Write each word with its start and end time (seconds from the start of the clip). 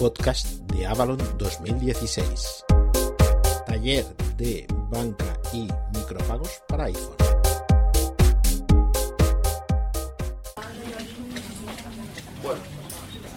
podcast 0.00 0.46
de 0.72 0.86
Avalon 0.86 1.18
2016. 1.36 2.64
Taller 3.66 4.06
de 4.38 4.66
banca 4.88 5.38
y 5.52 5.68
micropagos 5.92 6.62
para 6.66 6.84
iPhone. 6.84 7.16
Bueno, 12.42 12.60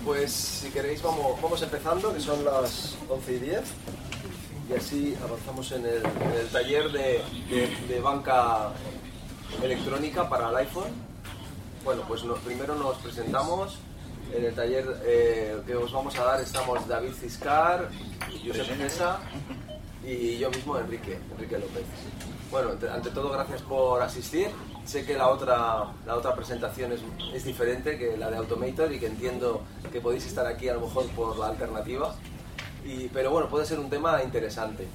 pues 0.06 0.32
si 0.32 0.70
queréis 0.70 1.02
vamos, 1.04 1.62
empezando, 1.62 2.14
que 2.14 2.22
son 2.22 2.46
las 2.46 2.96
11 3.10 3.34
y 3.34 3.40
10, 3.40 3.62
y 4.70 4.74
así 4.74 5.18
avanzamos 5.22 5.70
en 5.74 5.86
el, 5.86 6.02
taller 6.54 6.94
de, 6.94 8.00
banca 8.02 8.72
electrónica 9.62 10.30
para 10.30 10.48
el 10.48 10.56
iPhone. 10.56 10.94
Bueno, 11.84 12.04
pues 12.08 12.22
primero 12.46 12.74
nos 12.76 12.96
presentamos. 13.00 13.80
En 14.34 14.46
el 14.46 14.54
taller 14.56 14.86
eh, 15.06 15.58
que 15.66 15.76
os 15.76 15.92
vamos 15.92 16.18
a 16.18 16.24
dar 16.24 16.42
estamos 16.42 16.88
David 16.88 17.12
Ciscar, 17.14 17.90
Josep 18.46 18.66
Cesa 18.78 19.20
y 20.04 20.38
yo 20.40 20.50
mismo 20.50 20.78
Enrique, 20.78 21.20
Enrique 21.36 21.58
López. 21.60 21.84
Bueno, 22.50 22.70
ante 22.92 23.10
todo 23.12 23.30
gracias 23.32 23.62
por 23.62 24.02
asistir. 24.02 24.48
Sé 24.86 25.06
que 25.06 25.14
la 25.16 25.30
otra, 25.30 25.86
la 26.06 26.16
otra 26.16 26.36
presentación 26.36 26.92
es, 26.92 27.00
es 27.34 27.46
diferente 27.46 27.98
que 27.98 28.18
la 28.18 28.30
de 28.30 28.38
Automator 28.38 28.92
y 28.92 29.00
que 29.00 29.06
entiendo 29.08 29.62
que 29.92 30.02
podéis 30.02 30.26
estar 30.26 30.46
aquí 30.46 30.68
a 30.68 30.74
lo 30.74 30.82
mejor 30.82 31.08
por 31.10 31.38
la 31.38 31.48
alternativa. 31.48 32.14
Y, 32.86 33.08
pero 33.10 33.32
bueno, 33.32 33.48
puede 33.50 33.66
ser 33.66 33.80
un 33.80 33.90
tema 33.90 34.22
interesante. 34.24 34.86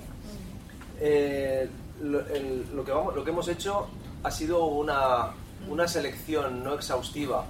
Eh, 1.01 1.69
lo, 2.03 2.21
el- 2.27 2.67
lo 2.75 2.85
que 2.85 2.93
vamos, 2.93 3.15
lo 3.15 3.25
que 3.25 3.31
hemos 3.31 3.49
hecho 3.49 3.87
ha 4.23 4.31
sido 4.31 4.65
una, 4.67 5.31
una 5.69 5.89
selección 5.89 6.63
no 6.63 6.75
exhaustiva, 6.75 7.47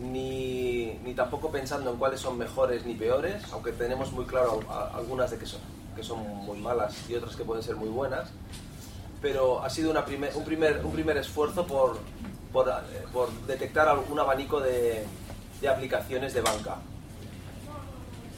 ni, 0.00 0.98
ni 1.04 1.14
tampoco 1.14 1.50
pensando 1.50 1.90
en 1.90 1.96
cuáles 1.96 2.20
son 2.20 2.36
mejores 2.38 2.84
ni 2.84 2.94
peores, 2.94 3.42
aunque 3.52 3.72
tenemos 3.72 4.12
muy 4.12 4.24
claro 4.24 4.60
algunas 4.94 5.30
de 5.30 5.38
que 5.38 5.46
son, 5.46 5.60
que 5.94 6.02
son 6.02 6.18
muy 6.20 6.58
malas 6.58 6.94
y 7.08 7.14
otras 7.14 7.34
que 7.36 7.44
pueden 7.44 7.62
ser 7.62 7.76
muy 7.76 7.88
buenas. 7.88 8.28
Pero 9.22 9.62
ha 9.62 9.70
sido 9.70 9.90
una 9.90 10.04
primer- 10.04 10.36
un, 10.36 10.44
primer, 10.44 10.84
un 10.84 10.92
primer 10.92 11.16
esfuerzo 11.16 11.66
por, 11.66 11.98
por, 12.52 12.68
eh, 12.68 13.04
por 13.12 13.30
detectar 13.46 13.88
algún 13.88 14.18
abanico 14.20 14.60
de, 14.60 15.04
de 15.60 15.68
aplicaciones 15.68 16.34
de 16.34 16.42
banca. 16.42 16.76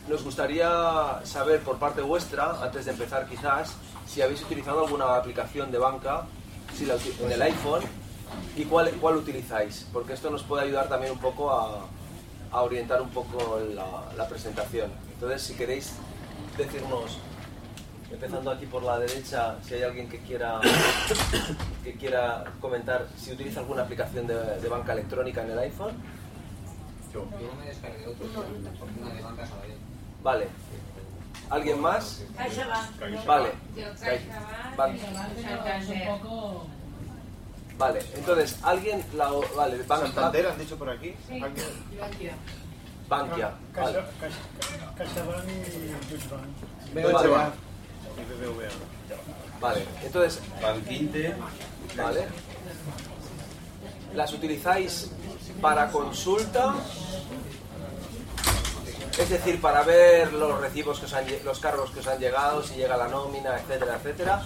Nos 0.08 0.22
gustaría 0.24 1.20
saber 1.24 1.60
por 1.60 1.78
parte 1.78 2.00
vuestra, 2.00 2.62
antes 2.62 2.84
de 2.86 2.92
empezar 2.92 3.26
quizás, 3.28 3.74
si 4.06 4.22
habéis 4.22 4.40
utilizado 4.42 4.86
alguna 4.86 5.16
aplicación 5.16 5.70
de 5.70 5.78
banca 5.78 6.22
si 6.74 6.86
la 6.86 6.94
en 6.94 7.32
el 7.32 7.42
iPhone 7.42 7.82
y 8.56 8.64
cuál, 8.64 8.90
cuál 9.00 9.16
utilizáis, 9.16 9.86
porque 9.92 10.12
esto 10.14 10.30
nos 10.30 10.42
puede 10.42 10.64
ayudar 10.64 10.88
también 10.88 11.12
un 11.12 11.18
poco 11.18 11.50
a, 11.52 11.86
a 12.50 12.62
orientar 12.62 13.00
un 13.02 13.10
poco 13.10 13.60
la, 13.74 14.12
la 14.16 14.28
presentación. 14.28 14.90
Entonces, 15.14 15.42
si 15.42 15.54
queréis 15.54 15.92
decirnos, 16.56 17.18
empezando 18.10 18.50
aquí 18.50 18.66
por 18.66 18.82
la 18.82 18.98
derecha, 18.98 19.56
si 19.62 19.74
hay 19.74 19.82
alguien 19.82 20.08
que 20.08 20.18
quiera, 20.20 20.60
que 21.84 21.94
quiera 21.94 22.44
comentar 22.60 23.06
si 23.16 23.32
utiliza 23.32 23.60
alguna 23.60 23.82
aplicación 23.82 24.26
de, 24.26 24.34
de 24.60 24.68
banca 24.68 24.92
electrónica 24.92 25.42
en 25.42 25.50
el 25.50 25.58
iPhone. 25.58 25.92
Yo 27.12 27.24
no 27.24 27.60
me 27.60 27.66
descargué 27.66 28.06
otro, 28.06 28.26
porque 28.78 29.00
una 29.00 29.14
de 29.14 29.22
banca. 29.22 29.44
Vale. 30.22 30.48
¿Alguien 31.50 31.80
más? 31.80 32.22
CaixaBank. 32.36 33.26
Vale. 34.76 34.98
Vale, 37.78 38.00
entonces, 38.14 38.56
alguien, 38.62 39.04
la, 39.14 39.30
vale, 39.56 39.82
Ban- 39.86 40.00
Santander 40.00 40.48
han 40.48 40.58
dicho 40.58 40.76
por 40.76 40.90
aquí. 40.90 41.14
Sí, 41.28 41.38
Bankia. 41.40 41.64
Bankia, 43.08 43.54
vale. 43.74 43.98
Caixa- 43.98 44.10
Caixa- 44.20 44.94
CaixaBank 44.96 45.44
y 45.48 46.10
Deutsche 46.10 46.28
Bank. 46.28 46.42
Vale, 46.92 47.00
Deutsche 47.08 47.28
vale. 47.28 47.44
Bank 47.44 47.54
y 48.18 48.44
BBVA. 48.44 48.68
Vale, 49.60 49.86
entonces, 50.04 50.40
Banquinte. 50.60 51.34
vale. 51.96 52.26
¿Las 54.14 54.32
utilizáis 54.32 55.10
para 55.60 55.88
consulta? 55.90 56.74
Es 59.18 59.28
decir, 59.30 59.60
para 59.60 59.82
ver 59.82 60.32
los 60.32 60.60
recibos 60.60 61.00
que 61.00 61.06
os 61.06 61.12
han, 61.12 61.24
los 61.44 61.58
cargos 61.58 61.90
que 61.90 62.00
os 62.00 62.06
han 62.06 62.18
llegado, 62.20 62.62
si 62.62 62.76
llega 62.76 62.96
la 62.96 63.08
nómina, 63.08 63.56
etcétera, 63.58 63.96
etcétera. 63.96 64.42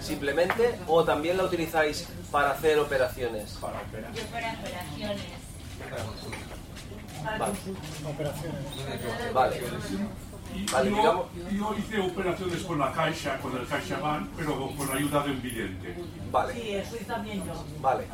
Simplemente, 0.00 0.78
o 0.88 1.04
también 1.04 1.36
la 1.36 1.44
utilizáis 1.44 2.08
para 2.30 2.50
hacer 2.50 2.78
operaciones. 2.78 3.54
Yo 3.54 3.60
para 3.60 3.82
operaciones. 3.82 5.22
Vale, 7.22 7.54
Operaciones. 8.04 9.32
vale. 9.32 9.60
Vale, 10.72 10.90
yo, 11.52 11.74
hice 11.78 12.00
operaciones 12.00 12.62
con 12.64 12.78
la 12.80 12.92
Caixa, 12.92 13.38
con 13.38 13.56
el 13.56 13.66
CaixaBank, 13.68 14.30
pero 14.36 14.70
con 14.76 14.90
ayuda 14.96 15.22
de 15.22 15.30
un 15.30 15.42
vidente. 15.42 15.94
Vale. 16.32 16.54
Sí, 16.54 16.74
eso 16.74 16.96
también 17.06 17.46
yo. 17.46 17.64
Vale. 17.80 18.06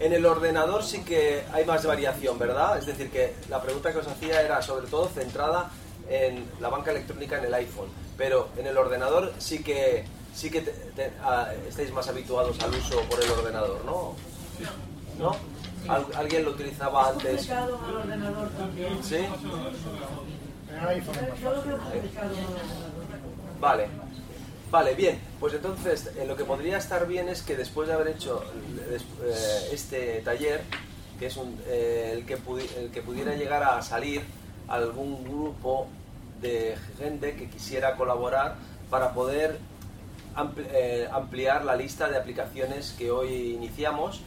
En 0.00 0.12
el 0.12 0.26
ordenador 0.26 0.82
sí 0.82 1.02
que 1.04 1.44
hay 1.52 1.64
más 1.64 1.84
variación, 1.86 2.38
¿verdad? 2.38 2.78
Es 2.78 2.86
decir, 2.86 3.10
que 3.10 3.34
la 3.48 3.62
pregunta 3.62 3.92
que 3.92 3.98
os 3.98 4.06
hacía 4.08 4.42
era 4.42 4.60
sobre 4.60 4.86
todo 4.88 5.08
centrada 5.08 5.70
en 6.08 6.44
la 6.60 6.68
banca 6.68 6.90
electrónica 6.90 7.38
en 7.38 7.44
el 7.44 7.54
iPhone, 7.54 7.88
pero 8.18 8.48
en 8.56 8.66
el 8.66 8.76
ordenador 8.76 9.32
sí 9.38 9.62
que 9.62 10.04
sí 10.34 10.50
que 10.50 10.62
te- 10.62 10.72
te- 10.72 11.12
ah, 11.22 11.48
estáis 11.68 11.92
más 11.92 12.08
habituados 12.08 12.60
al 12.60 12.74
uso 12.74 13.00
por 13.08 13.22
el 13.22 13.30
ordenador, 13.30 13.84
¿no? 13.84 14.14
¿No? 15.18 15.36
Al- 15.88 16.06
¿Alguien 16.16 16.44
lo 16.44 16.50
utilizaba 16.50 17.10
antes? 17.10 17.46
Complicado 17.46 17.78
en 17.84 17.90
el 17.90 17.96
ordenador 17.96 18.48
también. 18.50 19.04
¿Sí? 19.04 19.18
Yo 21.40 21.52
lo 21.54 21.62
veo 21.62 21.78
complicado 21.78 22.24
el 22.34 22.44
ordenador. 22.44 23.04
Vale. 23.60 23.88
Vale, 24.70 24.94
bien. 24.94 25.20
Pues 25.38 25.54
entonces, 25.54 26.10
eh, 26.16 26.24
lo 26.26 26.36
que 26.36 26.44
podría 26.44 26.78
estar 26.78 27.06
bien 27.06 27.28
es 27.28 27.42
que 27.42 27.56
después 27.56 27.86
de 27.88 27.94
haber 27.94 28.08
hecho 28.08 28.42
eh, 28.90 28.98
eh, 29.22 29.68
este 29.72 30.20
taller, 30.22 30.62
que 31.18 31.26
es 31.26 31.36
un, 31.36 31.60
el, 31.68 32.26
que 32.26 32.34
el 32.78 32.90
que 32.90 33.02
pudiera 33.02 33.34
llegar 33.36 33.62
a 33.62 33.80
salir 33.82 34.22
algún 34.66 35.22
grupo 35.24 35.86
de 36.40 36.76
gente 36.98 37.36
que 37.36 37.48
quisiera 37.48 37.96
colaborar 37.96 38.56
para 38.90 39.12
poder 39.14 39.58
ampli- 40.34 41.08
ampliar 41.12 41.64
la 41.64 41.76
lista 41.76 42.08
de 42.08 42.16
aplicaciones 42.16 42.94
que 42.98 43.10
hoy 43.10 43.54
iniciamos 43.54 44.20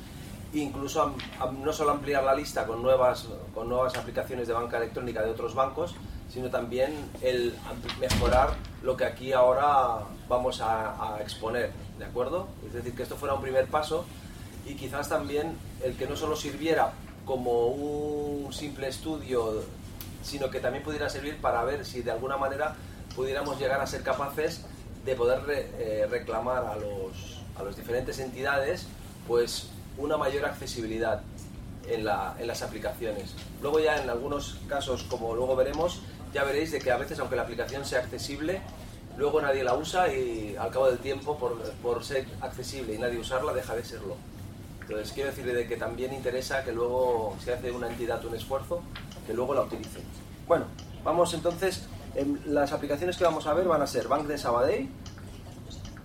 incluso 0.54 1.14
no 1.62 1.74
solo 1.74 1.92
ampliar 1.92 2.24
la 2.24 2.34
lista 2.34 2.66
con 2.66 2.82
nuevas, 2.82 3.28
con 3.54 3.68
nuevas 3.68 3.96
aplicaciones 3.98 4.48
de 4.48 4.54
banca 4.54 4.78
electrónica 4.78 5.22
de 5.22 5.30
otros 5.30 5.54
bancos, 5.54 5.94
sino 6.30 6.50
también 6.50 6.94
el 7.22 7.56
mejorar 8.00 8.56
lo 8.84 8.96
que 8.98 9.06
aquí 9.06 9.34
ahora 9.34 10.04
vamos 10.28 10.62
a, 10.62 11.16
a 11.16 11.22
exponer, 11.22 11.72
¿de 11.98 12.06
acuerdo? 12.06 12.48
Es 12.68 12.74
decir, 12.74 12.94
que 12.96 13.04
esto 13.04 13.16
fuera 13.16 13.34
un 13.34 13.42
primer 13.42 13.68
paso 13.68 14.06
y 14.66 14.76
quizás 14.76 15.10
también 15.10 15.58
el 15.84 15.96
que 15.96 16.06
no 16.08 16.16
solo 16.16 16.36
sirviera 16.36 16.92
como 17.26 17.68
un 17.68 18.54
simple 18.54 18.88
estudio, 18.88 19.64
sino 20.24 20.50
que 20.50 20.60
también 20.60 20.84
pudiera 20.84 21.10
servir 21.10 21.38
para 21.42 21.64
ver 21.64 21.86
si 21.86 22.02
de 22.02 22.12
alguna 22.12 22.38
manera 22.38 22.76
pudiéramos 23.16 23.60
llegar 23.60 23.80
a 23.82 23.88
ser 23.88 24.04
capaces 24.04 24.66
de 25.06 25.16
poder 25.16 25.42
re- 25.44 25.70
eh, 25.80 26.08
reclamar 26.10 26.66
a 26.66 26.76
los, 26.76 27.42
a 27.58 27.64
las 27.64 27.76
diferentes 27.78 28.20
entidades 28.20 28.88
pues 29.28 29.70
una 29.98 30.18
mayor 30.18 30.46
accesibilidad 30.46 31.22
en, 31.88 32.04
la- 32.06 32.36
en 32.40 32.48
las 32.48 32.62
aplicaciones. 32.62 33.34
Luego 33.62 33.80
ya 33.80 34.02
en 34.02 34.10
algunos 34.10 34.58
casos, 34.68 35.04
como 35.04 35.34
luego 35.36 35.56
veremos, 35.56 36.02
ya 36.38 36.44
veréis 36.44 36.72
de 36.72 36.78
que 36.78 36.92
a 36.92 36.98
veces 36.98 37.18
aunque 37.20 37.36
la 37.36 37.42
aplicación 37.42 37.84
sea 37.84 37.98
accesible, 38.02 38.62
luego 39.18 39.42
nadie 39.42 39.64
la 39.64 39.74
usa 39.74 40.14
y 40.14 40.56
al 40.56 40.70
cabo 40.70 40.86
del 40.86 41.00
tiempo 41.00 41.36
por, 41.36 41.60
por 41.82 42.04
ser 42.04 42.28
accesible 42.42 42.94
y 42.94 43.00
nadie 43.00 43.18
usarla 43.18 43.54
deja 43.54 43.76
de 43.76 43.84
serlo. 43.84 44.18
Entonces 44.82 45.14
quiero 45.14 45.32
decirle 45.32 45.56
de 45.56 45.68
que 45.68 45.78
también 45.78 46.14
interesa 46.14 46.64
que 46.64 46.72
luego 46.72 47.36
se 47.44 47.54
hace 47.54 47.72
una 47.72 47.88
entidad 47.88 48.24
un 48.24 48.36
esfuerzo, 48.36 48.84
que 49.26 49.34
luego 49.34 49.56
la 49.56 49.64
utilice. 49.64 50.00
Bueno, 50.48 50.66
vamos 51.04 51.34
entonces, 51.34 51.88
em, 52.14 52.38
las 52.46 52.72
aplicaciones 52.72 53.18
que 53.18 53.24
vamos 53.24 53.48
a 53.48 53.56
ver 53.56 53.68
van 53.68 53.82
a 53.82 53.88
ser 53.88 54.08
Bank 54.08 54.28
de 54.28 54.38
Sabadell, 54.38 54.90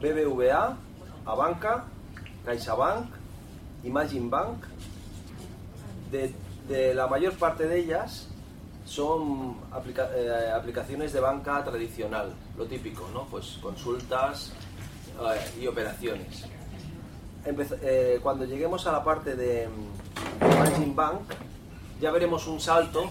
BBVA, 0.00 0.78
Abanca, 1.26 1.84
CaixaBank, 2.46 3.10
Imagine 3.84 4.30
Bank. 4.30 4.64
De, 6.10 6.34
de 6.68 6.94
la 6.94 7.06
mayor 7.06 7.34
parte 7.34 7.66
de 7.66 7.80
ellas 7.80 8.31
son 8.92 9.56
aplica- 9.72 10.10
eh, 10.14 10.50
aplicaciones 10.54 11.12
de 11.14 11.20
banca 11.20 11.64
tradicional, 11.64 12.34
lo 12.58 12.66
típico, 12.66 13.08
¿no? 13.14 13.24
Pues 13.24 13.58
consultas 13.62 14.52
eh, 15.18 15.60
y 15.62 15.66
operaciones. 15.66 16.44
Eh, 17.46 18.20
cuando 18.22 18.44
lleguemos 18.44 18.86
a 18.86 18.92
la 18.92 19.02
parte 19.02 19.34
de 19.34 19.66
mm, 19.68 20.44
Imagine 20.44 20.92
Bank, 20.94 21.20
ya 22.02 22.10
veremos 22.10 22.46
un 22.46 22.60
salto 22.60 23.10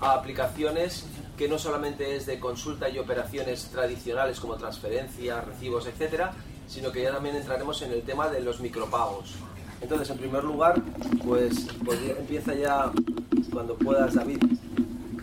a 0.00 0.14
aplicaciones 0.14 1.06
que 1.38 1.48
no 1.48 1.58
solamente 1.58 2.16
es 2.16 2.26
de 2.26 2.40
consulta 2.40 2.88
y 2.88 2.98
operaciones 2.98 3.68
tradicionales 3.70 4.40
como 4.40 4.56
transferencias, 4.56 5.44
recibos, 5.46 5.86
etcétera, 5.86 6.32
sino 6.66 6.90
que 6.90 7.02
ya 7.02 7.12
también 7.12 7.36
entraremos 7.36 7.80
en 7.82 7.92
el 7.92 8.02
tema 8.02 8.28
de 8.28 8.40
los 8.40 8.60
micropagos. 8.60 9.34
Entonces, 9.80 10.10
en 10.10 10.18
primer 10.18 10.42
lugar, 10.44 10.74
pues, 11.24 11.68
pues 11.84 11.98
empieza 12.18 12.52
ya 12.54 12.90
cuando 13.52 13.74
puedas, 13.76 14.14
David. 14.14 14.38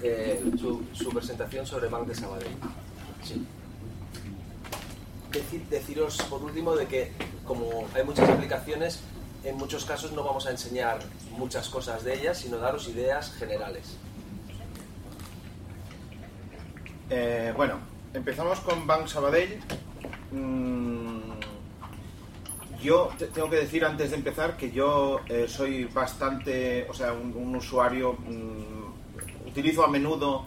Eh, 0.03 0.43
su, 0.59 1.09
presentación 1.09 1.65
sobre 1.65 1.87
Bank 1.89 2.07
de 2.07 2.15
Sabadell. 2.15 2.55
Sí. 3.23 3.45
Decir- 5.31 5.67
deciros 5.69 6.17
por 6.29 6.43
último 6.43 6.75
de 6.75 6.85
que 6.87 7.11
como 7.45 7.87
hay 7.95 8.03
muchas 8.03 8.29
aplicaciones, 8.29 9.01
en 9.43 9.55
muchos 9.57 9.85
casos 9.85 10.11
no 10.13 10.23
vamos 10.23 10.45
a 10.47 10.51
enseñar 10.51 10.99
muchas 11.37 11.69
cosas 11.69 12.03
de 12.03 12.15
ellas, 12.19 12.37
sino 12.39 12.57
daros 12.57 12.87
ideas 12.89 13.31
generales. 13.33 13.95
Eh, 17.09 17.53
bueno, 17.55 17.75
empezamos 18.13 18.59
con 18.61 18.85
Bank 18.85 19.07
Sabadell. 19.07 19.59
Mm, 20.31 21.19
yo 22.81 23.09
te- 23.17 23.27
tengo 23.27 23.49
que 23.49 23.57
decir 23.57 23.85
antes 23.85 24.09
de 24.11 24.17
empezar 24.17 24.57
que 24.57 24.71
yo 24.71 25.21
eh, 25.29 25.45
soy 25.47 25.85
bastante, 25.85 26.85
o 26.89 26.93
sea, 26.93 27.13
un, 27.13 27.33
un 27.35 27.55
usuario, 27.55 28.13
mm, 28.13 28.76
utilizo 29.47 29.83
a 29.83 29.87
menudo 29.87 30.45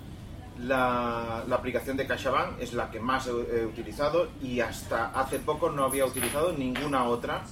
la, 0.61 1.45
la 1.49 1.57
aplicación 1.57 1.97
de 1.97 2.07
CaixaBank, 2.07 2.61
es 2.61 2.73
la 2.75 2.91
que 2.91 3.01
más 3.01 3.27
he, 3.27 3.31
he 3.31 3.67
utilizado 3.67 4.29
y 4.43 4.61
hasta 4.61 5.07
hace 5.19 5.39
poco 5.39 5.71
no 5.71 5.85
había 5.85 6.05
utilizado 6.05 6.53
ninguna 6.53 7.05
otra 7.05 7.43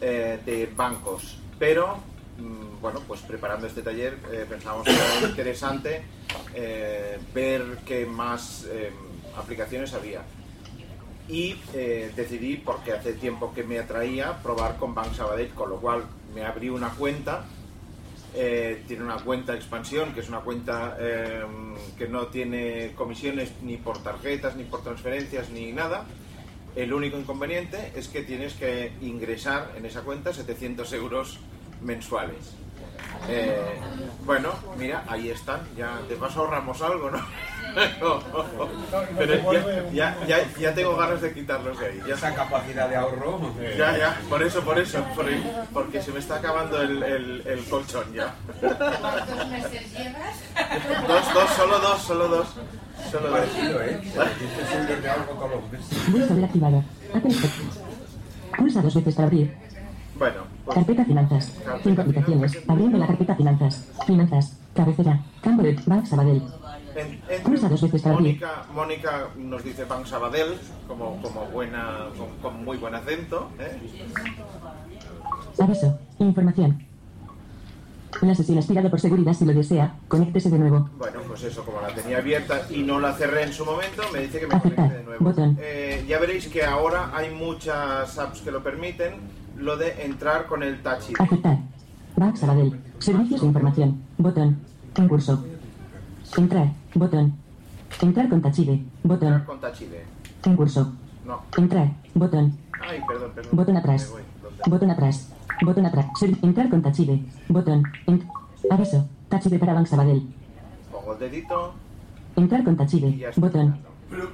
eh, 0.00 0.40
de 0.44 0.66
bancos. 0.74 1.38
Pero, 1.58 1.98
mm, 2.38 2.80
bueno, 2.80 3.00
pues 3.06 3.20
preparando 3.20 3.66
este 3.66 3.82
taller 3.82 4.18
eh, 4.32 4.46
pensamos 4.48 4.84
que 4.86 4.92
era 4.92 5.28
interesante 5.28 6.02
eh, 6.54 7.18
ver 7.34 7.78
qué 7.84 8.06
más 8.06 8.66
eh, 8.70 8.90
aplicaciones 9.36 9.92
había. 9.92 10.22
Y 11.28 11.56
eh, 11.74 12.10
decidí, 12.16 12.56
porque 12.56 12.92
hace 12.92 13.12
tiempo 13.12 13.52
que 13.54 13.62
me 13.62 13.78
atraía, 13.78 14.42
probar 14.42 14.78
con 14.78 14.94
Bank 14.94 15.14
Sabadell, 15.14 15.50
con 15.50 15.70
lo 15.70 15.76
cual 15.76 16.04
me 16.34 16.44
abrí 16.44 16.70
una 16.70 16.90
cuenta. 16.90 17.44
Eh, 18.34 18.84
tiene 18.86 19.02
una 19.02 19.16
cuenta 19.16 19.54
expansión, 19.54 20.12
que 20.12 20.20
es 20.20 20.28
una 20.28 20.40
cuenta 20.40 20.96
eh, 21.00 21.42
que 21.98 22.06
no 22.06 22.28
tiene 22.28 22.92
comisiones 22.94 23.52
ni 23.62 23.76
por 23.76 24.02
tarjetas, 24.02 24.56
ni 24.56 24.64
por 24.64 24.82
transferencias, 24.82 25.50
ni 25.50 25.72
nada. 25.72 26.04
El 26.76 26.92
único 26.92 27.18
inconveniente 27.18 27.92
es 27.96 28.06
que 28.08 28.22
tienes 28.22 28.54
que 28.54 28.92
ingresar 29.00 29.72
en 29.76 29.84
esa 29.84 30.02
cuenta 30.02 30.32
700 30.32 30.92
euros 30.92 31.38
mensuales. 31.82 32.54
Eh, 33.28 33.78
bueno, 34.24 34.52
mira, 34.78 35.04
ahí 35.08 35.30
están. 35.30 35.60
Ya 35.76 35.98
de 36.08 36.16
paso 36.16 36.40
ahorramos 36.40 36.80
algo, 36.82 37.10
¿no? 37.10 37.18
Pero 39.18 39.52
ya, 39.52 39.84
ya, 39.92 40.26
ya, 40.26 40.38
ya 40.58 40.74
tengo 40.74 40.96
ganas 40.96 41.20
de 41.20 41.32
quitarlos 41.32 41.78
de 41.78 41.86
ahí. 41.86 42.00
Ya, 42.06 42.14
Esa 42.14 42.34
capacidad 42.34 42.88
de 42.88 42.96
ahorro. 42.96 43.40
ya, 43.78 43.96
ya, 43.96 44.20
por 44.28 44.42
eso, 44.42 44.60
por 44.62 44.78
eso, 44.78 45.04
por- 45.14 45.26
porque 45.72 46.02
se 46.02 46.10
me 46.12 46.18
está 46.18 46.36
acabando 46.36 46.80
el, 46.82 47.02
el- 47.02 47.42
el 47.46 47.64
colchón 47.66 48.12
ya. 48.12 48.34
¿Cuántos 48.60 49.48
meses 49.48 49.92
llevas? 49.92 51.06
Dos, 51.06 51.34
dos, 51.34 51.50
solo 51.50 51.78
dos, 51.78 52.02
solo 52.02 52.28
dos. 52.28 52.46
Solo 53.10 53.28
dos. 53.28 53.38
Parecido, 53.40 53.82
¿eh? 53.82 54.00
700 54.02 54.72
euros 54.88 55.02
de 55.02 55.10
ahorro 55.10 55.24
todos 55.32 55.50
los 55.50 55.72
meses. 55.72 56.12
Buscador 56.12 56.44
activado. 56.44 56.84
Pulsa 58.56 58.82
dos 58.82 58.94
veces 58.94 59.14
para 59.14 59.26
abrir. 59.28 59.54
Bueno, 60.20 60.42
pues 60.66 60.74
Carpeta 60.76 61.04
Finanzas. 61.06 61.52
Cinco 61.82 62.02
aplicaciones. 62.02 62.58
Abriendo 62.68 62.98
la 62.98 63.06
carpeta 63.06 63.34
Finanzas. 63.34 63.88
Finanzas. 64.06 64.56
Cabecera. 64.74 65.18
Campo 65.42 65.62
de 65.62 65.80
Bank 65.86 66.04
Sabadell. 66.04 66.42
En- 66.94 67.20
en- 67.28 67.42
Pulsa 67.42 67.68
dos 67.70 67.80
veces. 67.80 68.04
Mónica, 68.06 68.64
Mónica 68.74 69.28
nos 69.38 69.64
dice 69.64 69.84
Bank 69.86 70.04
Sabadell, 70.06 70.58
como, 70.86 71.20
como 71.22 71.46
buena, 71.46 72.08
con, 72.18 72.28
con 72.42 72.64
muy 72.64 72.76
buen 72.76 72.94
acento. 72.94 73.48
¿eh? 73.58 73.78
Aviso. 75.58 75.98
Información. 76.18 76.84
La 78.20 78.34
sesión 78.34 78.58
aspirada 78.58 78.90
por 78.90 79.00
seguridad 79.00 79.32
si 79.32 79.46
lo 79.46 79.54
desea. 79.54 79.94
Conéctese 80.08 80.50
de 80.50 80.58
nuevo. 80.58 80.90
Bueno, 80.98 81.20
pues 81.26 81.44
eso, 81.44 81.64
como 81.64 81.80
la 81.80 81.88
tenía 81.94 82.18
abierta 82.18 82.60
y 82.68 82.82
no 82.82 83.00
la 83.00 83.14
cerré 83.14 83.44
en 83.44 83.52
su 83.54 83.64
momento, 83.64 84.02
me 84.12 84.20
dice 84.20 84.40
que 84.40 84.46
me 84.48 84.54
Aceptar. 84.56 84.74
conecte 84.88 84.98
de 84.98 85.04
nuevo. 85.04 85.24
Botón. 85.24 85.56
Eh, 85.60 86.04
ya 86.06 86.18
veréis 86.18 86.48
que 86.48 86.62
ahora 86.62 87.10
hay 87.14 87.30
muchas 87.32 88.18
apps 88.18 88.40
que 88.42 88.50
lo 88.50 88.62
permiten, 88.62 89.14
lo 89.60 89.76
de 89.76 90.04
entrar 90.04 90.46
con 90.46 90.62
el 90.62 90.80
Touch 90.82 91.10
ID. 91.10 91.16
Aceptar. 91.20 91.58
Bank 92.16 92.36
Sabadell. 92.36 92.80
Servicios 92.98 93.40
de 93.40 93.46
información. 93.46 94.02
Botón. 94.18 94.58
En 94.96 95.08
curso. 95.08 95.44
Entrar. 96.36 96.72
Botón. 96.94 97.34
Entrar 98.00 98.28
con 98.28 98.40
Tachide. 98.42 98.72
Entrar 98.72 98.88
Botón. 99.04 99.44
con 99.44 99.60
Touch 99.60 99.80
ID. 99.82 99.94
En 100.44 100.56
curso. 100.56 100.92
No. 101.26 101.42
Entrar. 101.56 101.92
Botón. 102.14 102.56
Ay, 102.80 103.00
perdón, 103.06 103.32
perdón. 103.34 103.50
Botón 103.56 103.76
atrás. 103.76 104.12
Botón 104.66 104.90
atrás. 104.90 105.28
Botón 105.62 105.86
atrás. 105.86 106.06
Ser- 106.18 106.36
entrar 106.42 106.68
con 106.70 106.82
Tachide. 106.82 107.22
Botón. 107.48 107.82
En- 108.06 108.26
aviso. 108.70 109.06
Tachide 109.28 109.58
para 109.58 109.74
Bank 109.74 109.86
Sabadell. 109.86 110.26
Pongo 110.90 111.12
el 111.14 111.18
dedito 111.18 111.74
Entrar 112.36 112.64
con 112.64 112.76
Tachide. 112.76 113.30
Botón. 113.36 113.78
Pero 114.08 114.28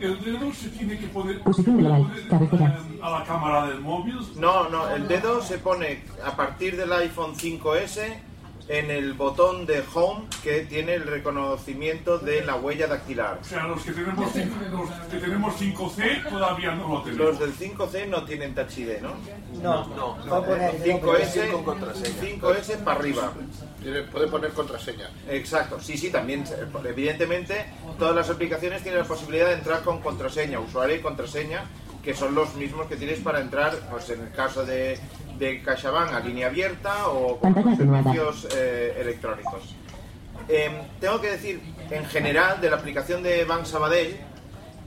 el 0.00 0.24
dedo 0.24 0.52
se 0.52 0.68
tiene 0.70 0.98
que 0.98 1.06
poner, 1.08 1.40
Posición 1.42 1.76
puede 1.78 2.28
cabecera. 2.28 2.78
a 3.02 3.10
la 3.10 3.24
cámara 3.24 3.66
del 3.68 3.80
móvil. 3.80 4.18
No, 4.36 4.68
no, 4.68 4.88
el 4.90 5.06
dedo 5.06 5.40
se 5.42 5.58
pone 5.58 6.02
a 6.24 6.34
partir 6.36 6.76
del 6.76 6.92
iPhone 6.92 7.34
5S 7.34 8.18
en 8.68 8.90
el 8.90 9.14
botón 9.14 9.64
de 9.66 9.82
Home 9.94 10.26
que 10.42 10.60
tiene 10.60 10.94
el 10.94 11.04
reconocimiento 11.04 12.18
de 12.18 12.44
la 12.44 12.56
huella 12.56 12.86
dactilar. 12.86 13.38
O 13.40 13.44
sea, 13.44 13.66
los 13.66 13.82
que 13.82 13.92
tenemos, 13.92 14.34
los 14.34 14.90
que 15.10 15.18
tenemos 15.18 15.54
5C 15.60 16.28
todavía 16.28 16.72
no 16.74 16.88
lo 16.88 17.02
tenemos. 17.02 17.26
Los 17.26 17.38
del 17.38 17.54
5C 17.54 18.06
no 18.08 18.24
tienen 18.24 18.54
Touch 18.54 18.78
ID, 18.78 19.00
¿no? 19.00 19.14
No, 19.62 19.86
No, 20.26 20.44
El 20.54 20.82
5S, 20.82 21.50
con 21.50 21.64
contraseña. 21.64 22.20
5S 22.20 22.84
para 22.84 22.98
arriba. 22.98 23.32
Puede 24.12 24.26
poner 24.28 24.50
contraseña. 24.52 25.08
Exacto, 25.28 25.80
sí, 25.80 25.96
sí, 25.96 26.10
también. 26.10 26.44
Evidentemente, 26.84 27.64
todas 27.98 28.14
las 28.14 28.28
aplicaciones 28.28 28.82
tienen 28.82 29.00
la 29.00 29.06
posibilidad 29.06 29.46
de 29.46 29.54
entrar 29.54 29.82
con 29.82 30.00
contraseña, 30.00 30.60
usuario 30.60 30.96
y 30.96 31.00
contraseña, 31.00 31.64
que 32.02 32.14
son 32.14 32.34
los 32.34 32.54
mismos 32.54 32.86
que 32.86 32.96
tienes 32.96 33.20
para 33.20 33.40
entrar, 33.40 33.74
pues 33.90 34.08
en 34.10 34.20
el 34.20 34.30
caso 34.30 34.64
de, 34.64 34.98
de 35.38 35.62
CaixaBank 35.62 36.12
a 36.12 36.20
línea 36.20 36.48
abierta 36.48 37.08
o 37.08 37.38
con 37.38 37.54
servicios 37.54 38.48
eh, 38.54 38.96
electrónicos. 39.00 39.74
Em, 40.48 40.72
tengo 41.00 41.20
que 41.20 41.30
decir, 41.30 41.60
en 41.90 42.06
general, 42.06 42.60
de 42.60 42.70
la 42.70 42.76
aplicación 42.76 43.22
de 43.22 43.44
Bank 43.44 43.64
Sabadell, 43.64 44.16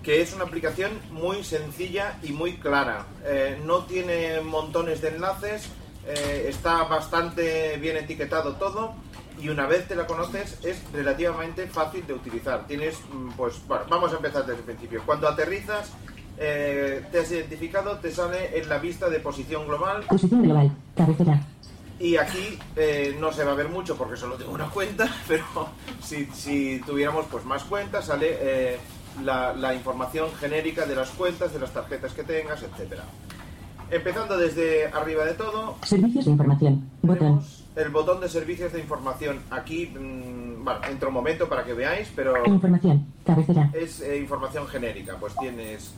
que 0.02 0.22
es 0.22 0.34
una 0.34 0.46
aplicación 0.46 0.92
muy 1.12 1.44
sencilla 1.44 2.18
y 2.24 2.32
muy 2.32 2.54
clara. 2.54 3.06
Eh, 3.24 3.62
no 3.64 3.86
tiene 3.86 4.42
montones 4.42 5.02
de 5.02 5.10
enlaces, 5.10 5.70
eh, 6.08 6.48
está 6.50 6.84
bastante 6.86 7.78
bien 7.78 7.98
etiquetado 7.98 8.56
todo 8.56 8.96
y 9.40 9.50
una 9.50 9.66
vez 9.66 9.88
te 9.88 9.96
la 9.96 10.08
conoces 10.08 10.58
es 10.64 10.82
relativamente 10.92 11.68
fácil 11.68 12.06
de 12.06 12.14
utilizar. 12.14 12.66
Tienes, 12.68 12.98
mm, 13.12 13.32
pues, 13.32 13.56
bueno, 13.68 13.86
vamos 13.90 14.14
a 14.14 14.18
empezar 14.18 14.46
desde 14.46 14.60
el 14.60 14.66
principio. 14.66 15.04
Cuando 15.06 15.28
aterrizas, 15.28 15.92
eh, 16.44 17.04
te 17.12 17.20
has 17.20 17.32
identificado, 17.32 17.98
te 18.00 18.12
sale 18.12 18.58
en 18.60 18.68
la 18.68 18.80
vista 18.80 19.08
de 19.10 19.20
posición 19.20 19.68
global 19.68 20.04
Posición 20.10 20.42
global. 20.42 20.72
Cabecera. 20.98 21.40
y 22.00 22.16
aquí 22.18 22.58
eh, 22.76 23.16
no 23.20 23.32
se 23.32 23.44
va 23.44 23.52
a 23.52 23.56
ver 23.56 23.70
mucho 23.70 23.96
porque 23.96 24.18
solo 24.18 24.36
tengo 24.36 24.52
una 24.54 24.70
cuenta, 24.70 25.08
pero 25.28 25.44
si, 26.02 26.26
si 26.34 26.82
tuviéramos 26.86 27.26
pues 27.32 27.46
más 27.46 27.64
cuentas 27.64 28.06
sale 28.06 28.28
eh, 28.42 28.78
la, 29.24 29.54
la 29.54 29.76
información 29.76 30.30
genérica 30.40 30.86
de 30.88 30.96
las 30.96 31.12
cuentas, 31.12 31.54
de 31.54 31.60
las 31.60 31.72
tarjetas 31.72 32.14
que 32.14 32.24
tengas, 32.24 32.64
etcétera. 32.64 33.04
Empezando 33.92 34.38
desde 34.38 34.88
arriba 34.88 35.26
de 35.26 35.34
todo, 35.34 35.76
Servicios 35.84 36.24
de 36.26 36.32
información. 36.32 36.90
Botón. 37.02 37.44
el 37.76 37.90
botón 37.90 38.22
de 38.22 38.30
servicios 38.30 38.72
de 38.72 38.80
información. 38.80 39.42
Aquí, 39.52 39.88
mm, 39.88 40.64
bueno, 40.64 40.80
entro 40.90 41.10
un 41.10 41.14
momento 41.14 41.50
para 41.50 41.66
que 41.66 41.74
veáis, 41.74 42.08
pero 42.16 42.34
Información. 42.48 43.06
Cabecera. 43.26 43.70
es 43.74 44.00
eh, 44.00 44.18
información 44.18 44.66
genérica. 44.68 45.18
Pues 45.20 45.36
tienes 45.38 45.92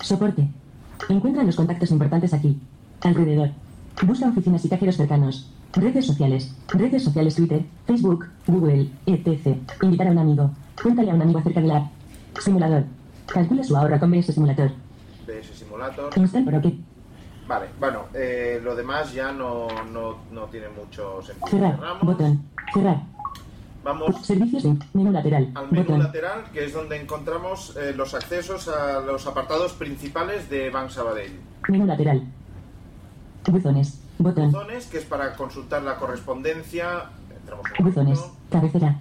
Soporte. 0.00 0.48
Encuentra 1.08 1.42
los 1.42 1.56
contactos 1.56 1.90
importantes 1.90 2.32
aquí. 2.34 2.58
Alrededor. 3.02 3.50
Busca 4.02 4.28
oficinas 4.28 4.64
y 4.64 4.68
cajeros 4.68 4.96
cercanos. 4.96 5.50
Redes 5.72 6.06
sociales. 6.06 6.54
Redes 6.68 7.04
sociales 7.04 7.34
Twitter, 7.34 7.64
Facebook, 7.86 8.26
Google, 8.46 8.88
etc. 9.06 9.56
Invitar 9.82 10.08
a 10.08 10.10
un 10.12 10.18
amigo. 10.18 10.50
Cuéntale 10.82 11.10
a 11.10 11.14
un 11.14 11.22
amigo 11.22 11.38
acerca 11.38 11.60
de 11.60 11.66
la 11.66 11.76
app. 11.76 11.90
Simulador. 12.38 12.84
Calcula 13.26 13.62
su 13.62 13.76
ahorro 13.76 14.00
con 14.00 14.10
BS 14.10 14.32
Simulator. 14.32 14.72
BS 15.26 15.54
Simulator. 15.54 16.10
Install 16.16 16.44
por 16.44 16.54
OK. 16.56 16.66
Vale, 17.46 17.66
bueno, 17.80 18.04
eh, 18.14 18.60
lo 18.62 18.76
demás 18.76 19.12
ya 19.12 19.32
no, 19.32 19.66
no, 19.92 20.18
no 20.30 20.44
tiene 20.44 20.68
mucho 20.68 21.20
sentido. 21.22 21.48
Cerrar. 21.48 21.76
Cerramos. 21.76 22.02
Botón. 22.04 22.42
Cerrar. 22.72 23.02
Vamos 23.82 24.26
Servicios 24.26 24.62
de 24.62 24.76
menú 24.92 25.10
lateral. 25.10 25.50
al 25.54 25.70
menú 25.70 25.84
Botón. 25.84 25.98
lateral, 26.00 26.44
que 26.52 26.64
es 26.66 26.72
donde 26.74 27.00
encontramos 27.00 27.74
eh, 27.76 27.94
los 27.96 28.12
accesos 28.14 28.68
a 28.68 29.00
los 29.00 29.26
apartados 29.26 29.72
principales 29.72 30.50
de 30.50 30.68
Bank 30.70 30.90
Sabadell. 30.90 31.32
Menú 31.68 31.86
lateral. 31.86 32.22
Buzones. 33.46 34.00
Botón. 34.18 34.52
Buzones, 34.52 34.86
que 34.86 34.98
es 34.98 35.04
para 35.04 35.34
consultar 35.34 35.82
la 35.82 35.96
correspondencia. 35.96 37.04
Entramos 37.34 37.66
un 37.78 37.86
Buzones. 37.86 38.20
Cabecera. 38.50 39.00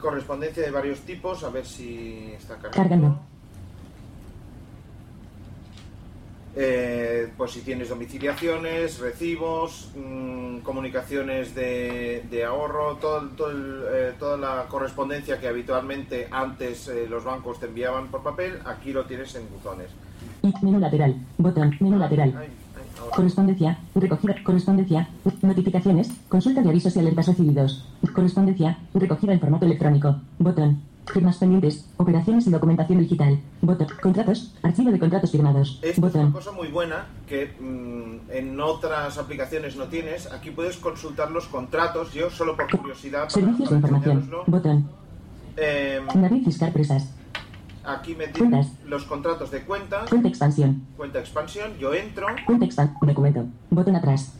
Correspondencia 0.00 0.62
de 0.64 0.70
varios 0.70 1.00
tipos, 1.00 1.44
a 1.44 1.50
ver 1.50 1.64
si 1.64 2.32
está 2.36 2.54
cargando. 2.56 2.76
Cargando. 2.76 3.20
Eh, 6.56 7.28
si 7.48 7.60
tienes 7.62 7.88
domiciliaciones, 7.88 8.98
recibos, 8.98 9.90
mm, 9.96 10.58
comunicaciones 10.58 11.54
de, 11.54 12.24
de 12.30 12.44
ahorro, 12.44 12.96
todo, 12.96 13.28
todo 13.30 13.50
el, 13.50 13.82
eh, 13.92 14.12
toda 14.18 14.36
la 14.36 14.66
correspondencia 14.68 15.40
que 15.40 15.48
habitualmente 15.48 16.28
antes 16.30 16.88
eh, 16.88 17.06
los 17.08 17.24
bancos 17.24 17.58
te 17.60 17.66
enviaban 17.66 18.08
por 18.08 18.22
papel, 18.22 18.58
aquí 18.64 18.92
lo 18.92 19.04
tienes 19.04 19.34
en 19.34 19.48
buzones. 19.50 19.90
Menú 20.62 20.78
lateral. 20.78 21.16
Botón. 21.38 21.76
Menú 21.80 21.98
lateral. 21.98 22.34
Ay, 22.36 22.48
ay, 22.48 22.82
ahora. 22.98 23.16
Correspondencia. 23.16 23.78
Recogida. 23.94 24.34
Correspondencia. 24.42 25.08
Notificaciones. 25.42 26.10
Consulta 26.28 26.62
de 26.62 26.70
avisos 26.70 26.96
y 26.96 26.98
alertas 26.98 27.28
recibidos. 27.28 27.86
Correspondencia. 28.14 28.78
Recogida 28.94 29.32
en 29.32 29.40
formato 29.40 29.66
electrónico. 29.66 30.16
Botón. 30.38 30.89
Firmas 31.12 31.38
pendientes. 31.38 31.86
Operaciones 31.96 32.46
y 32.46 32.50
documentación 32.50 32.98
digital. 33.00 33.38
Botón. 33.62 33.88
Contratos. 34.02 34.54
Archivo 34.62 34.90
de 34.90 34.98
contratos 34.98 35.30
firmados. 35.30 35.78
Esta 35.82 35.88
es 35.88 35.98
una 35.98 36.06
Botón. 36.08 36.32
cosa 36.32 36.52
muy 36.52 36.68
buena 36.68 37.06
que 37.26 37.52
mm, 37.60 38.30
en 38.30 38.60
otras 38.60 39.18
aplicaciones 39.18 39.76
no 39.76 39.84
tienes. 39.84 40.30
Aquí 40.32 40.50
puedes 40.50 40.76
consultar 40.76 41.30
los 41.30 41.46
contratos, 41.46 42.12
yo 42.12 42.30
solo 42.30 42.56
por 42.56 42.70
curiosidad. 42.70 43.20
para- 43.20 43.30
Servicios 43.30 43.70
de 43.70 43.76
para 43.76 43.88
información. 43.96 44.16
enseñároslo. 44.18 44.44
Botón. 44.50 44.88
Eh, 45.56 46.00
David 46.14 46.44
Fiscal 46.44 46.72
Presas. 46.72 47.10
aquí 47.84 48.14
me 48.14 48.30
Cuentas. 48.30 48.66
tienen 48.72 48.90
los 48.90 49.04
contratos 49.04 49.50
de 49.50 49.62
cuenta, 49.62 50.04
Cuenta 50.08 50.28
expansión. 50.28 50.82
cuenta 50.96 51.18
expansión, 51.18 51.72
yo 51.78 51.92
entro, 51.92 52.26
Cuenta 52.46 52.64
expan. 52.66 52.94
Documento. 53.02 53.44
Botón 53.70 53.96
atrás. 53.96 54.34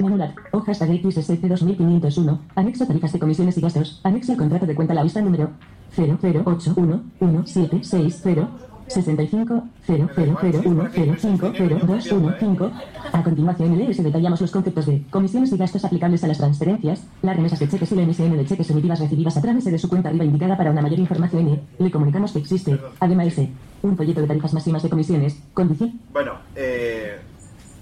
Lat. 0.00 0.34
Hojas 0.52 0.78
de 0.80 1.02
XSC 1.02 1.40
2501. 1.40 2.40
Anexo 2.54 2.86
tarifas 2.86 3.12
de 3.12 3.18
comisiones 3.18 3.56
y 3.56 3.60
gastos. 3.60 4.00
Anexo 4.04 4.32
el 4.32 4.38
contrato 4.38 4.66
de 4.66 4.74
cuenta 4.74 4.92
a 4.92 4.96
la 4.96 5.02
vista 5.02 5.22
número 5.22 5.50
008117660 5.96 8.48
65 8.88 9.64
00010500215. 9.88 12.70
A 13.12 13.22
continuación, 13.22 13.72
en 13.72 13.80
el 13.80 13.90
ES 13.90 14.02
detallamos 14.04 14.40
los 14.40 14.52
conceptos 14.52 14.86
de 14.86 15.02
comisiones 15.10 15.52
y 15.52 15.56
gastos 15.56 15.84
aplicables 15.84 16.22
a 16.22 16.28
las 16.28 16.38
transferencias, 16.38 17.02
las 17.22 17.34
remesas 17.34 17.58
de 17.58 17.68
cheques 17.68 17.90
y 17.90 17.96
la 17.96 18.06
MSN 18.06 18.36
de 18.36 18.46
cheques 18.46 18.70
emitidas 18.70 19.00
recibidas 19.00 19.36
a 19.36 19.42
través 19.42 19.64
de 19.64 19.76
su 19.78 19.88
cuenta 19.88 20.10
arriba 20.10 20.24
indicada 20.24 20.56
para 20.56 20.70
una 20.70 20.82
mayor 20.82 21.00
información 21.00 21.48
y 21.48 21.58
le 21.82 21.90
comunicamos 21.90 22.30
que 22.32 22.38
existe, 22.38 22.78
además, 23.00 23.34
un 23.82 23.96
folleto 23.96 24.20
de 24.20 24.28
tarifas 24.28 24.54
máximas 24.54 24.84
de 24.84 24.90
comisiones, 24.90 25.36
condición, 25.52 25.98
bueno, 26.12 26.34
eh, 26.54 27.18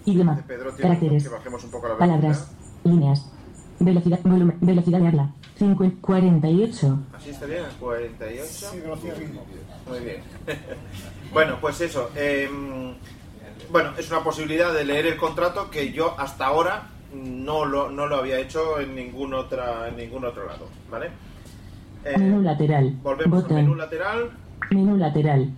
idioma, 0.04 0.36
de 0.36 0.42
Pedro 0.42 0.72
tiene 0.72 0.82
caracteres, 0.82 1.22
que 1.24 1.28
bajemos 1.28 1.64
un 1.64 1.70
poco 1.70 1.88
la 1.88 1.96
palabras, 1.98 2.50
líneas, 2.84 3.30
velocidad, 3.78 4.20
volumen, 4.22 4.56
velocidad 4.60 5.00
de 5.00 5.08
habla, 5.08 5.30
50, 5.58 6.00
48, 6.00 6.98
Así 7.14 7.30
está 7.30 7.46
bien, 7.46 7.62
48. 7.80 8.44
Sí. 8.44 8.66
Muy 9.88 10.00
bien. 10.00 10.22
bueno, 11.32 11.58
pues 11.60 11.80
eso. 11.80 12.10
eh, 12.16 12.48
bueno, 13.70 13.90
es 13.98 14.10
una 14.10 14.22
posibilidad 14.22 14.72
de 14.72 14.84
leer 14.84 15.06
el 15.06 15.16
contrato 15.16 15.70
que 15.70 15.92
yo 15.92 16.14
hasta 16.18 16.46
ahora 16.46 16.90
no 17.14 17.64
lo, 17.64 17.90
no 17.90 18.06
lo 18.06 18.16
había 18.16 18.38
hecho 18.38 18.80
en 18.80 18.94
ningún 18.94 19.34
otra 19.34 19.88
en 19.88 19.96
ningún 19.96 20.24
otro 20.24 20.46
lado, 20.46 20.66
¿vale? 20.90 21.10
Eh, 22.04 22.18
menú 22.18 22.42
lateral, 22.42 22.96
volvemos 23.02 23.44
al 23.44 23.50
menú 23.54 23.68
botón, 23.68 23.78
lateral. 23.78 24.30
menú 24.70 24.96
lateral, 24.96 25.50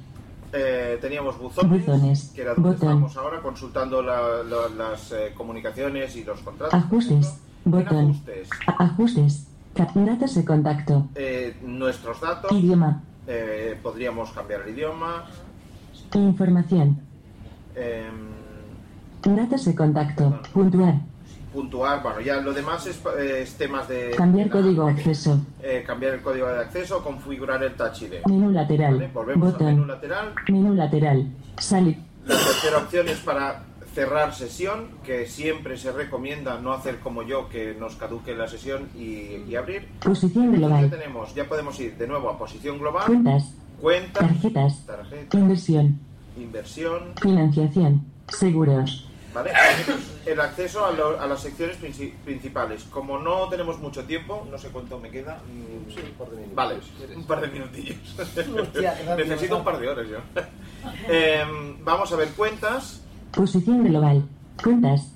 eh, 0.59 0.99
teníamos 1.01 1.39
buzones, 1.39 1.87
Buzones, 1.87 2.33
que 2.35 2.41
era 2.43 2.55
donde 2.55 2.71
botón. 2.71 2.89
estamos 2.89 3.17
ahora 3.19 3.41
consultando 3.43 4.03
la- 4.03 4.43
la- 4.43 4.69
las 4.77 5.13
eh, 5.13 5.33
comunicaciones 5.37 6.17
y 6.17 6.25
los 6.25 6.41
contratos. 6.41 6.75
Ajustes, 6.75 7.35
botón, 7.65 8.11
ajustes, 8.11 8.49
ajustes, 8.79 9.47
datos 9.95 10.35
de 10.35 10.45
contacto, 10.45 11.07
eh, 11.15 11.57
nuestros 11.63 12.21
datos, 12.21 12.51
idioma, 12.53 13.03
eh, 13.27 13.79
podríamos 13.83 14.31
cambiar 14.33 14.63
el 14.63 14.71
idioma. 14.75 15.25
información, 16.15 16.99
em, 17.75 19.35
datos 19.37 19.65
de 19.67 19.75
contacto, 19.75 20.41
puntuar, 20.55 20.95
puntuar, 21.61 22.03
bueno, 22.03 22.21
ya 22.21 22.37
lo 22.43 22.53
demás 22.53 22.87
es, 22.87 23.01
es 23.19 23.55
temas 23.55 23.89
de... 23.89 24.11
cambiar 24.15 24.45
de- 24.47 24.51
código 24.53 24.87
acceso, 24.87 25.41
eh, 25.63 25.83
cambiar 25.87 26.13
el 26.15 26.21
código 26.21 26.47
de 26.49 26.61
acceso, 26.61 27.03
configurar 27.03 27.63
el 27.65 27.73
touch 27.73 28.03
ID. 28.03 28.13
menú 28.27 28.47
¿vale? 28.49 28.53
lateral, 28.61 29.11
Volvemos 29.15 29.55
al 29.55 29.61
menú 29.65 29.77
botón, 29.79 29.89
lateral. 29.89 30.35
menú 30.51 30.75
lateral, 30.75 31.27
salir, 31.59 31.97
La 32.27 32.35
tercera 32.37 32.79
opción 32.79 33.09
es 33.09 33.19
para 33.21 33.63
cerrar 33.95 34.35
sesión, 34.35 34.89
que 35.03 35.27
siempre 35.27 35.79
se 35.79 35.91
recomienda 35.93 36.61
no 36.61 36.75
hacer 36.75 36.99
como 36.99 37.23
yo, 37.23 37.49
que 37.49 37.75
nos 37.81 37.95
caduque 37.97 38.35
la 38.35 38.47
sesión 38.47 38.91
y, 38.95 39.43
y 39.49 39.57
abrir. 39.57 39.89
posición 40.05 40.45
Entonces 40.55 40.61
ya 40.61 40.67
global, 40.69 40.91
tenemos, 40.91 41.35
ya 41.35 41.49
podemos 41.49 41.81
ir 41.81 41.97
de 41.97 42.07
nuevo 42.07 42.29
a 42.29 42.37
posición 42.39 42.79
global, 42.79 43.07
cuentas, 43.07 43.55
cuenta, 43.81 44.21
tarjetas, 44.21 44.85
tarjeta, 44.85 45.39
inversión, 45.39 45.99
inversión, 46.37 47.01
financiación, 47.23 48.03
seguros, 48.29 49.09
¿vale? 49.37 49.53
El 50.27 50.41
acceso 50.41 50.85
a, 50.85 50.91
lo- 50.93 51.21
a 51.21 51.27
las 51.27 51.41
secciones 51.41 51.79
princi- 51.81 52.15
principales. 52.25 52.85
Como 52.85 53.19
no 53.19 53.49
tenemos 53.49 53.79
mucho 53.79 54.05
tiempo, 54.05 54.47
no 54.51 54.59
sé 54.59 54.69
cuánto 54.71 54.99
me 54.99 55.11
queda. 55.11 55.37
mm, 55.47 55.91
Sí, 55.91 56.01
un 56.03 56.15
par 56.17 56.29
de 56.31 56.37
minutos. 56.37 56.55
Vale, 56.57 56.77
un 57.17 57.25
par 57.25 57.41
de 57.43 57.47
minutillos. 57.49 57.99
Hostia, 58.61 58.95
Necesito 59.17 59.57
un 59.59 59.65
par 59.65 59.79
de 59.79 59.89
horas 59.89 60.07
yo. 60.09 60.19
Em, 61.09 61.85
vamos 61.85 62.13
a 62.13 62.17
ver 62.17 62.29
cuentas. 62.31 63.01
posición 63.33 63.83
global, 63.85 64.25
cuentas, 64.63 65.11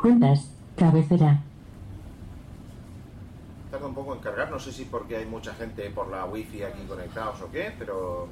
cuentas, 0.00 0.48
cabecera, 0.76 1.40
Tarda 3.72 3.86
un 3.86 3.94
poco 3.94 4.14
en 4.14 4.20
cargar, 4.20 4.50
no 4.50 4.60
sé 4.60 4.70
si 4.70 4.84
porque 4.84 5.16
hay 5.16 5.24
mucha 5.26 5.54
gente 5.54 5.88
por 5.90 6.08
la 6.08 6.26
wifi 6.26 6.62
aquí 6.62 6.82
conectados 6.86 7.40
o 7.40 7.50
qué, 7.50 7.72
pero 7.78 8.28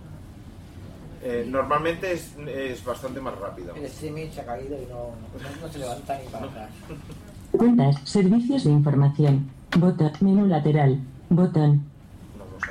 eh, 1.23 1.47
normalmente 1.49 2.13
es, 2.13 2.35
es 2.47 2.85
bastante 2.85 3.21
más 3.21 3.39
rápido. 3.39 3.75
El 3.75 3.85
streaming 3.85 4.31
se 4.31 4.41
ha 4.41 4.47
caído 4.47 4.77
y 4.81 4.87
no, 4.87 5.11
no, 5.15 5.67
no 5.67 5.73
se 5.73 5.79
levanta 5.79 6.19
ni 6.19 6.29
para 6.29 6.47
atrás. 6.47 6.71
cuentas, 7.53 7.97
servicios 8.05 8.65
de 8.65 8.71
información, 8.71 9.51
botón, 9.77 10.13
menú 10.21 10.47
lateral, 10.47 10.99
botón, 11.29 11.85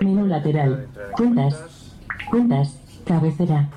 menú 0.02 0.26
lateral, 0.26 0.88
cuentas, 1.16 1.56
cuentas, 2.30 2.76
cabecera, 3.06 3.70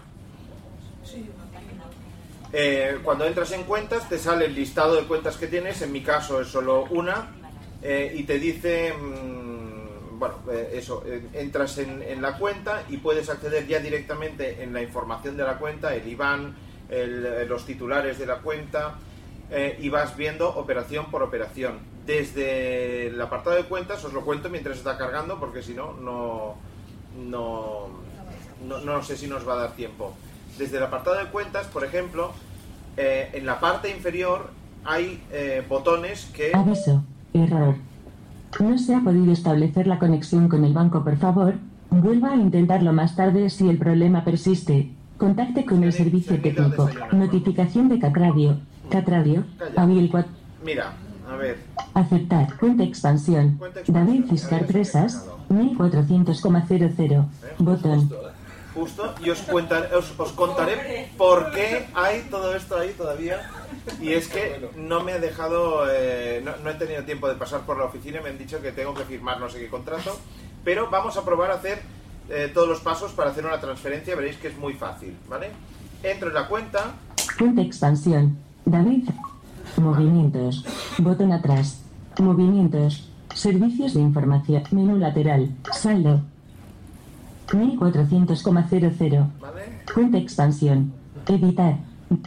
Eh, 2.54 2.98
cuando 3.02 3.24
entras 3.24 3.50
en 3.52 3.64
cuentas 3.64 4.06
te 4.10 4.18
sale 4.18 4.44
el 4.44 4.54
listado 4.54 4.96
de 4.96 5.04
cuentas 5.04 5.38
que 5.38 5.46
tienes, 5.46 5.80
en 5.80 5.90
mi 5.90 6.02
caso 6.02 6.42
es 6.42 6.48
solo 6.48 6.84
una, 6.90 7.30
eh, 7.80 8.14
y 8.14 8.24
te 8.24 8.38
dice, 8.38 8.92
mm, 8.92 9.51
bueno, 10.22 10.36
eh, 10.52 10.74
eso, 10.74 11.02
entras 11.32 11.78
en, 11.78 12.22
la 12.22 12.38
cuenta 12.38 12.84
y 12.88 12.98
puedes 12.98 13.28
acceder 13.28 13.66
ya 13.66 13.80
directamente 13.80 14.62
en 14.62 14.72
la 14.72 14.80
información 14.80 15.36
de 15.36 15.42
la 15.42 15.58
cuenta, 15.58 15.96
el 15.96 16.06
IBAN, 16.06 16.54
eh, 16.88 17.44
los 17.48 17.66
titulares 17.66 18.20
de 18.20 18.26
la 18.26 18.36
cuenta, 18.36 18.98
eh, 19.50 19.76
y 19.80 19.88
vas 19.88 20.16
viendo 20.16 20.48
operación 20.48 21.06
por 21.10 21.24
operación. 21.24 21.80
Desde 22.06 23.08
el 23.08 23.20
apartado 23.20 23.56
de 23.56 23.64
cuentas, 23.64 24.04
os 24.04 24.12
lo 24.12 24.24
cuento 24.24 24.48
mientras 24.48 24.78
está 24.78 24.96
cargando, 24.96 25.40
porque 25.40 25.60
si 25.60 25.74
no, 25.74 25.94
no, 25.94 26.54
no, 27.18 27.88
no, 28.68 28.78
no 28.78 29.02
sé 29.02 29.16
si 29.16 29.26
nos 29.26 29.48
va 29.48 29.54
a 29.54 29.56
dar 29.56 29.72
tiempo. 29.72 30.14
Desde 30.56 30.76
el 30.76 30.84
apartado 30.84 31.16
de 31.16 31.26
cuentas, 31.32 31.66
por 31.66 31.84
ejemplo, 31.84 32.30
en 32.96 33.44
la 33.44 33.58
parte 33.58 33.90
inferior 33.90 34.50
hay 34.84 35.20
eh, 35.32 35.64
botones 35.68 36.26
que... 36.26 36.52
aviso, 36.54 37.02
error. 37.34 37.74
No 38.60 38.78
se 38.78 38.94
ha 38.94 39.00
podido 39.00 39.32
establecer 39.32 39.86
la 39.86 39.98
conexión 39.98 40.48
con 40.48 40.64
el 40.64 40.72
banco, 40.72 41.02
por 41.02 41.16
favor, 41.16 41.54
vuelva 41.90 42.32
a 42.32 42.36
intentarlo 42.36 42.92
más 42.92 43.16
tarde 43.16 43.50
si 43.50 43.68
el 43.68 43.78
problema 43.78 44.24
persiste. 44.24 44.90
Contacte 45.16 45.64
con 45.64 45.82
el 45.84 45.92
servicio 45.92 46.40
técnico. 46.40 46.88
Notificación 47.12 47.88
de 47.88 47.98
Catradio. 47.98 48.58
Catradio. 48.90 49.44
Abril 49.76 50.08
4. 50.10 50.30
Mira, 50.64 50.92
a 51.30 51.36
ver, 51.36 51.58
Aceptar. 51.94 52.56
Cuenta 52.58 52.84
expansión. 52.84 53.58
David 53.86 54.24
Fiscal 54.26 54.64
Presas. 54.66 55.28
1400,00. 55.50 57.26
Botón. 57.58 58.10
Justo, 58.74 59.14
y 59.24 59.30
os, 59.30 59.38
cuenta- 59.42 59.88
os, 59.96 60.12
os 60.18 60.32
contaré 60.32 61.10
por 61.16 61.50
qué 61.52 61.86
hay 61.94 62.22
todo 62.30 62.54
esto 62.54 62.76
ahí 62.78 62.90
todavía. 62.96 63.40
Y 64.00 64.12
es 64.12 64.28
que 64.28 64.68
no 64.76 65.02
me 65.02 65.12
ha 65.12 65.18
dejado, 65.18 65.84
eh, 65.90 66.40
no, 66.44 66.52
no 66.62 66.70
he 66.70 66.74
tenido 66.74 67.02
tiempo 67.04 67.28
de 67.28 67.34
pasar 67.34 67.62
por 67.62 67.76
la 67.78 67.84
oficina 67.84 68.20
y 68.20 68.22
me 68.22 68.30
han 68.30 68.38
dicho 68.38 68.60
que 68.60 68.72
tengo 68.72 68.94
que 68.94 69.04
firmar 69.04 69.40
no 69.40 69.48
sé 69.50 69.58
qué 69.58 69.68
contrato. 69.68 70.16
Pero 70.64 70.88
vamos 70.90 71.16
a 71.16 71.24
probar 71.24 71.50
a 71.50 71.54
hacer 71.54 71.82
eh, 72.28 72.50
todos 72.54 72.68
los 72.68 72.80
pasos 72.80 73.12
para 73.12 73.30
hacer 73.30 73.44
una 73.44 73.60
transferencia, 73.60 74.14
veréis 74.14 74.36
que 74.36 74.48
es 74.48 74.56
muy 74.56 74.74
fácil, 74.74 75.16
¿vale? 75.28 75.50
Entro 76.02 76.28
en 76.28 76.34
la 76.34 76.46
cuenta, 76.48 76.92
Cuenta 77.38 77.62
expansión. 77.62 78.36
David. 78.64 79.08
Movimientos. 79.76 80.64
Botón 80.98 81.32
atrás. 81.32 81.80
Movimientos. 82.18 83.08
Servicios 83.34 83.94
de 83.94 84.00
información. 84.00 84.62
Menú 84.70 84.98
lateral. 84.98 85.48
Saldo. 85.72 86.20
1400,00. 87.50 89.30
¿vale? 89.40 89.82
Cuenta 89.92 90.18
expansión. 90.18 90.92
Editar. 91.26 91.78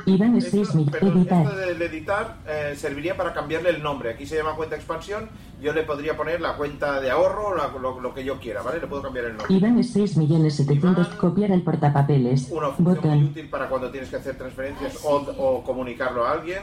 Iván 0.05 0.35
es 0.37 0.45
Esto, 0.45 0.57
6 0.57 0.75
millones. 0.75 0.99
perdón, 0.99 1.17
Editar. 1.19 1.43
esto 1.43 1.55
del 1.57 1.81
editar 1.81 2.37
eh, 2.47 2.73
serviría 2.77 3.15
para 3.17 3.33
cambiarle 3.33 3.69
el 3.69 3.81
nombre. 3.83 4.09
Aquí 4.11 4.25
se 4.25 4.37
llama 4.37 4.55
cuenta 4.55 4.75
expansión. 4.75 5.29
Yo 5.61 5.71
le 5.73 5.83
podría 5.83 6.17
poner 6.17 6.41
la 6.41 6.57
cuenta 6.57 6.99
de 6.99 7.09
ahorro, 7.09 7.55
la- 7.55 7.69
lo, 7.79 7.99
lo 8.01 8.13
que 8.13 8.23
yo 8.23 8.39
quiera, 8.39 8.61
¿vale? 8.61 8.79
Le 8.79 8.87
puedo 8.87 9.01
cambiar 9.01 9.25
el 9.25 9.37
nombre. 9.37 9.53
Iván 9.55 9.79
es 9.79 9.91
6 9.91 10.17
millones 10.17 10.55
700. 10.55 11.07
Copiar 11.15 11.51
al 11.53 11.61
portapapeles. 11.61 12.49
Una 12.51 12.67
función 12.69 12.85
muy 12.87 12.95
Botón. 12.95 13.23
útil 13.25 13.49
para 13.49 13.69
cuando 13.69 13.89
tienes 13.89 14.09
que 14.09 14.17
hacer 14.17 14.37
transferencias 14.37 14.97
o, 15.05 15.15
o 15.37 15.63
comunicarlo 15.63 16.25
a 16.25 16.33
alguien. 16.33 16.59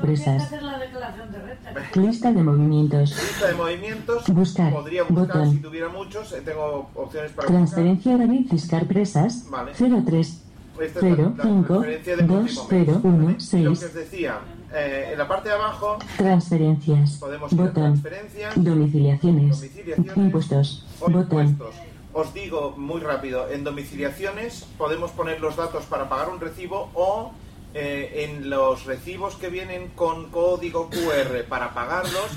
Presas. 0.00 0.50
de. 0.50 2.00
Lista 2.00 2.32
de 2.32 2.42
movimientos. 2.42 3.10
Lista 3.10 3.48
de 3.48 3.54
movimientos. 3.54 4.28
Buscar. 4.28 4.72
Podría 4.72 5.02
buscar 5.04 5.26
Botón. 5.26 5.50
si 5.52 5.58
tuviera 5.58 5.88
muchos. 5.88 6.32
eh, 6.32 6.42
Tengo 6.44 6.90
opciones 6.94 7.32
para 7.32 7.48
Transferencia 7.48 8.16
David 8.16 8.48
Fiscar 8.50 8.86
Presas. 8.86 9.48
Vale. 9.50 9.72
03 9.74 10.43
Esta 10.80 10.98
es 10.98 11.04
la- 11.04 11.16
0 11.16 11.34
la 11.36 11.42
5 11.44 11.66
transferencia 11.66 12.16
del 12.16 12.26
2 12.26 12.38
último 12.40 12.66
0 12.68 12.92
mes, 12.92 13.04
1 13.04 13.16
¿vale? 13.16 13.24
Y 13.24 13.32
Lo 13.32 13.70
que 13.70 13.76
6. 13.76 13.82
os 13.84 13.94
decía, 13.94 14.38
eh, 14.74 15.08
en 15.12 15.18
la 15.18 15.28
parte 15.28 15.48
de 15.48 15.54
abajo 15.54 15.98
Transferencias. 16.16 17.12
podemos 17.18 17.52
ir 17.52 17.58
Botón. 17.58 17.74
transferencias, 17.74 18.52
Domiciliaciones. 18.64 19.56
Domiciliaciones. 19.60 20.16
Impuestos. 20.16 20.86
o 21.00 21.10
Botón. 21.10 21.46
impuestos. 21.48 21.74
Os 22.12 22.32
digo 22.32 22.74
muy 22.76 23.00
rápido, 23.00 23.50
en 23.50 23.64
domiciliaciones 23.64 24.64
podemos 24.78 25.10
poner 25.10 25.40
los 25.40 25.56
datos 25.56 25.84
para 25.86 26.08
pagar 26.08 26.28
un 26.30 26.40
recibo 26.40 26.90
o 26.94 27.32
eh, 27.74 28.28
en 28.28 28.50
los 28.50 28.84
recibos 28.84 29.34
que 29.34 29.48
vienen 29.48 29.88
con 29.96 30.30
código 30.30 30.88
QR 30.90 31.42
para 31.48 31.74
pagarlos, 31.74 32.28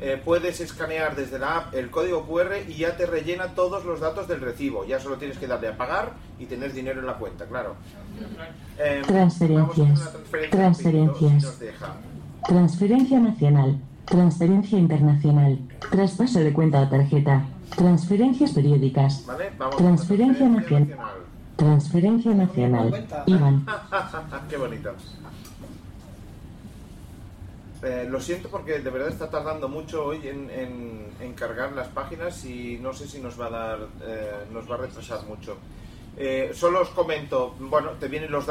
eh, 0.00 0.20
puedes 0.22 0.60
escanear 0.60 1.14
desde 1.14 1.38
la 1.38 1.56
app 1.56 1.74
el 1.74 1.90
código 1.90 2.26
QR 2.26 2.68
y 2.68 2.74
ya 2.74 2.96
te 2.96 3.06
rellena 3.06 3.54
todos 3.54 3.84
los 3.84 4.00
datos 4.00 4.26
del 4.26 4.40
recibo. 4.40 4.84
Ya 4.84 4.98
solo 4.98 5.16
tienes 5.16 5.38
que 5.38 5.46
darle 5.46 5.68
a 5.68 5.76
pagar 5.76 6.12
y 6.38 6.46
tener 6.46 6.72
dinero 6.72 7.00
en 7.00 7.06
la 7.06 7.14
cuenta, 7.14 7.46
claro. 7.46 7.76
Eh, 8.78 9.02
Transferencias. 9.06 10.02
a 10.02 10.50
Transferencias. 10.50 11.58
Transferencia 12.46 13.20
nacional. 13.20 13.78
Transferencia 14.04 14.78
internacional. 14.78 15.58
Traspaso 15.90 16.40
de 16.40 16.52
cuenta 16.52 16.80
o 16.80 16.88
tarjeta. 16.88 17.46
Transferencias 17.76 18.52
periódicas. 18.52 19.24
¿Vale? 19.26 19.52
Vamos 19.56 19.74
a 19.74 19.78
Transferencia 19.78 20.46
transferencia 20.46 20.78
nacional. 20.80 21.24
Transferencia 21.56 22.34
nacional. 22.34 23.06
Iván. 23.26 23.66
Qué 24.50 24.56
bonito. 24.56 24.92
Eh, 27.84 28.06
lo 28.08 28.20
siento 28.20 28.48
porque 28.48 28.78
de 28.78 28.90
verdad 28.90 29.08
está 29.10 29.28
tardando 29.28 29.68
mucho 29.68 30.04
hoy 30.06 30.26
en, 30.26 30.48
en- 30.50 31.04
en 31.20 31.32
cargar 31.34 31.72
las 31.72 31.88
páginas 31.88 32.44
y 32.44 32.78
no 32.82 32.92
sé 32.94 33.06
si 33.06 33.20
nos 33.20 33.38
va 33.40 33.46
a 33.46 33.50
dar, 33.50 33.78
eh, 34.06 34.30
nos 34.52 34.68
va 34.70 34.76
a 34.76 34.78
retrasar 34.78 35.24
mucho. 35.26 35.56
Eh, 36.16 36.52
solo 36.54 36.80
os 36.82 36.88
comento, 36.90 37.54
bueno, 37.58 37.90
te 38.00 38.08
vienen 38.08 38.30
los, 38.30 38.46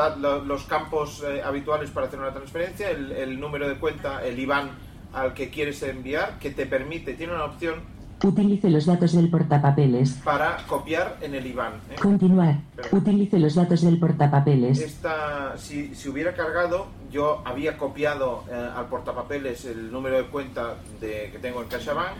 los 0.45 0.63
campos 0.65 1.23
eh, 1.27 1.41
habituales 1.43 1.89
para 1.91 2.07
hacer 2.07 2.19
una 2.19 2.33
transferencia, 2.33 2.89
el, 2.91 3.11
el 3.11 3.39
número 3.39 3.67
de 3.67 3.75
cuenta, 3.75 4.23
el 4.25 4.37
IBAN 4.39 4.69
al 5.13 5.33
que 5.33 5.49
quieres 5.49 5.81
enviar, 5.83 6.37
que 6.39 6.49
te 6.51 6.65
permite, 6.65 7.13
tiene 7.13 7.33
una 7.33 7.45
opción 7.45 7.91
Utilice 8.23 8.69
los 8.69 8.85
datos 8.85 9.11
del 9.13 9.29
portapapeles. 9.29 10.13
para 10.23 10.55
copiar 10.67 11.17
en 11.21 11.35
el 11.35 11.45
IBAN. 11.45 11.73
Continuar. 12.01 12.55
Utilice 12.93 13.37
los 13.37 13.55
datos 13.55 13.81
del 13.81 13.99
portapapeles. 13.99 14.79
Esta, 14.79 15.57
si, 15.57 15.93
si 15.93 16.07
hubiera 16.07 16.33
cargado, 16.33 16.87
yo 17.13 17.41
había 17.45 17.77
copiado 17.77 18.43
eh, 18.51 18.69
al 18.75 18.87
portapapeles 18.87 19.63
el 19.65 19.91
número 19.91 20.17
de 20.17 20.25
cuenta 20.25 20.75
de, 20.99 21.29
que 21.31 21.37
tengo 21.39 21.61
en 21.61 21.67
CaixaBank 21.69 22.15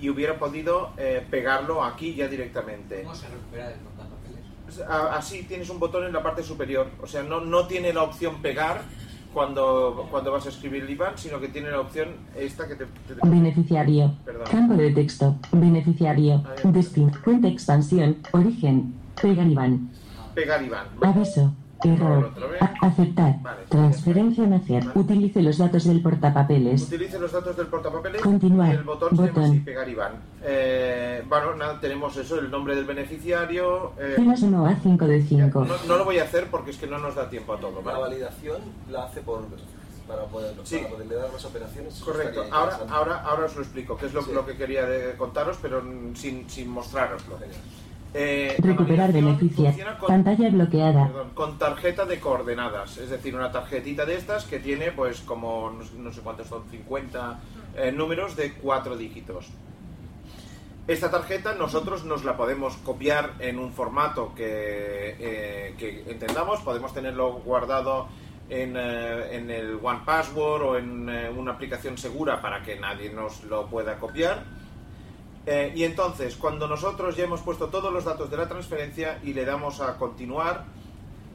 y 0.00 0.08
hubiera 0.08 0.38
podido 0.38 0.90
eh, 0.96 1.24
pegarlo 1.30 1.84
aquí 1.84 2.14
ya 2.14 2.26
directamente. 2.26 3.02
¿Cómo 3.02 3.14
se 3.14 3.28
recupera 3.28 3.68
del 3.68 3.78
portapapeles? 3.80 4.80
Así 5.12 5.42
tienes 5.44 5.68
un 5.70 5.78
botón 5.78 6.04
en 6.04 6.12
la 6.12 6.22
parte 6.22 6.42
superior, 6.42 6.88
o 7.02 7.06
sea, 7.06 7.22
no, 7.22 7.40
no 7.40 7.66
tiene 7.66 7.92
la 7.92 8.02
opción 8.02 8.40
pegar 8.42 8.82
cuando, 9.34 10.08
cuando 10.10 10.32
vas 10.32 10.46
a 10.46 10.48
escribir 10.48 10.82
el 10.84 10.90
IBAN, 10.90 11.18
sino 11.18 11.38
que 11.38 11.48
tiene 11.48 11.70
la 11.70 11.80
opción 11.80 12.08
esta 12.34 12.66
que 12.66 12.74
te... 12.76 12.86
te- 12.86 13.14
Beneficiario. 13.28 14.14
Perdón. 14.24 14.46
Campo 14.50 14.74
de 14.74 14.90
texto. 14.92 15.36
Beneficiario. 15.52 16.42
Destino. 16.64 17.12
Cuenta 17.22 17.46
expansión. 17.48 18.16
Origen. 18.32 18.94
Pegar 19.20 19.46
Iván. 19.46 19.90
pegar 20.34 20.62
IBAN. 20.62 20.86
Aviso. 21.02 21.52
Error. 21.84 22.32
A- 22.60 22.86
aceptar. 22.86 23.36
Transferencia 23.68 24.46
nacional. 24.46 24.92
Utilice 24.94 25.42
los 25.42 25.58
datos 25.58 25.84
del 25.84 26.02
portapapeles. 26.02 26.82
Utilice 26.82 27.18
los 27.18 27.30
datos 27.32 27.56
del 27.56 27.66
portapapeles 27.68 28.20
Continuar. 28.20 28.68
y 28.74 28.76
el 28.78 28.82
botón, 28.84 29.10
se 29.10 29.16
llama 29.16 29.28
Botón. 29.28 29.44
así, 29.44 29.60
pegar 29.60 29.88
IBAN. 29.88 30.12
Eh, 30.42 31.22
bueno, 31.28 31.54
nada, 31.54 31.78
tenemos 31.80 32.16
eso, 32.16 32.38
el 32.38 32.50
nombre 32.50 32.74
del 32.74 32.84
beneficiario. 32.84 33.92
eh, 33.98 34.14
Filas 34.16 34.42
1 34.42 34.66
a 34.66 34.74
5 34.76 35.06
de 35.06 35.22
5. 35.22 35.64
no, 35.64 35.74
no 35.86 35.96
lo 35.96 36.04
voy 36.04 36.18
a 36.18 36.24
hacer 36.24 36.48
porque 36.50 36.70
es 36.72 36.76
que 36.78 36.86
no 36.86 36.98
nos 36.98 37.14
da 37.14 37.30
tiempo 37.30 37.52
a 37.54 37.60
todo. 37.60 37.76
La 37.76 37.92
¿vale? 37.92 38.00
validación 38.00 38.60
la 38.90 39.04
hace 39.04 39.20
por 39.20 39.42
para 40.08 40.24
poder, 40.24 40.54
Sí. 40.64 40.78
para 40.78 40.88
poder 40.94 41.08
dar 41.20 41.30
las 41.32 41.44
operaciones. 41.44 42.00
Correcto, 42.00 42.42
ahora, 42.50 42.78
ahora, 42.88 43.20
ahora 43.24 43.44
os 43.44 43.54
lo 43.56 43.60
explico, 43.62 43.94
que 43.98 44.06
es 44.06 44.14
lo, 44.14 44.22
Sí. 44.22 44.32
lo 44.32 44.46
que 44.46 44.56
quería 44.56 44.86
de- 44.86 45.14
contaros, 45.16 45.58
pero 45.60 45.82
sin, 46.14 46.48
sin 46.48 46.68
mostraroslo. 46.70 47.36
Eh, 48.20 48.56
Recuperar 48.58 49.12
funciona 49.12 49.96
con- 49.98 50.08
Pantalla 50.08 50.50
bloqueada. 50.50 51.06
Perdón, 51.06 51.30
con 51.34 51.56
tarjeta 51.56 52.04
de 52.04 52.18
coordenadas, 52.18 52.98
es 52.98 53.10
decir, 53.10 53.32
una 53.36 53.52
tarjetita 53.52 54.04
de 54.04 54.16
estas 54.16 54.44
que 54.44 54.58
tiene 54.58 54.90
pues 54.90 55.20
como 55.20 55.70
no, 55.70 55.84
sé- 55.84 55.96
no 55.98 56.12
sé 56.12 56.20
cuántos 56.22 56.48
son, 56.48 56.64
50 56.68 57.38
eh, 57.76 57.92
números 57.92 58.34
de 58.34 58.54
cuatro 58.54 58.96
dígitos. 58.96 59.46
Esta 60.88 61.10
tarjeta 61.10 61.54
nosotros 61.54 62.04
nos 62.04 62.24
la 62.24 62.36
podemos 62.36 62.76
copiar 62.78 63.34
en 63.38 63.58
un 63.60 63.72
formato 63.72 64.32
que, 64.34 65.14
eh, 65.20 65.74
que 65.78 66.04
entendamos, 66.10 66.60
podemos 66.62 66.92
tenerlo 66.94 67.34
guardado 67.34 68.08
en, 68.48 68.74
eh, 68.76 69.36
en 69.36 69.50
el 69.50 69.78
One 69.80 70.00
Password 70.04 70.62
o 70.62 70.76
en 70.78 71.08
eh, 71.08 71.28
una 71.30 71.52
aplicación 71.52 71.98
segura 71.98 72.40
para 72.40 72.62
que 72.62 72.80
nadie 72.80 73.10
nos 73.10 73.44
lo 73.44 73.66
pueda 73.66 73.96
copiar. 73.98 74.42
Eh, 75.50 75.72
y 75.74 75.84
entonces, 75.84 76.36
cuando 76.36 76.68
nosotros 76.68 77.16
ya 77.16 77.24
hemos 77.24 77.40
puesto 77.40 77.68
todos 77.68 77.90
los 77.90 78.04
datos 78.04 78.30
de 78.30 78.36
la 78.36 78.46
transferencia 78.48 79.18
y 79.24 79.32
le 79.32 79.46
damos 79.46 79.80
a 79.80 79.96
continuar, 79.96 80.64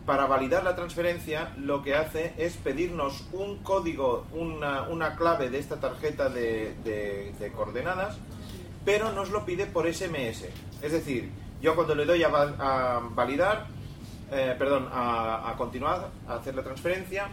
para 0.05 0.27
validar 0.27 0.63
la 0.63 0.75
transferencia, 0.75 1.53
lo 1.57 1.81
que 1.81 1.95
hace 1.95 2.33
es 2.37 2.57
pedirnos 2.57 3.23
un 3.31 3.57
código, 3.63 4.25
una, 4.33 4.87
clave 5.15 5.49
de 5.49 5.57
esta 5.57 5.77
tarjeta 5.77 6.29
de, 6.29 6.75
de- 6.83 7.33
de 7.39 7.51
coordenadas, 7.53 8.17
pero 8.85 9.11
nos 9.13 9.31
lo 9.31 9.45
pide 9.45 9.65
por 9.65 9.87
SMS. 9.91 10.43
Es 10.81 10.91
decir, 10.91 11.31
yo 11.61 11.73
cuando 11.73 11.95
le 11.95 12.05
doy 12.05 12.21
a, 12.21 12.27
val- 12.27 12.55
a 12.59 13.01
validar, 13.15 13.65
eh, 14.31 14.53
perdón, 14.59 14.89
a, 14.91 15.53
continuar, 15.57 16.09
a 16.27 16.35
hacer 16.35 16.53
la 16.53 16.61
transferencia, 16.63 17.29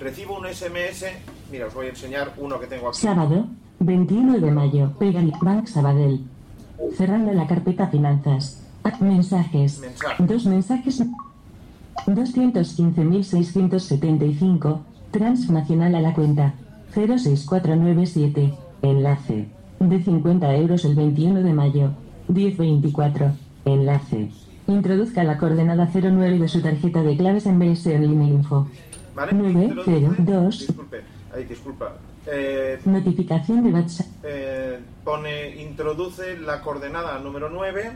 recibo 0.00 0.38
un 0.38 0.46
SMS. 0.52 1.04
Mira, 1.52 1.66
os 1.66 1.74
voy 1.74 1.86
a 1.86 1.90
enseñar 1.90 2.32
uno 2.38 2.58
que 2.58 2.66
tengo 2.66 2.88
aquí. 2.88 2.98
21 3.80 4.40
de 4.40 4.50
mayo. 4.50 4.92
Pegar 4.98 5.24
Bank 5.42 5.66
Sabadell. 5.66 6.20
Cerrando 6.96 7.32
la 7.32 7.46
carpeta 7.46 7.88
finanzas. 7.88 8.62
Ah, 8.84 8.92
Mensajes. 9.00 9.80
Mensajes. 9.80 10.26
Dos 10.26 10.46
mensajes. 10.46 11.02
215.675. 12.06 14.80
Transnacional 15.10 15.94
a 15.94 16.00
la 16.00 16.14
cuenta. 16.14 16.54
06497. 16.94 18.54
Enlace. 18.82 19.48
De 19.80 20.02
50 20.02 20.54
euros 20.56 20.84
el 20.84 20.94
21 20.94 21.42
de 21.42 21.52
mayo. 21.52 21.90
1024. 22.28 23.32
Enlace. 23.64 24.30
Introduzca 24.68 25.22
la 25.22 25.38
coordenada 25.38 25.88
09 25.92 26.38
de 26.38 26.48
su 26.48 26.60
tarjeta 26.60 27.02
de 27.02 27.16
claves 27.16 27.46
en 27.46 27.58
BS 27.58 27.94
en 27.94 28.22
Info. 28.22 28.66
¿Vale? 29.14 29.32
902. 29.32 30.58
Disculpe, 30.58 31.02
ahí, 31.34 31.44
disculpa. 31.44 31.92
Eh, 32.26 32.80
Notificación 32.84 33.62
de 33.64 33.70
WhatsApp. 33.72 34.06
eh, 34.24 34.78
pone 35.04 35.56
introduce 35.62 36.36
la 36.38 36.60
coordenada 36.60 37.18
número 37.20 37.48
9 37.48 37.92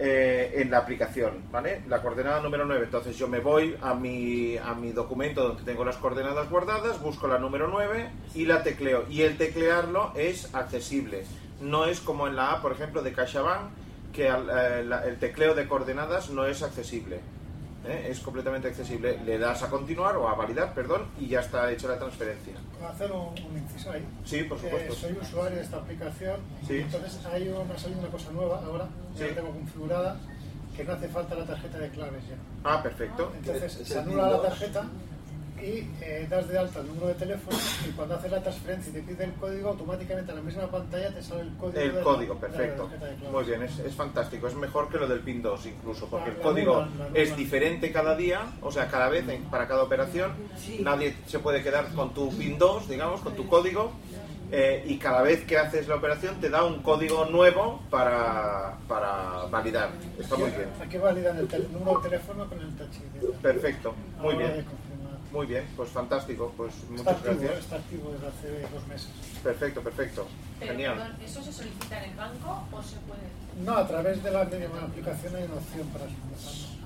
eh, 0.00 0.52
en 0.56 0.70
la 0.72 0.78
aplicación, 0.78 1.34
¿vale? 1.52 1.82
La 1.88 2.02
coordenada 2.02 2.40
número 2.40 2.64
9. 2.64 2.84
Entonces 2.86 3.16
yo 3.16 3.28
me 3.28 3.38
voy 3.38 3.76
a 3.80 3.94
mi, 3.94 4.56
a 4.58 4.74
mi 4.74 4.90
documento 4.90 5.46
donde 5.46 5.62
tengo 5.62 5.84
las 5.84 5.96
coordenadas 5.96 6.50
guardadas, 6.50 7.00
busco 7.00 7.28
la 7.28 7.38
número 7.38 7.68
9 7.68 8.08
y 8.34 8.46
la 8.46 8.62
tecleo. 8.64 9.04
Y 9.08 9.22
el 9.22 9.36
teclearlo 9.36 10.12
es 10.16 10.52
accesible. 10.54 11.24
No 11.60 11.84
es 11.86 12.00
como 12.00 12.26
en 12.26 12.34
la 12.34 12.52
app, 12.52 12.62
por 12.62 12.72
ejemplo, 12.72 13.02
de 13.02 13.12
CaixaBank, 13.12 13.70
que 14.12 14.28
la- 14.28 15.04
el 15.06 15.16
tecleo 15.18 15.54
de 15.54 15.66
coordenadas 15.68 16.30
no 16.30 16.44
es 16.46 16.62
accesible. 16.64 17.20
¿Eh? 17.86 18.08
Es 18.10 18.20
completamente 18.20 18.68
accesible. 18.68 19.18
Le 19.24 19.38
das 19.38 19.62
a 19.62 19.68
continuar 19.70 20.16
o 20.16 20.28
a 20.28 20.34
validar, 20.34 20.74
perdón, 20.74 21.06
y 21.18 21.28
ya 21.28 21.40
está 21.40 21.70
hecha 21.70 21.88
la 21.88 21.98
transferencia. 21.98 22.54
Puedo 22.78 22.88
hacer 22.90 23.12
un, 23.12 23.28
un 23.28 23.58
inciso 23.58 23.90
ahí. 23.92 24.04
Sí, 24.24 24.42
por 24.44 24.58
supuesto. 24.60 24.94
soy 24.94 25.12
usuario 25.12 25.56
de 25.58 25.62
esta 25.64 25.76
aplicación. 25.78 26.40
Sí. 26.66 26.78
Entonces 26.78 27.18
hay 27.26 27.48
una, 27.48 27.74
ha 27.74 27.78
salido 27.78 28.00
una 28.00 28.08
cosa 28.10 28.30
nueva 28.32 28.62
ahora, 28.64 28.88
ya 29.14 29.24
Sí. 29.26 29.30
la 29.30 29.40
tengo 29.40 29.50
configurada, 29.52 30.16
que 30.76 30.84
no 30.84 30.92
hace 30.92 31.08
falta 31.08 31.34
la 31.36 31.44
tarjeta 31.46 31.78
de 31.78 31.90
claves 31.90 32.22
ya. 32.28 32.36
Ah, 32.64 32.82
perfecto. 32.82 33.32
Entonces 33.36 33.76
Es 33.80 33.88
se 33.88 33.98
anula 33.98 34.30
la 34.30 34.42
tarjeta 34.42 34.84
y 35.64 35.88
eh, 36.02 36.26
das 36.28 36.46
de 36.48 36.58
alta 36.58 36.80
el 36.80 36.88
número 36.88 37.06
de 37.08 37.14
teléfono 37.14 37.56
y 37.88 37.90
cuando 37.92 38.16
haces 38.16 38.30
la 38.30 38.42
transferencia 38.42 38.90
y 38.90 38.92
te 38.94 39.00
pide 39.02 39.24
el 39.24 39.32
código, 39.34 39.70
automáticamente 39.70 40.30
en 40.32 40.36
la 40.38 40.42
misma 40.44 40.66
pantalla 40.70 41.14
te 41.14 41.22
sale 41.22 41.40
el 41.42 41.54
código. 41.56 41.78
de 41.78 41.84
El 41.86 41.94
la- 41.94 42.02
código, 42.02 42.34
de 42.34 42.40
la 42.40 42.46
perfecto. 42.48 42.88
de. 43.22 43.28
Muy 43.30 43.44
bien, 43.44 43.62
es, 43.62 43.78
es 43.78 43.94
fantástico. 43.94 44.46
Es 44.46 44.54
mejor 44.54 44.88
que 44.90 44.98
lo 44.98 45.06
del 45.08 45.20
PIN 45.20 45.40
2 45.42 45.66
incluso, 45.66 46.06
porque 46.08 46.30
el 46.30 46.36
La- 46.36 46.42
la 46.44 46.44
código 46.50 46.84
nueva. 46.86 47.10
es 47.14 47.34
diferente 47.36 47.90
cada 47.92 48.14
día, 48.14 48.42
o 48.60 48.70
sea, 48.70 48.88
cada 48.88 49.08
vez, 49.08 49.26
en- 49.28 49.44
para 49.44 49.66
cada 49.66 49.82
operación. 49.82 50.32
Nadie 50.80 51.16
se 51.26 51.38
puede 51.38 51.62
quedar 51.62 51.88
con 51.94 52.12
tu 52.12 52.28
PIN 52.36 52.58
2, 52.58 52.88
digamos, 52.88 53.20
con 53.22 53.34
tu 53.34 53.46
código. 53.48 53.92
eh, 54.52 54.84
y 54.86 54.98
cada 54.98 55.22
vez 55.22 55.42
que 55.46 55.58
haces 55.58 55.88
la 55.88 55.96
operación 55.96 56.38
te 56.40 56.48
da 56.48 56.62
un 56.64 56.80
código 56.82 57.24
nuevo 57.24 57.80
para, 57.90 58.76
para 58.86 59.46
validar. 59.50 59.88
Está 60.18 60.36
muy 60.36 60.50
bien. 60.50 60.68
Aquí 60.80 60.96
validan 60.98 61.38
el 61.38 61.72
número 61.72 61.98
de 62.00 62.10
teléfono 62.10 62.46
con 62.48 62.60
el 62.60 62.68
touch. 62.76 63.40
Perfecto, 63.42 63.94
muy 64.20 64.34
bien. 64.36 64.64
Muy 65.34 65.46
bien, 65.46 65.66
pues 65.76 65.90
fantástico. 65.90 66.54
Pues 66.56 66.72
Está 66.74 66.90
muchas 66.92 67.08
activo, 67.16 67.32
¿eh? 67.32 67.36
gracias. 67.42 67.64
está 67.64 67.76
activo 67.76 68.12
desde 68.12 68.26
hace 68.28 68.72
dos 68.72 68.86
meses. 68.86 69.08
Perfecto, 69.42 69.80
perfecto. 69.82 70.26
Pero, 70.60 70.72
Genial. 70.72 70.96
perdón, 70.96 71.16
¿eso 71.24 71.42
se 71.42 71.52
solicita 71.52 72.04
en 72.04 72.10
el 72.12 72.16
banco 72.16 72.62
o 72.70 72.82
se 72.84 72.96
puede...? 73.00 73.64
No, 73.64 73.76
a 73.76 73.86
través 73.88 74.22
de 74.22 74.30
la 74.30 74.44
misma 74.44 74.82
aplicación 74.82 75.34
hay 75.34 75.42
una 75.42 75.54
opción 75.54 75.88
para 75.88 76.04
solicitarlo. 76.04 76.84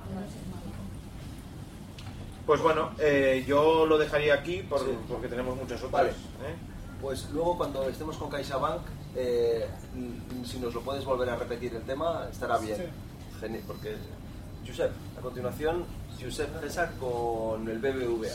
Pues 2.47 2.63
bueno, 2.63 2.93
eh, 2.99 3.45
yo 3.47 3.85
lo 3.85 3.99
dejaría 3.99 4.33
aquí 4.35 4.63
por- 4.63 4.81
Sí. 4.81 4.97
porque 5.07 5.29
tenemos 5.29 5.55
muchas 5.55 5.79
otras. 5.83 5.93
Vale. 5.93 6.09
¿eh? 6.11 6.57
Pues 7.03 7.29
luego 7.31 7.59
cuando 7.59 7.87
estemos 7.87 8.17
con 8.17 8.31
CaixaBank, 8.31 8.81
eh, 9.15 9.67
mm, 9.95 10.45
si 10.47 10.59
nos 10.59 10.73
lo 10.73 10.81
puedes 10.81 11.05
volver 11.05 11.29
a 11.29 11.37
repetir 11.37 11.75
el 11.75 11.83
tema, 11.83 12.27
estará 12.33 12.57
bien. 12.57 12.79
Sí. 12.79 12.85
Geni- 13.43 13.61
porque, 13.67 13.97
Josep, 14.69 14.93
a 15.19 15.21
continuación, 15.21 15.85
Josep 16.21 16.61
César 16.61 16.93
con 17.01 17.69
el 17.69 17.79
BBVA. 17.79 18.35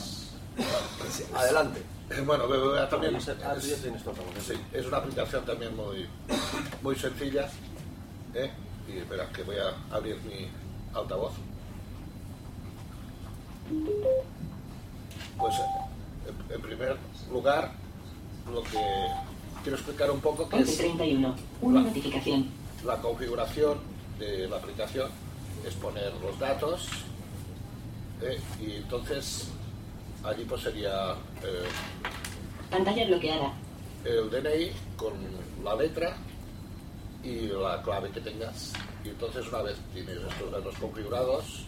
Adelante. 1.39 1.81
Bueno, 2.25 2.47
BBVA 2.47 2.89
también 2.89 3.13
Josep, 3.15 3.37
ah, 3.45 3.55
tú 3.59 3.67
ya 3.67 3.75
es, 3.75 3.81
tienes 3.81 4.03
todo. 4.03 4.15
sí, 4.45 4.53
es 4.73 4.85
una 4.85 4.97
aplicación 4.97 5.45
también 5.45 5.75
muy, 5.75 6.07
muy 6.81 6.95
sencilla. 6.95 7.49
¿eh? 8.33 8.51
Y 8.87 8.97
espera, 8.97 9.29
que 9.29 9.43
voy 9.43 9.55
a 9.57 9.95
abrir 9.95 10.17
mi 10.23 10.47
altavoz. 10.93 11.33
Pues 15.37 15.53
en, 16.53 16.61
primer 16.61 16.97
lugar, 17.31 17.71
lo 18.51 18.61
que 18.63 18.79
quiero 19.63 19.77
explicar 19.77 20.11
un 20.11 20.19
poco 20.19 20.47
que 20.49 20.57
es 20.59 20.67
1131. 20.67 21.35
Una 21.61 21.79
La- 21.81 21.87
notificación. 21.87 22.47
la 22.85 22.97
configuración 23.01 23.77
de 24.19 24.47
la 24.47 24.57
aplicación, 24.57 25.09
es 25.65 25.73
poner 25.75 26.13
los 26.21 26.37
datos 26.39 26.87
¿eh? 28.21 28.39
y 28.59 28.75
entonces 28.77 29.49
allí 30.23 30.45
pues 30.45 30.61
sería 30.61 31.11
eh, 31.43 31.67
Pantalla 32.69 33.05
bloqueada. 33.05 33.53
el 34.05 34.29
DNI 34.29 34.71
con 34.97 35.13
la 35.63 35.75
letra 35.75 36.15
y 37.23 37.47
la 37.47 37.81
clave 37.81 38.09
que 38.09 38.19
tengas. 38.19 38.73
Y 39.03 39.09
entonces 39.09 39.47
una 39.47 39.61
vez 39.61 39.77
tienes 39.93 40.17
estos 40.17 40.51
datos 40.51 40.75
configurados, 40.77 41.65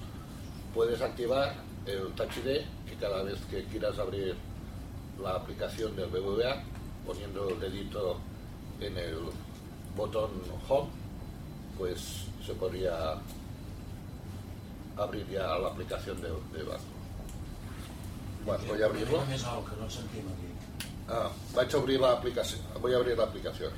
puedes 0.73 1.01
activar 1.01 1.55
el 1.85 2.11
Touch 2.13 2.37
ID, 2.37 2.61
que 2.87 2.95
cada 2.99 3.23
vez 3.23 3.39
que 3.49 3.63
quieras 3.65 3.97
abrir 3.99 4.35
la 5.21 5.35
aplicación 5.35 5.95
del 5.95 6.09
BBVA, 6.09 6.61
poniendo 7.05 7.49
el 7.49 7.59
dedito 7.59 8.17
en 8.81 8.97
el 8.97 9.17
botón 9.95 10.31
Home, 10.67 10.89
pues 11.77 12.25
se 12.45 12.53
podría 12.53 13.15
abrir 14.97 15.27
ya 15.29 15.57
la 15.57 15.67
aplicación 15.69 16.21
de, 16.21 16.29
de 16.57 16.63
banco. 16.63 16.83
Bueno, 18.45 18.63
voy 18.67 18.81
a 18.81 18.85
abrirlo. 18.85 19.19
Ah, 21.07 21.29
vaig 21.53 21.73
a 21.73 21.77
obrir 21.77 21.99
l'aplicació. 21.99 22.57
Voy 22.81 22.93
a 22.93 22.97
abrir 22.97 23.17
l'aplicació. 23.17 23.69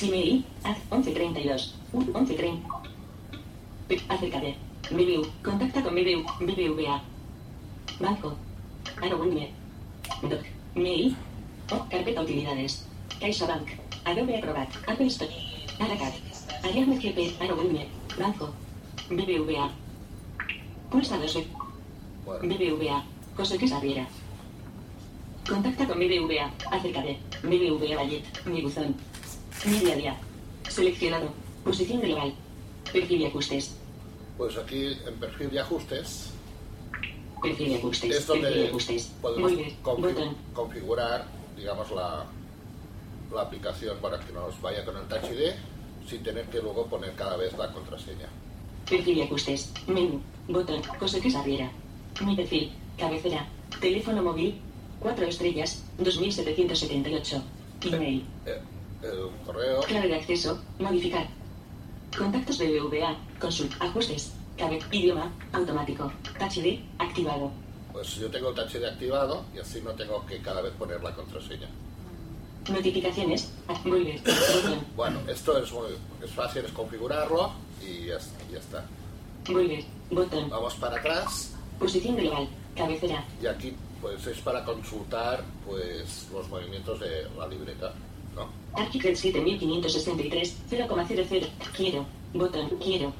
Gmail. 0.00 0.44
Haz 0.64 0.76
1132. 0.90 1.74
Un 1.92 2.04
1130. 2.06 2.68
Pe- 3.88 4.02
Acércate. 4.08 4.56
BBU. 4.90 5.26
Contacta 5.42 5.82
con 5.82 5.94
BBU. 5.94 6.22
BBVA. 6.40 7.02
Banco. 8.00 8.36
Arowunme. 9.02 9.50
Doc. 10.22 10.42
Mail. 10.74 11.16
O. 11.72 11.86
Carpeta 11.88 12.20
utilidades. 12.22 12.84
CaixaBank. 13.20 13.68
Adobe 14.04 14.36
Acrobat. 14.36 14.68
Apple 14.86 15.06
Store. 15.06 15.32
Aracat. 15.80 16.14
Ariadne 16.62 16.98
GP. 16.98 17.40
Arowunme. 17.42 17.88
Banco. 18.18 18.52
BBVA. 19.10 19.70
Pulsa 20.90 21.16
2 21.16 21.22
veces. 21.22 21.46
Bueno, 22.24 22.42
BBVA. 22.54 23.04
José 23.36 23.58
que 23.58 23.68
Sabiera. 23.68 24.06
Contacta 25.48 25.86
con 25.86 25.98
BBVA. 25.98 26.52
Acércate. 26.70 27.18
BBVA 27.42 27.96
Vallet. 27.96 28.24
Mi 28.46 28.62
buzón. 28.62 28.94
Mi 29.64 29.78
día 29.78 29.92
a 29.92 29.96
día. 29.96 30.16
Seleccionado. 30.68 31.30
Posición 31.64 32.00
global. 32.00 32.34
Perfil 32.92 33.20
y 33.22 33.26
ajustes. 33.26 33.76
pues 34.38 34.56
aquí 34.56 34.96
en 35.06 35.14
perfil 35.14 35.50
de 35.50 35.60
ajustes 35.60 36.30
Perfil 37.42 37.68
y 37.68 37.74
ajustes. 37.76 38.10
es 38.10 38.24
Perfil 38.24 38.44
y 38.46 38.50
donde 38.52 38.68
ajustes. 38.68 39.12
podemos 39.20 39.52
configurar, 40.52 41.26
digamos, 41.56 41.90
la, 41.90 42.26
la 43.34 43.42
aplicación 43.42 43.98
para 43.98 44.20
que 44.20 44.32
nos 44.32 44.60
vaya 44.60 44.84
con 44.84 44.96
el 44.96 45.04
Touch 45.08 45.24
ID 45.32 45.52
sin 46.08 46.22
tener 46.22 46.46
que 46.46 46.60
luego 46.60 46.86
poner 46.86 47.14
cada 47.14 47.36
vez 47.36 47.56
la 47.58 47.72
contraseña. 47.72 48.28
Perfil 48.88 49.18
y 49.18 49.22
ajustes. 49.22 49.72
Menú. 49.88 50.20
Botón. 50.48 50.82
José 51.00 51.20
que 51.20 51.30
Sabiera. 51.30 51.70
Mi 52.24 52.36
perfil. 52.36 52.72
Cabecera. 52.96 53.46
Teléfono 53.80 54.22
móvil. 54.22 54.60
4 55.00 55.26
estrellas. 55.26 55.82
2778. 55.98 57.42
Email. 57.82 58.24
Eh, 58.46 58.60
el 59.02 59.28
correo, 59.44 59.80
Clave 59.82 60.08
de 60.08 60.14
acceso. 60.16 60.62
Modificar. 60.78 61.26
Contactos 62.16 62.58
BBVA. 62.58 63.16
Consult. 63.40 63.72
Ajustes. 63.80 64.32
Cabe. 64.56 64.78
Idioma. 64.92 65.32
Automático. 65.52 66.10
Touch 66.38 66.58
ID. 66.58 66.80
Activado. 66.98 67.50
pues 67.92 68.14
yo 68.16 68.30
tengo 68.30 68.50
el 68.50 68.54
Touch 68.54 68.74
ID 68.76 68.84
activado 68.84 69.44
y 69.54 69.58
así 69.58 69.80
no 69.82 69.92
tengo 69.92 70.24
que 70.26 70.38
cada 70.38 70.62
vez 70.62 70.72
poner 70.74 71.02
la 71.02 71.14
contraseña. 71.14 71.68
Notificaciones. 72.70 73.52
Volver. 73.84 74.20
Botón. 74.20 74.86
Bueno, 74.96 75.20
esto 75.28 75.58
es 75.58 75.72
muy 75.72 75.88
es 76.22 76.30
fácil, 76.30 76.64
es 76.64 76.72
configurarlo 76.72 77.52
y 77.84 78.06
ya, 78.06 78.18
ya 78.52 78.58
está. 78.58 78.84
Volver. 79.48 79.84
Botón. 80.10 80.50
Vamos 80.50 80.74
para 80.74 80.96
atrás 80.96 81.52
Posición 81.78 82.16
global. 82.16 82.48
Cabecera. 82.76 83.24
y 83.42 83.46
aquí 83.46 83.74
pues 84.00 84.26
es 84.26 84.38
para 84.40 84.64
consultar 84.64 85.42
pues 85.66 86.28
los 86.32 86.48
movimientos 86.48 87.00
de 87.00 87.26
la 87.36 87.46
libreta, 87.48 87.94
¿no? 88.34 88.48
Archicred 88.74 89.14
7563. 89.16 90.56
0,00. 90.70 91.48
Quiero. 91.74 92.06
Botón. 92.34 92.68
Quiero. 92.82 93.12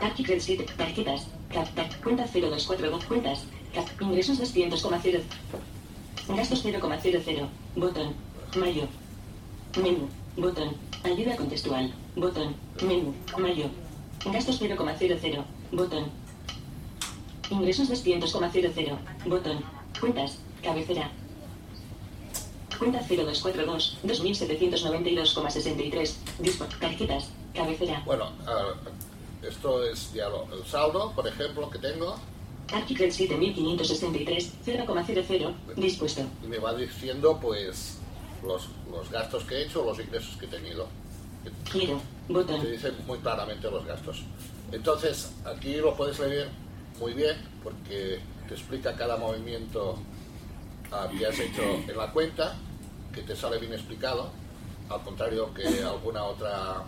Archicred 0.00 0.40
7. 0.40 0.66
Tarjetas. 0.76 1.26
Cap. 1.52 1.68
Cuenta 2.02 2.24
0242. 2.26 3.04
Cuentas. 3.04 3.44
Cap. 3.72 3.86
Ingresos 4.00 4.38
200,0. 4.40 5.20
Gastos 6.28 6.64
0,00. 6.64 7.48
Botón. 7.76 8.14
Mayo. 8.56 8.88
Menú. 9.80 10.08
Botón. 10.36 10.74
Ayuda 11.04 11.36
contextual. 11.36 11.92
Botón. 12.16 12.54
Menú. 12.82 13.14
Mayo. 13.38 13.70
Gastos 14.24 14.60
0,00. 14.60 15.44
Botón. 15.72 16.04
Ingresos 17.50 17.88
200,00. 17.90 18.98
Botón. 19.26 19.58
Cuentas. 20.00 20.38
Cabecera. 20.62 21.10
Cuenta 22.78 23.00
0242. 23.00 23.98
2792,63. 24.04 26.14
Dispo. 26.38 26.64
Tarjetas. 26.80 27.28
Cabecera. 27.54 28.02
Bueno, 28.06 28.30
ah, 28.46 28.72
esto 29.46 29.84
es 29.84 30.12
ya 30.14 30.28
lo- 30.28 30.48
el 30.52 30.64
saldo, 30.64 31.12
por 31.14 31.26
ejemplo, 31.28 31.68
que 31.70 31.78
tengo 31.78 32.16
Archicred 32.72 33.10
7563. 33.12 34.52
0,00. 34.64 35.54
Dispuesto. 35.76 36.22
y 36.42 36.46
me 36.48 36.58
va 36.58 36.74
diciendo 36.74 37.38
pues 37.40 37.98
los, 38.42 38.68
los 38.90 39.10
gastos 39.10 39.44
que 39.44 39.54
he 39.56 39.64
hecho, 39.66 39.84
los 39.84 40.00
ingresos 40.00 40.34
que 40.36 40.46
he 40.46 40.48
tenido. 40.48 40.88
Quiero. 41.70 42.00
Botón. 42.28 42.62
Te 42.62 42.70
dice 42.70 42.92
muy 43.06 43.18
claramente 43.18 43.70
los 43.70 43.84
gastos. 43.84 44.22
Entonces, 44.72 45.32
aquí 45.44 45.76
lo 45.76 45.94
puedes 45.94 46.18
leer 46.18 46.48
muy 46.98 47.12
bien 47.12 47.36
porque 47.62 48.20
te 48.48 48.54
explica 48.54 48.94
cada 48.94 49.16
movimiento 49.16 49.98
que 51.18 51.26
has 51.26 51.38
hecho 51.38 51.62
en 51.62 51.96
la 51.96 52.12
cuenta, 52.12 52.54
que 53.12 53.22
te 53.22 53.34
sale 53.34 53.58
bien 53.58 53.72
explicado, 53.72 54.30
al 54.88 55.02
contrario 55.02 55.52
que 55.52 55.82
alguna 55.82 56.24
otra 56.24 56.84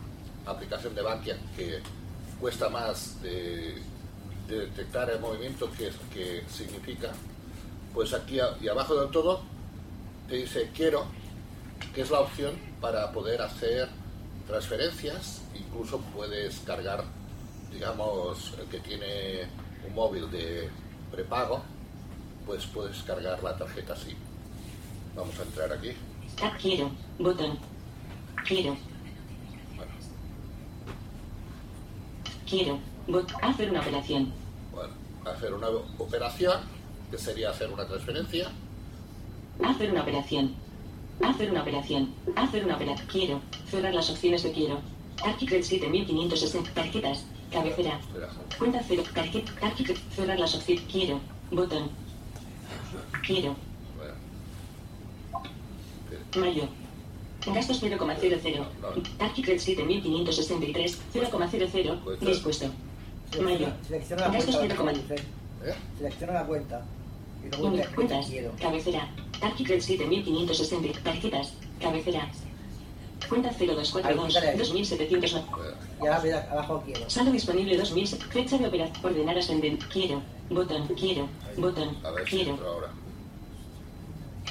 aplicación 0.47 0.95
de 0.95 1.03
Bankia 1.03 1.37
que 1.57 1.81
cuesta 2.41 2.69
más 2.69 3.21
de, 3.23 3.75
de 4.49 4.59
detectar 4.61 5.11
el 5.11 5.19
movimiento 5.19 5.69
que, 5.77 5.91
que 6.13 6.45
significa, 6.49 7.13
pues 7.93 8.13
aquí 8.13 8.39
y 8.61 8.69
abajo 8.69 8.95
del 8.95 9.11
todo 9.11 9.41
te 10.29 10.37
dice 10.37 10.71
quiero, 10.75 11.07
que 11.95 12.03
es 12.03 12.11
la 12.11 12.21
opción 12.21 12.55
para 12.81 13.11
poder 13.13 13.43
hacer 13.43 13.89
transferencias, 14.47 15.43
incluso 15.55 16.01
puedes 16.15 16.59
cargar, 16.61 17.05
digamos, 17.73 18.55
el 18.61 18.67
que 18.67 18.81
tiene 18.81 19.49
un 19.87 19.95
móvil 19.95 20.31
de 20.31 20.71
prepago, 21.11 21.63
pues 22.45 22.67
puedes 22.67 23.03
cargar 23.03 23.43
la 23.43 23.57
tarjeta 23.57 23.95
así. 23.95 24.15
Vamos 25.15 25.39
a 25.39 25.43
entrar 25.43 25.73
aquí. 25.73 25.93
Quiero. 26.61 26.91
Botón. 27.19 27.59
Quiero. 28.47 28.77
Quiero. 32.49 32.79
Bot. 33.09 33.33
Hacer 33.43 33.71
una 33.71 33.81
operación. 33.81 34.33
Bueno, 34.73 34.93
hacer 35.25 35.55
una 35.55 35.69
operación, 35.99 36.61
que 37.11 37.19
sería 37.19 37.51
hacer 37.51 37.73
una 37.73 37.87
transferencia. 37.87 38.51
Hacer 39.65 39.91
una 39.91 40.03
operación. 40.03 40.55
Hacer 41.23 41.51
una 41.51 41.63
operación. 41.63 42.15
Hacer 42.37 42.65
una 42.65 42.77
operación. 42.77 43.09
Quiero. 43.09 43.41
Cerrar 43.71 43.95
las 43.95 44.11
opciones 44.11 44.43
de 44.43 44.53
quiero. 44.53 44.81
Archicred 45.25 45.63
7560. 45.63 46.71
Tarjetas. 46.73 47.25
Cabecera. 47.51 48.01
Cuenta 48.59 48.81
cero. 48.87 49.03
Tarjeta. 49.15 49.53
Archicred. 49.63 49.97
Cerrar 50.15 50.39
las 50.39 50.55
opciones. 50.55 50.85
Quiero. 50.91 51.21
Botón. 51.51 51.91
Quiero. 53.27 53.57
Mayo. 56.37 56.69
Gastos 57.47 57.83
0,00. 57.83 58.67
Archicred 59.21 59.59
7563. 59.59 60.99
0,00. 61.15 62.19
Dispuesto. 62.21 62.67
Mayo. 63.43 63.69
Selecciona 63.87 64.29
la 64.29 64.35
Gastos 64.35 64.57
cuenta. 64.57 64.75
0,00. 64.77 65.21
¿Eh? 65.65 65.75
Selecciona 65.99 66.33
la 66.35 66.47
cuenta. 66.47 66.85
Cuentas, 67.51 68.27
cabecera, 68.61 69.09
Archicred 69.41 69.81
7560, 69.81 71.01
tarjetas, 71.03 71.53
cabecera, 71.81 72.29
cuenta 73.29 73.51
0242, 73.51 74.69
2700, 74.69 75.45
Y 76.03 76.07
ahora 76.07 76.21
mira, 76.23 76.49
abajo 76.51 76.83
quiero. 76.85 77.09
saldo 77.11 77.33
disponible 77.33 77.77
2000, 77.77 78.07
fecha 78.31 78.59
de 78.59 78.67
operación, 78.67 79.05
ordenar 79.05 79.39
ascendente, 79.39 79.85
quiero, 79.93 80.23
botón, 80.51 80.87
quiero, 80.89 81.29
botón, 81.57 81.97
A 82.05 82.11
ver 82.11 82.25
si 82.29 82.37
quiero, 82.37 82.59
ahora. 82.67 82.89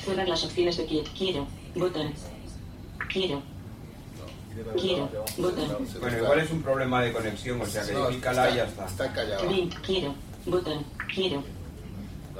cerrar 0.03 0.27
las 0.27 0.43
opciones 0.43 0.77
de 0.77 0.85
quiero, 0.85 1.09
quiero, 1.17 1.47
botón, 1.75 2.13
quiero, 3.11 3.41
quiero, 4.79 5.09
botón, 5.37 5.87
Bueno, 5.99 6.17
igual 6.17 6.39
es 6.39 6.51
un 6.51 6.61
problema 6.61 7.01
de 7.01 7.11
conexión, 7.13 7.61
o 7.61 7.65
sea 7.65 7.83
que 7.85 7.93
No, 7.93 8.07
pícala 8.09 8.49
y 8.51 8.55
ya 8.55 8.65
está. 8.65 8.85
Está 8.85 9.13
callado. 9.13 9.49
link, 9.49 9.73
quiero, 9.85 10.13
botón, 10.45 10.83
quiero, 11.13 11.43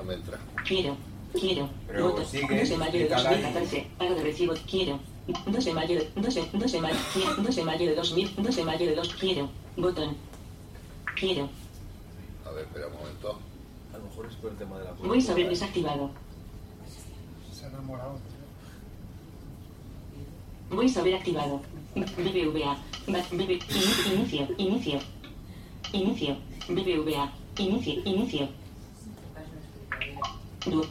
me 0.06 0.14
entra. 0.14 0.38
quiero, 0.66 0.96
quiero, 1.40 1.70
Pero 1.88 2.10
botón, 2.10 2.26
sigue, 2.26 2.60
2 2.60 2.70
de 2.70 2.78
mayo 2.78 2.92
de 2.94 3.04
explícala 3.06 3.32
y- 3.38 3.42
2014, 3.42 3.88
pago 3.98 4.16
de 4.16 4.24
recibo, 4.24 4.54
quiero, 4.70 5.00
2 5.48 5.66
de 5.66 5.74
mayo 5.74 5.96
de, 6.00 6.12
2 6.16 6.36
de, 6.36 6.50
2 6.54 6.72
de 6.72 6.82
mayo, 6.82 6.96
quiero, 7.14 7.36
2 7.36 7.56
de 7.56 7.64
mayo 7.66 7.86
de 7.90 7.96
2000, 7.96 8.36
2 8.38 8.56
de 8.56 8.64
mayo 8.66 8.86
de 8.88 8.96
2, 8.96 9.14
quiero, 9.16 9.50
botón, 9.78 10.16
quiero, 11.20 11.50
A 12.46 12.52
ver, 12.52 12.64
espera 12.66 12.88
un 12.88 12.94
momento. 12.94 13.40
A 13.94 13.98
lo 13.98 14.04
mejor 14.06 14.26
es 14.28 14.36
por 14.36 14.52
el 14.52 14.58
tema 14.58 14.78
de 14.78 14.86
la 14.86 14.92
voy 14.92 15.26
a 15.28 15.32
haber 15.32 15.50
desactivado, 15.50 16.12
Se 17.52 17.66
ha 17.66 17.70
enamorado. 17.70 18.20
voy 20.70 20.94
a 20.96 21.00
haber 21.00 21.16
activado, 21.16 21.62
BBVA, 21.96 22.78
BB, 23.08 23.60
ini- 23.70 24.14
inicio, 24.14 24.48
inicio, 24.58 25.00
inicio, 25.94 26.38
BBVA, 26.70 27.32
inicio, 27.58 27.94
inicio, 28.06 28.50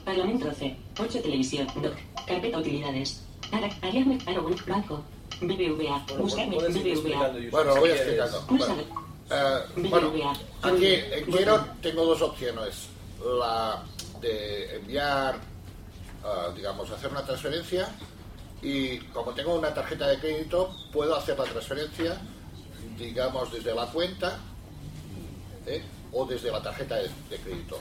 Parlamento 0.04 0.52
C, 0.52 0.76
8 0.98 1.20
Televisión, 1.22 1.66
Doc, 1.82 1.94
Carpeta 2.26 2.58
Utilidades, 2.58 3.22
Ara, 3.50 3.68
Ariadne, 3.82 4.18
Aragon, 4.26 4.56
Banco, 4.66 5.04
BBVA, 5.40 6.06
buscarme, 6.18 6.56
BBVA, 6.56 7.50
Bueno, 7.50 7.74
lo 7.74 7.80
voy 7.80 7.90
explicando. 7.90 8.44
Bueno, 8.48 8.76
eh, 9.30 9.88
bueno, 9.90 10.12
aquí 10.62 10.86
en 10.86 11.24
Quiero 11.24 11.66
tengo 11.82 12.04
dos 12.04 12.22
opciones. 12.22 12.88
La 13.24 13.82
de 14.20 14.76
enviar, 14.76 15.40
ah, 16.24 16.52
digamos, 16.54 16.90
hacer 16.90 17.10
una 17.10 17.24
transferencia 17.24 17.88
y 18.62 18.98
como 18.98 19.32
tengo 19.32 19.54
una 19.54 19.74
tarjeta 19.74 20.06
de 20.08 20.18
crédito, 20.18 20.74
puedo 20.92 21.16
hacer 21.16 21.38
la 21.38 21.44
transferencia, 21.44 22.18
digamos, 22.96 23.52
desde 23.52 23.74
la 23.74 23.86
cuenta 23.86 24.38
¿eh? 25.66 25.82
o 26.12 26.24
desde 26.26 26.50
la 26.50 26.62
tarjeta 26.62 26.96
de, 26.96 27.10
de 27.28 27.38
crédito. 27.38 27.80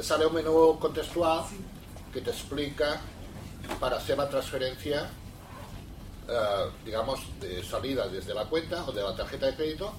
Te 0.00 0.06
sale 0.06 0.24
un 0.24 0.32
menú 0.32 0.78
contextual 0.80 1.44
que 2.10 2.22
te 2.22 2.30
explica 2.30 2.98
para 3.78 3.98
hacer 3.98 4.16
la 4.16 4.30
transferencia 4.30 5.10
eh, 6.26 6.70
digamos, 6.86 7.20
de 7.38 7.62
salida 7.62 8.08
desde 8.08 8.32
la 8.32 8.46
cuenta 8.46 8.82
o 8.86 8.92
de 8.92 9.02
la 9.02 9.14
tarjeta 9.14 9.44
de 9.44 9.56
crédito 9.56 9.92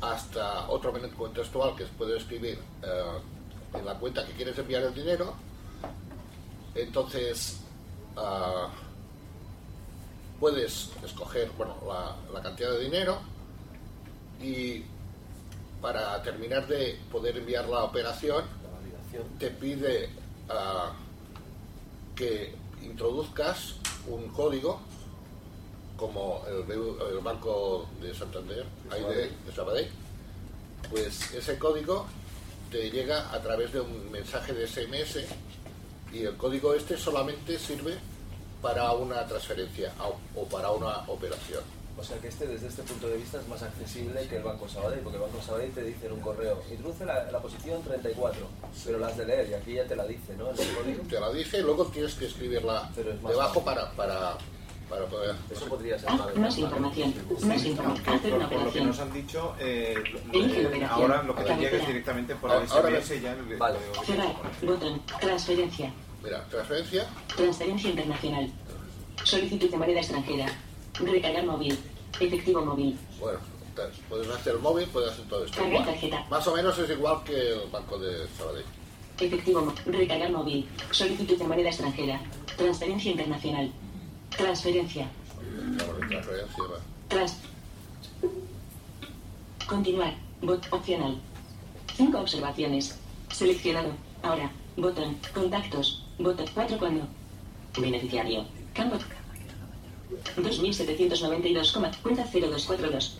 hasta 0.00 0.70
otro 0.70 0.90
menú 0.90 1.10
contextual 1.14 1.76
que 1.76 1.84
puedes 1.84 2.22
escribir 2.22 2.58
eh, 2.82 3.78
en 3.78 3.84
la 3.84 3.98
cuenta 3.98 4.24
que 4.24 4.32
quieres 4.32 4.56
enviar 4.56 4.84
el 4.84 4.94
dinero. 4.94 5.34
Entonces, 6.74 7.60
ah, 8.16 8.70
puedes 10.40 10.92
escoger 11.04 11.50
bueno, 11.58 11.76
la 12.32 12.40
cantidad 12.40 12.70
de 12.70 12.84
dinero 12.84 13.18
y 14.40 14.82
para 15.82 16.22
terminar 16.22 16.66
de 16.66 16.98
poder 17.12 17.36
enviar 17.36 17.68
la 17.68 17.84
operación, 17.84 18.42
te 19.38 19.50
pide 19.50 20.08
ah, 20.48 20.92
que 22.14 22.54
introduzcas 22.82 23.76
un 24.08 24.28
código 24.28 24.80
como 25.96 26.42
el, 26.46 27.18
Banco 27.20 27.88
de 28.00 28.14
Santander, 28.14 28.64
ahí 28.90 29.02
de, 29.02 29.30
de 29.30 29.52
Sabadell, 29.54 29.88
pues 30.90 31.32
ese 31.32 31.58
código 31.58 32.06
te 32.70 32.90
llega 32.90 33.32
a 33.32 33.40
través 33.40 33.72
de 33.72 33.80
un 33.80 34.10
mensaje 34.10 34.52
de 34.52 34.66
SMS 34.66 35.24
y 36.12 36.24
el 36.24 36.36
código 36.36 36.74
este 36.74 36.96
solamente 36.96 37.58
sirve 37.58 37.96
para 38.60 38.92
una 38.92 39.26
transferencia 39.26 39.92
o 40.34 40.44
para 40.44 40.70
una 40.70 40.98
operación. 41.08 41.75
O 41.98 42.04
sea 42.04 42.18
que 42.18 42.28
este, 42.28 42.46
desde 42.46 42.66
este 42.68 42.82
punto 42.82 43.08
de 43.08 43.16
vista, 43.16 43.40
es 43.40 43.48
más 43.48 43.62
accesible 43.62 44.26
que 44.28 44.36
el 44.36 44.42
Banco 44.42 44.68
Sabadell, 44.68 45.00
porque 45.00 45.16
el 45.16 45.22
Banco 45.22 45.40
Sabadell 45.42 45.70
te 45.72 45.82
dice 45.82 46.06
en 46.06 46.12
un 46.12 46.20
correo, 46.20 46.62
introduce 46.70 47.06
la, 47.06 47.30
la 47.32 47.40
posición 47.40 47.82
34, 47.82 48.46
pero 48.84 48.98
la 48.98 49.06
has 49.08 49.16
de 49.16 49.24
leer 49.26 49.48
y 49.50 49.54
aquí 49.54 49.72
ya 49.74 49.84
te 49.86 49.96
la 49.96 50.04
dice, 50.06 50.36
¿no? 50.36 50.50
El. 50.50 50.56
Te 51.08 51.18
la 51.20 51.30
dice 51.32 51.58
y 51.58 51.62
luego 51.62 51.86
tienes 51.86 52.14
que 52.14 52.26
escribirla 52.26 52.90
es 52.96 53.04
debajo 53.22 53.64
para, 53.64 53.90
para, 53.92 54.36
para 54.90 55.06
poder... 55.06 55.34
Eso 55.50 55.66
podría 55.66 55.98
ser 55.98 56.10
Ah, 56.10 56.16
más 56.16 56.36
más 56.36 56.58
información, 56.58 57.14
más 57.46 57.64
información, 57.64 58.14
hacer 58.14 58.34
una 58.34 58.48
Por 58.50 58.62
lo 58.64 58.72
que 58.72 58.80
nos 58.82 58.98
han 59.00 59.12
dicho, 59.14 59.54
eh, 59.58 59.94
eh, 60.34 60.86
ahora 60.90 61.22
lo 61.22 61.34
que 61.34 61.44
te 61.44 61.56
llega 61.56 61.78
es 61.78 61.86
directamente 61.86 62.34
por 62.36 62.50
el 62.52 62.68
SMS 62.68 63.20
ya 63.22 63.34
le- 63.34 63.56
Vale. 63.56 63.78
cerrar, 64.04 64.34
botón, 64.62 65.00
transferencia, 65.18 65.92
Mira, 66.22 66.44
transferencia, 66.50 67.06
transferencia 67.34 67.88
internacional, 67.90 68.52
solicitud 69.24 69.70
de 69.70 69.76
moneda 69.78 70.00
extranjera, 70.00 70.46
recargar 71.00 71.44
móvil, 71.44 71.78
efectivo 72.20 72.64
móvil, 72.64 72.98
bueno, 73.20 73.38
te- 73.74 73.82
puedes 74.08 74.28
hacer 74.28 74.54
el 74.54 74.60
móvil, 74.60 74.86
puedes 74.88 75.12
hacer 75.12 75.24
todo 75.28 75.44
esto. 75.44 75.58
cargar 75.58 75.84
tarjeta, 75.84 76.26
Más 76.30 76.46
o 76.46 76.54
menos 76.56 76.78
es 76.78 76.90
igual 76.90 77.22
que 77.24 77.52
el 77.52 77.70
Banco 77.70 77.98
de 77.98 78.26
Sabadell. 78.38 78.64
efectivo, 79.20 79.72
recargar 79.86 80.30
móvil, 80.30 80.68
solicitud 80.90 81.36
de 81.38 81.44
moneda 81.44 81.68
extranjera, 81.68 82.20
transferencia 82.56 83.10
internacional, 83.10 83.70
transferencia, 84.30 85.08
transferencia, 86.08 86.62
va. 86.64 86.78
Tras. 87.08 87.36
Continuar. 89.66 90.14
Bot 90.42 90.66
opcional. 90.70 91.18
Cinco 91.96 92.20
observaciones. 92.20 92.98
Seleccionado. 93.32 93.90
Ahora. 94.22 94.50
Botón. 94.76 95.16
Contactos. 95.34 96.04
Botón. 96.18 96.46
4 96.54 96.78
cuando. 96.78 97.04
Beneficiario. 97.78 98.44
Campo. 98.74 98.96
2792, 100.36 101.72
coma, 101.72 101.90
cuenta 102.02 102.24
0242. 102.24 103.18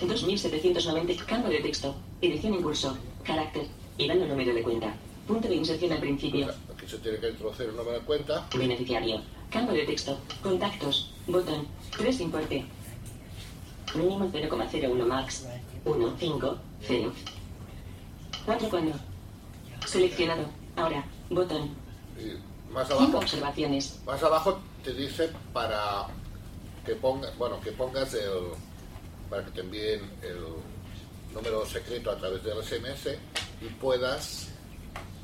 2790. 0.00 1.26
Campo 1.26 1.48
de 1.48 1.60
texto. 1.60 1.94
Edición 2.20 2.54
en 2.54 2.62
curso. 2.62 2.96
Carácter. 3.24 3.66
Y 3.98 4.08
dando 4.08 4.26
número 4.26 4.54
de 4.54 4.62
cuenta. 4.62 4.94
Punto 5.26 5.48
de 5.48 5.54
inserción 5.56 5.92
al 5.92 6.00
principio. 6.00 6.48
Aquí 6.74 6.86
se 6.88 6.98
tiene 6.98 7.18
que 7.18 7.30
introducir 7.30 7.66
el 7.66 7.76
número 7.76 7.98
de 7.98 8.04
cuenta. 8.04 8.46
Beneficiario. 8.56 9.20
Campo 9.50 9.72
de 9.72 9.84
texto. 9.84 10.18
Contactos. 10.42 11.12
Botón. 11.26 11.66
3 11.96 12.20
importe. 12.20 12.64
Mínimo 13.94 14.30
0,01 14.32 15.06
max. 15.06 15.46
1, 15.84 16.16
5, 16.18 16.56
0. 16.82 17.12
4 18.46 18.68
cuando. 18.70 18.92
Seleccionado. 19.86 20.46
Ahora. 20.76 21.04
Botón. 21.30 21.70
Y 22.18 22.72
más 22.72 22.88
5 22.88 23.00
abajo, 23.00 23.18
observaciones. 23.18 24.00
más 24.06 24.22
abajo 24.22 24.58
te 24.84 24.92
dice 24.92 25.30
para 25.52 26.06
que 26.84 26.94
ponga, 26.96 27.30
bueno, 27.38 27.60
que 27.60 27.72
pongas 27.72 28.12
el, 28.14 28.30
para 29.30 29.44
que 29.44 29.50
te 29.52 29.60
envíen 29.60 30.00
el 30.22 30.38
número 31.34 31.64
secreto 31.66 32.10
a 32.10 32.16
través 32.16 32.42
del 32.42 32.62
SMS 32.62 33.16
y 33.60 33.66
puedas 33.80 34.48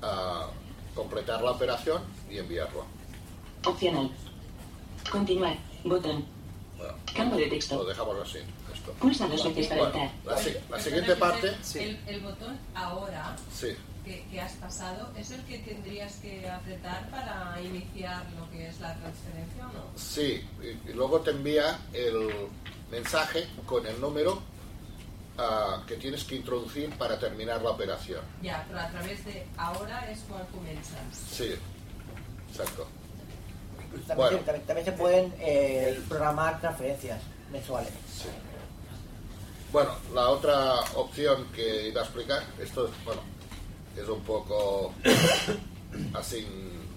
ah, 0.03 0.49
completar 0.95 1.43
la 1.43 1.53
operación 1.53 2.03
y 2.31 2.39
enviarlo. 2.39 2.85
Opcional. 3.65 4.11
Continuar. 5.11 5.57
Botón. 5.85 6.25
Bueno, 6.77 6.95
Campo 7.15 7.37
de 7.37 7.47
texto. 7.47 7.77
lo 7.77 7.85
dejamos 7.85 8.17
así. 8.23 8.39
Esto. 8.73 8.93
Pulsa 9.01 9.27
dos 9.27 9.43
veces 9.45 9.67
para 9.69 9.81
Bueno, 9.89 9.99
entrar. 10.05 10.37
la, 10.37 10.43
si- 10.43 10.57
la 10.71 10.81
siguiente 10.81 11.17
parte, 11.17 11.57
El, 11.75 12.01
el 12.07 12.21
botón 12.21 12.59
ahora 12.75 13.35
sí. 13.53 13.69
Que, 14.09 14.25
que 14.31 14.41
has 14.41 14.53
pasado 14.53 15.11
es 15.17 15.31
el 15.31 15.43
que 15.43 15.59
tendrías 15.59 16.15
que 16.17 16.49
apretar 16.49 17.09
para 17.11 17.61
iniciar 17.61 18.25
lo 18.39 18.51
que 18.51 18.69
es 18.69 18.81
la 18.81 18.95
transferencia 18.95 19.69
o 19.69 19.73
no? 19.73 19.85
Sí, 19.97 20.43
y, 20.63 20.93
luego 20.95 21.21
te 21.21 21.31
envía 21.33 21.79
el 21.93 22.49
mensaje 22.91 23.47
con 23.67 23.87
el 23.87 24.01
número 24.01 24.41
ah, 25.37 25.83
que 25.87 25.97
tienes 25.97 26.25
que 26.25 26.37
introducir 26.37 26.89
para 26.97 27.19
terminar 27.19 27.61
la 27.61 27.71
operación. 27.71 28.23
Ya, 28.43 28.65
pero 28.67 28.81
a 28.81 28.89
través 28.89 29.25
de 29.27 29.47
ahora 29.59 30.11
es 30.11 30.21
cuando 30.21 30.47
comienzas. 30.49 30.97
Sí, 31.31 31.55
exacto. 32.51 32.87
También, 34.07 34.17
Bueno. 34.17 34.39
también- 34.39 34.67
también 34.67 34.85
se 34.87 34.93
pueden 34.93 35.35
eh, 35.39 36.01
programar 36.09 36.61
transferencias 36.61 37.21
mensuales. 37.53 37.93
Bueno, 39.71 39.91
la 40.15 40.31
otra 40.31 40.81
opción 40.95 41.47
que 41.55 41.89
iba 41.89 42.01
a 42.01 42.05
explicar, 42.05 42.43
esto 42.59 42.91
bueno, 43.05 43.21
es 44.01 44.09
un 44.09 44.21
poco 44.23 44.93
así, 46.15 46.47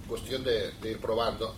cuestión 0.07 0.43
de, 0.43 0.71
de 0.81 0.91
ir 0.91 0.99
probando. 0.99 1.53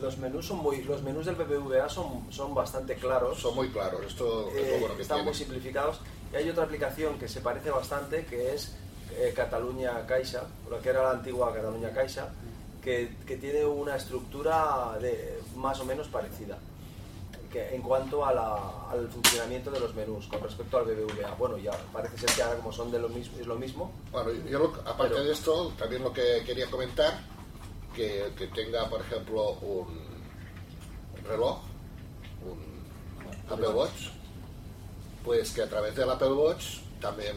Los 0.00 0.18
menús 0.18 0.46
son 0.46 0.58
muy, 0.58 0.82
los 0.84 1.02
menús 1.02 1.24
del 1.26 1.36
BBVA 1.36 1.88
son, 1.88 2.26
son 2.30 2.54
bastante 2.54 2.96
claros. 2.96 3.40
Son 3.40 3.54
muy 3.54 3.68
claros, 3.70 4.00
esto 4.06 4.50
es 4.50 4.56
Eh, 4.56 4.70
lo 4.74 4.80
bueno 4.80 4.96
que 4.96 5.02
están 5.02 5.18
tiene. 5.18 5.30
muy 5.30 5.34
simplificados. 5.38 6.00
Y 6.32 6.36
hay 6.36 6.50
otra 6.50 6.64
aplicación 6.64 7.18
que 7.18 7.28
se 7.28 7.40
parece 7.40 7.70
bastante, 7.70 8.26
que 8.26 8.54
es 8.54 8.72
eh, 9.12 9.32
Cataluña 9.34 10.04
Caixa, 10.06 10.44
lo 10.68 10.80
que 10.82 10.90
era 10.90 11.02
la 11.02 11.10
antigua 11.12 11.54
Cataluña 11.54 11.90
Caixa, 11.92 12.28
que, 12.82 13.16
que 13.26 13.36
tiene 13.36 13.64
una 13.64 13.96
estructura 13.96 14.98
de, 15.00 15.40
más 15.56 15.80
o 15.80 15.84
menos 15.86 16.08
parecida 16.08 16.58
que 17.48 17.74
en 17.74 17.82
cuanto 17.82 18.24
a 18.24 18.32
la- 18.34 18.88
al 18.90 19.08
funcionamiento 19.08 19.70
de 19.70 19.80
los 19.80 19.94
menús 19.94 20.26
con 20.26 20.40
respecto 20.40 20.78
al 20.78 20.84
BBVA. 20.84 21.34
Bueno, 21.34 21.56
ya 21.58 21.72
parece 21.92 22.18
ser 22.18 22.30
que 22.30 22.42
ahora 22.42 22.56
como 22.58 22.72
son 22.72 22.90
de 22.90 22.98
lo 22.98 23.08
mismo, 23.08 23.38
es 23.38 23.46
lo 23.46 23.56
mismo. 23.56 23.92
Bueno, 24.12 24.30
yo 24.48 24.58
lo- 24.58 24.74
aparte 24.84 25.14
Pero- 25.14 25.24
de 25.24 25.32
esto, 25.32 25.72
también 25.78 26.02
lo 26.02 26.12
que 26.12 26.42
quería 26.44 26.70
comentar, 26.70 27.20
que, 27.94 28.32
que 28.36 28.46
tenga, 28.48 28.88
por 28.90 29.00
ejemplo, 29.00 29.52
un 29.62 29.98
reloj, 31.24 31.58
un 32.44 32.58
Apple 33.50 33.68
Watch, 33.68 34.08
pues 35.24 35.52
que 35.52 35.62
a 35.62 35.68
través 35.68 35.94
del 35.96 36.08
Apple 36.10 36.32
Watch 36.32 36.78
también 37.00 37.36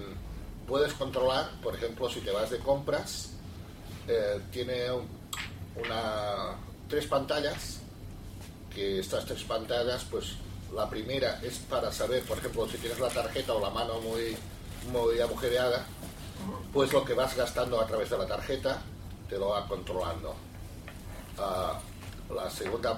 puedes 0.68 0.94
controlar, 0.94 1.50
por 1.62 1.76
ejemplo, 1.76 2.10
si 2.10 2.20
te 2.22 2.32
vas 2.32 2.50
de 2.50 2.60
compras, 2.60 3.32
eh, 4.08 4.40
tiene 4.52 4.92
un- 4.92 5.08
una, 5.84 6.56
tres 6.88 7.06
pantallas, 7.08 7.80
que 8.80 9.00
estas 9.00 9.26
tres 9.26 9.44
pantallas, 9.44 10.06
pues 10.10 10.36
la 10.74 10.90
primera 10.90 11.42
es 11.44 11.58
para 11.70 11.92
saber, 11.92 12.24
por 12.24 12.38
ejemplo, 12.38 12.66
si 12.70 12.78
tienes 12.78 12.98
la 12.98 13.10
tarjeta 13.10 13.54
o 13.54 13.60
la 13.60 13.70
mano 13.72 14.00
muy, 14.00 14.38
muy 14.94 15.20
agujereada, 15.20 15.86
pues 16.72 16.94
lo 16.94 17.04
que 17.04 17.14
vas 17.14 17.36
gastando 17.36 17.82
a 17.82 17.86
través 17.86 18.10
de 18.10 18.18
la 18.18 18.26
tarjeta 18.26 18.82
te 19.28 19.38
lo 19.38 19.50
va 19.50 19.68
controlando. 19.68 20.34
Ah, 21.38 21.78
la 22.34 22.50
segunda 22.50 22.98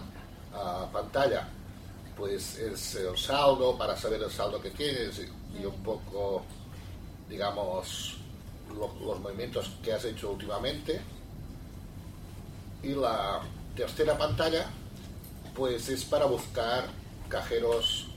ah, 0.54 0.86
pantalla 0.94 1.48
pues 2.16 2.58
es 2.60 2.96
el 2.96 3.18
saldo 3.18 3.76
para 3.76 3.98
saber 3.98 4.22
el 4.22 4.30
saldo 4.32 4.62
que 4.62 4.70
tienes 4.72 5.20
y, 5.58 5.66
un 5.66 5.82
poco 5.84 6.44
digamos 7.28 8.18
lo- 8.78 8.94
los 9.04 9.20
movimientos 9.20 9.72
que 9.84 9.94
has 9.94 10.04
hecho 10.06 10.32
últimamente 10.32 11.02
y 12.84 12.90
la 12.90 13.42
tercera 13.76 14.18
pantalla 14.18 14.68
pues 15.56 15.90
es 15.90 16.06
para 16.06 16.26
buscar 16.26 16.86
cajeros 17.30 18.08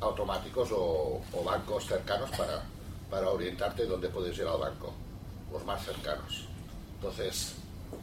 automáticos 0.00 0.70
o, 0.72 1.20
o 1.32 1.44
bancos 1.44 1.86
cercanos 1.86 2.30
para, 2.30 2.62
para 3.10 3.30
orientarte 3.30 3.86
dónde 3.86 4.08
puedes 4.08 4.36
ir 4.38 4.46
al 4.46 4.58
banco, 4.58 4.92
los 5.52 5.64
más 5.64 5.84
cercanos. 5.84 6.44
Entonces, 6.96 7.54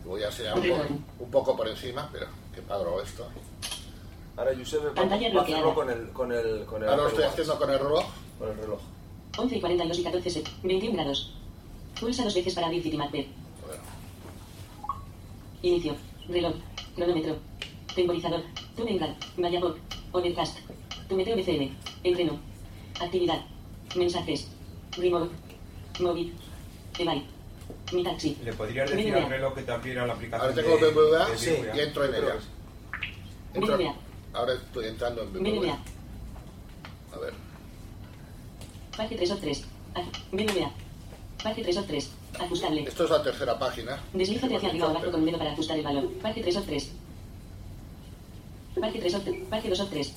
voy 0.05 0.23
a 0.23 0.27
enseñar 0.27 0.57
un 0.57 0.67
poco, 0.69 0.83
un 1.19 1.31
poco 1.31 1.57
por 1.57 1.67
encima, 1.67 2.09
pero 2.11 2.27
qué 2.53 2.61
padro 2.61 3.01
esto. 3.01 3.27
Ahora 4.35 4.51
Josep 4.57 4.93
Pantalla 4.95 5.27
hacerlo 5.27 5.41
bloqueada. 5.41 5.73
con 5.73 5.89
el, 5.89 6.09
con 6.09 6.31
el, 6.31 6.65
con 6.65 6.83
el 6.83 6.89
Ahora 6.89 7.03
lo 7.03 7.09
estoy 7.09 7.23
haciendo 7.25 7.57
con 7.57 7.69
el 7.69 7.79
reloj. 7.79 8.05
Con 8.39 8.49
el 8.49 8.57
reloj. 8.57 8.79
11 9.37 9.55
y 9.55 9.59
42 9.59 9.99
y 9.99 10.03
14 10.03 10.29
se. 10.29 10.43
21 10.63 10.95
grados. 10.95 11.33
Pulsa 11.99 12.23
dos 12.23 12.33
veces 12.33 12.53
para 12.53 12.67
abrir 12.67 12.81
Citymapper. 12.81 13.27
Inicio. 15.61 15.95
Reloj. 16.27 16.53
Cronómetro. 16.95 17.35
Temporizador. 17.95 18.41
Tumengar. 18.75 19.15
Vallabot. 19.37 19.77
Overcast. 20.11 20.57
Tu 21.07 21.15
meteo 21.15 21.35
BCN. 21.35 21.71
Entreno. 22.03 22.39
Actividad. 22.99 23.41
Mensajes. 23.95 24.47
Remote. 24.97 25.31
Móvil. 25.99 26.33
Evai. 26.99 27.23
Mi 27.91 28.03
taxi. 28.03 28.37
¿Le 28.43 28.53
podrías 28.53 28.89
decir 28.89 29.11
BBVA. 29.11 29.23
al 29.23 29.29
reloj 29.29 29.53
que 29.55 29.61
te 29.63 29.71
abriera 29.71 30.05
la 30.07 30.13
aplicación 30.13 30.49
Ahora 30.49 30.61
tengo 30.63 30.77
de, 30.77 30.91
BBVA 30.91 31.29
de 31.29 31.37
sí, 31.37 31.55
y 31.75 31.79
entro 31.79 32.05
en 32.05 32.15
ella. 32.15 32.35
Entro- 33.53 33.77
BBVA. 33.77 33.95
ahora 34.33 34.53
estoy 34.53 34.85
entrando 34.87 35.21
en 35.23 35.33
BBVA. 35.33 35.51
BBVA. 35.51 35.77
A 37.13 37.17
ver, 37.19 37.33
Parque 38.97 39.15
3 39.15 39.31
o 39.31 39.37
3. 39.37 39.63
BBVA. 40.31 40.71
Parque 41.43 41.63
3 41.63 41.77
o 41.77 41.83
3. 41.83 42.11
Ajustable. 42.39 42.83
esto 42.83 43.03
es 43.03 43.09
la 43.09 43.23
tercera 43.23 43.59
página. 43.59 44.01
Deslízate 44.13 44.55
hacia 44.55 44.69
arriba 44.69 44.87
o 44.87 44.89
abajo 44.89 45.11
con 45.11 45.19
el 45.21 45.25
dedo 45.27 45.37
para 45.37 45.51
ajustar 45.53 45.77
el 45.77 45.83
valor. 45.83 46.11
Parque 46.21 46.41
3 46.41 46.57
o 46.57 46.61
3. 46.63 46.91
Parque 48.79 48.99
3 48.99 49.15
o 49.15 49.21
3. 49.21 49.47
Parque 49.49 49.69
2 49.69 49.79
o 49.79 49.87
3. 49.87 50.13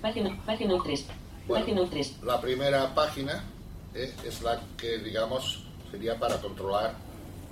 Parque 0.00 0.20
no, 0.22 0.36
parque 0.44 0.66
no 0.66 0.82
3. 0.82 1.06
Parque 1.48 1.72
no 1.74 1.86
3. 1.88 2.22
La 2.22 2.40
primera 2.40 2.94
página 2.94 3.44
eh, 3.94 4.12
es 4.24 4.42
la 4.42 4.60
que, 4.76 4.98
digamos, 4.98 5.64
sería 5.90 6.18
para 6.18 6.36
controlar 6.40 6.94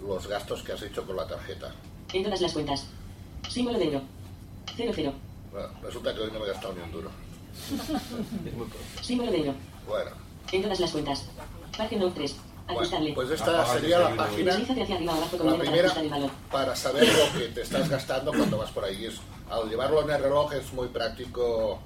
los 0.07 0.27
gastos 0.27 0.62
que 0.62 0.73
has 0.73 0.83
hecho 0.83 1.07
con 1.07 1.16
la 1.16 1.27
tarjeta. 1.27 1.73
En 2.12 2.25
todas 2.25 2.40
las 2.40 2.53
cuentas. 2.53 2.87
Símbolo 3.49 3.79
de 3.79 3.85
euro. 3.87 4.03
0 4.77 4.92
0. 4.94 5.12
Bueno, 5.53 5.68
resulta 5.83 6.14
que 6.14 6.20
hoy 6.20 6.31
no 6.33 6.38
me 6.38 6.46
he 6.46 6.49
gastado 6.49 6.75
ni 6.75 6.81
un 6.83 6.92
duro. 6.92 7.11
Símbolo 9.03 9.31
de 9.31 9.38
euro. 9.38 9.55
Bueno, 9.87 10.11
En 10.53 10.62
todas 10.62 10.81
las 10.81 10.90
cuentas. 10.90 11.27
No 11.99 12.12
3. 12.12 12.37
Ajustable. 12.68 13.12
pues 13.14 13.31
esta 13.31 13.66
sería 13.66 13.99
la 13.99 14.14
página, 14.14 14.57
la 14.57 15.59
primera, 15.59 15.92
para 16.53 16.77
saber 16.77 17.09
lo 17.09 17.38
que 17.38 17.49
te 17.49 17.62
estás 17.62 17.88
gastando 17.88 18.33
cuando 18.33 18.59
vas 18.59 18.70
por 18.70 18.85
ahí. 18.85 19.07
Es- 19.07 19.20
al 19.51 19.69
llevarlo 19.69 20.03
en 20.03 20.11
el 20.11 20.23
reloj 20.23 20.53
es 20.55 20.73
muy 20.73 20.89
práctico, 20.89 21.81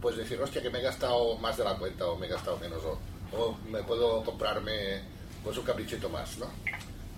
pues 0.00 0.16
decir, 0.16 0.40
hostia, 0.40 0.62
que 0.62 0.70
me 0.70 0.78
he 0.78 0.82
gastado 0.82 1.36
más 1.38 1.56
de 1.56 1.64
la 1.64 1.76
cuenta 1.76 2.06
o 2.06 2.16
me 2.16 2.26
he 2.26 2.28
gastado 2.30 2.58
menos 2.58 2.82
o, 2.84 2.98
o 3.36 3.56
me 3.70 3.82
puedo 3.82 4.22
comprarme 4.24 5.00
pues 5.42 5.56
un 5.56 5.64
caprichito 5.64 6.08
más, 6.08 6.36
¿no? 6.38 6.46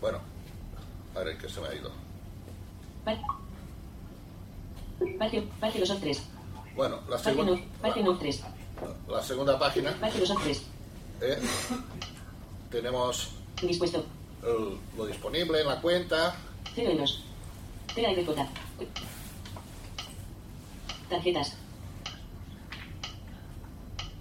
Bueno, 0.01 0.19
a 1.17 1.21
ver 1.21 1.37
que 1.39 1.49
se 1.49 1.61
me 1.61 1.69
ha 1.69 1.75
ido. 1.75 1.91
Parque 5.19 5.79
2 5.81 5.91
o 5.91 5.97
3. 5.99 6.23
Bueno, 6.77 7.01
la, 7.09 7.19
segunda 7.19 7.57
parque 7.81 8.03
no 8.03 8.17
3. 8.19 8.43
la 9.09 9.23
segunda 9.23 9.59
página 9.59 9.93
Parque 10.01 10.21
2 10.21 10.31
o 10.31 10.35
3. 10.43 10.63
eh, 11.23 11.39
tenemos 12.71 13.31
Dispuesto. 13.61 14.05
el- 14.45 14.79
lo 14.97 15.07
disponible 15.07 15.61
en 15.61 15.67
la 15.67 15.81
cuenta, 15.81 16.35
0 16.75 16.91
euros. 16.93 17.25
TARJ. 17.95 18.49
Tarjetas. 21.09 21.57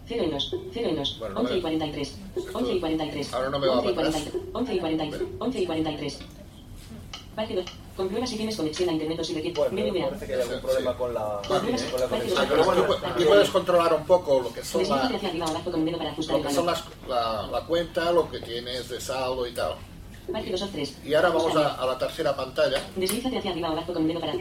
0 0.08 0.24
euros. 0.24 0.56
0 0.74 0.90
euros. 0.90 1.18
Bueno, 1.20 1.36
no 1.36 1.42
11 1.42 1.54
y 1.54 1.56
me- 1.58 1.62
43. 1.62 2.18
11 2.54 2.74
y 2.74 2.80
43. 2.80 3.34
Ahora 3.34 3.50
no 3.50 3.60
me 3.60 3.68
va 3.68 3.74
11 3.80 3.90
y 3.90 3.94
para 3.94 4.08
atrás. 4.08 4.24
43. 4.24 4.54
11 4.54 4.74
y 4.74 4.80
43. 4.80 5.22
11 5.40 5.60
y 5.62 5.66
43. 5.66 6.20
Parque 7.36 7.56
2. 7.56 7.66
Comprueba 7.98 8.26
si 8.28 8.38
tienes 8.38 8.56
conexión 8.56 8.90
a 8.90 8.92
internet 8.94 9.20
o 9.20 9.24
si 9.24 9.34
requiere. 9.34 9.60
BBVA. 9.70 10.06
Parece 10.08 10.28
que 10.28 10.34
hay 10.36 10.42
algún 10.42 10.60
problema 10.62 10.98
con 10.98 11.14
la, 11.14 11.42
con 11.48 11.50
la 11.52 11.58
Ah, 11.58 11.60
conexión. 12.10 12.46
pero 12.48 12.64
bueno, 12.64 12.86
aquí 13.06 13.24
puedes 13.26 13.50
controlar 13.50 13.94
un 13.94 14.06
poco 14.06 14.42
lo 14.42 14.54
que 14.54 14.64
son, 14.64 14.82
la- 14.84 14.88
Deslízate 14.88 15.16
hacia 15.18 15.30
arriba 15.30 15.46
o 15.48 15.50
abajo 15.50 15.72
con 15.72 15.80
el 15.82 15.86
dedo 15.88 15.98
para 15.98 16.12
ajustar 16.12 16.36
lo 16.36 16.42
el 16.42 16.48
que 16.48 16.54
son 16.54 16.66
las- 16.68 16.84
la, 17.08 17.48
la 17.48 17.62
cuenta, 17.66 18.12
lo 18.12 18.30
que 18.32 18.40
tienes 18.40 18.88
de 18.90 19.02
saldo 19.02 19.46
y 19.46 19.52
tal. 19.54 19.76
Parque 20.32 20.52
2 20.52 20.62
o 20.62 20.68
3. 20.70 20.98
Y 21.06 21.14
ahora 21.14 21.30
vamos 21.30 21.56
a, 21.56 21.76
a 21.76 21.86
la 21.86 21.98
tercera 21.98 22.36
pantalla, 22.36 22.82
Deslízate 22.96 23.38
hacia 23.40 23.52
arriba 23.52 23.70
o 23.70 23.72
abajo 23.74 23.94
con 23.94 24.02
el 24.04 24.08
dedo 24.10 24.20
para. 24.20 24.34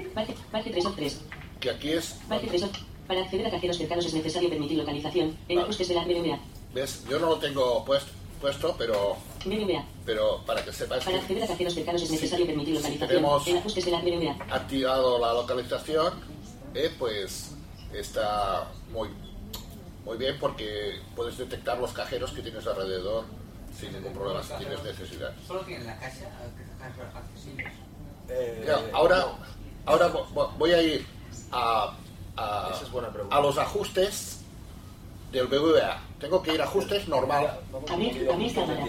Parque 0.53 0.71
3 0.71 0.87
o 0.87 0.91
3. 0.93 1.21
Que 1.61 1.71
aquí 1.71 1.91
es, 1.93 2.17
Parque 2.29 2.47
3 2.49 2.63
o. 2.65 2.71
Para 3.07 3.21
acceder 3.23 3.47
a 3.47 3.51
cajeros 3.51 3.79
cercanos 3.79 4.05
es 4.07 4.15
necesario 4.15 4.49
permitir 4.51 4.79
localización. 4.79 5.37
En 5.49 5.59
ajustes 5.61 5.89
de 5.89 5.95
la 5.95 6.05
BBVA. 6.05 6.39
ves, 6.75 7.05
yo 7.09 7.19
no 7.21 7.27
lo 7.31 7.37
tengo 7.39 7.85
puesto, 7.85 8.11
puesto 8.41 8.75
pero, 8.77 9.17
BBVA. 9.45 9.85
pero 10.05 10.43
para 10.45 10.65
que 10.65 10.73
sepáis 10.73 11.05
Para 11.05 11.17
que 11.19 11.23
acceder 11.23 11.45
a 11.45 11.47
cajeros 11.47 11.75
cercanos 11.75 12.03
es 12.03 12.11
necesario 12.11 12.47
permitir 12.47 12.75
localización. 12.75 13.09
tenemos- 13.09 13.47
En 13.47 13.57
ajustes 13.59 13.85
de 13.85 13.91
la 13.93 14.01
BBVA. 14.01 14.37
activado 14.51 15.19
la 15.21 15.33
localización, 15.35 16.15
eh, 16.75 16.93
pues 16.99 17.53
está 17.95 18.69
muy, 18.93 19.09
muy 20.05 20.17
bien 20.19 20.37
porque 20.41 20.97
puedes 21.15 21.39
detectar 21.39 21.79
los 21.79 21.93
cajeros 21.93 22.33
que 22.33 22.43
tienes 22.43 22.67
alrededor 22.67 23.25
sin 23.79 23.93
ningún 23.93 24.13
problema, 24.13 24.43
si 24.43 24.53
tienes 24.55 24.83
necesidad. 24.83 25.33
Solo 25.47 25.63
la 25.69 25.97
caja. 26.01 26.11
Eh, 28.29 28.67
ahora, 28.93 29.27
ahora 29.85 30.13
vo- 30.13 30.27
vo- 30.35 30.51
voy 30.59 30.73
a 30.73 30.83
ir 30.83 31.07
a, 31.53 31.93
a, 32.37 32.71
Esa 32.75 32.85
es 32.85 32.91
buena 32.91 33.11
pregunta. 33.11 33.37
a 33.37 33.41
los 33.41 33.59
ajustes 33.59 34.41
del 35.33 35.47
BBVA. 35.49 36.01
Tengo 36.21 36.43
que 36.43 36.55
ir 36.55 36.61
a 36.61 36.65
ajustes 36.65 37.09
normal. 37.09 37.59
Abrir, 37.91 38.31
abrir 38.31 38.55
cámara. 38.55 38.85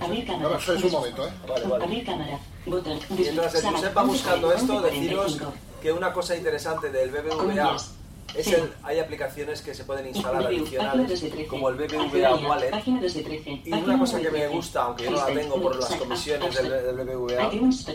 Abrir 0.00 0.26
cámara. 0.26 0.48
No, 0.48 0.56
eso 0.56 0.72
es 0.74 0.84
un 0.84 0.92
momento, 0.92 1.26
¿eh? 1.28 1.32
Vale, 1.48 1.66
vale. 1.66 1.84
Abrir 1.84 2.04
cámara. 2.04 2.38
Botón. 2.66 2.98
Mientras 3.10 3.54
el 3.54 3.70
Josep 3.70 3.96
va 3.96 4.02
buscando 4.02 4.52
esto, 4.52 4.72
11:45. 4.74 4.82
deciros 4.82 5.38
que 5.82 5.92
una 5.92 6.12
cosa 6.12 6.34
interesante 6.36 6.90
del 6.90 7.10
BBVA 7.10 7.36
Comillas. 7.36 7.92
Es 8.36 8.46
el, 8.48 8.72
hay 8.82 8.98
aplicaciones 8.98 9.62
que 9.62 9.74
se 9.74 9.84
pueden 9.84 10.06
instalar 10.08 10.46
adicionales, 10.46 11.08
2 11.08 11.20
de 11.20 11.28
13. 11.30 11.46
como 11.48 11.68
el 11.68 11.76
BBVA 11.76 12.34
Wallet. 12.36 12.70
Página 12.70 13.00
2 13.00 13.14
de 13.14 13.22
13. 13.22 13.50
Y 13.64 13.72
una 13.72 13.98
cosa 13.98 14.12
9 14.18 14.26
que 14.26 14.32
me 14.32 14.38
13. 14.40 14.54
gusta, 14.56 14.82
aunque 14.82 15.04
yo 15.04 15.10
no 15.10 15.16
la 15.18 15.26
tengo 15.26 15.60
por 15.62 15.76
las 15.80 15.94
comisiones 15.94 16.54
del, 16.56 16.70
del 16.70 16.96
BBVA, 17.06 17.50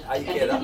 ahí 0.08 0.24
queda. 0.26 0.60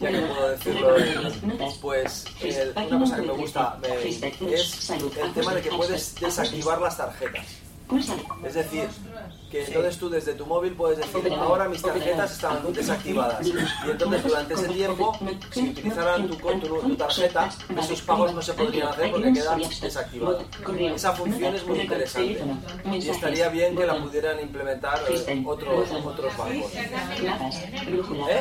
Ya 0.00 0.10
que 0.10 0.20
puedo 0.20 0.48
decirlo, 0.50 0.96
notas. 1.42 1.74
pues 1.80 2.24
el- 2.42 2.70
página 2.70 2.96
una 2.96 3.04
cosa 3.06 3.16
que 3.16 3.22
me 3.22 3.26
9 3.28 3.36
de 3.38 3.42
gusta 3.42 3.78
13. 3.82 3.98
me- 4.20 4.30
Hashtag, 4.30 4.48
es 4.52 4.90
el 4.90 5.32
tema 5.34 5.54
de 5.54 5.60
que 5.62 5.70
puedes 5.70 6.14
desactivar 6.20 6.80
las 6.80 6.96
tarjetas. 6.96 7.46
Es 8.44 8.54
decir, 8.54 8.86
que 9.50 9.64
entonces 9.64 9.98
tú 9.98 10.08
desde 10.10 10.34
tu 10.34 10.44
móvil 10.46 10.72
puedes 10.74 10.98
decir, 10.98 11.32
ahora 11.32 11.68
mis 11.68 11.80
tarjetas 11.82 12.32
están 12.32 12.72
desactivadas. 12.72 13.46
Y 13.46 13.90
entonces 13.90 14.22
durante 14.24 14.54
ese 14.54 14.68
tiempo, 14.68 15.18
si 15.50 15.68
utilizaran 15.70 16.28
tu, 16.28 16.36
tu- 16.36 16.80
tu 16.80 16.96
tarjeta, 16.96 17.48
esos 17.80 18.02
pagos 18.02 18.34
no 18.34 18.42
se 18.42 18.52
podrían 18.54 18.88
hacer 18.88 19.10
porque 19.10 19.32
quedan 19.32 19.60
desactivados. 19.80 20.44
Esa 20.94 21.12
función 21.12 21.54
es 21.54 21.66
muy 21.66 21.80
interesante. 21.80 22.42
Y 22.92 23.08
estaría 23.08 23.48
bien 23.48 23.74
que 23.76 23.86
la 23.86 23.96
pudieran 24.02 24.38
implementar 24.40 25.00
eh, 25.08 25.42
otros, 25.46 25.88
otros 26.04 26.36
bancos. 26.36 26.72
¿Eh? 26.74 28.40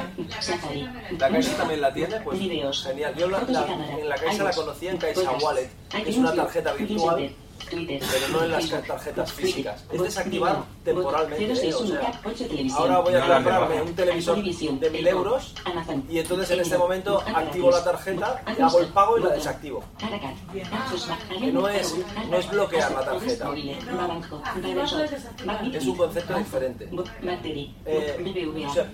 ¿La 1.20 1.30
Caixa 1.30 1.58
también 1.58 1.82
la 1.82 1.94
tiene? 1.94 2.20
Pues 2.22 2.40
genial. 2.40 3.16
Yo 3.18 3.30
la- 3.30 3.42
la- 3.42 3.66
en 4.00 4.10
la 4.10 4.16
Caixa 4.16 4.44
la 4.44 4.52
conocía 4.52 4.92
en 4.92 4.98
Caixa 4.98 5.32
Wallet, 5.42 5.70
que 5.90 6.10
es 6.10 6.18
una 6.18 6.34
tarjeta 6.34 6.74
virtual, 6.74 7.32
pero 7.70 8.28
no 8.32 8.44
en 8.44 8.52
las 8.52 8.70
tarjetas 8.70 9.32
Twitter, 9.34 9.46
físicas. 9.46 9.84
Es 9.92 10.02
desactivar 10.02 10.64
temporalmente. 10.84 11.46
¿eh? 11.46 11.52
O 11.52 11.56
061, 11.56 11.88
sea, 12.02 12.22
8 12.24 12.48
televisión. 12.48 12.80
ahora 12.82 13.00
voy 13.00 13.14
a 13.16 13.22
comprarme 13.36 13.82
un 13.82 13.96
televisor 13.96 14.36
de 14.38 14.90
1000 14.90 15.08
Eco, 15.08 15.18
euros 15.18 15.54
y 16.10 16.20
entonces 16.20 16.52
en 16.52 16.60
este 16.62 16.78
momento 16.78 17.22
activo 17.22 17.72
la 17.72 17.84
tarjeta, 17.84 18.42
hago 18.46 18.80
el 18.80 18.88
pago 18.88 19.18
y 19.18 19.24
la 19.24 19.30
desactivo. 19.30 19.84
Que 21.40 21.52
no 21.52 21.68
es- 21.68 21.96
no 22.30 22.38
es 22.38 22.50
bloquear 22.50 22.92
la 22.92 23.02
tarjeta. 23.06 23.50
Es 25.74 25.86
un 25.86 25.96
concepto 25.96 26.38
diferente. 26.38 26.90
Eh, 27.86 28.66
o 28.68 28.74
sea. 28.74 28.92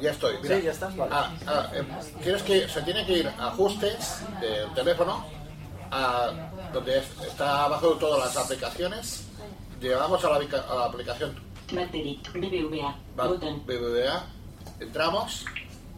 Ya 0.00 0.10
estoy. 0.12 0.36
Mira. 0.42 0.56
Sí, 0.56 0.62
ya 0.62 0.70
está. 0.72 0.88
Vale. 0.88 1.10
Ah, 1.12 1.30
ah, 1.46 1.70
eh, 1.74 1.82
tienes 2.22 2.42
que, 2.42 2.68
se 2.68 2.82
tiene 2.82 3.04
que 3.04 3.12
ir 3.18 3.28
a 3.38 3.48
ajustes 3.48 4.22
del 4.40 4.72
teléfono, 4.74 5.24
a 5.90 6.30
donde 6.72 6.98
es- 6.98 7.06
está 7.26 7.64
abajo 7.64 7.94
de 7.94 8.00
todas 8.00 8.18
las 8.34 8.44
aplicaciones. 8.44 9.24
Llegamos 9.80 10.24
a 10.24 10.30
la, 10.30 10.36
a 10.36 10.74
la 10.74 10.84
aplicación. 10.86 11.34
Battery, 11.72 12.20
BBVA, 12.34 12.96
BBVA, 13.66 14.24
entramos. 14.80 15.44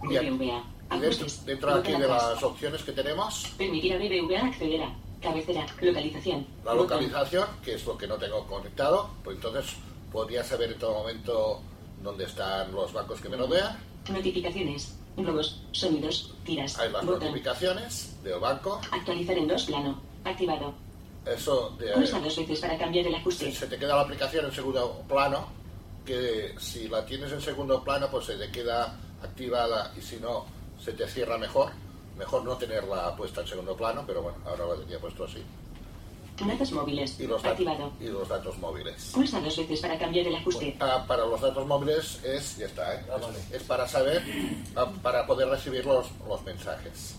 Y, 0.02 0.06
BBVA, 0.18 0.64
dentro, 1.00 1.26
dentro 1.44 1.74
aquí 1.74 1.92
de 1.92 2.08
las 2.08 2.42
opciones 2.42 2.82
que 2.82 2.92
tenemos, 2.92 3.46
Permitir 3.58 3.94
a 3.94 3.98
BBVA 3.98 4.46
acceder 4.46 4.82
a 4.82 4.94
cabecera, 5.20 5.66
localización, 5.80 6.46
la 6.64 6.74
localización, 6.74 7.46
que 7.62 7.74
es 7.74 7.84
lo 7.84 7.96
que 7.98 8.06
no 8.06 8.16
tengo 8.16 8.46
conectado, 8.46 9.10
pues 9.22 9.36
entonces 9.36 9.76
podría 10.10 10.42
saber 10.42 10.72
en 10.72 10.78
todo 10.78 10.94
momento 10.94 11.60
dónde 12.02 12.24
están 12.24 12.72
los 12.72 12.92
bancos 12.92 13.20
que 13.20 13.28
me 13.28 13.36
rodean. 13.36 13.78
notificaciones, 14.10 14.96
globos, 15.16 15.60
sonidos, 15.72 16.34
tiras, 16.44 16.78
Hay 16.78 16.90
las 16.90 17.04
botón, 17.04 17.20
notificaciones 17.20 18.16
del 18.24 18.40
banco. 18.40 18.80
actualizar 18.90 19.36
en 19.38 19.46
dos 19.48 19.64
plano, 19.64 20.00
activado, 20.24 20.74
Eso 21.26 21.70
de, 21.78 21.92
pulsa 21.92 22.18
dos 22.20 22.36
veces 22.36 22.60
para 22.60 22.76
cambiar 22.78 23.06
el 23.06 23.14
ajuste, 23.14 23.52
se 23.52 23.66
te 23.66 23.78
queda 23.78 23.96
la 23.96 24.02
aplicación 24.02 24.46
en 24.46 24.52
segundo 24.52 25.02
plano, 25.08 25.46
que 26.04 26.54
si 26.58 26.88
la 26.88 27.04
tienes 27.04 27.30
en 27.32 27.40
segundo 27.40 27.82
plano, 27.84 28.08
pues 28.10 28.26
se 28.26 28.36
te 28.36 28.50
queda 28.50 28.96
activada 29.22 29.92
y 29.96 30.00
si 30.00 30.16
no, 30.16 30.46
se 30.82 30.92
te 30.92 31.06
cierra 31.08 31.36
mejor. 31.38 31.72
Mejor 32.18 32.44
no 32.44 32.56
tenerla 32.56 33.14
puesta 33.16 33.40
en 33.42 33.46
segundo 33.46 33.74
plano, 33.76 34.04
pero 34.06 34.20
bueno, 34.22 34.38
ahora 34.44 34.66
la 34.66 34.74
tenía 34.76 34.98
puesto 34.98 35.24
así. 35.24 35.42
datos 36.46 36.72
móviles, 36.72 37.18
Y 37.20 37.26
los, 37.26 37.42
dat- 37.42 37.52
activado, 37.52 37.92
y 38.00 38.06
los 38.08 38.28
datos 38.28 38.58
móviles. 38.58 39.10
pulsa 39.14 39.40
dos 39.40 39.56
veces 39.56 39.80
para 39.80 39.98
cambiar 39.98 40.26
el 40.26 40.34
ajuste, 40.36 40.76
Ah, 40.80 41.04
para 41.06 41.24
los 41.26 41.40
datos 41.40 41.66
móviles 41.66 42.18
es, 42.24 42.56
ya 42.58 42.66
está, 42.66 42.94
¿eh? 42.94 43.04
es, 43.50 43.60
es 43.60 43.62
para 43.66 43.86
saber, 43.86 44.22
ah, 44.76 44.90
para 45.02 45.26
poder 45.26 45.48
recibir 45.48 45.84
los, 45.86 46.06
los 46.26 46.42
mensajes. 46.44 47.16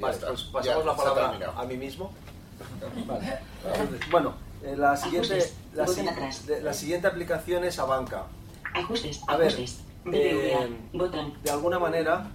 Vale, 0.00 0.14
está, 0.14 0.26
pues 0.28 0.64
ya 0.64 0.74
pasamos 0.74 0.86
la 0.86 0.96
palabra 0.96 1.52
a 1.56 1.64
mí 1.64 1.76
mismo. 1.76 2.12
Vale. 3.06 3.38
Bueno, 4.10 4.34
eh, 4.64 4.74
la 4.76 4.96
siguiente, 4.96 5.52
la, 5.74 5.86
si- 5.86 6.04
la 6.62 6.72
siguiente 6.72 7.06
aplicación 7.06 7.64
es 7.64 7.78
Abanca. 7.78 8.24
ajustes, 8.74 9.20
A 9.28 9.36
ver, 9.36 9.54
eh, 10.12 10.56
de 11.42 11.50
alguna 11.50 11.78
manera 11.78 12.26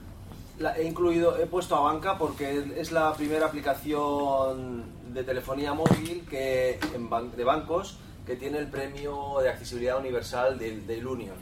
la 0.60 0.78
he 0.78 0.84
incluido, 0.84 1.38
he 1.38 1.46
puesto 1.48 1.76
a 1.76 1.80
Banca 1.82 2.18
porque 2.18 2.72
es 2.78 2.92
la 2.92 3.14
primera 3.14 3.48
aplicación 3.48 4.84
de 5.14 5.24
telefonía 5.24 5.74
móvil 5.74 6.26
que 6.30 6.80
en 6.96 7.10
ban- 7.10 7.32
de 7.32 7.44
bancos 7.44 7.98
que 8.26 8.36
tiene 8.36 8.60
el 8.60 8.68
premio 8.68 9.36
de 9.42 9.50
accesibilidad 9.50 9.98
universal 9.98 10.58
del, 10.58 10.88
del 10.88 11.06
Union. 11.06 11.36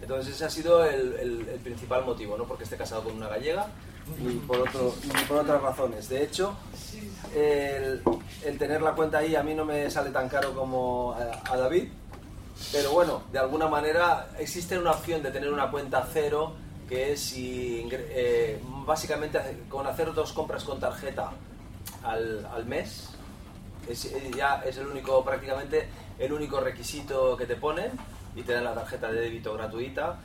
Entonces 0.00 0.34
ese 0.34 0.44
ha 0.44 0.50
sido 0.50 0.84
el, 0.84 1.14
el- 1.14 1.48
el 1.48 1.60
principal 1.60 2.04
motivo, 2.04 2.36
no 2.36 2.44
porque 2.44 2.64
esté 2.64 2.76
casado 2.76 3.04
con 3.04 3.14
una 3.14 3.28
gallega 3.28 3.66
ni 4.18 4.34
por, 4.36 4.60
otro, 4.60 4.94
ni 5.04 5.22
por 5.24 5.38
otras 5.38 5.62
razones. 5.62 6.08
De 6.08 6.22
hecho, 6.22 6.56
el, 7.34 8.02
el 8.44 8.58
tener 8.58 8.82
la 8.82 8.92
cuenta 8.92 9.18
ahí 9.18 9.34
a 9.34 9.42
mí 9.42 9.54
no 9.54 9.64
me 9.64 9.90
sale 9.90 10.10
tan 10.10 10.28
caro 10.28 10.54
como 10.54 11.12
a, 11.12 11.52
a 11.52 11.56
David, 11.56 11.88
pero 12.70 12.92
bueno, 12.92 13.22
de 13.32 13.38
alguna 13.38 13.68
manera 13.68 14.28
existe 14.38 14.78
una 14.78 14.92
opción 14.92 15.22
de 15.22 15.30
tener 15.30 15.52
una 15.52 15.70
cuenta 15.70 16.06
cero 16.12 16.54
que 16.88 17.12
es 17.12 17.20
si 17.20 17.88
eh, 17.90 18.60
básicamente 18.84 19.38
con 19.68 19.86
hacer 19.86 20.12
dos 20.12 20.32
compras 20.32 20.62
con 20.64 20.78
tarjeta 20.78 21.30
al, 22.02 22.44
al 22.46 22.66
mes 22.66 23.08
es, 23.88 24.04
eh, 24.06 24.30
ya 24.36 24.62
es 24.66 24.76
el 24.76 24.88
único 24.88 25.24
prácticamente 25.24 25.88
el 26.18 26.32
único 26.32 26.60
requisito 26.60 27.36
que 27.36 27.46
te 27.46 27.56
ponen 27.56 27.92
y 28.36 28.42
te 28.42 28.52
dan 28.52 28.64
la 28.64 28.74
tarjeta 28.74 29.10
de 29.10 29.20
débito 29.20 29.54
gratuita 29.54 30.18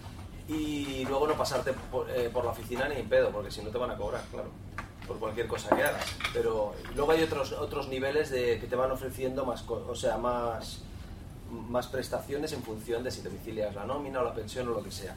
y 0.47 1.05
luego 1.05 1.27
no 1.27 1.35
pasarte 1.35 1.73
por, 1.73 2.09
eh, 2.09 2.29
por 2.31 2.45
la 2.45 2.51
oficina 2.51 2.87
ni 2.87 2.95
en 2.95 3.09
pedo 3.09 3.31
porque 3.31 3.51
si 3.51 3.61
no 3.61 3.69
te 3.69 3.77
van 3.77 3.91
a 3.91 3.97
cobrar 3.97 4.23
claro 4.31 4.49
por 5.05 5.19
cualquier 5.19 5.47
cosa 5.47 5.75
que 5.75 5.83
hagas 5.83 6.05
pero 6.33 6.73
luego 6.95 7.11
hay 7.11 7.23
otros 7.23 7.51
otros 7.51 7.87
niveles 7.89 8.29
de 8.29 8.59
que 8.59 8.67
te 8.67 8.75
van 8.75 8.91
ofreciendo 8.91 9.45
más 9.45 9.65
o 9.67 9.95
sea 9.95 10.17
más 10.17 10.83
más 11.51 11.87
prestaciones 11.87 12.51
en 12.53 12.61
función 12.61 13.03
de 13.03 13.11
si 13.11 13.21
domicilias 13.21 13.73
la 13.75 13.85
nómina 13.85 14.21
o 14.21 14.23
la 14.23 14.33
pensión 14.33 14.67
o 14.69 14.71
lo 14.71 14.83
que 14.83 14.91
sea. 14.91 15.15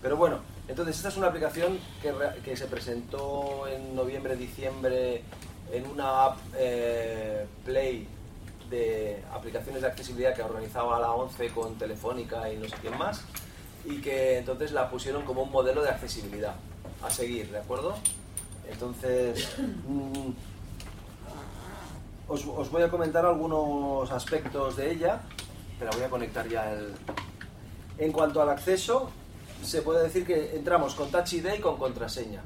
Pero 0.00 0.16
bueno, 0.16 0.40
entonces 0.68 0.96
esta 0.96 1.08
es 1.08 1.16
una 1.16 1.28
aplicación 1.28 1.78
que, 2.02 2.12
que 2.44 2.56
se 2.56 2.66
presentó 2.66 3.66
en 3.66 3.94
noviembre, 3.96 4.36
diciembre 4.36 5.22
en 5.72 5.86
una 5.86 6.26
app 6.26 6.38
eh, 6.56 7.46
Play 7.64 8.06
de 8.68 9.22
aplicaciones 9.32 9.82
de 9.82 9.88
accesibilidad 9.88 10.34
que 10.34 10.42
organizaba 10.42 11.00
la 11.00 11.12
11 11.12 11.48
con 11.48 11.74
Telefónica 11.76 12.52
y 12.52 12.56
no 12.56 12.68
sé 12.68 12.76
quién 12.80 12.96
más 12.98 13.22
y 13.84 14.00
que 14.00 14.38
entonces 14.38 14.72
la 14.72 14.88
pusieron 14.90 15.24
como 15.24 15.42
un 15.42 15.50
modelo 15.50 15.82
de 15.82 15.90
accesibilidad 15.90 16.54
a 17.02 17.10
seguir, 17.10 17.50
¿de 17.50 17.58
acuerdo? 17.58 17.94
Entonces, 18.70 19.48
mm, 19.88 20.30
os, 22.28 22.46
os 22.46 22.70
voy 22.70 22.82
a 22.82 22.90
comentar 22.90 23.24
algunos 23.26 24.10
aspectos 24.10 24.76
de 24.76 24.92
ella. 24.92 25.20
Pero 25.78 25.90
voy 25.92 26.02
a 26.02 26.08
conectar 26.08 26.48
ya 26.48 26.72
el... 26.72 26.94
En 27.98 28.12
cuanto 28.12 28.40
al 28.40 28.48
acceso, 28.48 29.10
se 29.62 29.82
puede 29.82 30.04
decir 30.04 30.26
que 30.26 30.56
entramos 30.56 30.94
con 30.94 31.10
Touch 31.10 31.32
ID 31.34 31.54
y 31.58 31.60
con 31.60 31.76
contraseña. 31.76 32.42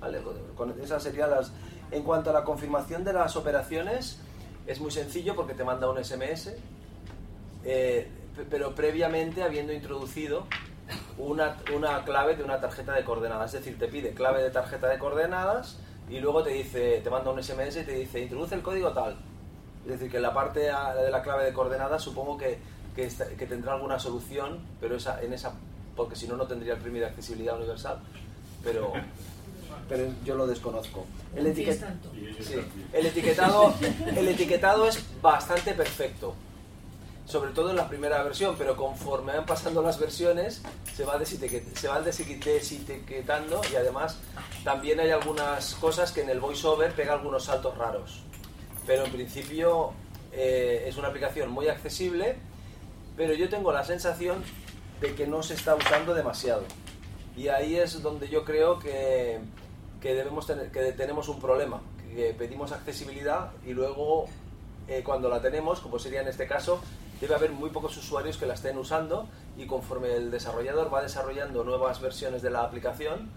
¿Vale? 0.00 0.20
Con 0.56 0.74
esas 0.82 1.02
serían 1.02 1.30
las... 1.30 1.52
En 1.90 2.02
cuanto 2.02 2.30
a 2.30 2.32
la 2.32 2.44
confirmación 2.44 3.04
de 3.04 3.12
las 3.12 3.36
operaciones, 3.36 4.18
es 4.66 4.80
muy 4.80 4.90
sencillo 4.90 5.34
porque 5.34 5.54
te 5.54 5.64
manda 5.64 5.90
un 5.90 6.02
SMS, 6.02 6.50
eh, 7.64 8.08
pero 8.50 8.74
previamente 8.74 9.42
habiendo 9.42 9.72
introducido 9.72 10.46
una, 11.18 11.56
una 11.74 12.04
clave 12.04 12.36
de 12.36 12.42
una 12.44 12.60
tarjeta 12.60 12.92
de 12.94 13.04
coordenadas. 13.04 13.54
Es 13.54 13.60
decir, 13.64 13.78
te 13.78 13.88
pide 13.88 14.10
clave 14.12 14.42
de 14.42 14.50
tarjeta 14.50 14.88
de 14.88 14.98
coordenadas 14.98 15.78
y 16.08 16.18
luego 16.20 16.42
te 16.42 16.50
dice, 16.50 17.00
te 17.02 17.10
manda 17.10 17.30
un 17.30 17.42
SMS 17.42 17.76
y 17.76 17.84
te 17.84 17.92
dice, 17.92 18.20
introduce 18.20 18.54
el 18.54 18.62
código 18.62 18.92
tal. 18.92 19.16
Es 19.84 19.92
decir, 19.92 20.10
que 20.10 20.16
en 20.18 20.22
la 20.24 20.34
parte 20.34 20.60
de 20.60 21.10
la 21.10 21.22
clave 21.22 21.44
de 21.44 21.52
coordenadas 21.52 22.02
supongo 22.02 22.36
que, 22.36 22.58
que, 22.94 23.46
tendrá 23.46 23.74
alguna 23.74 23.98
solución, 23.98 24.60
pero 24.80 24.96
esa, 24.96 25.22
en 25.22 25.32
esa, 25.32 25.52
porque 25.96 26.16
si 26.16 26.26
no, 26.26 26.36
no 26.36 26.46
tendría 26.46 26.74
el 26.74 26.80
premio 26.80 27.00
de 27.00 27.06
accesibilidad 27.08 27.56
universal. 27.56 27.98
Pero, 28.64 28.92
pero 29.88 30.04
yo 30.24 30.34
lo 30.34 30.46
desconozco. 30.46 31.06
El, 31.34 31.46
etiquet- 31.46 31.78
Sí, 32.42 32.54
el 32.92 33.06
etiquetado, 33.06 33.74
el 34.16 34.28
etiquetado 34.28 34.86
es 34.86 35.02
bastante 35.22 35.72
perfecto, 35.74 36.34
sobre 37.30 37.52
todo 37.52 37.70
en 37.70 37.76
la 37.76 37.88
primera 37.88 38.22
versión, 38.22 38.56
pero 38.58 38.76
conforme 38.76 39.32
van 39.36 39.46
pasando 39.46 39.82
las 39.82 39.98
versiones 39.98 40.62
se 40.94 41.04
va, 41.04 41.18
se 41.24 41.88
va 41.88 42.04
desetiquet- 42.04 42.42
desetiquetando 42.42 43.60
y 43.72 43.76
además 43.76 44.18
también 44.64 45.00
hay 45.00 45.10
algunas 45.10 45.74
cosas 45.76 46.12
que 46.12 46.22
en 46.22 46.30
el 46.30 46.40
voiceover 46.40 46.92
pega 46.92 47.12
algunos 47.14 47.44
saltos 47.44 47.76
raros. 47.78 48.22
pero 48.86 49.04
en 49.04 49.12
principio 49.12 49.92
eh, 50.32 50.84
es 50.88 50.96
una 50.96 51.08
aplicación 51.08 51.50
muy 51.50 51.68
accesible, 51.68 52.36
pero 53.16 53.34
yo 53.34 53.48
tengo 53.48 53.70
la 53.72 53.84
sensación 53.84 54.42
de 55.00 55.14
que 55.14 55.26
no 55.26 55.42
se 55.42 55.54
está 55.54 55.76
usando 55.76 56.14
demasiado. 56.14 56.64
Y 57.36 57.48
ahí 57.48 57.76
es 57.76 58.02
donde 58.02 58.28
yo 58.28 58.44
creo 58.44 58.78
que, 58.80 59.38
que 60.00 60.14
debemos 60.14 60.46
tener, 60.46 60.70
que 60.72 60.92
tenemos 60.92 61.28
un 61.28 61.40
problema, 61.40 61.80
que 62.14 62.34
pedimos 62.36 62.72
accesibilidad 62.72 63.52
y 63.64 63.72
luego 63.72 64.26
eh, 64.88 65.02
cuando 65.04 65.28
la 65.28 65.40
tenemos, 65.40 65.80
como 65.80 65.98
sería 66.00 66.22
en 66.22 66.28
este 66.28 66.46
caso, 66.48 66.80
debe 67.20 67.34
haber 67.34 67.50
muy 67.52 67.70
pocos 67.70 67.96
usuarios 67.96 68.36
que 68.38 68.46
la 68.46 68.54
estén 68.54 68.78
usando 68.78 69.28
y 69.58 69.66
conforme 69.66 70.14
el 70.14 70.30
desarrollador 70.30 70.92
va 70.92 71.02
desarrollando 71.02 71.64
nuevas 71.64 72.00
versiones 72.00 72.40
de 72.42 72.50
la 72.50 72.62
aplicación, 72.64 73.28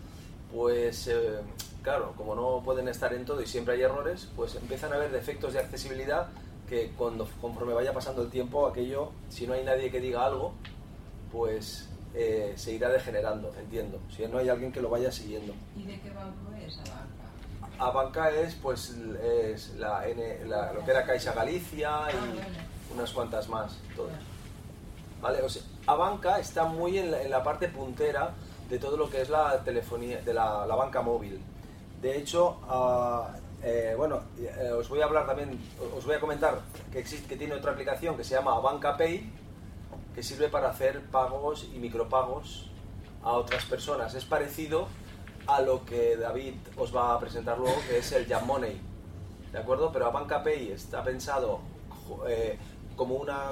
pues 0.53 1.07
eh, 1.07 1.39
claro, 1.81 2.13
como 2.15 2.35
no 2.35 2.61
pueden 2.63 2.87
estar 2.87 3.13
en 3.13 3.25
todo 3.25 3.41
y 3.41 3.47
siempre 3.47 3.73
hay 3.75 3.81
errores, 3.81 4.29
pues 4.35 4.55
empiezan 4.55 4.93
a 4.93 4.95
haber 4.95 5.11
defectos 5.11 5.53
de 5.53 5.59
accesibilidad 5.59 6.27
que 6.69 6.91
cuando 6.97 7.27
conforme 7.41 7.73
vaya 7.73 7.93
pasando 7.93 8.21
el 8.23 8.29
tiempo, 8.29 8.65
aquello, 8.67 9.11
si 9.29 9.45
no 9.47 9.53
hay 9.53 9.63
nadie 9.65 9.91
que 9.91 9.99
diga 9.99 10.25
algo, 10.25 10.53
pues 11.31 11.89
eh, 12.15 12.53
se 12.55 12.71
irá 12.73 12.89
degenerando, 12.89 13.53
entiendo, 13.59 13.99
si 14.15 14.25
no 14.27 14.37
hay 14.37 14.47
alguien 14.49 14.71
que 14.71 14.79
lo 14.81 14.89
vaya 14.89 15.11
siguiendo. 15.11 15.53
¿Y 15.75 15.83
de 15.83 15.99
qué 15.99 16.09
banco 16.11 16.51
es 16.65 16.77
Abanca? 16.79 17.09
Abanca 17.79 18.29
es 18.29 18.55
pues 18.55 18.95
es 19.51 19.73
la, 19.75 20.07
N- 20.07 20.45
la- 20.45 20.71
lo 20.73 20.85
que 20.85 20.91
era 20.91 21.03
Caixa 21.05 21.33
Galicia 21.33 21.89
y 22.11 22.15
Ah. 22.15 22.47
Unas 22.91 23.11
cuantas 23.11 23.47
más, 23.49 23.77
todas. 23.95 24.19
¿Vale? 25.21 25.41
O 25.41 25.49
sea, 25.49 25.61
Abanca 25.87 26.39
está 26.39 26.65
muy 26.65 26.97
en 26.97 27.11
la, 27.11 27.21
en 27.21 27.29
la 27.29 27.43
parte 27.43 27.67
puntera 27.69 28.33
de 28.69 28.79
todo 28.79 28.97
lo 28.97 29.09
que 29.09 29.21
es 29.21 29.29
la 29.29 29.63
telefonía, 29.63 30.21
de 30.21 30.33
la, 30.33 30.65
la 30.65 30.75
banca 30.75 31.01
móvil. 31.01 31.39
De 32.01 32.17
hecho, 32.17 32.59
ah, 32.67 33.29
eh, 33.61 33.93
bueno, 33.97 34.23
eh, 34.37 34.71
os 34.77 34.89
voy 34.89 35.01
a 35.01 35.05
hablar 35.05 35.25
también, 35.25 35.57
os 35.95 36.05
voy 36.05 36.15
a 36.15 36.19
comentar 36.19 36.59
que 36.91 36.99
existe, 36.99 37.27
que 37.27 37.37
tiene 37.37 37.53
otra 37.53 37.71
aplicación 37.71 38.17
que 38.17 38.23
se 38.23 38.35
llama 38.35 38.59
Banca 38.59 38.97
Pay, 38.97 39.31
que 40.13 40.21
sirve 40.21 40.49
para 40.49 40.69
hacer 40.69 41.01
pagos 41.11 41.67
y 41.73 41.79
micropagos 41.79 42.69
a 43.23 43.31
otras 43.31 43.63
personas. 43.65 44.13
Es 44.15 44.25
parecido 44.25 44.87
a 45.47 45.61
lo 45.61 45.85
que 45.85 46.17
David 46.17 46.55
os 46.77 46.95
va 46.95 47.13
a 47.13 47.19
presentar 47.19 47.57
luego, 47.57 47.75
que 47.87 47.99
es 47.99 48.11
el 48.11 48.27
Jam 48.27 48.45
Money. 48.45 48.81
¿De 49.51 49.59
acuerdo? 49.59 49.91
Pero 49.91 50.11
Banca 50.11 50.43
Pay 50.43 50.71
está 50.71 51.03
pensado 51.03 51.61
eh, 52.27 52.57
como 52.95 53.15
una. 53.15 53.51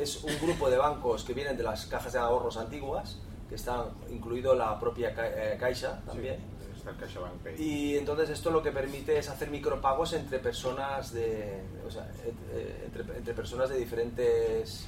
es 0.00 0.22
un 0.24 0.36
grupo 0.40 0.68
de 0.70 0.76
bancos 0.78 1.24
que 1.24 1.34
vienen 1.34 1.56
de 1.56 1.62
las 1.62 1.86
cajas 1.86 2.12
de 2.12 2.18
ahorros 2.18 2.56
antiguas, 2.56 3.18
que 3.48 3.54
están 3.54 3.84
incluido 4.10 4.54
la 4.54 4.78
propia 4.78 5.14
Ca- 5.14 5.28
eh, 5.28 5.56
Caixa 5.58 6.00
también. 6.06 6.36
Está 6.76 6.90
el 6.90 6.96
CaixaBank 6.96 7.32
Pay. 7.42 7.54
Y 7.62 7.96
entonces 7.98 8.30
esto 8.30 8.50
lo 8.50 8.62
que 8.62 8.70
permite 8.70 9.18
es 9.18 9.28
hacer 9.28 9.50
micropagos 9.50 10.12
entre 10.12 10.38
personas 10.38 11.12
de, 11.12 11.62
o 11.86 11.90
sea, 11.90 12.08
eh, 12.52 12.82
entre, 12.86 13.16
entre 13.16 13.34
personas 13.34 13.68
de 13.68 13.78
diferentes 13.78 14.86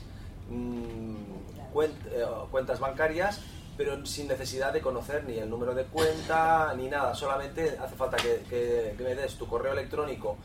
mm, 0.48 1.14
eh, 1.82 2.26
cuentas 2.51 2.78
bancarias, 2.80 3.40
pero 3.76 4.05
sin 4.07 4.28
necesidad 4.28 4.72
de 4.72 4.80
conocer 4.80 5.24
ni 5.24 5.38
el 5.38 5.48
número 5.48 5.74
de 5.74 5.84
cuenta 5.84 6.72
ni 6.76 6.88
nada. 6.88 7.14
Solamente 7.14 7.76
hace 7.78 7.96
falta 7.96 8.16
que, 8.18 8.42
que- 8.48 8.94
que 8.96 9.03
me 9.05 9.14
des 9.14 9.34
tu 9.36 9.46
correo 9.46 9.72
electrónico 9.72 10.36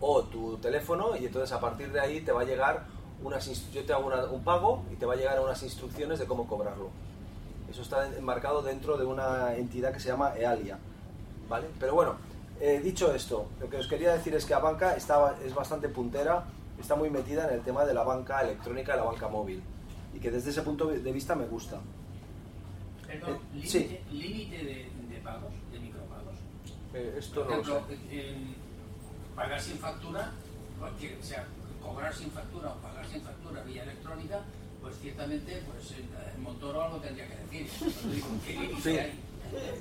o 0.00 0.22
tu 0.24 0.56
teléfono 0.58 1.16
y 1.16 1.26
entonces 1.26 1.52
a 1.52 1.60
partir 1.60 1.90
de 1.92 2.00
ahí 2.00 2.20
te 2.20 2.32
va 2.32 2.42
a 2.42 2.44
llegar 2.44 2.84
unas 3.24 3.70
yo 3.72 3.84
te 3.84 3.92
hago 3.92 4.06
una- 4.06 4.24
un 4.26 4.44
pago 4.44 4.84
y 4.92 4.96
te 4.96 5.06
va 5.06 5.14
a 5.14 5.16
llegar 5.16 5.40
unas 5.40 5.62
instrucciones 5.62 6.18
de 6.18 6.26
cómo 6.26 6.46
cobrarlo. 6.46 6.90
Eso 7.70 7.82
está 7.82 8.06
enmarcado 8.16 8.62
dentro 8.62 8.96
de 8.96 9.04
una 9.04 9.54
entidad 9.56 9.92
que 9.92 9.98
se 9.98 10.08
llama 10.08 10.34
EALIA. 10.36 10.78
¿Vale? 11.48 11.66
Pero 11.80 11.94
bueno, 11.94 12.16
eh, 12.60 12.80
dicho 12.82 13.12
esto, 13.14 13.46
lo 13.60 13.68
que 13.68 13.78
os 13.78 13.86
quería 13.88 14.12
decir 14.12 14.34
es 14.34 14.44
que 14.44 14.54
Abanca 14.54 14.94
está, 14.94 15.34
es 15.44 15.54
bastante 15.54 15.88
puntera, 15.88 16.44
está 16.80 16.94
muy 16.94 17.10
metida 17.10 17.48
en 17.48 17.54
el 17.54 17.60
tema 17.62 17.84
de 17.84 17.94
la 17.94 18.02
banca 18.04 18.40
electrónica 18.42 18.94
y 18.94 18.96
la 18.98 19.04
banca 19.04 19.28
móvil. 19.28 19.62
Y 20.14 20.20
que 20.20 20.30
desde 20.30 20.50
ese 20.50 20.62
punto 20.62 20.86
de 20.86 21.12
vista 21.12 21.34
me 21.34 21.46
gusta. 21.46 21.80
Perdón, 23.06 23.34
Eh, 23.34 23.38
límite, 23.54 23.68
sí. 23.68 24.00
límite 24.12 24.56
de, 24.58 24.90
de 25.14 25.20
pagos, 25.22 25.52
de 25.72 25.78
micropagos. 25.80 26.34
Eh, 26.94 27.16
esto 27.18 27.40
Por 27.42 27.50
no 27.50 27.56
lo 27.56 27.62
ejemplo, 27.62 27.96
sé. 28.08 28.30
en 28.30 28.54
pagar 29.34 29.60
sin 29.60 29.78
factura, 29.78 30.30
cualquier, 30.78 31.18
o 31.18 31.22
sea, 31.22 31.44
cobrar 31.84 32.14
sin 32.14 32.30
factura 32.30 32.70
o 32.70 32.74
pagar 32.76 33.06
sin 33.06 33.22
factura 33.22 33.62
vía 33.62 33.82
electrónica, 33.82 34.40
pues 34.80 34.96
ciertamente 35.00 35.62
pues 35.70 35.92
el, 35.92 36.40
Montoro 36.42 36.82
algo 36.82 36.96
tendría 36.98 37.26
que 37.28 37.36
decir. 37.36 37.70
Pero 38.02 38.14
digo, 38.14 38.26
¿Qué 38.46 38.52
límite 38.54 38.82
Sí. 38.82 38.98
hay? 38.98 39.20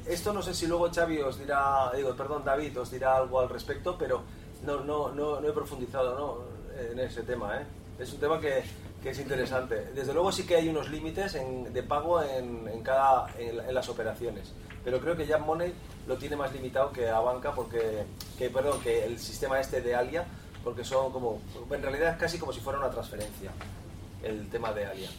Esto 0.07 0.33
no 0.33 0.41
sé 0.41 0.53
si 0.53 0.67
luego 0.67 0.89
Xavi 0.93 1.19
os 1.21 1.39
dirá, 1.39 1.91
digo, 1.95 2.13
perdón, 2.15 2.43
David 2.45 2.79
os 2.79 2.91
dirá 2.91 3.15
algo 3.17 3.39
al 3.39 3.49
respecto, 3.49 3.97
pero 3.97 4.21
no, 4.63 4.81
no, 4.81 5.11
no, 5.11 5.39
no 5.41 5.47
he 5.47 5.51
profundizado 5.51 6.17
¿no? 6.17 6.81
en 6.91 6.99
ese 6.99 7.23
tema. 7.23 7.59
¿eh? 7.59 7.65
Es 7.97 8.13
un 8.13 8.19
tema 8.19 8.39
que, 8.39 8.63
que 9.01 9.09
es 9.09 9.19
interesante. 9.19 9.91
Desde 9.95 10.13
luego 10.13 10.31
sí 10.31 10.45
que 10.45 10.57
hay 10.57 10.69
unos 10.69 10.89
límites 10.89 11.35
en- 11.35 11.73
de 11.73 11.81
pago 11.83 12.21
en, 12.21 12.67
en 12.67 12.83
cada, 12.83 13.27
en, 13.37 13.59
en 13.61 13.73
las 13.73 13.89
operaciones, 13.89 14.53
pero 14.83 14.99
creo 14.99 15.15
que 15.17 15.25
Jam 15.25 15.43
Money 15.43 15.73
lo 16.07 16.17
tiene 16.17 16.35
más 16.35 16.53
limitado 16.53 16.91
que 16.91 17.09
a 17.09 17.19
banca, 17.19 17.53
porque, 17.53 18.03
que, 18.37 18.49
perdón, 18.49 18.79
que 18.81 19.05
el 19.05 19.17
sistema 19.17 19.59
este 19.59 19.81
de 19.81 19.95
Alia, 19.95 20.25
porque 20.63 20.83
son 20.83 21.11
como, 21.11 21.41
en 21.69 21.81
realidad 21.81 22.13
es 22.13 22.17
casi 22.17 22.37
como 22.37 22.53
si 22.53 22.59
fuera 22.59 22.79
una 22.79 22.89
transferencia, 22.89 23.51
el 24.23 24.47
tema 24.49 24.71
de 24.71 24.85
Alia, 24.85 25.09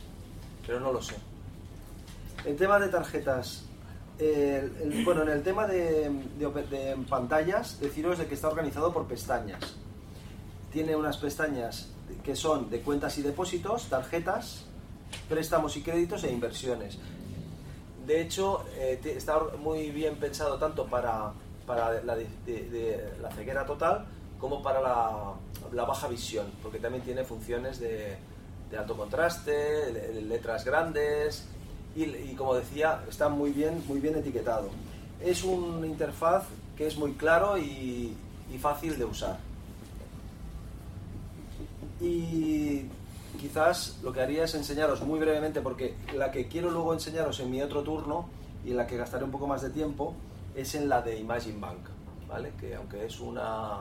pero 0.66 0.80
no 0.80 0.92
lo 0.92 1.02
sé. 1.02 1.14
En 2.44 2.56
tema 2.56 2.78
de 2.78 2.88
tarjetas, 2.88 3.64
bueno, 5.04 5.22
en 5.22 5.28
el 5.28 5.42
tema 5.42 5.66
de, 5.66 6.10
de 6.38 6.96
pantallas, 7.08 7.80
deciros 7.80 8.18
de 8.18 8.26
que 8.26 8.34
está 8.34 8.48
organizado 8.48 8.92
por 8.92 9.06
pestañas. 9.06 9.76
Tiene 10.72 10.96
unas 10.96 11.16
pestañas 11.18 11.88
que 12.22 12.34
son 12.36 12.70
de 12.70 12.80
cuentas 12.80 13.18
y 13.18 13.22
depósitos, 13.22 13.88
tarjetas, 13.88 14.64
préstamos 15.28 15.76
y 15.76 15.82
créditos 15.82 16.24
e 16.24 16.32
inversiones. 16.32 16.98
De 18.06 18.20
hecho, 18.20 18.64
eh, 18.76 19.00
está 19.04 19.40
muy 19.62 19.90
bien 19.90 20.16
pensado 20.16 20.58
tanto 20.58 20.86
para, 20.86 21.32
para 21.66 22.02
la, 22.02 22.16
la 22.16 23.30
ceguera 23.32 23.64
total 23.64 24.06
como 24.44 24.60
para 24.62 24.82
la, 25.72 25.84
baja 25.86 26.06
visión, 26.06 26.44
porque 26.62 26.78
también 26.78 27.02
tiene 27.02 27.24
funciones 27.24 27.80
de, 27.80 28.14
de 28.70 28.76
alto 28.76 28.94
contraste, 28.94 29.90
le- 29.90 30.20
letras 30.20 30.66
grandes 30.66 31.46
y, 31.96 32.34
como 32.34 32.54
decía, 32.54 33.02
está 33.08 33.30
muy 33.30 33.52
bien, 33.52 33.82
muy 33.88 34.00
bien 34.00 34.16
etiquetado. 34.16 34.68
Es 35.18 35.42
una 35.44 35.86
interfaz 35.86 36.44
que 36.76 36.86
es 36.86 36.94
muy 36.98 37.12
claro 37.14 37.56
y, 37.56 38.14
y 38.52 38.58
fácil 38.58 38.98
de 38.98 39.06
usar. 39.06 39.38
Y 42.02 42.82
quizás 43.40 43.98
lo 44.02 44.12
que 44.12 44.20
haría 44.20 44.44
es 44.44 44.54
enseñaros 44.54 45.00
muy 45.00 45.18
brevemente, 45.18 45.62
porque 45.62 45.94
la 46.14 46.30
que 46.30 46.48
quiero 46.48 46.68
luego 46.70 46.92
enseñaros 46.92 47.40
en 47.40 47.50
mi 47.50 47.62
otro 47.62 47.82
turno 47.82 48.28
y 48.62 48.72
en 48.72 48.76
la 48.76 48.86
que 48.86 48.98
gastaré 48.98 49.24
un 49.24 49.30
poco 49.30 49.46
más 49.46 49.62
de 49.62 49.70
tiempo 49.70 50.12
es 50.54 50.74
en 50.74 50.86
la 50.90 51.00
de 51.00 51.18
Imagine 51.18 51.58
Bank, 51.58 51.78
¿vale? 52.28 52.52
Que 52.60 52.74
aunque 52.74 53.06
es 53.06 53.18
una, 53.20 53.78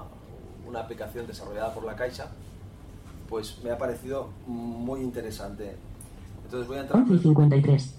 una 0.67 0.81
aplicación 0.81 1.27
desarrollada 1.27 1.73
por 1.73 1.85
la 1.85 1.95
Caixa, 1.95 2.27
pues 3.29 3.59
me 3.63 3.71
ha 3.71 3.77
parecido 3.77 4.29
muy 4.47 5.01
interesante. 5.01 5.75
Entonces 6.45 6.67
voy 6.67 6.77
a 6.77 6.81
entrar, 6.81 7.01
11 7.01 7.13
y 7.13 7.19
53. 7.19 7.95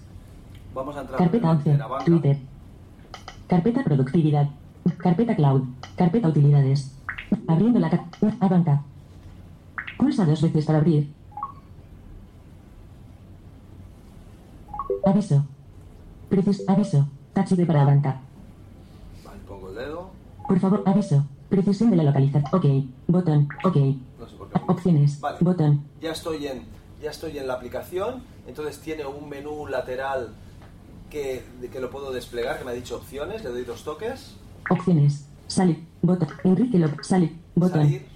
vamos 0.73 0.95
a 0.95 1.01
entrar 1.01 1.19
Carpeta 1.19 1.51
en 1.51 1.57
11. 1.57 1.77
la 1.77 1.87
banca. 1.87 2.05
Twitter. 2.05 2.37
Carpeta 3.47 3.83
productividad. 3.83 4.49
Carpeta 4.97 5.35
cloud. 5.35 5.63
Carpeta 5.95 6.29
utilidades. 6.29 6.91
Abriendo 7.47 7.79
la 7.79 7.87
a 8.39 8.47
banca. 8.47 8.83
Pulsa 9.97 10.25
dos 10.25 10.41
veces 10.41 10.65
para 10.65 10.79
abrir. 10.79 11.11
Aviso. 15.05 15.45
Precis 16.29 16.67
aviso. 16.67 17.07
Tachive 17.33 17.65
para 17.65 17.85
banca. 17.85 18.21
Vale, 19.23 19.39
pongo 19.47 19.69
el 19.69 19.75
dedo. 19.75 20.09
Por 20.47 20.59
favor, 20.59 20.83
aviso. 20.85 21.25
Precisión 21.49 21.91
de 21.91 21.97
la 21.97 22.03
localización. 22.03 22.45
Ok. 22.51 22.65
Botón. 23.07 23.47
Ok. 23.63 23.75
No 24.19 24.27
sé 24.27 24.35
por 24.35 24.49
qué. 24.49 24.59
Opciones. 24.67 25.19
Vale. 25.19 25.37
Botón. 25.41 25.83
ya 26.01 26.11
estoy 26.11 26.47
en 26.47 26.63
ya 27.01 27.11
estoy 27.11 27.37
en 27.37 27.47
la 27.47 27.53
aplicación 27.53 28.23
entonces 28.47 28.79
tiene 28.79 29.05
un 29.05 29.29
menú 29.29 29.67
lateral 29.67 30.33
que, 31.09 31.43
que 31.71 31.79
lo 31.79 31.91
puedo 31.91 32.11
desplegar 32.11 32.57
que 32.57 32.65
me 32.65 32.71
ha 32.71 32.73
dicho 32.73 32.95
opciones 32.95 33.43
le 33.43 33.49
doy 33.49 33.63
dos 33.63 33.83
toques 33.83 34.35
Opciones. 34.69 35.27
Salir. 35.47 35.85
Botón. 36.01 36.29
Enrique 36.43 36.79
López. 36.79 37.05
Salir. 37.05 37.35
Botón. 37.53 37.81
salir 37.83 38.15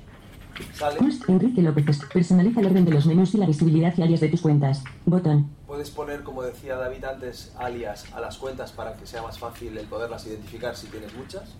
sale 0.73 0.97
Enrique 1.27 1.61
López. 1.61 1.99
Personaliza 2.11 2.59
el 2.61 2.65
orden 2.67 2.86
de 2.86 2.91
los 2.91 3.05
menús 3.05 3.34
y 3.36 3.38
la 3.38 3.45
visibilidad 3.45 3.93
y 3.95 4.01
alias 4.01 4.19
de 4.21 4.30
tus 4.30 4.41
cuentas. 4.41 4.84
Botón. 5.05 5.49
puedes 5.67 5.91
poner 5.91 6.23
como 6.23 6.41
decía 6.41 6.75
David 6.75 7.03
antes 7.05 7.53
alias 7.57 8.11
a 8.13 8.19
las 8.19 8.38
cuentas 8.38 8.71
para 8.71 8.95
que 8.95 9.05
sea 9.05 9.21
más 9.21 9.38
fácil 9.38 9.77
el 9.77 9.86
poderlas 9.86 10.25
identificar 10.25 10.75
si 10.75 10.88
tienes 10.88 11.13
muchas 11.15 11.55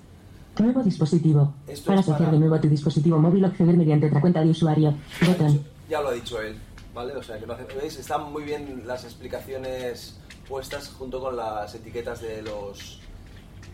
Nuevo 0.60 0.84
dispositivo. 0.84 1.53
Esto 1.68 1.88
Para 1.88 1.99
asociar 2.01 2.20
para- 2.20 2.32
de 2.34 2.39
nuevo 2.39 2.55
a 2.55 2.62
tu 2.62 2.68
dispositivo 2.68 3.18
móvil 3.18 3.43
o 3.45 3.47
acceder 3.47 3.78
mediante 3.78 4.07
otra 4.07 4.20
cuenta 4.22 4.41
de 4.41 4.49
usuario. 4.49 4.93
Botón. 5.26 5.62
ya 5.89 6.01
lo 6.01 6.10
ha 6.10 6.14
dicho 6.14 6.39
él 6.39 6.55
vale 6.93 7.16
o 7.16 7.24
sea 7.24 7.39
que 7.39 7.47
no 7.47 7.53
hace- 7.53 7.66
veis 7.82 7.97
están 7.97 8.32
muy 8.32 8.43
bien 8.43 8.84
las 8.86 9.03
explicaciones 9.05 10.20
puestas 10.47 10.89
junto 10.89 11.20
con 11.20 11.36
las 11.36 11.74
etiquetas 11.74 12.22
de 12.22 12.41
los 12.43 12.99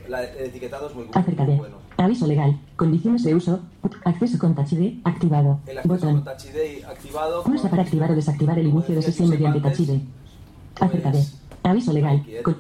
la- 0.08 0.24
el 0.24 0.46
etiquetado 0.46 0.88
es 0.88 0.96
muy, 0.96 1.06
Acerca 1.14 1.44
muy 1.44 1.54
de. 1.54 1.58
bueno. 1.60 1.76
Aviso 1.98 2.28
legal. 2.28 2.60
Condiciones 2.76 3.24
de 3.24 3.34
uso. 3.36 3.60
Acceso 4.04 4.38
con 4.38 4.54
Touch 4.54 4.74
ID 4.74 5.00
activado. 5.04 5.60
El 5.66 5.78
acceso 5.80 5.94
Botón. 5.96 6.14
con 6.22 6.24
Touch 6.26 6.46
ID 6.54 6.84
activado. 6.86 7.44
Pulsa 7.44 7.70
para 7.70 7.82
activar 7.84 8.12
o 8.12 8.16
desactivar 8.16 8.60
el 8.60 8.68
inicio 8.68 8.94
de 8.96 9.02
sesión 9.02 9.30
mediante 9.30 9.60
Touch 9.62 9.80
ID. 9.80 10.02
Acerca 10.80 11.12
de. 11.12 11.24
Aviso 11.64 11.92
legal. 11.94 12.24
Con- 12.44 12.58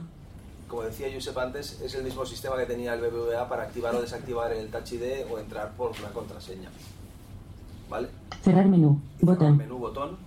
Como 0.75 0.87
decía 0.87 1.07
Josep 1.13 1.37
antes, 1.37 1.79
es 1.79 1.95
el 1.95 2.03
mismo 2.03 2.25
sistema 2.25 2.57
que 2.57 2.65
tenía 2.65 2.95
el 2.95 2.99
BBVA 2.99 3.47
para 3.47 3.63
activar 3.63 3.95
o 3.95 4.01
desactivar 4.01 4.51
el 4.51 4.67
Touch 4.67 4.91
ID 4.91 5.23
o 5.31 5.39
entrar 5.39 5.71
por 5.71 5.91
una 5.97 6.09
contraseña. 6.09 6.69
¿Vale? 7.89 8.09
Cerrar 8.41 8.65
menú. 8.67 8.99
Botón. 9.21 9.55
Menú, 9.55 9.77
botón, 9.77 10.17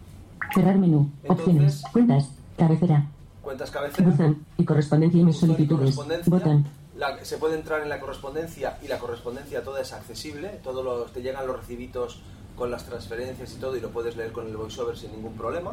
Cerrar 0.54 0.78
menú. 0.78 1.10
Entonces- 1.22 1.44
Opciones. 1.46 1.82
Cuentas. 1.92 2.30
Cabecera. 2.56 3.06
cuentas 3.42 3.70
cabecera. 3.70 4.08
Buzón. 4.08 4.46
Y 4.56 4.64
correspondencia 4.64 5.20
y 5.20 5.24
mis 5.24 5.36
solicitudes. 5.36 5.94
Botón. 6.24 6.64
La- 6.96 7.22
se 7.22 7.36
puede 7.36 7.56
entrar 7.58 7.82
en 7.82 7.90
la 7.90 8.00
correspondencia 8.00 8.78
y 8.82 8.88
la 8.88 8.98
correspondencia 8.98 9.62
toda 9.62 9.82
es 9.82 9.92
accesible. 9.92 10.60
Todos 10.64 10.82
los, 10.82 11.12
te 11.12 11.20
llegan 11.20 11.46
los 11.46 11.58
recibitos 11.58 12.22
con 12.56 12.70
las 12.70 12.86
transferencias 12.86 13.52
y 13.52 13.56
todo 13.58 13.76
y 13.76 13.80
lo 13.82 13.90
puedes 13.90 14.16
leer 14.16 14.32
con 14.32 14.46
el 14.46 14.56
voiceover 14.56 14.96
sin 14.96 15.12
ningún 15.12 15.34
problema. 15.34 15.72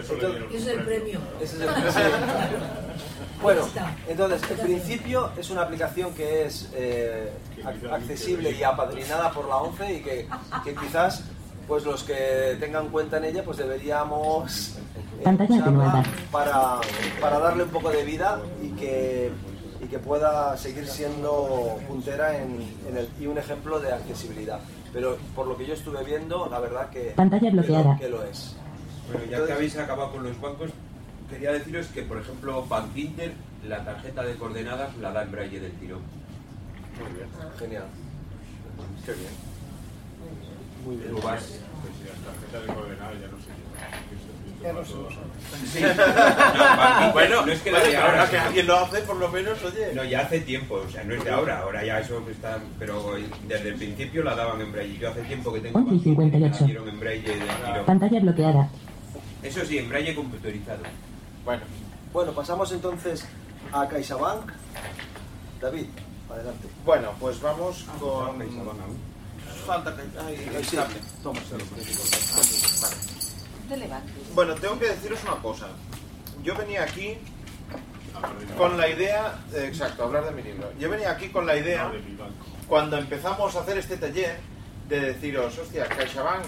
Es 0.55 0.67
el 0.67 0.81
premio. 0.83 1.19
Ese 1.41 1.57
es 1.57 1.63
el 1.63 1.69
Bueno, 3.43 3.63
entonces, 4.07 4.43
en 4.51 4.59
principio 4.59 5.31
es 5.39 5.49
una 5.49 5.63
aplicación 5.63 6.13
que 6.13 6.45
es 6.45 6.69
eh, 6.75 7.31
ac- 7.65 7.91
accesible 7.91 8.51
y 8.51 8.63
apadrinada 8.63 9.31
por 9.33 9.49
la 9.49 9.57
ONCE 9.57 9.95
y 9.95 10.01
que, 10.03 10.27
que 10.63 10.75
quizás 10.75 11.25
pues 11.67 11.85
los 11.85 12.03
que 12.03 12.57
tengan 12.61 12.89
cuenta 12.89 13.17
en 13.17 13.25
ella 13.25 13.43
pues 13.45 13.57
deberíamos 13.57 14.75
eh, 15.21 15.23
para, 16.31 16.81
para 17.21 17.39
darle 17.39 17.63
un 17.63 17.71
poco 17.71 17.89
de 17.91 18.05
vida 18.05 18.41
y 18.63 18.69
que, 18.73 19.31
y 19.83 19.87
que 19.87 19.99
pueda 19.99 20.55
seguir 20.59 20.87
siendo 20.87 21.79
puntera 21.89 22.37
en, 22.37 22.59
en 22.91 22.97
el, 22.99 23.09
y 23.19 23.27
un 23.27 23.39
ejemplo 23.39 23.81
de 23.81 23.91
accesibilidad. 23.93 24.61
Pero 24.93 25.16
por 25.36 25.47
lo 25.47 25.57
que 25.57 25.66
yo 25.66 25.74
estuve 25.74 26.03
viendo, 26.05 26.49
la 26.51 26.59
verdad 26.61 26.91
que, 26.91 27.12
Pantalla 27.16 27.51
que 27.51 27.57
lo- 27.57 27.62
bloqueada. 27.62 27.97
que 27.99 28.09
lo 28.09 28.24
es. 28.24 28.57
Bueno, 29.12 29.24
ya 29.30 29.47
que 29.47 29.53
habéis 29.53 29.76
acabado 29.76 30.12
con 30.12 30.22
los 30.24 30.41
bancos, 30.41 30.70
quería 31.28 31.53
deciros 31.53 31.86
que, 31.88 32.03
por 32.03 32.18
ejemplo, 32.18 32.64
Bank 32.66 32.97
Inter, 32.97 33.32
la 33.66 33.84
tarjeta 33.84 34.22
de 34.24 34.34
coordenadas 34.36 34.97
la 34.99 35.12
da 35.12 35.22
en 35.22 35.30
braille 35.32 35.61
del 35.61 35.72
tirón. 35.72 36.01
Muy 37.01 37.12
bien, 37.16 37.28
genial. 37.59 37.84
Qué 39.07 39.12
bien. 39.12 39.30
Muy 40.84 40.97
bien. 40.97 41.11
Tú 41.11 41.16
vas- 41.22 41.45
Pues 41.82 41.95
si 41.97 42.05
las 42.09 42.18
tarjetas 42.18 42.66
de 42.66 42.74
coordenadas 42.74 43.14
ya 43.20 43.26
no 43.28 43.38
se 43.38 43.47
llevan. 43.47 44.50
Ya 44.63 44.73
no 44.75 44.85
se 44.85 44.93
usa. 44.95 45.19
Sí. 45.73 45.81
No, 45.81 47.13
Bueno, 47.13 47.47
no 47.47 47.53
es 47.53 47.61
que 47.63 47.71
de 47.71 47.97
ahora. 47.97 48.11
ahora 48.11 48.25
que 48.31 48.37
sino- 48.37 48.47
alguien 48.47 48.67
lo 48.67 48.77
hace, 48.79 48.99
por 49.03 49.17
lo 49.17 49.29
menos, 49.31 49.63
oye. 49.65 49.95
No, 49.95 50.05
ya 50.05 50.21
hace 50.21 50.41
tiempo, 50.41 50.75
o 50.87 50.91
sea, 50.91 51.03
no 51.05 51.15
es 51.15 51.25
de 51.25 51.31
ahora, 51.31 51.61
ahora 51.61 51.83
ya 51.85 51.99
eso 52.01 52.23
está, 52.31 52.59
pero 52.79 53.15
desde 53.49 53.69
el 53.71 53.75
principio 53.77 54.23
la 54.23 54.35
daban 54.35 54.61
en 54.61 54.71
braille. 54.71 54.99
Yo 54.99 55.11
hace 55.11 55.23
tiempo 55.23 55.53
que 55.53 55.61
tengo 55.61 55.79
11 55.79 55.95
y 56.11 56.15
Bank 56.15 56.25
Inter, 56.27 56.41
me 56.41 56.47
la 56.49 56.53
58. 56.55 56.65
dieron 56.67 56.89
en 56.89 57.01
braille 57.01 57.33
tirón. 57.33 57.87
Pantalla 57.87 58.21
bloqueada. 58.21 58.69
Eso 59.43 59.65
sí, 59.65 59.79
en 59.79 59.89
braille 59.89 60.15
computerizado. 60.15 60.83
Bueno, 61.45 61.63
Bueno, 62.13 62.33
pasamos 62.33 62.71
entonces 62.73 63.25
a 63.73 63.89
CaixaBank. 63.89 64.51
David, 65.61 65.87
adelante. 66.31 66.69
bueno, 66.85 67.13
pues 67.19 67.41
vamos 67.41 67.87
con. 67.99 68.39
CaixaBank 68.39 68.81
aún. 68.81 68.99
Falta 69.67 69.97
que. 69.97 70.03
Ay, 70.21 70.65
Sí, 70.65 70.77
toma. 71.23 71.41
Vale. 71.41 73.20
Bueno, 74.35 74.55
tengo 74.55 74.79
que 74.79 74.89
deciros 74.89 75.23
una 75.25 75.37
cosa. 75.37 75.68
Yo 76.43 76.55
venía 76.57 76.83
aquí 76.83 77.18
con 78.57 78.77
la 78.77 78.89
idea, 78.89 79.39
eh, 79.55 79.66
exacto, 79.68 80.05
hablar 80.05 80.25
de 80.25 80.33
mi 80.33 80.43
libro. 80.43 80.73
Yo 80.79 80.91
venía 80.91 81.11
aquí 81.11 81.29
con 81.29 81.47
la 81.47 81.57
idea, 81.57 81.91
cuando 82.68 82.99
empezamos 82.99 83.55
a 83.57 83.61
hacer 83.61 83.79
este 83.79 83.97
taller, 83.97 84.39
de 84.91 85.01
deciros, 85.01 85.57
hostia, 85.57 85.87
CaixaBank 85.87 86.45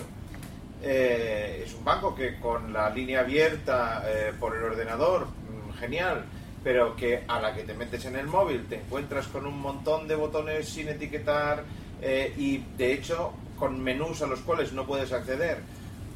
eh, 0.82 1.62
es 1.64 1.74
un 1.74 1.84
banco 1.84 2.12
que 2.12 2.40
con 2.40 2.72
la 2.72 2.90
línea 2.90 3.20
abierta 3.20 4.02
eh, 4.04 4.32
por 4.38 4.56
el 4.56 4.64
ordenador, 4.64 5.28
mm, 5.28 5.78
genial, 5.78 6.24
pero 6.64 6.96
que 6.96 7.22
a 7.28 7.40
la 7.40 7.54
que 7.54 7.62
te 7.62 7.72
metes 7.72 8.04
en 8.04 8.16
el 8.16 8.26
móvil 8.26 8.66
te 8.68 8.80
encuentras 8.80 9.28
con 9.28 9.46
un 9.46 9.60
montón 9.60 10.08
de 10.08 10.16
botones 10.16 10.68
sin 10.68 10.88
etiquetar 10.88 11.62
eh, 12.00 12.34
y 12.36 12.58
de 12.76 12.94
hecho 12.94 13.32
con 13.56 13.80
menús 13.80 14.22
a 14.22 14.26
los 14.26 14.40
cuales 14.40 14.72
no 14.72 14.86
puedes 14.86 15.12
acceder 15.12 15.58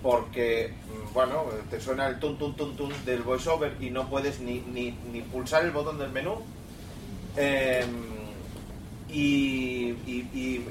porque, 0.02 0.72
mm, 0.72 1.12
bueno, 1.12 1.44
te 1.70 1.80
suena 1.80 2.06
el 2.06 2.18
tun 2.18 2.38
tun 2.38 2.56
tun 2.56 2.76
tun 2.76 2.92
del 3.04 3.22
voiceover 3.22 3.76
y 3.80 3.90
no 3.90 4.08
puedes 4.08 4.40
ni, 4.40 4.60
ni, 4.60 4.92
ni 5.12 5.20
pulsar 5.22 5.64
el 5.64 5.70
botón 5.70 5.98
del 5.98 6.10
menú. 6.10 6.42
Em, 7.36 8.16
y, 9.08 9.94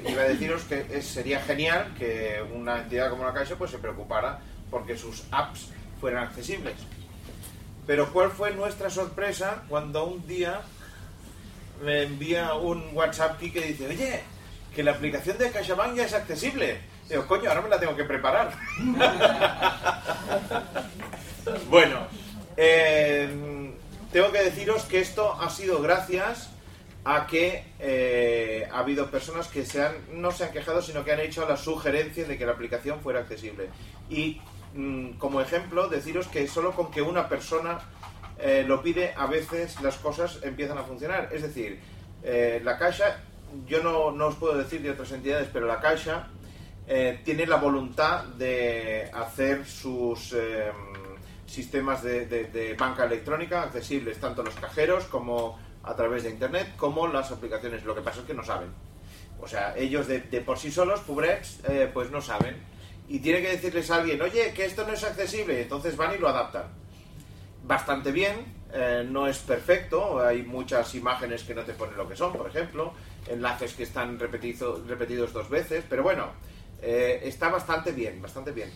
iba 0.06 0.22
a 0.22 0.28
deciros 0.28 0.64
que 0.64 1.02
sería 1.02 1.40
genial 1.40 1.94
que 1.98 2.42
una 2.54 2.78
entidad 2.78 3.10
como 3.10 3.24
la 3.24 3.32
Caixa 3.32 3.56
pues 3.56 3.70
se 3.70 3.78
preocupara 3.78 4.40
porque 4.70 4.96
sus 4.96 5.24
apps 5.30 5.70
fueran 6.00 6.24
accesibles. 6.24 6.74
Pero 7.86 8.12
¿cuál 8.12 8.30
fue 8.30 8.52
nuestra 8.52 8.90
sorpresa 8.90 9.64
cuando 9.68 10.04
un 10.04 10.26
día 10.26 10.60
me 11.82 12.02
envía 12.02 12.54
un 12.54 12.84
WhatsApp 12.94 13.38
que 13.38 13.60
dice, 13.60 13.86
oye, 13.86 14.20
que 14.74 14.82
la 14.82 14.92
aplicación 14.92 15.38
de 15.38 15.50
CaixaBank 15.50 15.94
ya 15.94 16.04
es 16.04 16.14
accesible? 16.14 16.80
Coño, 17.28 17.48
ahora 17.48 17.62
me 17.62 17.68
la 17.68 17.78
tengo 17.78 17.94
que 17.94 18.04
preparar. 18.04 18.52
bueno, 21.70 22.06
eh, 22.56 23.72
tengo 24.12 24.32
que 24.32 24.42
deciros 24.42 24.84
que 24.84 25.00
esto 25.00 25.32
ha 25.40 25.48
sido 25.50 25.80
gracias 25.80 26.50
a 27.04 27.28
que 27.28 27.64
eh, 27.78 28.68
ha 28.72 28.80
habido 28.80 29.08
personas 29.10 29.46
que 29.46 29.64
no 30.12 30.32
se 30.32 30.44
han 30.44 30.52
quejado, 30.52 30.82
sino 30.82 31.04
que 31.04 31.12
han 31.12 31.20
hecho 31.20 31.48
la 31.48 31.56
sugerencia 31.56 32.24
de 32.24 32.36
que 32.36 32.44
la 32.44 32.52
aplicación 32.52 33.00
fuera 33.00 33.20
accesible. 33.20 33.68
Y 34.10 34.40
mm, 34.74 35.12
como 35.12 35.40
ejemplo, 35.40 35.88
deciros 35.88 36.26
que 36.26 36.48
solo 36.48 36.72
con 36.72 36.90
que 36.90 37.02
una 37.02 37.28
persona 37.28 37.78
eh, 38.38 38.64
lo 38.66 38.82
pide, 38.82 39.14
a 39.16 39.26
veces 39.26 39.80
las 39.82 39.96
cosas 39.98 40.40
empiezan 40.42 40.78
a 40.78 40.82
funcionar. 40.82 41.28
Es 41.32 41.42
decir, 41.42 41.78
eh, 42.24 42.60
la 42.64 42.76
Caixa, 42.76 43.20
yo 43.68 43.84
no, 43.84 44.10
no 44.10 44.26
os 44.26 44.34
puedo 44.34 44.58
decir 44.58 44.82
de 44.82 44.90
otras 44.90 45.12
entidades, 45.12 45.48
pero 45.52 45.66
la 45.66 45.80
Caixa 45.80 46.28
eh, 46.88 47.20
tiene 47.24 47.46
la 47.46 47.56
voluntad 47.56 48.24
de 48.24 49.10
hacer 49.12 49.66
sus 49.66 50.32
eh, 50.32 50.70
sistemas 51.46 52.02
de, 52.02 52.76
banca 52.78 53.04
electrónica 53.04 53.62
accesibles 53.62 54.18
tanto 54.18 54.42
a 54.42 54.44
los 54.44 54.54
cajeros 54.54 55.04
como 55.04 55.58
a 55.82 55.94
través 55.94 56.24
de 56.24 56.30
Internet 56.30 56.74
como 56.76 57.06
las 57.08 57.30
aplicaciones. 57.30 57.84
Lo 57.84 57.94
que 57.94 58.00
pasa 58.02 58.20
es 58.20 58.26
que 58.26 58.34
no 58.34 58.42
saben. 58.44 58.68
O 59.40 59.46
sea, 59.46 59.74
ellos 59.76 60.06
de, 60.08 60.20
por 60.40 60.58
sí 60.58 60.70
solos, 60.70 61.00
Pubrets, 61.00 61.60
eh, 61.68 61.90
pues 61.92 62.10
no 62.10 62.20
saben. 62.20 62.56
Y 63.08 63.20
tiene 63.20 63.40
que 63.42 63.48
decirles 63.48 63.90
a 63.90 63.96
alguien, 63.96 64.20
oye, 64.22 64.52
que 64.52 64.64
esto 64.64 64.84
no 64.86 64.92
es 64.92 65.04
accesible. 65.04 65.62
Entonces 65.62 65.96
van 65.96 66.14
y 66.14 66.18
lo 66.18 66.28
adaptan. 66.28 66.64
Bastante 67.64 68.10
bien, 68.12 68.44
eh, 68.72 69.04
no 69.08 69.26
es 69.26 69.38
perfecto. 69.38 70.20
Hay 70.24 70.42
muchas 70.42 70.94
imágenes 70.94 71.42
que 71.44 71.54
no 71.54 71.62
te 71.62 71.72
ponen 71.72 71.96
lo 71.96 72.08
que 72.08 72.16
son, 72.16 72.32
por 72.32 72.48
ejemplo. 72.48 72.92
Enlaces 73.28 73.74
que 73.74 73.82
están 73.84 74.18
repetizo- 74.18 74.84
repetidos 74.86 75.32
dos 75.32 75.48
veces. 75.48 75.84
Pero 75.88 76.02
bueno, 76.02 76.30
eh, 76.82 77.20
está 77.24 77.48
bastante 77.48 77.92
bien, 77.92 78.20
bastante 78.22 78.52
bien. 78.52 78.70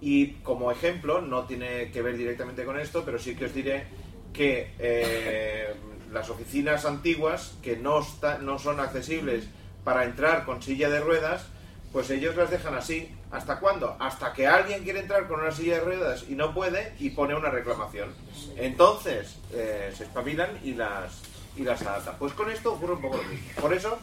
Y 0.00 0.32
como 0.42 0.70
ejemplo, 0.70 1.20
no 1.20 1.44
tiene 1.46 1.90
que 1.90 2.02
ver 2.02 2.16
directamente 2.16 2.64
con 2.64 2.78
esto, 2.78 3.04
pero 3.04 3.18
sí 3.18 3.34
que 3.36 3.46
os 3.46 3.54
diré 3.54 3.84
que 4.32 4.72
eh, 4.78 5.74
las 6.12 6.28
oficinas 6.30 6.84
antiguas 6.84 7.54
que 7.62 7.76
no, 7.76 8.00
está- 8.00 8.38
no 8.38 8.58
son 8.58 8.80
accesibles 8.80 9.46
para 9.84 10.04
entrar 10.04 10.44
con 10.44 10.62
silla 10.62 10.88
de 10.90 11.00
ruedas, 11.00 11.46
pues 11.92 12.10
ellos 12.10 12.34
las 12.36 12.50
dejan 12.50 12.74
así. 12.74 13.08
¿Hasta 13.30 13.58
cuándo? 13.58 13.96
Hasta 13.98 14.32
que 14.32 14.46
alguien 14.46 14.84
quiere 14.84 15.00
entrar 15.00 15.26
con 15.26 15.40
una 15.40 15.50
silla 15.50 15.74
de 15.74 15.80
ruedas 15.80 16.24
y 16.28 16.34
no 16.34 16.54
puede 16.54 16.94
y 17.00 17.10
pone 17.10 17.34
una 17.34 17.50
reclamación. 17.50 18.10
Entonces 18.56 19.36
eh, 19.52 19.92
se 19.96 20.04
espabilan 20.04 20.50
y 20.62 20.74
las, 20.74 21.22
y 21.56 21.62
las 21.62 21.82
adaptan. 21.82 22.16
Pues 22.18 22.32
con 22.32 22.50
esto 22.50 22.72
ocurre 22.74 22.94
un 22.94 23.00
poco 23.02 23.16
lo 23.16 23.22
mismo. 23.24 23.46
Por 23.60 23.72
eso 23.74 23.98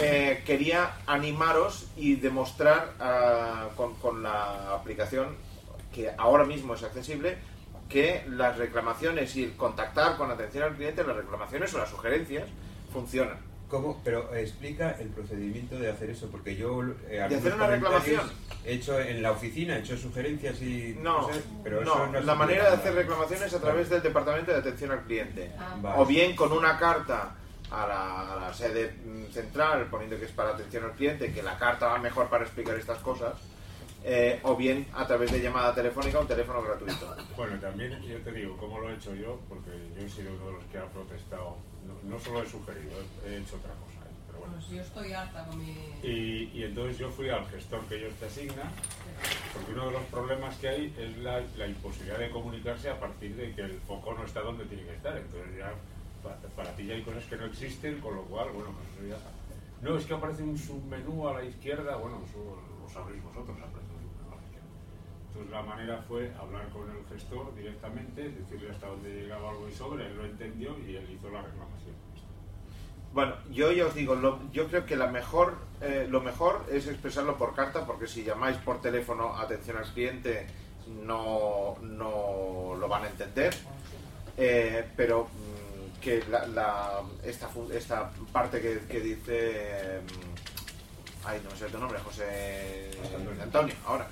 eh, 0.00 0.42
quería 0.44 0.96
animaros 1.06 1.86
y 1.96 2.16
demostrar 2.16 2.94
ah, 3.00 3.68
con, 3.76 3.94
con 3.96 4.22
la 4.22 4.74
aplicación 4.74 5.36
que 5.92 6.10
ahora 6.16 6.44
mismo 6.44 6.74
es 6.74 6.82
accesible 6.82 7.38
que 7.88 8.24
las 8.28 8.58
reclamaciones 8.58 9.34
y 9.36 9.44
el 9.44 9.56
contactar 9.56 10.16
con 10.16 10.30
atención 10.30 10.64
al 10.64 10.76
cliente, 10.76 11.02
las 11.04 11.16
reclamaciones 11.16 11.72
o 11.74 11.78
las 11.78 11.88
sugerencias 11.88 12.48
funcionan. 12.92 13.38
¿Cómo? 13.68 14.00
Pero 14.02 14.34
eh, 14.34 14.40
explica 14.42 14.92
el 14.98 15.08
procedimiento 15.08 15.78
de 15.78 15.90
hacer 15.90 16.10
eso, 16.10 16.28
porque 16.30 16.56
yo... 16.56 16.82
eh, 17.08 17.20
algunos 17.20 17.44
hacer 17.44 17.54
una 17.54 17.66
reclamación? 17.66 18.30
He 18.64 18.74
hecho 18.74 18.98
en 18.98 19.22
la 19.22 19.32
oficina, 19.32 19.76
he 19.76 19.80
hecho 19.80 19.96
sugerencias 19.96 20.60
y... 20.62 20.96
No, 21.02 21.26
cosas, 21.26 21.42
pero 21.62 21.82
no, 21.82 21.92
eso 21.92 22.06
no 22.06 22.20
la 22.20 22.34
manera 22.34 22.70
de 22.70 22.76
hacer 22.76 22.94
reclamaciones 22.94 23.46
es 23.46 23.54
a 23.54 23.60
través 23.60 23.90
del 23.90 24.02
departamento 24.02 24.52
de 24.52 24.58
atención 24.58 24.90
al 24.92 25.02
cliente. 25.02 25.52
Vale. 25.82 26.00
O 26.00 26.06
bien 26.06 26.34
con 26.34 26.52
una 26.52 26.78
carta 26.78 27.36
a 27.70 27.86
la, 27.86 28.32
a 28.32 28.36
la 28.36 28.54
sede 28.54 28.92
mm, 29.04 29.32
central, 29.32 29.86
poniendo 29.90 30.18
que 30.18 30.24
es 30.24 30.32
para 30.32 30.50
atención 30.50 30.84
al 30.84 30.92
cliente, 30.92 31.32
que 31.32 31.42
la 31.42 31.58
carta 31.58 31.86
va 31.88 31.98
mejor 31.98 32.28
para 32.28 32.44
explicar 32.44 32.76
estas 32.76 32.98
cosas, 32.98 33.34
eh, 34.04 34.40
o 34.44 34.56
bien 34.56 34.86
a 34.94 35.06
través 35.06 35.32
de 35.32 35.40
llamada 35.40 35.74
telefónica 35.74 36.18
o 36.18 36.22
un 36.22 36.28
teléfono 36.28 36.62
gratuito. 36.62 37.16
Bueno, 37.36 37.58
también 37.60 38.00
yo 38.02 38.18
te 38.18 38.32
digo 38.32 38.56
cómo 38.56 38.78
lo 38.78 38.90
he 38.90 38.94
hecho 38.94 39.14
yo, 39.14 39.40
porque 39.48 39.70
yo 39.96 40.06
he 40.06 40.08
sido 40.08 40.32
uno 40.34 40.46
de 40.46 40.52
los 40.52 40.64
que 40.64 40.78
ha 40.78 40.86
protestado. 40.86 41.56
No, 41.86 42.10
no 42.10 42.20
solo 42.20 42.42
he 42.42 42.46
sugerido, 42.48 42.92
he 43.26 43.34
he 43.34 43.38
hecho 43.38 43.56
otra 43.56 43.72
cosa. 43.72 43.98
¿eh? 44.06 44.14
Pero 44.26 44.38
bueno. 44.38 44.54
Pues 44.54 44.68
yo 44.68 44.80
estoy 44.80 45.12
harta 45.12 45.44
con 45.46 45.58
mi... 45.58 45.72
Y, 46.02 46.50
y 46.54 46.62
entonces 46.64 46.98
yo 46.98 47.10
fui 47.10 47.28
al 47.28 47.46
gestor 47.48 47.84
que 47.86 47.96
ellos 47.96 48.14
te 48.20 48.26
asignan, 48.26 48.70
porque 49.52 49.72
uno 49.72 49.86
de 49.86 49.92
los 49.92 50.02
problemas 50.04 50.56
que 50.58 50.68
hay 50.68 50.94
es 50.98 51.18
la, 51.18 51.40
la 51.56 51.66
imposibilidad 51.66 52.18
de 52.18 52.30
comunicarse 52.30 52.90
a 52.90 53.00
partir 53.00 53.34
de 53.36 53.54
que 53.54 53.62
el 53.62 53.80
foco 53.80 54.14
no 54.14 54.24
está 54.24 54.40
donde 54.40 54.64
tiene 54.66 54.84
que 54.84 54.94
estar. 54.94 55.16
Entonces 55.16 55.56
ya 55.58 55.72
para, 56.28 56.54
para 56.54 56.76
ti 56.76 56.86
ya 56.86 56.94
hay 56.94 57.02
cosas 57.02 57.24
que 57.24 57.36
no 57.36 57.46
existen, 57.46 58.00
con 58.00 58.14
lo 58.16 58.22
cual, 58.22 58.48
bueno, 58.52 58.70
pues 58.96 59.08
ya... 59.08 59.16
No, 59.80 59.96
es 59.96 60.04
que 60.06 60.14
aparece 60.14 60.42
un 60.42 60.58
submenú 60.58 61.28
a 61.28 61.34
la 61.34 61.44
izquierda, 61.44 61.96
bueno, 61.96 62.20
eso 62.28 62.58
lo 62.82 62.88
sabréis 62.92 63.22
vosotros, 63.22 63.56
aparece 63.56 63.92
un 63.94 64.02
submenú 64.02 64.32
a 64.32 64.36
la 64.36 64.42
izquierda. 64.42 64.68
Entonces 65.28 65.50
la 65.52 65.62
manera 65.62 66.04
fue 66.08 66.32
hablar 66.40 66.68
con 66.70 66.90
el 66.90 67.04
gestor 67.06 67.54
directamente, 67.54 68.28
decirle 68.28 68.70
hasta 68.72 68.88
dónde 68.88 69.08
llegaba 69.22 69.50
algo 69.50 69.68
y 69.68 69.72
sobre, 69.74 70.06
él 70.06 70.16
lo 70.16 70.24
entendió 70.24 70.76
y 70.80 70.96
él 70.96 71.08
hizo 71.10 71.30
la 71.30 71.42
reclamación. 71.42 71.94
Bueno, 73.12 73.34
yo 73.50 73.72
ya 73.72 73.86
os 73.86 73.94
digo, 73.94 74.14
lo- 74.16 74.40
yo 74.52 74.66
creo 74.66 74.84
que 74.84 74.96
la 74.96 75.06
mejor, 75.06 75.56
eh, 75.80 76.06
lo 76.10 76.20
mejor 76.20 76.66
es 76.70 76.86
expresarlo 76.88 77.38
por 77.38 77.54
carta, 77.54 77.86
porque 77.86 78.06
si 78.06 78.22
llamáis 78.24 78.56
por 78.58 78.80
teléfono 78.82 79.36
atención 79.36 79.76
al 79.78 79.86
cliente 79.92 80.46
no, 81.04 81.76
no 81.82 82.74
lo 82.78 82.88
van 82.88 83.04
a 83.04 83.08
entender. 83.08 83.54
Eh, 84.36 84.88
pero 84.96 85.28
que 86.00 86.22
la, 86.30 86.46
la- 86.46 87.02
esta, 87.24 87.48
esta 87.72 88.10
parte 88.32 88.60
que, 88.60 88.78
que 88.88 89.00
dice... 89.00 90.00
mm, 90.02 91.26
ay, 91.26 91.40
no 91.44 91.50
me 91.50 91.56
sé 91.56 91.66
tu 91.66 91.78
nombre, 91.78 91.98
José 92.00 92.90
Antonio, 93.42 93.74
ahora. 93.86 94.06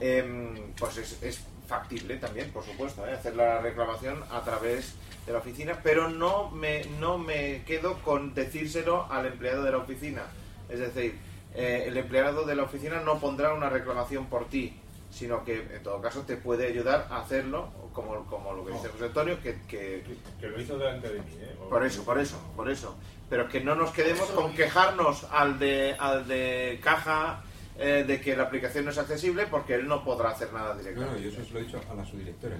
Em, 0.00 0.72
pues 0.78 0.96
es, 0.98 1.22
es 1.22 1.40
factible 1.66 2.16
también, 2.16 2.50
por 2.52 2.64
supuesto, 2.64 3.06
¿eh? 3.06 3.12
hacer 3.12 3.34
la 3.36 3.60
reclamación 3.60 4.22
a 4.30 4.42
través 4.42 4.94
de 5.26 5.32
la 5.32 5.38
oficina, 5.40 5.80
pero 5.82 6.08
no 6.08 6.50
me, 6.50 6.84
no 7.00 7.18
me 7.18 7.62
quedo 7.66 7.98
con 8.02 8.32
decírselo 8.34 9.10
al 9.12 9.26
empleado 9.26 9.62
de 9.64 9.72
la 9.72 9.78
oficina. 9.78 10.22
Es 10.68 10.78
decir, 10.78 11.18
eh, 11.54 11.84
el 11.86 11.96
empleado 11.96 12.44
de 12.44 12.54
la 12.56 12.62
oficina 12.62 13.00
no 13.00 13.18
pondrá 13.18 13.52
una 13.52 13.68
reclamación 13.68 14.26
por 14.26 14.48
ti, 14.48 14.78
sino 15.18 15.44
que 15.44 15.58
en 15.58 15.82
todo 15.82 16.00
caso 16.00 16.22
te 16.22 16.36
puede 16.36 16.68
ayudar 16.68 17.08
a 17.10 17.22
hacerlo, 17.22 17.70
como, 17.92 18.24
como 18.26 18.52
lo 18.52 18.64
que 18.64 18.72
dice 18.72 18.88
José 18.88 19.06
Antonio, 19.06 19.42
que, 19.42 19.58
que, 19.66 20.04
Que 20.40 20.46
lo 20.46 20.60
hizo 20.60 20.78
delante 20.78 21.08
de 21.08 21.20
mí, 21.20 21.32
¿eh? 21.40 21.56
Por 21.68 21.84
eso, 21.84 22.04
por 22.04 22.20
eso, 22.20 22.38
por 22.54 22.70
eso. 22.70 22.96
Pero 23.28 23.48
que 23.48 23.60
no 23.60 23.74
nos 23.74 23.90
quedemos 23.90 24.28
con 24.30 24.54
quejarnos 24.54 25.24
al 25.32 25.58
de, 25.58 25.96
al 25.98 26.28
de 26.28 26.78
caja 26.82 27.42
eh, 27.76 28.04
de 28.06 28.20
que 28.20 28.36
la 28.36 28.44
aplicación 28.44 28.84
no 28.84 28.92
es 28.92 28.98
accesible 28.98 29.46
porque 29.50 29.74
él 29.74 29.88
no 29.88 30.04
podrá 30.04 30.30
hacer 30.30 30.52
nada 30.52 30.76
directamente. 30.76 31.16
no, 31.16 31.20
yo 31.20 31.30
eso 31.30 31.44
se 31.44 31.52
lo 31.52 31.58
he 31.58 31.64
dicho 31.64 31.80
a 31.90 31.94
la 31.94 32.04
subdirectora. 32.04 32.56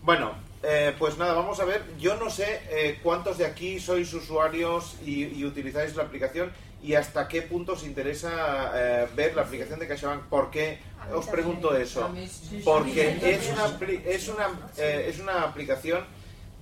Bueno, 0.00 0.32
eh, 0.62 0.94
pues 0.98 1.18
nada, 1.18 1.34
vamos 1.34 1.60
a 1.60 1.66
ver. 1.66 1.82
Yo 1.98 2.16
no 2.16 2.30
sé 2.30 2.62
eh, 2.70 3.00
cuántos 3.02 3.36
de 3.36 3.44
aquí 3.44 3.78
sois 3.78 4.12
usuarios 4.14 4.96
y, 5.04 5.24
y 5.26 5.44
utilizáis 5.44 5.94
la 5.94 6.04
aplicación 6.04 6.50
y 6.82 6.94
hasta 6.94 7.28
qué 7.28 7.42
punto 7.42 7.72
os 7.72 7.84
interesa 7.84 8.72
eh, 8.74 9.08
ver 9.14 9.36
la 9.36 9.42
aplicación 9.42 9.78
de 9.78 9.86
CaixaBank. 9.86 10.24
¿Por 10.24 10.50
qué 10.50 10.80
os 11.14 11.26
pregunto 11.26 11.76
eso? 11.76 12.08
Porque 12.64 13.18
es 13.22 13.50
una, 13.52 13.66
es 14.06 14.28
una, 14.28 14.48
eh, 14.76 15.06
es 15.08 15.18
una 15.20 15.42
aplicación 15.42 16.04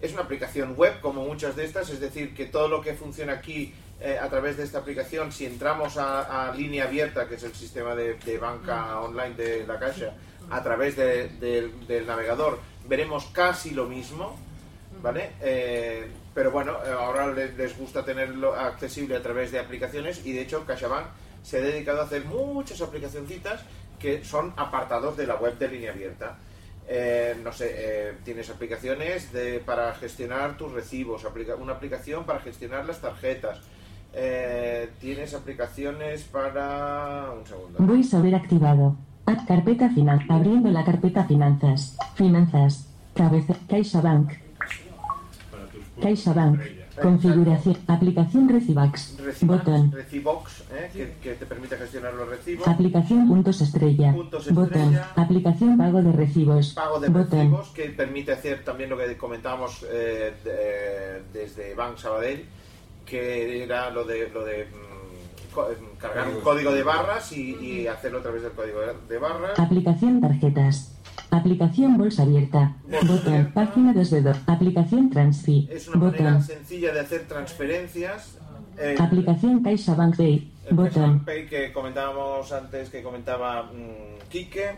es 0.00 0.14
una 0.14 0.22
aplicación 0.22 0.74
web 0.78 0.98
como 1.02 1.22
muchas 1.24 1.54
de 1.56 1.66
estas, 1.66 1.90
es 1.90 2.00
decir, 2.00 2.34
que 2.34 2.46
todo 2.46 2.68
lo 2.68 2.80
que 2.80 2.94
funciona 2.94 3.34
aquí 3.34 3.74
eh, 4.00 4.18
a 4.18 4.30
través 4.30 4.56
de 4.56 4.64
esta 4.64 4.78
aplicación, 4.78 5.30
si 5.30 5.44
entramos 5.44 5.98
a, 5.98 6.48
a 6.48 6.54
línea 6.54 6.84
abierta, 6.84 7.28
que 7.28 7.34
es 7.34 7.42
el 7.42 7.54
sistema 7.54 7.94
de, 7.94 8.14
de 8.14 8.38
banca 8.38 8.98
online 9.00 9.34
de 9.34 9.66
la 9.66 9.78
Caixa, 9.78 10.14
a 10.48 10.62
través 10.62 10.96
de- 10.96 11.28
del- 11.38 11.86
del 11.86 12.06
navegador, 12.06 12.58
veremos 12.88 13.26
casi 13.26 13.72
lo 13.72 13.84
mismo, 13.88 14.38
¿vale? 15.02 15.32
Eh, 15.42 16.08
pero 16.34 16.50
bueno, 16.50 16.78
ahora 16.98 17.26
les, 17.30 17.54
les 17.58 17.76
gusta 17.76 18.02
tenerlo 18.02 18.54
accesible 18.54 19.16
a 19.16 19.22
través 19.22 19.52
de 19.52 19.58
aplicaciones 19.58 20.24
y 20.24 20.32
de 20.32 20.40
hecho 20.40 20.64
CaixaBank 20.64 21.08
se 21.42 21.58
ha 21.58 21.60
dedicado 21.60 22.00
a 22.00 22.04
hacer 22.04 22.24
muchas 22.24 22.80
aplicacioncitas 22.80 23.60
que 24.00 24.24
son 24.24 24.52
apartados 24.56 25.16
de 25.16 25.26
la 25.26 25.36
web 25.36 25.56
de 25.58 25.68
línea 25.68 25.92
abierta. 25.92 26.38
Eh, 26.88 27.36
no 27.44 27.52
sé, 27.52 27.70
eh, 27.72 28.14
tienes 28.24 28.50
aplicaciones 28.50 29.32
de, 29.32 29.60
para 29.60 29.94
gestionar 29.94 30.56
tus 30.56 30.72
recibos, 30.72 31.24
aplica- 31.24 31.54
una 31.54 31.74
aplicación 31.74 32.24
para 32.24 32.40
gestionar 32.40 32.84
las 32.86 33.00
tarjetas, 33.00 33.60
eh, 34.12 34.88
tienes 35.00 35.34
aplicaciones 35.34 36.24
para... 36.24 37.30
Un 37.38 37.46
segundo. 37.46 37.78
VoiceOver 37.78 38.34
activado. 38.34 38.96
Add 39.26 39.46
carpeta 39.46 39.90
final. 39.90 40.24
Abriendo 40.28 40.68
la 40.70 40.84
carpeta 40.84 41.24
finanzas. 41.24 41.96
Finanzas. 42.16 42.88
Cabeza. 43.14 43.54
CaixaBank. 43.68 44.32
Para 45.50 45.64
tus 45.66 45.84
puntos 45.84 46.02
CaixaBank. 46.02 46.60
Configuración. 47.02 47.76
Aplicación 47.86 48.48
Recibax. 48.48 49.16
Recibax, 49.18 49.64
Botón. 49.64 49.92
Recibox, 49.92 50.62
eh, 50.72 50.90
que, 50.92 51.12
que 51.22 51.34
te 51.36 51.46
permite 51.46 51.76
gestionar 51.76 52.14
los 52.14 52.28
recibos. 52.28 52.66
Aplicación 52.68 53.28
puntos 53.28 53.60
estrella. 53.60 54.12
Puntos 54.12 54.48
Botón. 54.52 54.80
estrella. 54.94 55.08
Aplicación 55.16 55.78
pago 55.78 56.02
de 56.02 56.12
recibos. 56.12 56.72
pago 56.74 57.00
de 57.00 57.08
Botón. 57.08 57.38
recibos 57.38 57.68
que 57.70 57.84
permite 57.90 58.32
hacer 58.32 58.64
también 58.64 58.90
lo 58.90 58.96
que 58.98 59.16
comentábamos 59.16 59.84
eh, 59.90 60.32
de- 60.44 61.38
desde 61.40 61.74
Bank 61.74 61.96
Sabadell 61.98 62.44
que 63.06 63.64
era 63.64 63.90
lo 63.90 64.04
de 64.04 64.28
lo 64.30 64.44
de 64.44 64.66
mm, 64.66 65.58
mm, 65.58 65.98
cargar 65.98 66.28
un 66.28 66.40
código 66.42 66.70
de 66.72 66.82
barras 66.84 67.32
y, 67.32 67.56
y 67.56 67.86
hacerlo 67.88 68.18
a 68.18 68.22
través 68.22 68.42
del 68.42 68.52
código 68.52 68.78
de 69.08 69.18
barras 69.18 69.58
Aplicación 69.58 70.20
tarjetas. 70.20 70.92
Aplicación 71.30 71.96
bolsa 71.96 72.22
abierta. 72.24 72.76
Botón. 73.06 73.52
Página 73.54 73.92
2 73.92 74.10
de 74.10 74.22
2. 74.22 74.36
Aplicación 74.46 75.10
Transfi. 75.10 75.68
es 75.70 75.88
una 75.88 75.96
manera 75.98 76.30
Botón. 76.32 76.42
sencilla 76.42 76.92
de 76.92 77.00
hacer 77.00 77.26
transferencias 77.28 78.36
eh, 78.78 78.96
Aplicación 78.98 79.62
CaixaBank 79.62 80.16
Pay. 80.16 80.52
Botón. 80.70 81.24
Pay 81.24 81.46
que 81.46 81.72
comentábamos 81.72 82.50
antes 82.52 82.88
que 82.90 83.02
comentaba 83.02 83.64
mm, 83.64 84.28
Quique 84.30 84.70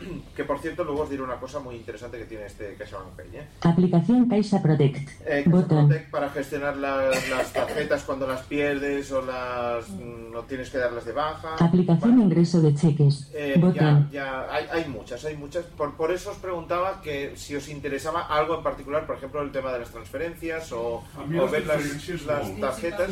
que 0.36 0.44
por 0.44 0.58
cierto 0.60 0.84
luego 0.84 1.02
os 1.02 1.10
diré 1.10 1.22
una 1.22 1.36
cosa 1.36 1.58
muy 1.60 1.76
interesante 1.76 2.18
que 2.18 2.24
tiene 2.24 2.46
este 2.46 2.74
CaixaBank 2.74 3.08
Pay. 3.16 3.26
¿eh? 3.36 3.46
Aplicación 3.62 4.28
Caixa 4.28 4.62
Protect. 4.62 4.96
Eh, 4.96 5.42
Caixa 5.44 5.50
Botón. 5.50 5.88
Protect 5.88 6.10
para 6.10 6.30
gestionar 6.30 6.76
las, 6.76 7.28
las 7.28 7.52
tarjetas 7.52 8.02
cuando 8.04 8.26
las 8.26 8.42
pierdes 8.42 9.10
o 9.12 9.22
las 9.22 9.88
mm, 9.88 10.32
no 10.32 10.42
tienes 10.42 10.70
que 10.70 10.78
darlas 10.78 11.04
de 11.04 11.12
baja. 11.12 11.56
Aplicación 11.58 12.20
Ingreso 12.20 12.60
de 12.60 12.74
cheques. 12.74 13.30
Eh, 13.34 13.54
ya, 13.56 13.60
Botón. 13.60 14.08
ya 14.12 14.46
hay, 14.52 14.66
hay 14.72 14.88
muchas, 14.88 15.24
hay 15.24 15.36
muchas. 15.36 15.64
Por, 15.64 15.94
por 15.96 16.10
eso 16.12 16.30
os 16.30 16.36
preguntaba 16.38 17.00
que 17.02 17.34
si 17.36 17.54
os 17.56 17.68
interesaba 17.68 18.22
algo 18.22 18.56
en 18.58 18.62
particular, 18.62 19.06
por 19.06 19.16
ejemplo, 19.16 19.42
el 19.42 19.50
tema 19.52 19.72
de 19.72 19.80
las 19.80 19.90
transferencias 19.90 20.70
o, 20.72 21.02
o 21.40 21.48
ver 21.50 21.66
las, 21.66 21.80
las 22.26 22.60
tarjetas. 22.60 23.10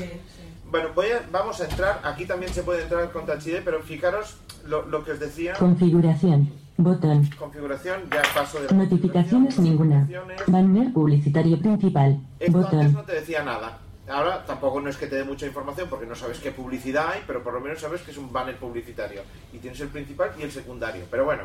Bueno, 0.70 0.90
voy 0.94 1.06
a- 1.12 1.22
vamos 1.32 1.60
a 1.62 1.64
entrar, 1.64 2.00
aquí 2.04 2.26
también 2.26 2.52
se 2.52 2.62
puede 2.62 2.82
entrar 2.82 3.10
con 3.10 3.24
Touch 3.24 3.46
ID, 3.46 3.60
pero 3.64 3.82
fijaros 3.82 4.36
lo, 4.66 4.84
lo 4.86 5.02
que 5.02 5.12
os 5.12 5.20
decía. 5.20 5.54
Configuración. 5.54 6.50
Botón. 6.80 7.28
Configuración, 7.36 8.02
ya 8.08 8.22
paso 8.32 8.60
de 8.62 8.72
Notificaciones 8.72 9.58
ninguna. 9.58 10.08
Banner 10.46 10.92
publicitario 10.92 11.58
principal. 11.58 12.20
Esto 12.38 12.58
antes 12.58 12.72
Botón. 12.72 12.92
no 12.92 13.02
te 13.02 13.14
decía 13.14 13.42
nada. 13.42 13.78
Ahora 14.08 14.44
tampoco 14.46 14.80
no 14.80 14.88
es 14.88 14.96
que 14.96 15.08
te 15.08 15.16
dé 15.16 15.24
mucha 15.24 15.44
información 15.44 15.88
porque 15.90 16.06
no 16.06 16.14
sabes 16.14 16.38
qué 16.38 16.52
publicidad 16.52 17.08
hay, 17.12 17.20
pero 17.26 17.42
por 17.42 17.52
lo 17.52 17.60
menos 17.60 17.80
sabes 17.80 18.00
que 18.02 18.12
es 18.12 18.16
un 18.16 18.32
banner 18.32 18.56
publicitario. 18.56 19.22
Y 19.52 19.58
tienes 19.58 19.80
el 19.80 19.88
principal 19.88 20.30
y 20.38 20.42
el 20.42 20.52
secundario. 20.52 21.04
Pero 21.10 21.24
bueno, 21.24 21.42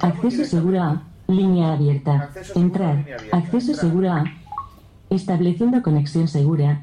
Acceso 0.00 0.44
seguro 0.44 0.82
a. 0.82 1.02
Línea 1.28 1.74
abierta. 1.74 2.22
Acceso 2.24 2.58
Entrar. 2.58 2.96
abierta. 2.98 3.36
Acceso 3.36 3.74
seguro 3.74 4.10
a. 4.12 4.24
Estableciendo 5.10 5.80
conexión 5.80 6.26
segura. 6.26 6.82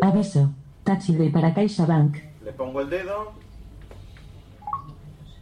Aviso. 0.00 0.52
Touch 0.84 1.08
ID 1.10 1.32
para 1.32 1.52
CaixaBank. 1.54 2.16
Le 2.44 2.52
pongo 2.52 2.80
el 2.82 2.88
dedo. 2.88 3.32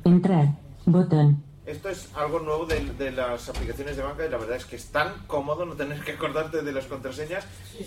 Entrar. 0.04 0.48
Botón. 0.86 1.42
Esto 1.68 1.90
es 1.90 2.08
algo 2.14 2.40
nuevo 2.40 2.64
de, 2.66 2.80
de 2.98 3.10
las 3.12 3.48
aplicaciones 3.48 3.96
de 3.96 4.02
banca 4.02 4.24
y 4.24 4.30
la 4.30 4.38
verdad 4.38 4.56
es 4.56 4.64
que 4.64 4.76
es 4.76 4.86
tan 4.86 5.12
cómodo 5.26 5.66
no 5.66 5.74
tener 5.74 6.00
que 6.00 6.12
acordarte 6.12 6.62
de 6.62 6.72
las 6.72 6.86
contraseñas. 6.86 7.44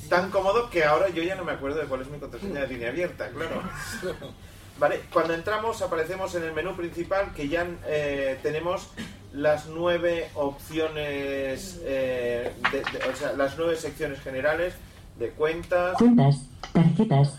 Tan 0.08 0.30
cómodo 0.30 0.70
que 0.70 0.84
ahora 0.86 1.10
yo 1.10 1.24
ya 1.24 1.36
no 1.36 1.44
me 1.44 1.52
acuerdo 1.54 1.80
de 1.80 1.86
cuál 1.88 2.02
es 2.02 2.10
mi 2.10 2.20
contraseña 2.20 2.62
de 2.62 2.68
línea 2.68 2.90
abierta, 2.90 3.30
claro. 3.30 3.62
Vale, 4.80 5.02
cuando 5.12 5.34
entramos 5.34 5.82
aparecemos 5.82 6.34
en 6.36 6.44
el 6.44 6.54
menú 6.54 6.76
principal 6.76 7.34
que 7.36 7.48
ya 7.50 7.68
eh, 7.88 8.40
tenemos 8.42 8.88
las 9.34 9.68
nueve 9.68 10.30
opciones, 10.36 11.80
eh, 11.84 12.52
de- 12.72 12.80
de- 13.00 13.06
o 13.12 13.16
sea, 13.16 13.34
las 13.34 13.58
nueve 13.58 13.76
secciones 13.78 14.20
generales 14.22 14.74
de 15.20 15.30
cuentas, 15.32 15.98
Cuentas. 15.98 16.46
Tarjetas. 16.74 17.38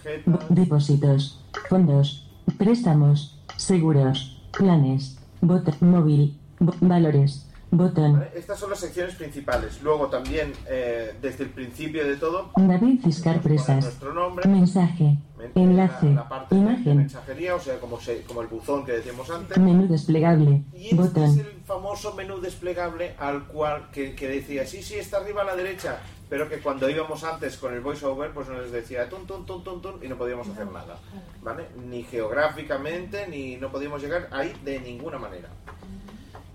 Depósitos. 0.51 1.40
Fondos. 1.68 2.28
Préstamos. 2.59 3.38
Seguros. 3.57 4.40
Planes. 4.53 5.18
Botón. 5.43 5.74
Móvil. 5.80 6.38
bo- 6.61 6.74
valores. 6.80 7.47
Botón. 7.75 8.12
¿vale? 8.18 8.31
Estas 8.35 8.59
son 8.59 8.68
las 8.70 8.81
secciones 8.81 9.14
principales. 9.14 9.83
Luego 9.83 10.09
también, 10.09 10.53
eh, 10.68 11.14
desde 11.23 11.45
el 11.45 11.51
principio 11.51 12.05
de 12.07 12.16
todo, 12.16 12.51
David 12.57 13.01
Fiscar 13.03 13.41
Presas. 13.41 13.83
nuestro 13.83 14.12
nombre, 14.12 14.47
Mensaje. 14.49 15.16
Enlace. 15.57 16.07
la 16.14 16.29
parte 16.29 16.55
de 16.55 16.61
Imagen. 16.61 16.97
mensajería, 16.99 17.57
o 17.57 17.61
sea, 17.61 17.81
como, 17.81 17.99
se- 18.01 18.23
como 18.23 18.43
el 18.43 18.47
buzón 18.49 18.85
que 18.85 18.93
decíamos 18.93 19.29
antes. 19.31 19.57
Menú 19.59 19.89
desplegable. 19.89 20.62
Y 20.73 20.85
este 20.85 20.95
es 20.95 20.97
Botón. 20.97 21.25
el 21.41 21.62
famoso 21.66 22.14
menú 22.14 22.39
desplegable 22.41 23.14
al 23.18 23.47
cual 23.49 23.91
que, 23.91 24.14
que 24.14 24.29
decía, 24.29 24.64
sí, 24.66 24.83
sí, 24.83 24.95
está 24.97 25.16
arriba 25.16 25.43
a 25.43 25.47
la 25.47 25.57
derecha, 25.57 25.99
pero 26.29 26.49
que 26.49 26.59
cuando 26.59 26.89
íbamos 26.89 27.25
antes 27.25 27.57
con 27.57 27.75
el 27.75 27.81
voiceover, 27.81 28.31
pues 28.33 28.49
nos 28.51 28.70
decía 28.70 29.09
tun, 29.09 29.27
tun, 29.27 29.45
tun, 29.45 29.64
tun, 29.64 29.83
tun, 29.83 29.95
y 30.01 30.07
no 30.09 30.16
podíamos 30.16 30.47
hacer 30.49 30.66
nada, 30.70 30.99
¿vale? 31.43 31.66
Ni 31.89 32.05
geográficamente, 32.05 33.27
ni 33.27 33.57
no 33.57 33.73
podíamos 33.73 34.01
llegar 34.01 34.29
ahí 34.31 34.53
de 34.64 34.79
ninguna 34.79 35.18
manera. 35.18 35.49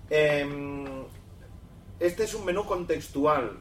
Em, 0.10 0.97
este 2.00 2.24
es 2.24 2.34
un 2.36 2.46
menú 2.46 2.66
contextual. 2.66 3.58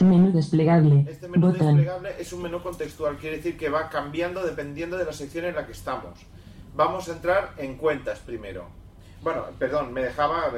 Menú 0.00 0.32
desplegable. 0.32 1.04
Este 1.10 1.28
menú 1.28 1.48
Botón. 1.48 1.66
desplegable 1.76 2.10
es 2.18 2.32
un 2.32 2.42
menú 2.42 2.62
contextual, 2.62 3.16
quiere 3.18 3.36
decir 3.36 3.56
que 3.58 3.68
va 3.68 3.90
cambiando 3.90 4.42
dependiendo 4.46 4.96
de 4.96 5.04
la 5.04 5.12
sección 5.12 5.44
en 5.44 5.54
la 5.54 5.66
que 5.66 5.72
estamos. 5.72 6.18
Vamos 6.74 7.08
a 7.08 7.12
entrar 7.12 7.52
en 7.58 7.76
cuentas 7.76 8.18
primero. 8.20 8.64
Bueno, 9.22 9.42
perdón, 9.58 9.92
me 9.92 10.02
dejaba, 10.02 10.50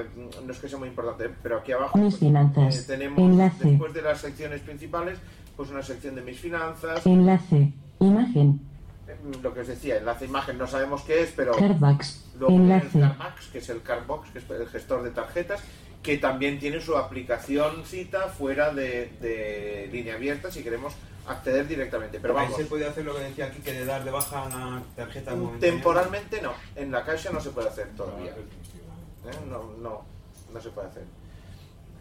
no 0.45 0.53
es 0.53 0.59
que 0.61 0.69
sea 0.69 0.79
muy 0.79 0.89
importante, 0.89 1.29
pero 1.43 1.59
aquí 1.59 1.73
abajo 1.73 1.99
Mis 1.99 2.17
finanzas. 2.19 2.77
eh, 2.79 2.85
tenemos, 2.87 3.19
Enlace. 3.19 3.69
después 3.69 3.93
de 3.93 4.03
las 4.03 4.21
secciones 4.21 4.61
principales, 4.61 5.19
pues 5.57 5.71
una 5.71 5.83
sección 5.83 6.15
de 6.15 6.23
mis 6.23 6.39
finanzas, 6.39 7.05
Enlace. 7.05 7.73
Imagen. 7.99 8.61
eh, 9.09 9.17
lo 9.43 9.53
que 9.53 9.61
os 9.61 9.67
decía, 9.67 9.97
enlace 9.97 10.27
imagen 10.27 10.57
no 10.59 10.69
sabemos 10.69 11.03
qué 11.03 11.23
es, 11.23 11.33
pero 11.35 11.53
Cardbacks. 11.57 12.25
luego 12.39 12.55
Enlace. 12.55 13.01
Carmax, 13.01 13.47
que 13.49 13.59
es 13.59 13.69
el 13.71 13.83
Cardbox, 13.83 14.31
que 14.31 14.39
es 14.39 14.49
el 14.51 14.69
gestor 14.69 15.03
de 15.03 15.11
tarjetas, 15.11 15.61
que 16.03 16.19
también 16.19 16.59
tiene 16.59 16.81
su 16.81 16.97
aplicación 16.97 17.85
cita 17.85 18.29
fuera 18.29 18.73
de, 18.73 19.13
de 19.21 19.89
línea 19.93 20.15
abierta 20.15 20.51
si 20.51 20.63
queremos 20.63 20.95
acceder 21.27 21.69
directamente. 21.69 22.19
Pero 22.21 22.35
vamos, 22.35 22.57
se 22.57 22.65
puede 22.65 22.87
hacer 22.87 23.05
lo 23.05 23.15
que 23.15 23.23
decía 23.23 23.47
aquí, 23.47 23.61
que 23.61 23.73
de 23.73 23.85
dar 23.85 24.05
de 24.05 24.11
baja 24.11 24.43
una 24.43 24.83
tarjeta 24.97 25.35
momentánea. 25.35 25.73
temporalmente 25.73 26.43
no, 26.43 26.53
en 26.75 26.91
la 26.91 27.05
caixa 27.05 27.31
no 27.31 27.41
se 27.41 27.51
puede 27.51 27.69
hacer 27.69 27.89
todavía. 27.97 28.33
¿Eh? 28.33 29.39
No, 29.49 29.73
no, 29.81 30.05
no 30.53 30.61
se 30.61 30.71
puede 30.71 30.89
hacer. 30.89 31.05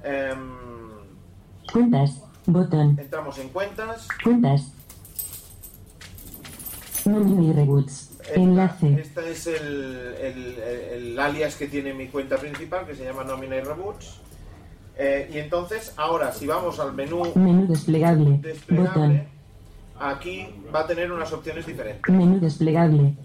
Em, 0.03 0.49
Cuentas. 1.71 2.21
Botón. 2.47 2.97
entramos 2.99 3.37
en 3.37 3.49
cuentas. 3.49 4.07
Cuentas. 4.23 4.71
Nomini 7.05 7.53
reboots. 7.53 8.10
Enlace. 8.35 8.93
Este 9.01 9.31
es 9.31 9.47
el, 9.47 10.15
el- 10.21 10.59
el 10.93 11.19
alias 11.19 11.55
que 11.55 11.67
tiene 11.67 11.93
mi 11.93 12.07
cuenta 12.07 12.37
principal, 12.37 12.85
que 12.85 12.95
se 12.95 13.03
llama 13.03 13.23
Nomina 13.23 13.55
y 13.57 13.61
Reboots. 13.61 14.19
Eh, 14.97 15.29
y 15.33 15.37
entonces, 15.39 15.93
ahora, 15.97 16.31
si 16.31 16.45
vamos 16.47 16.79
al 16.79 16.93
menú 16.93 17.23
Menú 17.35 17.65
desplegable. 17.67 18.37
desplegable, 18.41 18.89
Botón. 18.91 19.23
aquí 19.99 20.47
va 20.73 20.81
a 20.81 20.87
tener 20.87 21.11
unas 21.11 21.31
opciones 21.33 21.65
diferentes. 21.65 22.13
Menú 22.13 22.39
desplegable. 22.39 23.15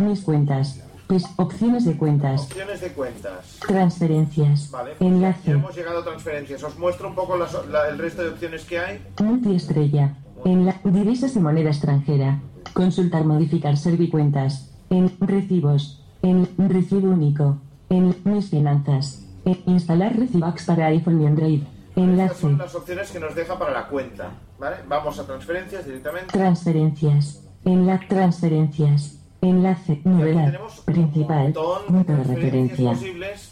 Mis 0.00 0.20
cuentas. 0.22 0.80
Pues 1.06 1.24
opciones 1.36 1.84
de 1.84 1.96
cuentas. 1.96 2.42
Opciones 2.42 2.80
de 2.80 2.88
cuentas. 2.88 3.58
Transferencias. 3.66 4.70
Vale, 4.70 4.92
pues 4.98 5.10
ya 5.10 5.14
Enlace. 5.16 5.50
hemos 5.52 5.76
llegado 5.76 5.98
a 6.00 6.04
transferencias. 6.04 6.62
Os 6.64 6.76
muestro 6.78 7.08
un 7.08 7.14
poco 7.14 7.36
las- 7.36 7.66
la- 7.68 7.88
el 7.88 7.98
resto 7.98 8.22
de 8.22 8.30
opciones 8.30 8.64
que 8.64 8.78
hay. 8.78 9.06
Multiestrella. 9.22 10.14
En 10.44 10.66
la 10.66 10.76
divisas 10.84 11.34
y 11.36 11.40
moneda 11.40 11.70
extranjera. 11.70 12.40
Consultar, 12.74 13.24
modificar, 13.24 13.78
servicuentas. 13.78 14.70
En 14.90 15.10
recibos. 15.18 16.04
En 16.22 16.48
recibo 16.58 17.10
único. 17.10 17.58
En 17.88 18.14
mis 18.24 18.50
finanzas. 18.50 19.24
En 19.46 19.58
instalar 19.66 20.16
Recibax 20.16 20.66
para 20.66 20.86
iPhone 20.86 21.22
y 21.22 21.26
Android. 21.26 21.62
Estas 21.88 22.04
Enlace. 22.04 22.40
son 22.40 22.58
las 22.58 22.74
opciones 22.74 23.10
que 23.10 23.20
nos 23.20 23.34
deja 23.34 23.58
para 23.58 23.72
la 23.72 23.88
cuenta. 23.88 24.32
¿vale? 24.58 24.76
Vamos 24.86 25.18
a 25.18 25.26
transferencias 25.26 25.86
directamente. 25.86 26.32
Transferencias. 26.32 27.42
En 27.64 27.86
la 27.86 27.98
transferencias. 28.06 29.18
Enlace. 29.40 30.00
Novedad. 30.04 30.58
Principal. 30.84 31.52
Punto 31.86 32.12
de 32.12 32.24
referencia. 32.24 32.90
posibles, 32.90 33.50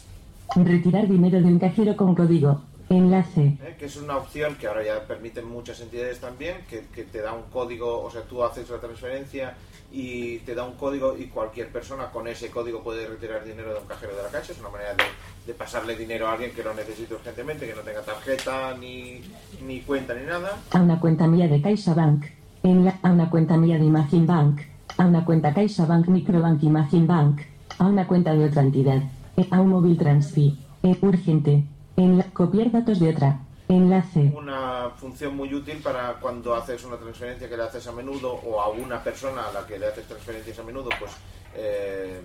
Retirar 0.55 1.07
dinero 1.07 1.39
de 1.41 1.47
un 1.47 1.57
cajero 1.57 1.95
con 1.95 2.13
código. 2.13 2.61
Enlace. 2.97 3.41
¿eh? 3.61 3.75
que 3.77 3.85
es 3.85 3.95
una 3.97 4.17
opción 4.17 4.55
que 4.55 4.67
ahora 4.67 4.83
ya 4.83 5.07
permiten 5.07 5.47
muchas 5.47 5.79
entidades 5.81 6.19
también, 6.19 6.57
que, 6.69 6.85
que 6.93 7.03
te 7.03 7.21
da 7.21 7.33
un 7.33 7.43
código, 7.51 8.03
o 8.03 8.09
sea, 8.11 8.21
tú 8.23 8.43
haces 8.43 8.69
la 8.69 8.79
transferencia 8.79 9.55
y 9.91 10.39
te 10.39 10.55
da 10.55 10.63
un 10.63 10.73
código 10.73 11.15
y 11.17 11.25
cualquier 11.27 11.71
persona 11.71 12.07
con 12.09 12.27
ese 12.27 12.49
código 12.49 12.81
puede 12.81 13.05
retirar 13.07 13.45
dinero 13.45 13.73
de 13.73 13.79
un 13.79 13.85
cajero 13.85 14.15
de 14.15 14.23
la 14.23 14.29
caixa. 14.29 14.51
Es 14.53 14.59
una 14.59 14.69
manera 14.69 14.93
de, 14.95 15.03
de 15.45 15.53
pasarle 15.53 15.95
dinero 15.95 16.27
a 16.27 16.33
alguien 16.33 16.51
que 16.51 16.63
lo 16.63 16.73
necesite 16.73 17.13
urgentemente, 17.13 17.67
que 17.67 17.75
no 17.75 17.81
tenga 17.81 18.01
tarjeta, 18.01 18.75
ni, 18.77 19.21
ni 19.65 19.81
cuenta, 19.81 20.15
ni 20.15 20.25
nada. 20.25 20.57
A 20.71 20.81
una 20.81 20.99
cuenta 20.99 21.27
mía 21.27 21.47
de 21.47 21.61
CaixaBank. 21.61 22.25
En 22.63 22.85
la, 22.85 22.97
a 23.03 23.11
una 23.11 23.29
cuenta 23.29 23.55
mía 23.57 23.77
de 23.77 23.85
Imagine 23.85 24.25
Bank. 24.25 24.61
A 24.97 25.05
una 25.05 25.25
cuenta 25.25 25.53
CaixaBank 25.53 26.07
Microbank 26.07 26.63
Imagine 26.63 27.05
Bank. 27.05 27.41
A 27.77 27.85
una 27.85 28.07
cuenta 28.07 28.33
de 28.33 28.45
otra 28.45 28.61
entidad. 28.63 29.01
Eh, 29.37 29.47
A 29.51 29.61
un 29.61 29.69
móvil 29.69 29.97
transfer. 29.97 30.53
Eh, 30.81 30.97
urgente. 31.01 31.65
En 31.97 32.17
la, 32.17 32.23
copiar 32.25 32.71
datos 32.71 32.99
de 32.99 33.09
otra. 33.09 33.39
Enlace. 33.69 34.33
Una 34.37 34.89
función 34.97 35.35
muy 35.37 35.53
útil 35.53 35.77
para 35.83 36.13
cuando 36.19 36.53
haces 36.55 36.83
una 36.85 36.97
transferencia 36.97 37.47
que 37.49 37.55
le 37.55 37.63
haces 37.63 37.87
a 37.87 37.91
menudo 37.91 38.33
o 38.33 38.61
a 38.61 38.69
una 38.69 39.01
persona 39.03 39.47
a 39.49 39.53
la 39.53 39.65
que 39.65 39.79
le 39.79 39.87
haces 39.87 40.05
transferencias 40.05 40.59
a 40.59 40.63
menudo, 40.63 40.89
pues 40.99 41.11
eh, 41.55 42.19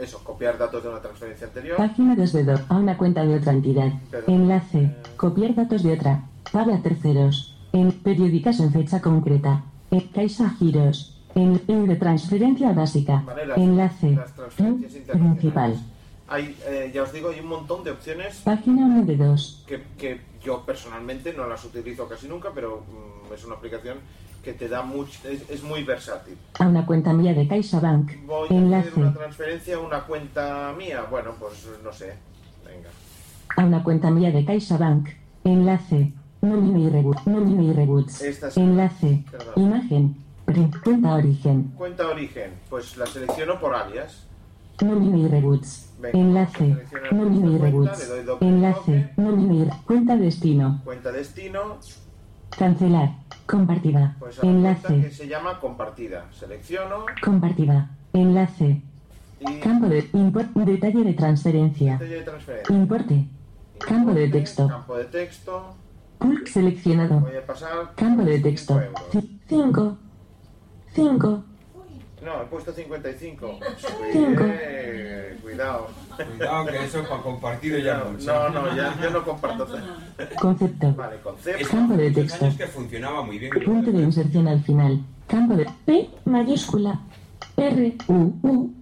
eso, 0.00 0.22
copiar 0.22 0.56
datos 0.56 0.82
de 0.82 0.88
una 0.88 1.00
transferencia 1.00 1.46
anterior. 1.48 1.76
Página 1.76 2.14
desvedor. 2.14 2.60
A 2.68 2.76
una 2.76 2.96
cuenta 2.96 3.24
de 3.24 3.36
otra 3.36 3.52
entidad. 3.52 3.90
Perdón. 4.10 4.34
Enlace. 4.34 4.94
Copiar 5.16 5.54
datos 5.54 5.82
de 5.82 5.92
otra. 5.94 6.22
Paga 6.52 6.78
terceros. 6.82 7.56
En 7.72 7.92
periódicas 7.92 8.60
en 8.60 8.72
fecha 8.72 9.00
concreta. 9.00 9.64
En 9.90 10.00
Caixa 10.08 10.50
Giros. 10.50 11.14
En, 11.34 11.60
en 11.68 11.86
de 11.88 11.96
transferencia 11.96 12.72
básica. 12.72 13.22
Vale, 13.26 13.46
las- 13.46 13.58
Enlace. 13.58 14.10
las 14.12 14.32
transferencias 14.34 15.04
Principal. 15.18 15.78
Hay, 16.28 16.56
eh, 16.66 16.90
ya 16.94 17.02
os 17.04 17.12
digo, 17.12 17.30
hay 17.30 17.40
un 17.40 17.46
montón 17.48 17.82
de 17.84 17.90
opciones 17.90 18.42
Página 18.44 18.84
1 18.86 19.04
de 19.06 19.16
2. 19.16 19.64
que, 19.66 19.82
que 19.96 20.20
yo 20.42 20.62
personalmente 20.64 21.32
no 21.32 21.46
las 21.48 21.64
utilizo 21.64 22.06
casi 22.06 22.28
nunca, 22.28 22.50
pero 22.54 22.82
mm, 22.86 23.32
es 23.32 23.44
una 23.44 23.54
aplicación 23.54 23.98
que 24.42 24.52
te 24.52 24.68
da 24.68 24.82
mucho, 24.82 25.26
es, 25.28 25.48
es 25.48 25.62
muy 25.62 25.84
versátil. 25.84 26.36
A 26.58 26.68
una 26.68 26.84
cuenta 26.86 27.12
mía 27.12 27.32
de 27.34 27.48
CaixaBank. 27.48 28.24
Voy 28.26 28.42
a 28.42 28.44
hacer 28.44 28.56
Enlace. 28.56 29.00
una 29.00 29.12
transferencia 29.14 29.76
a 29.76 29.80
una 29.80 30.00
cuenta 30.04 30.74
mía. 30.76 31.04
Bueno, 31.10 31.32
pues 31.40 31.66
no 31.82 31.92
sé. 31.92 32.14
Venga. 32.64 32.88
A 33.56 33.64
una 33.64 33.82
cuenta 33.82 34.10
mía 34.10 34.30
de 34.30 34.44
CaixaBank. 34.44 35.08
Enlace. 35.44 36.12
Nómina 36.42 36.78
y 36.78 36.88
reboot. 36.90 37.20
Nómina 37.26 37.62
y 37.62 37.72
reboots. 37.72 38.56
Enlace. 38.56 39.24
Perdón. 39.30 39.54
Imagen. 39.56 40.16
Print. 40.44 40.76
Cuenta 40.84 41.14
origen. 41.14 41.72
Cuenta 41.76 42.08
origen. 42.08 42.52
Pues 42.70 42.96
la 42.96 43.06
selecciono 43.06 43.58
por 43.58 43.74
alias. 43.74 44.24
Nómina 44.82 45.16
y 45.18 45.26
reboots. 45.28 45.87
Enlace. 46.12 46.76
doy 47.10 48.24
doble 48.24 48.48
Enlace. 48.48 49.10
Y 49.16 49.68
cuenta 49.84 50.16
destino. 50.16 50.80
Cuenta 50.84 51.12
destino. 51.12 51.78
Cancelar. 52.50 53.10
Compartida. 53.46 54.16
Pues 54.18 54.38
que 54.38 54.46
Enlace. 54.46 55.10
se 55.10 55.28
llama 55.28 55.58
compartida. 55.60 56.26
Selecciono. 56.32 57.06
Compartida. 57.22 57.90
Enlace. 58.12 58.82
Y 59.40 59.60
Campo 59.60 59.88
de 59.88 60.08
import. 60.12 60.48
Detalle 60.54 61.04
de 61.04 61.14
transferencia. 61.14 61.92
detalle 61.94 62.16
de 62.16 62.22
transferencia. 62.22 62.76
Importe. 62.76 63.28
Campo 63.78 64.12
de 64.12 64.28
texto. 64.28 64.68
Campo 64.68 64.96
de 64.96 65.04
texto. 65.04 65.74
Pulk 66.18 66.46
seleccionado. 66.48 67.20
Voy 67.20 67.36
a 67.36 67.46
pasar. 67.46 67.94
Campo 67.94 68.22
de 68.24 68.40
texto. 68.40 68.80
5. 69.48 69.98
5. 70.94 71.44
No, 72.22 72.42
he 72.42 72.46
puesto 72.46 72.72
55. 72.72 73.60
Cinco. 74.12 74.44
Eh, 74.46 75.38
cuidado. 75.42 75.88
Cuidado, 76.16 76.66
que 76.66 76.84
eso 76.84 77.02
para 77.08 77.22
compartido 77.22 77.78
ya 77.78 77.98
no. 77.98 78.10
mucho. 78.10 78.26
No, 78.26 78.48
no, 78.50 78.76
ya, 78.76 78.96
yo 79.00 79.10
no 79.10 79.24
comparto. 79.24 79.68
Concepto. 80.40 80.94
Vale, 80.94 81.16
concepto. 81.20 81.68
Campo 81.68 81.94
de 81.94 82.10
texto. 82.10 82.44
años 82.44 82.56
que 82.56 82.66
funcionaba 82.66 83.22
muy 83.22 83.38
bien. 83.38 83.52
Punto 83.64 83.92
de 83.92 84.02
inserción 84.02 84.48
al 84.48 84.62
final. 84.62 85.00
Campo 85.26 85.54
de 85.54 85.66
P 85.84 86.10
mayúscula. 86.24 87.00
R 87.56 87.96
U 88.08 88.34
U 88.42 88.72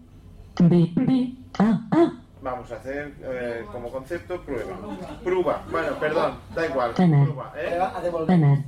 B 0.60 0.92
B 0.94 1.32
A 1.58 1.80
A. 1.90 2.12
Vamos 2.42 2.70
a 2.70 2.76
hacer 2.76 3.12
eh, 3.22 3.64
como 3.72 3.90
concepto 3.90 4.40
prueba. 4.42 4.76
Prueba. 5.24 5.64
Bueno, 5.70 5.98
perdón, 5.98 6.38
da 6.54 6.66
igual. 6.66 6.94
Ganar. 6.96 7.24
Prueba, 7.24 7.52
¿eh? 7.56 7.78
A 7.80 8.00
devolver. 8.00 8.28
Ganar. 8.38 8.58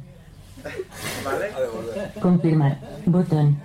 ¿Vale? 1.24 1.52
Confirmar. 2.20 2.78
Botón. 3.06 3.56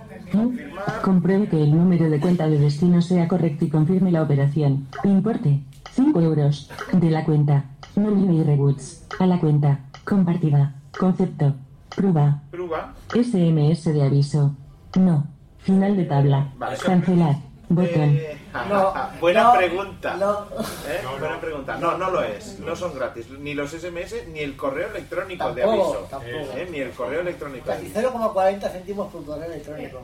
Compruebe 1.02 1.48
que 1.48 1.62
el 1.62 1.76
número 1.76 2.10
de 2.10 2.20
cuenta 2.20 2.48
de 2.48 2.58
destino 2.58 3.02
sea 3.02 3.28
correcto 3.28 3.64
y 3.64 3.68
confirme 3.70 4.10
la 4.10 4.22
operación. 4.22 4.86
Importe. 5.04 5.60
5 5.92 6.20
euros. 6.20 6.70
De 6.92 7.10
la 7.10 7.24
cuenta. 7.24 7.64
Nómina 7.96 8.32
y 8.32 8.42
reboots. 8.42 9.06
A 9.18 9.26
la 9.26 9.38
cuenta. 9.38 9.80
Compartida. 10.04 10.74
Concepto. 10.98 11.54
Prueba. 11.94 12.42
Prueba. 12.50 12.94
SMS 13.14 13.84
de 13.84 14.02
aviso. 14.02 14.56
No. 14.98 15.26
Final 15.58 15.96
de 15.96 16.04
tabla. 16.04 16.52
Vale. 16.58 16.76
Cancelar. 16.84 17.36
Botón. 17.68 18.16
Eh. 18.16 18.36
Buena 19.20 19.52
pregunta. 19.52 20.16
¿Eh? 20.88 21.00
Buena 21.18 21.40
pregunta. 21.40 21.76
No, 21.76 21.98
no 21.98 22.10
lo 22.10 22.22
es. 22.22 22.58
No 22.60 22.76
son 22.76 22.94
gratis. 22.94 23.28
Ni 23.30 23.54
los 23.54 23.70
SMS 23.72 24.28
ni 24.32 24.40
el 24.40 24.56
correo 24.56 24.88
electrónico 24.90 25.52
de 25.52 25.62
aviso. 25.62 26.06
tampoco. 26.10 26.32
¿Eh? 26.56 26.68
Ni 26.70 26.78
el 26.78 26.90
correo 26.92 27.20
electrónico. 27.22 27.66
Casi 27.66 27.86
aviso. 27.96 28.12
0,40 28.12 28.70
céntimos 28.72 29.12
por 29.12 29.24
correo 29.24 29.44
electrónico. 29.46 30.00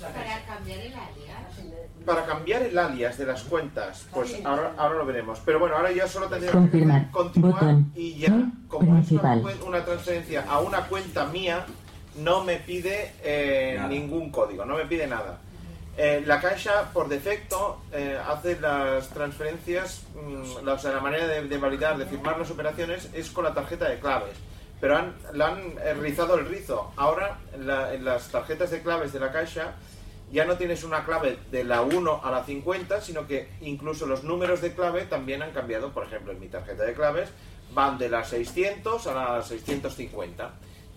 Para 0.00 0.44
cambiar 0.46 0.80
el 0.80 0.92
alias. 0.92 2.04
Para 2.04 2.26
cambiar 2.26 2.62
el 2.62 2.78
alias 2.78 3.16
de 3.16 3.24
las 3.26 3.42
cuentas, 3.44 4.06
pues 4.12 4.38
ahora, 4.44 4.72
ahora 4.76 4.96
lo 4.98 5.06
veremos. 5.06 5.40
Pero 5.44 5.58
bueno, 5.58 5.76
ahora 5.76 5.90
ya 5.90 6.06
solo 6.06 6.26
tendremos 6.28 6.54
Confirmar. 6.60 7.06
que 7.06 7.10
continuar 7.12 7.54
Botón. 7.54 7.92
y 7.94 8.18
ya, 8.18 8.28
No. 8.28 8.52
como 8.68 8.98
es 8.98 9.10
una, 9.10 9.40
una 9.66 9.84
transferencia 9.84 10.44
a 10.48 10.60
una 10.60 10.82
cuenta 10.86 11.24
mía, 11.26 11.64
no 12.16 12.44
me 12.44 12.56
pide 12.56 13.12
eh, 13.22 13.80
ningún 13.88 14.30
código, 14.30 14.66
no 14.66 14.76
me 14.76 14.84
pide 14.84 15.06
nada. 15.06 15.38
Eh, 15.96 16.22
la 16.26 16.40
Caixa, 16.40 16.90
por 16.92 17.08
defecto, 17.08 17.80
eh, 17.92 18.18
hace 18.26 18.58
las 18.60 19.08
transferencias, 19.10 20.02
mm, 20.14 20.64
la, 20.64 20.72
o 20.74 20.78
sea, 20.78 20.90
la 20.92 21.00
manera 21.00 21.26
de, 21.28 21.58
validar, 21.58 21.96
de 21.96 22.06
firmar 22.06 22.36
las 22.38 22.50
operaciones 22.50 23.08
es 23.14 23.30
con 23.30 23.44
la 23.44 23.54
tarjeta 23.54 23.88
de 23.88 24.00
claves. 24.00 24.34
Pero 24.80 24.96
han, 24.96 25.14
le 25.32 25.44
han 25.44 25.74
rizado 26.00 26.34
el 26.36 26.46
rizo. 26.46 26.92
Ahora, 26.96 27.38
en, 27.54 27.66
la- 27.66 27.94
las 27.94 28.28
tarjetas 28.28 28.70
de 28.72 28.82
claves 28.82 29.12
de 29.12 29.20
la 29.20 29.30
Caixa, 29.30 29.74
ya 30.32 30.44
no 30.44 30.56
tienes 30.56 30.82
una 30.82 31.04
clave 31.04 31.38
de 31.52 31.62
la 31.62 31.82
1 31.82 32.20
a 32.24 32.30
la 32.32 32.44
50, 32.44 33.00
sino 33.00 33.26
que 33.28 33.48
incluso 33.60 34.04
los 34.04 34.24
números 34.24 34.60
de 34.60 34.74
clave 34.74 35.02
también 35.02 35.42
han 35.42 35.52
cambiado. 35.52 35.92
Por 35.92 36.06
ejemplo, 36.06 36.32
en 36.32 36.40
mi 36.40 36.48
tarjeta 36.48 36.82
de 36.82 36.92
claves 36.92 37.28
van 37.72 37.98
de 37.98 38.08
las 38.08 38.28
600 38.30 39.06
a 39.06 39.14
las 39.36 39.46
650. 39.46 40.50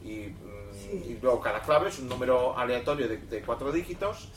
Y, 0.04 0.30
mm, 0.30 0.57
y 0.92 1.18
luego 1.22 1.40
cada 1.42 1.62
clave 1.62 1.90
es 1.90 2.00
un 2.00 2.08
número 2.10 2.58
aleatorio 2.58 3.08
de, 3.08 3.18
de 3.18 3.42
cuatro 3.42 3.72
dígitos. 3.72 4.30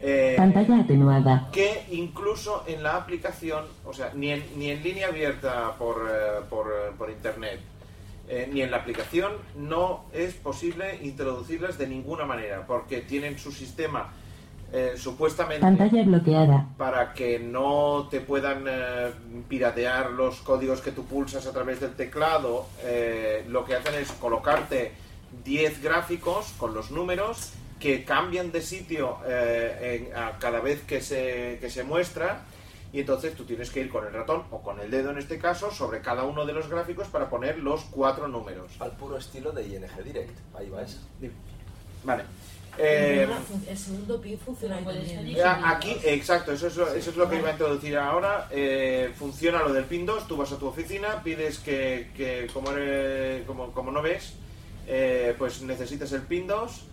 Eh, 0.00 0.34
Pantalla 0.36 0.80
atenuada. 0.80 1.48
que 1.52 1.84
incluso 1.90 2.64
en 2.66 2.82
la 2.82 2.96
aplicación, 2.96 3.64
o 3.84 3.92
sea, 3.92 4.12
ni 4.14 4.30
en, 4.30 4.44
ni 4.56 4.70
en 4.70 4.82
línea 4.82 5.08
abierta 5.08 5.74
por, 5.78 6.08
eh, 6.10 6.40
por, 6.50 6.66
eh, 6.68 6.92
por 6.98 7.10
internet, 7.10 7.60
eh, 8.28 8.48
ni 8.52 8.62
en 8.62 8.70
la 8.70 8.78
aplicación, 8.78 9.32
no 9.56 10.04
es 10.12 10.34
posible 10.34 10.98
introducirlas 11.02 11.78
de 11.78 11.86
ninguna 11.86 12.24
manera, 12.24 12.66
porque 12.66 13.00
tienen 13.02 13.38
su 13.38 13.52
sistema 13.52 14.12
eh, 14.72 14.94
supuestamente 14.96 15.60
Pantalla 15.60 16.02
bloqueada. 16.02 16.66
para 16.76 17.12
que 17.14 17.38
no 17.38 18.08
te 18.10 18.20
puedan 18.20 18.64
eh, 18.68 19.12
piratear 19.48 20.10
los 20.10 20.40
códigos 20.40 20.80
que 20.80 20.90
tú 20.90 21.04
pulsas 21.04 21.46
a 21.46 21.52
través 21.52 21.80
del 21.80 21.94
teclado, 21.94 22.66
eh, 22.82 23.44
lo 23.48 23.64
que 23.64 23.76
hacen 23.76 23.94
es 23.94 24.10
colocarte 24.10 24.90
10 25.44 25.82
gráficos 25.82 26.52
con 26.58 26.74
los 26.74 26.90
números 26.90 27.50
que 27.80 28.04
cambian 28.04 28.52
de 28.52 28.62
sitio 28.62 29.18
eh, 29.26 30.08
en- 30.10 30.16
a 30.16 30.38
cada 30.38 30.60
vez 30.60 30.82
que 30.82 31.00
se, 31.00 31.58
que 31.60 31.68
se 31.70 31.84
muestra 31.84 32.42
y 32.92 33.00
entonces 33.00 33.34
tú 33.34 33.44
tienes 33.44 33.70
que 33.70 33.80
ir 33.80 33.90
con 33.90 34.06
el 34.06 34.12
ratón 34.12 34.44
o 34.50 34.62
con 34.62 34.80
el 34.80 34.90
dedo 34.90 35.10
en 35.10 35.18
este 35.18 35.38
caso 35.38 35.70
sobre 35.70 36.00
cada 36.00 36.22
uno 36.24 36.46
de 36.46 36.52
los 36.54 36.68
gráficos 36.68 37.08
para 37.08 37.28
poner 37.28 37.58
los 37.58 37.82
cuatro 37.90 38.28
números. 38.28 38.72
Al 38.80 38.92
puro 38.92 39.18
estilo 39.18 39.52
de 39.52 39.66
ING 39.66 39.86
Direct. 40.04 40.38
Ahí 40.56 40.70
va 40.70 40.82
eso. 40.82 40.98
Vale. 42.04 42.22
Eh, 42.78 43.26
el 43.68 43.78
segundo 43.78 44.20
PIN 44.20 44.38
funciona 44.38 44.78
Aquí, 45.64 45.96
exacto, 46.04 46.52
eso 46.52 46.66
es, 46.66 46.76
lo, 46.76 46.92
eso 46.94 47.10
es 47.10 47.16
lo 47.16 47.28
que 47.28 47.36
iba 47.38 47.48
a 47.48 47.52
introducir 47.52 47.96
ahora. 47.96 48.48
Eh, 48.50 49.12
funciona 49.18 49.60
lo 49.62 49.72
del 49.72 49.84
PIN 49.84 50.04
2, 50.06 50.28
tú 50.28 50.36
vas 50.36 50.52
a 50.52 50.58
tu 50.58 50.66
oficina, 50.66 51.22
pides 51.22 51.58
que, 51.58 52.10
que 52.14 52.46
como, 52.52 52.70
eres- 52.72 53.46
como, 53.46 53.72
como 53.72 53.90
no 53.90 54.02
ves, 54.02 54.34
eh, 54.86 55.34
pues 55.38 55.62
necesitas 55.62 56.12
el 56.12 56.22
PIN 56.22 56.46
2 56.46 56.84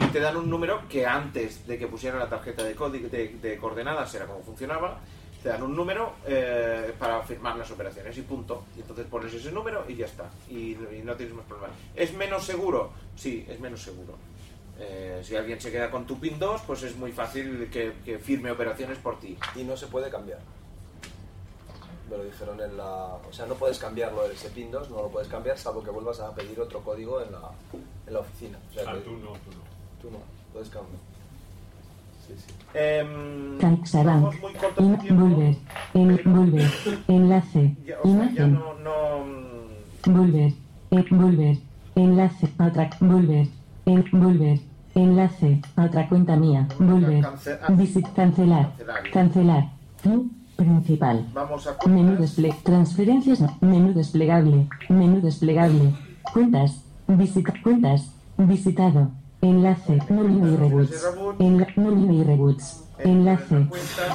y 0.00 0.06
te 0.06 0.20
dan 0.20 0.36
un 0.36 0.50
número 0.50 0.88
que 0.88 1.06
antes 1.06 1.66
de 1.66 1.78
que 1.78 1.86
pusieran 1.86 2.18
la 2.18 2.28
tarjeta 2.28 2.62
de, 2.64 2.74
de, 2.74 3.36
de 3.40 3.56
coordenadas 3.56 4.14
era 4.14 4.26
como 4.26 4.42
funcionaba, 4.42 5.00
te 5.42 5.48
dan 5.48 5.62
un 5.62 5.76
número 5.76 6.14
eh, 6.26 6.92
para 6.98 7.22
firmar 7.22 7.56
las 7.56 7.70
operaciones 7.70 8.16
y 8.18 8.22
punto. 8.22 8.64
Y 8.76 8.80
entonces 8.80 9.06
pones 9.06 9.32
ese 9.32 9.52
número 9.52 9.84
y 9.88 9.94
ya 9.94 10.06
está. 10.06 10.28
Y, 10.50 10.76
no 11.04 11.14
tienes 11.14 11.34
más 11.34 11.46
problemas. 11.46 11.76
¿Es 11.94 12.12
menos 12.14 12.44
seguro? 12.44 12.90
Sí, 13.14 13.46
es 13.48 13.60
menos 13.60 13.80
seguro. 13.80 14.16
Eh, 14.78 15.20
si 15.22 15.36
alguien 15.36 15.60
se 15.60 15.70
queda 15.70 15.90
con 15.90 16.06
tu 16.06 16.18
PIN 16.18 16.38
2, 16.38 16.62
pues 16.66 16.82
es 16.82 16.96
muy 16.96 17.12
fácil 17.12 17.70
que 17.70 18.18
firme 18.18 18.50
operaciones 18.50 18.98
por 18.98 19.20
ti. 19.20 19.38
Y 19.54 19.62
no 19.62 19.76
se 19.76 19.86
puede 19.86 20.10
cambiar. 20.10 20.40
Me 22.10 22.16
lo 22.16 22.24
dijeron 22.24 22.60
en 22.60 22.76
la... 22.76 23.16
O 23.28 23.32
sea, 23.32 23.46
no 23.46 23.54
puedes 23.54 23.78
cambiarlo 23.78 24.24
ese 24.30 24.48
PIN 24.50 24.70
2, 24.70 24.90
no 24.90 24.96
lo 25.02 25.08
puedes 25.08 25.28
cambiar 25.28 25.58
salvo 25.58 25.82
que 25.82 25.90
vuelvas 25.90 26.20
a 26.20 26.32
pedir 26.34 26.60
otro 26.60 26.80
código 26.80 27.20
en 27.20 27.32
la, 27.32 27.50
en 28.06 28.12
la 28.12 28.20
oficina. 28.20 28.58
O 28.70 28.74
sea, 28.74 28.84
Ah, 28.86 28.92
que- 28.94 29.00
tú 29.00 29.10
no, 29.12 29.32
tú 29.32 29.50
no. 29.50 29.66
Tú 30.02 30.10
no, 30.12 30.18
puedes 30.52 30.68
cambiar. 30.68 31.00
Sí, 32.26 32.34
sí. 32.36 32.52
CaixaBank. 33.60 34.34
In- 34.78 35.18
volver. 35.18 35.56
En, 35.94 36.20
volver. 36.24 36.70
Enlace. 37.08 37.76
ya, 37.84 37.96
o 38.00 38.04
sea, 38.04 38.12
ya 38.12 38.44
Imagen. 38.46 38.54
no, 38.54 38.74
no, 38.74 40.12
Volver. 40.12 40.52
Eh, 40.90 41.04
volver. 41.10 41.56
Enlace. 41.94 42.48
A 42.58 42.66
otra. 42.66 42.90
Volver. 43.00 43.46
En, 43.86 44.04
volver. 44.12 44.58
Enlace. 44.94 45.60
A 45.76 45.84
otra 45.84 46.08
cuenta 46.08 46.36
mía. 46.36 46.68
Volver. 46.78 47.24
ah, 47.24 47.72
Visit. 47.72 48.06
Cancelar. 48.14 48.72
Cancelar. 48.76 49.10
Cancelar. 49.10 49.64
Fin. 49.98 50.45
Principal. 50.56 51.26
Vamos 51.34 51.66
a 51.66 51.76
Menú 51.88 52.16
desple 52.16 52.54
Transferencias. 52.62 53.40
Menú 53.60 53.92
desplegable. 53.92 54.68
Menú 54.88 55.20
desplegable. 55.20 55.92
Cuentas. 56.32 56.82
Visita. 57.06 57.52
Cuentas. 57.62 58.10
Visitado. 58.38 59.10
Enlace. 59.42 59.98
Nómina 60.08 60.48
y 60.48 60.56
reboots. 60.56 61.06
Enla 61.38 61.66
y 62.12 62.22
reboots. 62.24 62.84
Enlace. 63.04 63.68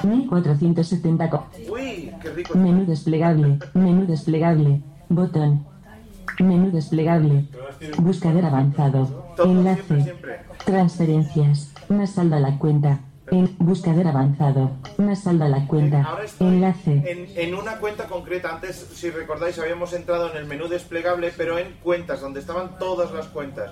1470. 0.03 1.29
co- 1.29 1.45
Uy, 1.71 2.11
qué 2.21 2.29
rico. 2.31 2.57
Menú 2.57 2.85
desplegable. 2.85 3.59
Menú 3.75 4.05
desplegable. 4.07 4.81
Botón. 5.09 5.63
Menú 6.39 6.71
desplegable. 6.71 7.45
Buscador 7.99 8.45
avanzado. 8.45 9.25
Enlace. 9.45 10.15
Transferencias. 10.65 11.71
Una 11.89 12.07
saldo 12.07 12.35
a 12.35 12.39
la 12.39 12.57
cuenta. 12.57 12.99
En 13.31 13.55
buscador 13.59 14.07
avanzado. 14.07 14.71
Una 14.97 15.15
salda 15.15 15.45
a 15.45 15.49
la 15.49 15.65
cuenta. 15.65 16.03
Ahora 16.03 16.25
estoy 16.25 16.47
Enlace. 16.49 16.91
en, 16.91 17.27
en 17.37 17.55
una 17.55 17.77
cuenta 17.77 18.05
concreta. 18.07 18.53
Antes, 18.53 18.75
si 18.93 19.09
recordáis, 19.09 19.57
habíamos 19.57 19.93
entrado 19.93 20.29
en 20.31 20.37
el 20.37 20.45
menú 20.45 20.67
desplegable, 20.67 21.31
pero 21.37 21.57
en 21.57 21.73
cuentas, 21.81 22.19
donde 22.19 22.41
estaban 22.41 22.77
todas 22.77 23.11
las 23.13 23.27
cuentas. 23.27 23.71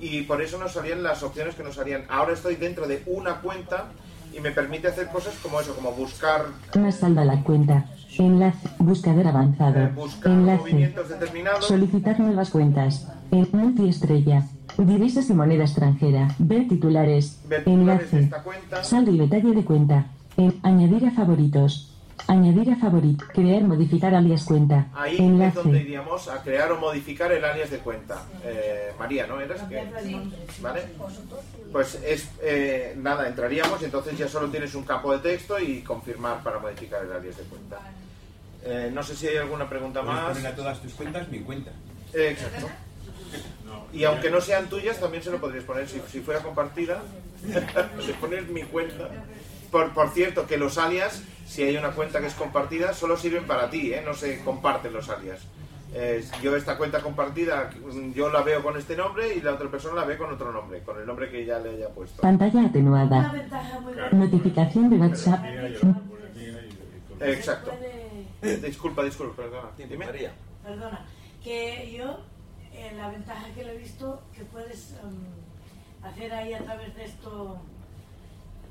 Y 0.00 0.22
por 0.22 0.40
eso 0.40 0.58
nos 0.58 0.72
salían 0.72 1.02
las 1.02 1.24
opciones 1.24 1.56
que 1.56 1.64
nos 1.64 1.74
salían. 1.74 2.04
Ahora 2.08 2.34
estoy 2.34 2.54
dentro 2.54 2.86
de 2.86 3.02
una 3.06 3.40
cuenta 3.40 3.86
y 4.32 4.38
me 4.38 4.52
permite 4.52 4.86
hacer 4.86 5.08
cosas 5.08 5.34
como 5.42 5.60
eso, 5.60 5.74
como 5.74 5.90
buscar 5.90 6.44
Una 6.76 6.92
salda 6.92 7.22
a 7.22 7.24
la 7.24 7.42
cuenta. 7.42 7.86
Enlace. 8.16 8.68
Buscador 8.78 9.26
avanzado. 9.26 9.88
buscar 9.90 10.30
Enlace. 10.32 10.60
movimientos 10.60 11.08
determinados. 11.08 11.66
Solicitar 11.66 12.20
nuevas 12.20 12.50
cuentas. 12.50 13.08
En 13.32 13.48
multiestrella. 13.52 14.44
Divisas 14.84 15.28
y 15.28 15.34
moneda 15.34 15.64
extranjera. 15.64 16.34
Ver 16.38 16.66
titulares. 16.66 17.38
Ver 17.46 17.64
titulares 17.64 18.10
de 18.10 18.16
Enlace. 18.16 18.24
esta 18.24 18.42
cuenta. 18.42 18.82
Saldo 18.82 19.10
y 19.10 19.18
detalle 19.18 19.54
de 19.54 19.62
cuenta. 19.62 20.06
En 20.38 20.58
añadir 20.62 21.06
a 21.06 21.10
favoritos. 21.10 21.94
Añadir 22.26 22.70
a 22.70 22.76
favorit. 22.76 23.22
Crear, 23.34 23.62
modificar 23.62 24.14
alias 24.14 24.44
cuenta. 24.44 24.88
Ahí 24.94 25.16
es 25.16 25.54
donde 25.54 25.80
iríamos 25.82 26.28
a 26.28 26.42
crear 26.42 26.72
o 26.72 26.80
modificar 26.80 27.30
el 27.30 27.44
alias 27.44 27.70
de 27.70 27.78
cuenta. 27.78 28.22
Eh, 28.42 28.92
María, 28.98 29.26
¿no 29.26 29.38
eras? 29.40 29.60
que 29.64 29.84
¿Vale? 30.62 30.82
Pues 31.72 31.96
es 32.02 32.28
eh, 32.42 32.94
nada, 32.96 33.28
entraríamos 33.28 33.82
y 33.82 33.84
entonces 33.84 34.16
ya 34.16 34.28
solo 34.28 34.48
tienes 34.48 34.74
un 34.74 34.84
campo 34.84 35.12
de 35.12 35.18
texto 35.18 35.58
y 35.58 35.82
confirmar 35.82 36.42
para 36.42 36.58
modificar 36.58 37.04
el 37.04 37.12
alias 37.12 37.36
de 37.36 37.42
cuenta. 37.44 37.78
Eh, 38.64 38.90
no 38.94 39.02
sé 39.02 39.14
si 39.14 39.28
hay 39.28 39.36
alguna 39.36 39.68
pregunta 39.68 40.02
más. 40.02 40.32
poner 40.32 40.46
a 40.46 40.56
todas 40.56 40.80
tus 40.80 40.94
cuentas 40.94 41.28
mi 41.28 41.40
cuenta. 41.40 41.70
Eh, 42.14 42.30
exacto. 42.30 42.66
Y 43.92 44.04
aunque 44.04 44.30
no 44.30 44.40
sean 44.40 44.68
tuyas, 44.68 45.00
también 45.00 45.22
se 45.22 45.30
lo 45.30 45.40
podrías 45.40 45.64
poner. 45.64 45.88
Si, 45.88 46.00
si 46.10 46.20
fuera 46.20 46.40
compartida, 46.40 47.02
le 48.06 48.14
pones 48.14 48.48
mi 48.48 48.62
cuenta. 48.62 49.08
Por, 49.70 49.92
por 49.92 50.10
cierto, 50.10 50.46
que 50.46 50.56
los 50.56 50.78
alias, 50.78 51.22
si 51.46 51.62
hay 51.62 51.76
una 51.76 51.90
cuenta 51.90 52.20
que 52.20 52.26
es 52.26 52.34
compartida, 52.34 52.92
solo 52.92 53.16
sirven 53.16 53.46
para 53.46 53.70
ti, 53.70 53.92
¿eh? 53.92 54.02
no 54.04 54.14
se 54.14 54.42
comparten 54.42 54.92
los 54.92 55.08
alias. 55.08 55.40
Eh, 55.92 56.24
yo 56.40 56.54
esta 56.54 56.76
cuenta 56.76 57.00
compartida, 57.00 57.70
yo 58.14 58.30
la 58.30 58.42
veo 58.42 58.62
con 58.62 58.76
este 58.76 58.96
nombre 58.96 59.34
y 59.34 59.40
la 59.40 59.54
otra 59.54 59.68
persona 59.68 59.96
la 59.96 60.04
ve 60.04 60.16
con 60.16 60.32
otro 60.32 60.52
nombre, 60.52 60.82
con 60.82 60.98
el 61.00 61.06
nombre 61.06 61.28
que 61.28 61.44
ya 61.44 61.58
le 61.58 61.70
haya 61.70 61.88
puesto. 61.88 62.22
Pantalla 62.22 62.66
atenuada. 62.66 63.32
Notificación 64.12 64.88
de 64.90 64.96
WhatsApp. 64.96 65.44
Exacto. 67.20 67.72
Eh, 68.42 68.60
disculpa, 68.64 69.02
disculpa, 69.02 69.42
perdona. 69.42 69.68
Dime. 69.76 70.06
María. 70.06 70.32
Perdona, 70.62 71.06
que 71.42 71.92
yo, 71.92 72.20
eh, 72.80 72.92
la 72.96 73.08
ventaja 73.08 73.46
que 73.54 73.64
le 73.64 73.74
he 73.74 73.78
visto, 73.78 74.22
que 74.34 74.44
puedes 74.44 74.92
em, 75.02 76.06
hacer 76.08 76.32
ahí 76.32 76.54
a 76.54 76.62
través 76.64 76.94
de 76.96 77.04
esto. 77.04 77.58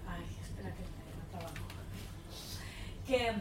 Ay, 0.08 0.24
espera 0.42 0.70
que 0.74 0.82
me 0.82 1.30
trabajo. 1.32 1.54
Que, 3.06 3.34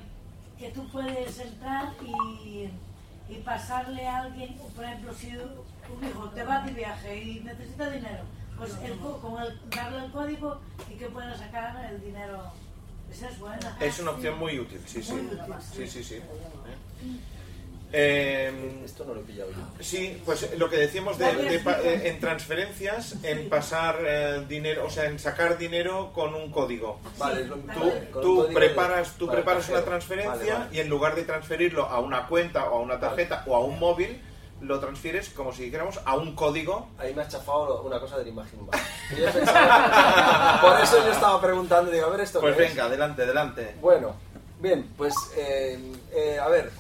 que 0.58 0.70
tú 0.72 0.88
puedes 0.90 1.38
entrar 1.38 1.92
y, 2.02 2.68
y 3.28 3.34
pasarle 3.44 4.06
a 4.06 4.18
alguien, 4.22 4.56
por 4.74 4.84
ejemplo, 4.84 5.14
si 5.14 5.28
un 5.36 6.06
hijo 6.08 6.28
te 6.30 6.42
va 6.44 6.60
de 6.62 6.72
viaje 6.72 7.22
y 7.22 7.40
necesita 7.40 7.90
dinero, 7.90 8.24
pues 8.56 8.74
el, 8.82 8.96
co- 8.98 9.18
con 9.20 9.42
el, 9.42 9.58
darle 9.70 10.04
el 10.04 10.10
código 10.12 10.60
y 10.90 10.94
que 10.96 11.06
pueda 11.08 11.36
sacar 11.36 11.84
el 11.92 12.00
dinero. 12.02 12.52
Esa 13.10 13.30
es 13.30 13.38
buena. 13.38 13.76
Es 13.80 13.98
una 14.00 14.10
opción 14.10 14.38
muy 14.38 14.58
útil, 14.58 14.80
sí, 14.86 15.02
sí. 15.02 15.12
Útil, 15.14 15.40
Sí, 15.74 15.86
sí, 15.86 16.04
sí. 16.04 16.14
Eh, 16.16 16.22
Esto 17.92 19.04
no 19.06 19.14
lo 19.14 19.20
he 19.20 19.24
pillado 19.24 19.50
yo. 19.50 19.56
Sí, 19.84 20.20
pues 20.26 20.56
lo 20.58 20.68
que 20.68 20.76
decíamos 20.76 21.16
de, 21.18 21.32
de 21.34 21.54
eh, 21.56 22.08
en 22.08 22.20
transferencias, 22.20 23.14
en 23.22 23.48
pasar 23.48 23.98
eh, 24.04 24.44
dinero, 24.48 24.84
o 24.86 24.90
sea, 24.90 25.04
en 25.06 25.18
sacar 25.18 25.56
dinero 25.58 26.12
con 26.12 26.34
un 26.34 26.50
código. 26.50 27.00
Vale, 27.16 27.42
es 27.42 27.48
lo- 27.48 27.56
tú 27.56 27.78
vale, 27.80 28.00
tú 28.10 28.36
código 28.36 28.48
preparas, 28.54 29.12
tú 29.18 29.24
de- 29.26 29.32
para 29.32 29.42
preparas 29.42 29.68
una 29.70 29.82
transferencia 29.82 30.32
Vale, 30.34 30.52
vale. 30.52 30.76
y 30.76 30.80
en 30.80 30.88
lugar 30.88 31.14
de 31.14 31.24
transferirlo 31.24 31.86
a 31.86 32.00
una 32.00 32.26
cuenta 32.26 32.64
o 32.70 32.76
a 32.78 32.80
una 32.80 32.98
tarjeta 33.00 33.42
o 33.46 33.56
a 33.56 33.60
un 33.60 33.78
móvil, 33.78 34.20
lo 34.60 34.80
transfieres 34.80 35.28
como 35.30 35.52
si 35.52 35.62
dijéramos 35.64 36.00
a 36.04 36.16
un 36.16 36.34
código. 36.34 36.88
Ahí 36.98 37.14
me 37.14 37.22
ha 37.22 37.28
chafado 37.28 37.80
una 37.82 38.00
cosa. 38.00 38.16
Y 38.22 38.30
yo 39.20 39.30
pensaba- 39.32 40.58
Por 40.60 40.80
eso 40.80 40.98
yo 41.04 41.12
estaba 41.12 41.40
preguntando, 41.40 41.90
digo, 41.90 42.06
a 42.06 42.10
ver 42.10 42.20
esto 42.20 42.40
Pues 42.40 42.52
es. 42.58 42.68
venga, 42.70 42.84
adelante, 42.84 43.22
adelante. 43.22 43.76
Bueno, 43.80 44.14
bien, 44.60 44.90
pues 44.96 45.14
eh, 45.36 45.78
eh, 46.12 46.38
a 46.42 46.48
ver, 46.48 46.70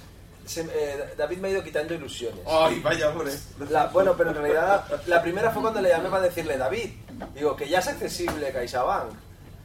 se- 0.48 0.68
eh, 0.72 1.14
David 1.16 1.38
me 1.38 1.48
ha 1.48 1.50
ido 1.52 1.62
quitando 1.62 1.94
ilusiones. 1.94 2.40
Ay, 2.46 2.80
vaya 2.80 3.10
hombre. 3.10 3.32
La- 3.70 3.86
bueno, 3.86 4.14
pero 4.16 4.30
en 4.30 4.36
realidad 4.36 4.84
la 5.06 5.22
primera 5.22 5.50
fue 5.50 5.62
cuando 5.62 5.80
le 5.80 5.90
llamé 5.90 6.08
para 6.08 6.22
decirle, 6.24 6.56
David, 6.56 6.90
digo, 7.34 7.54
que 7.56 7.68
ya 7.68 7.78
es 7.80 7.88
accesible 7.88 8.50
CaixaBank. 8.52 9.10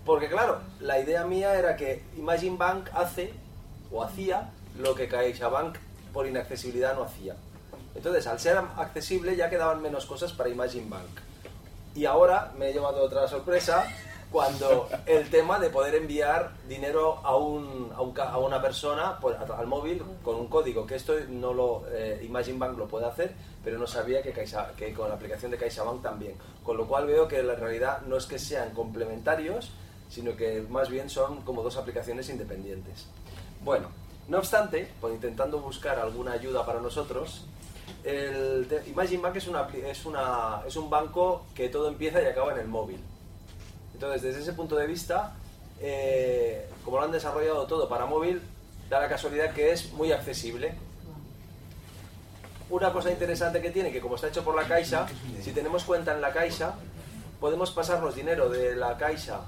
Porque 0.06 0.30
claro, 0.30 0.60
la 0.82 1.00
idea 1.00 1.24
mía 1.26 1.56
era 1.58 1.76
que 1.78 2.04
Imagine 2.18 2.58
Bank 2.58 2.90
hace 2.94 3.34
o 3.92 4.04
hacía 4.04 4.50
lo 4.78 4.94
que 4.96 5.08
CaixaBank 5.08 5.78
por 6.12 6.28
inaccesibilidad 6.28 6.94
no 6.96 7.04
hacía. 7.04 7.36
Entonces, 7.96 8.26
al 8.28 8.40
ser 8.40 8.58
accesible 8.78 9.36
ya 9.36 9.50
quedaban 9.50 9.82
menos 9.82 10.06
cosas 10.06 10.34
para 10.34 10.50
Imagine 10.50 10.90
Bank. 10.90 11.08
Y 11.96 12.06
ahora 12.06 12.52
me 12.58 12.70
he 12.70 12.74
llevado 12.74 13.02
otra 13.04 13.28
sorpresa 13.28 13.86
cuando 14.34 14.90
el 15.06 15.30
tema 15.30 15.60
de 15.60 15.70
poder 15.70 15.94
enviar 15.94 16.54
dinero 16.68 17.20
a, 17.24 17.36
un, 17.38 17.92
a, 17.96 18.02
un 18.02 18.20
a 18.20 18.38
una 18.40 18.60
persona 18.60 19.20
al 19.56 19.68
móvil 19.68 20.02
con 20.24 20.38
un 20.38 20.48
código, 20.48 20.88
que 20.88 20.96
esto 20.96 21.14
no 21.30 21.54
lo 21.54 21.84
eh, 21.92 22.20
Imagine 22.26 22.58
Bank 22.58 22.76
lo 22.76 22.88
puede 22.88 23.06
hacer, 23.06 23.36
pero 23.64 23.78
no 23.78 23.86
sabía 23.86 24.24
que, 24.24 24.34
Caixa- 24.34 24.72
que 24.76 24.92
con 24.92 25.08
la 25.08 25.14
aplicación 25.16 25.52
de 25.52 25.58
CaixaBank 25.60 26.02
también. 26.02 26.34
Con 26.64 26.78
lo 26.78 26.88
cual 26.88 27.06
veo 27.06 27.28
que 27.28 27.44
la 27.44 27.54
realidad 27.54 28.02
no 28.08 28.18
es 28.18 28.26
que 28.26 28.40
sean 28.40 28.72
complementarios, 28.72 29.70
sino 30.10 30.36
que 30.36 30.62
más 30.68 30.90
bien 30.90 31.12
son 31.12 31.42
como 31.44 31.62
dos 31.62 31.78
aplicaciones 31.78 32.28
independientes. 32.28 33.06
Bueno, 33.64 33.90
no 34.30 34.40
obstante, 34.40 34.92
por 35.00 35.12
intentando 35.12 35.60
buscar 35.60 36.00
alguna 36.00 36.32
ayuda 36.32 36.66
para 36.66 36.82
nosotros, 36.82 37.46
el 38.04 38.68
Imagine 38.88 39.22
Bank 39.22 39.36
es, 39.36 39.48
una, 39.48 39.68
es, 39.86 40.06
una, 40.08 40.62
es 40.66 40.76
un 40.76 40.90
banco 40.90 41.46
que 41.54 41.70
todo 41.70 41.88
empieza 41.88 42.20
y 42.20 42.26
acaba 42.26 42.52
en 42.54 42.60
el 42.62 42.68
móvil. 42.68 43.00
Entonces, 44.04 44.22
desde 44.22 44.42
ese 44.42 44.52
punto 44.52 44.76
de 44.76 44.86
vista, 44.86 45.32
eh, 45.80 46.68
como 46.84 46.98
lo 46.98 47.06
han 47.06 47.12
desarrollado 47.14 47.66
todo 47.68 47.88
para 47.88 48.06
móvil, 48.06 48.42
da 48.90 49.00
la 49.00 49.08
casualidad 49.08 49.54
que 49.54 49.72
es 49.72 49.94
muy 49.94 50.12
accesible. 50.12 50.74
Una 52.70 52.92
cosa 52.92 53.12
interesante 53.12 53.62
que 53.62 53.72
tiene, 53.72 53.94
que 53.94 54.02
como 54.02 54.16
está 54.16 54.28
hecho 54.28 54.44
por 54.44 54.56
la 54.56 54.68
Caixa, 54.68 55.08
si 55.42 55.54
tenemos 55.54 55.86
cuenta 55.86 56.14
en 56.14 56.20
la 56.20 56.34
Caixa, 56.34 56.74
podemos 57.40 57.72
pasarnos 57.72 58.14
dinero 58.14 58.50
de 58.50 58.76
la 58.76 58.98
Caixa 58.98 59.40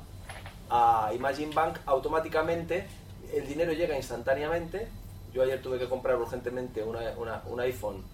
a 0.69 1.11
Imagine 1.13 1.53
Bank 1.53 1.79
automáticamente, 1.85 2.87
el 3.33 3.45
dinero 3.45 3.73
llega 3.73 3.97
instantáneamente. 3.97 4.87
Yo 5.33 5.43
ayer 5.43 5.61
tuve 5.61 5.79
que 5.79 5.89
comprar 5.89 6.15
urgentemente 6.15 6.81
un 6.81 7.59
iPhone 7.59 8.05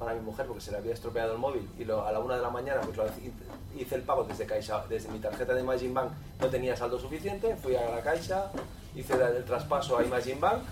para 0.00 0.14
mi 0.14 0.20
mujer 0.20 0.46
porque 0.46 0.62
se 0.62 0.70
le 0.72 0.78
había 0.78 0.94
estropeado 0.94 1.32
el 1.34 1.38
móvil 1.38 1.68
y 1.78 1.84
lo- 1.84 2.04
a 2.06 2.10
la 2.10 2.18
una 2.20 2.34
de 2.36 2.42
la 2.42 2.48
mañana 2.48 2.80
pues 2.80 2.96
lo 2.96 3.04
hice 3.78 3.94
el 3.94 4.02
pago 4.02 4.24
desde 4.24 4.46
Caixa, 4.46 4.82
desde 4.88 5.10
mi 5.10 5.18
tarjeta 5.18 5.52
de 5.54 5.60
Imagine 5.60 5.92
Bank, 5.92 6.10
no 6.40 6.46
tenía 6.48 6.74
saldo 6.74 6.98
suficiente, 6.98 7.54
fui 7.56 7.76
a 7.76 7.88
la 7.90 8.00
Caixa, 8.00 8.50
hice 8.96 9.12
el, 9.12 9.20
el 9.36 9.44
traspaso 9.44 9.98
a 9.98 10.02
Imagine 10.02 10.40
Bank 10.40 10.62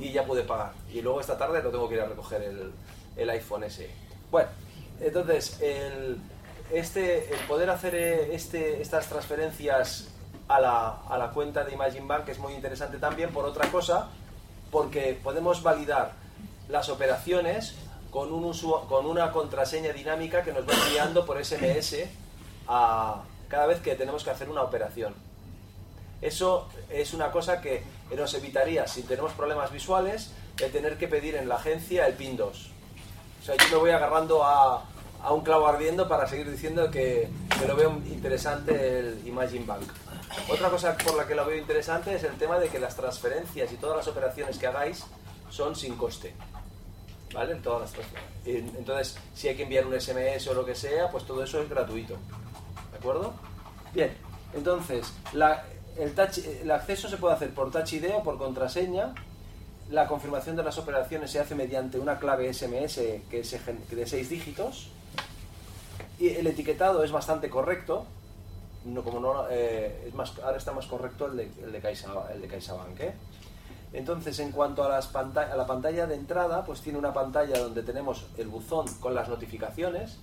y 0.00 0.10
ya 0.10 0.24
pude 0.24 0.42
pagar. 0.42 0.72
Y 0.90 1.02
luego 1.02 1.20
esta 1.20 1.36
tarde 1.36 1.62
lo 1.62 1.70
tengo 1.70 1.86
que 1.88 1.96
ir 1.96 2.00
a 2.00 2.06
recoger 2.06 2.42
el, 2.42 2.72
el 3.16 3.30
iPhone 3.30 3.64
ese. 3.64 3.90
Bueno, 4.30 4.48
entonces 5.00 5.60
el, 5.60 6.18
este, 6.72 7.32
el 7.34 7.40
poder 7.46 7.68
hacer 7.68 7.94
eh, 7.94 8.34
este, 8.34 8.80
estas 8.80 9.06
transferencias 9.06 10.08
a 10.48 10.60
la, 10.60 11.02
a 11.10 11.18
la 11.18 11.30
cuenta 11.30 11.62
de 11.62 11.74
Imagine 11.74 12.06
Bank 12.06 12.26
es 12.30 12.38
muy 12.38 12.54
interesante 12.54 12.96
también 12.96 13.30
por 13.32 13.44
otra 13.44 13.70
cosa, 13.70 14.08
porque 14.70 15.18
podemos 15.22 15.62
validar 15.62 16.12
las 16.70 16.88
operaciones 16.88 17.74
con, 18.10 18.32
un 18.32 18.52
con 18.88 19.06
una 19.06 19.32
contraseña 19.32 19.92
dinámica 19.92 20.42
que 20.42 20.52
nos 20.52 20.68
va 20.68 20.74
enviando 20.86 21.24
por 21.26 21.44
SMS 21.44 21.96
a, 22.66 23.22
cada 23.48 23.66
vez 23.66 23.80
que 23.80 23.94
tenemos 23.94 24.24
que 24.24 24.30
hacer 24.30 24.48
una 24.48 24.62
operación. 24.62 25.14
Eso 26.20 26.68
es 26.90 27.14
una 27.14 27.30
cosa 27.30 27.60
que 27.60 27.82
nos 28.16 28.34
evitaría, 28.34 28.86
si 28.88 29.02
tenemos 29.02 29.32
problemas 29.32 29.70
visuales, 29.70 30.32
el 30.58 30.72
tener 30.72 30.98
que 30.98 31.06
pedir 31.06 31.36
en 31.36 31.48
la 31.48 31.56
agencia 31.56 32.06
el 32.06 32.14
PIN 32.14 32.36
2. 32.36 32.70
O 33.40 33.44
sea, 33.44 33.56
yo 33.56 33.68
me 33.70 33.76
voy 33.76 33.90
agarrando 33.90 34.42
a, 34.44 34.84
a 35.22 35.32
un 35.32 35.42
clavo 35.42 35.66
ardiendo 35.66 36.08
para 36.08 36.26
seguir 36.26 36.50
diciendo 36.50 36.90
que, 36.90 37.28
que 37.58 37.66
lo 37.66 37.76
veo 37.76 37.90
interesante 38.06 38.98
el 38.98 39.26
Imagine 39.26 39.64
Bank. 39.64 39.88
Otra 40.48 40.68
cosa 40.70 40.96
por 40.96 41.16
la 41.16 41.26
que 41.26 41.34
lo 41.34 41.44
veo 41.46 41.56
interesante 41.56 42.14
es 42.14 42.24
el 42.24 42.36
tema 42.36 42.58
de 42.58 42.68
que 42.68 42.78
las 42.78 42.96
transferencias 42.96 43.72
y 43.72 43.76
todas 43.76 43.96
las 43.96 44.08
operaciones 44.08 44.58
que 44.58 44.66
hagáis 44.66 45.04
son 45.50 45.76
sin 45.76 45.96
coste. 45.96 46.34
¿Vale? 47.32 47.54
Todas 47.56 47.92
las 47.96 48.06
Entonces, 48.46 49.16
si 49.34 49.48
hay 49.48 49.56
que 49.56 49.64
enviar 49.64 49.86
un 49.86 49.98
SMS 50.00 50.46
o 50.48 50.54
lo 50.54 50.64
que 50.64 50.74
sea, 50.74 51.10
pues 51.10 51.24
todo 51.24 51.42
eso 51.44 51.60
es 51.62 51.68
gratuito. 51.68 52.16
¿De 52.92 52.98
acuerdo? 52.98 53.34
Bien, 53.92 54.12
entonces, 54.54 55.12
el, 55.32 56.70
acceso 56.70 57.08
se 57.08 57.16
puede 57.16 57.34
hacer 57.34 57.50
por 57.54 57.70
Touch 57.70 57.92
ID 57.92 58.14
o 58.16 58.22
por 58.22 58.38
contraseña. 58.38 59.14
La 59.90 60.06
confirmación 60.06 60.56
de 60.56 60.62
las 60.62 60.78
operaciones 60.78 61.30
se 61.30 61.40
hace 61.40 61.54
mediante 61.54 61.98
una 61.98 62.18
clave 62.18 62.52
SMS 62.52 62.96
que 63.30 63.42
gen- 63.44 63.84
de 63.90 64.06
seis 64.06 64.28
dígitos. 64.28 64.90
Y 66.18 66.30
el 66.30 66.46
etiquetado 66.46 67.04
es 67.04 67.12
bastante 67.12 67.48
correcto. 67.48 68.06
no, 68.84 69.02
como 69.02 69.20
no, 69.20 69.46
eh, 69.50 70.04
es 70.08 70.14
más, 70.14 70.32
ahora 70.38 70.56
está 70.56 70.72
más 70.72 70.86
correcto 70.86 71.26
el 71.26 71.36
de, 71.36 71.50
el 71.62 71.72
de, 71.72 71.80
Caixa, 71.80 72.08
el 72.32 72.40
de 72.40 72.48
CaixaBank. 72.48 73.00
¿eh? 73.00 73.12
Entonces, 73.92 74.38
en 74.38 74.52
cuanto 74.52 74.84
a, 74.84 74.88
las 74.88 75.14
a 75.14 75.56
la 75.56 75.66
pantalla 75.66 76.06
de 76.06 76.14
entrada, 76.14 76.64
pues 76.64 76.80
tiene 76.80 76.98
una 76.98 77.12
pantalla 77.12 77.58
donde 77.58 77.82
tenemos 77.82 78.26
el 78.36 78.48
buzón 78.48 78.86
con 79.00 79.14
las 79.14 79.28
notificaciones. 79.28 80.18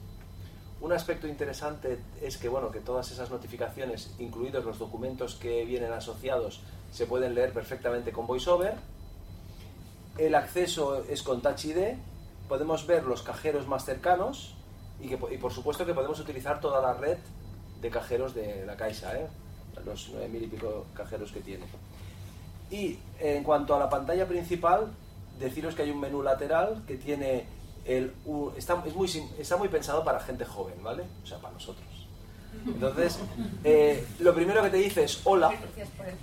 Un 0.81 0.93
aspecto 0.93 1.27
interesante 1.27 1.99
es 2.21 2.37
que, 2.37 2.47
bueno, 2.47 2.69
que 2.69 2.79
todas 2.79 3.11
esas 3.11 3.31
notificaciones, 3.31 4.13
incluidos 4.19 4.65
los 4.65 4.77
documentos 4.77 5.35
que 5.35 5.65
vienen 5.65 5.91
asociados, 5.93 6.61
se 6.91 7.07
pueden 7.07 7.33
leer 7.33 7.53
perfectamente 7.53 8.11
con 8.11 8.27
VoiceOver. 8.27 8.75
El 10.17 10.35
acceso 10.35 11.03
es 11.09 11.23
con 11.23 11.41
Touch 11.41 11.65
ID. 11.65 11.95
Podemos 12.47 12.85
ver 12.85 13.03
los 13.05 13.23
cajeros 13.23 13.67
más 13.67 13.83
cercanos 13.83 14.55
y, 15.01 15.07
que, 15.07 15.17
y 15.33 15.37
por 15.37 15.51
supuesto 15.51 15.85
que 15.85 15.93
podemos 15.93 16.19
utilizar 16.19 16.61
toda 16.61 16.81
la 16.81 16.93
red 16.93 17.17
de 17.81 17.89
cajeros 17.89 18.35
de 18.35 18.65
la 18.65 18.77
Caixa, 18.77 19.17
¿eh? 19.19 19.27
los 19.85 20.09
nueve 20.11 20.27
mil 20.29 20.43
y 20.43 20.47
pico 20.47 20.85
cajeros 20.93 21.31
que 21.31 21.41
tiene. 21.41 21.65
Y 22.71 22.97
en 23.19 23.43
cuanto 23.43 23.75
a 23.75 23.79
la 23.79 23.89
pantalla 23.89 24.27
principal, 24.27 24.87
deciros 25.39 25.75
que 25.75 25.83
hay 25.83 25.91
un 25.91 25.99
menú 25.99 26.23
lateral 26.23 26.83
que 26.87 26.95
tiene 26.95 27.45
el 27.85 28.13
está, 28.57 28.81
es 28.85 28.95
muy, 28.95 29.09
está 29.37 29.57
muy 29.57 29.67
pensado 29.67 30.03
para 30.03 30.19
gente 30.19 30.43
joven, 30.45 30.75
¿vale? 30.83 31.03
O 31.23 31.27
sea, 31.27 31.37
para 31.37 31.53
nosotros. 31.53 31.85
Entonces, 32.65 33.19
eh, 33.63 34.05
lo 34.19 34.33
primero 34.33 34.63
que 34.63 34.69
te 34.69 34.77
dice 34.77 35.03
es 35.03 35.21
hola. 35.25 35.51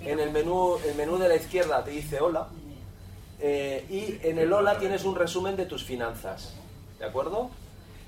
En 0.01 0.19
el 0.19 0.31
menú, 0.31 0.75
el 0.85 0.95
menú 0.95 1.17
de 1.17 1.29
la 1.29 1.35
izquierda 1.35 1.83
te 1.83 1.91
dice 1.91 2.19
hola. 2.19 2.47
eh, 3.39 3.85
y 3.89 4.25
en 4.27 4.39
el 4.39 4.51
hola 4.53 4.77
tienes 4.79 5.03
un 5.05 5.15
resumen 5.15 5.55
de 5.55 5.65
tus 5.65 5.83
finanzas. 5.83 6.53
¿De 6.99 7.05
acuerdo? 7.05 7.49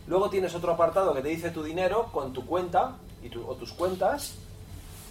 Luego 0.08 0.30
tienes 0.30 0.54
otro 0.56 0.74
apartado 0.74 1.14
que 1.14 1.22
te 1.22 1.30
dice 1.30 1.50
tu 1.52 1.64
dinero 1.64 2.10
con 2.12 2.32
tu 2.34 2.46
cuenta 2.46 2.96
y 3.24 3.30
tu- 3.30 3.46
o 3.48 3.56
tus 3.56 3.72
cuentas. 3.74 4.36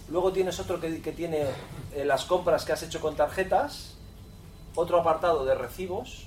Luego 0.08 0.32
tienes 0.32 0.58
otro 0.60 0.80
que, 0.80 0.90
tiene 1.12 1.46
eh, 1.94 2.04
las 2.04 2.24
compras 2.24 2.64
que 2.64 2.72
has 2.72 2.82
hecho 2.82 3.00
con 3.00 3.16
tarjetas. 3.16 3.94
Otro 4.74 5.00
apartado 5.00 5.44
de 5.44 5.54
recibos. 5.54 6.26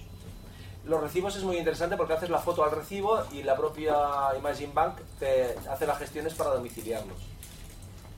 Los 0.86 1.02
recibos 1.02 1.36
es 1.36 1.44
muy 1.44 1.58
interesante 1.58 1.98
porque 1.98 2.14
haces 2.14 2.30
la 2.30 2.40
foto 2.40 2.64
al 2.64 2.72
recibo 2.72 3.22
y 3.34 3.44
la 3.44 3.58
propia 3.58 3.96
Imagine 4.38 4.72
Bank 4.74 5.00
te 5.20 5.56
hace 5.70 5.86
las 5.86 5.98
gestiones 6.00 6.34
para 6.34 6.52
domiciliarlos. 6.52 7.18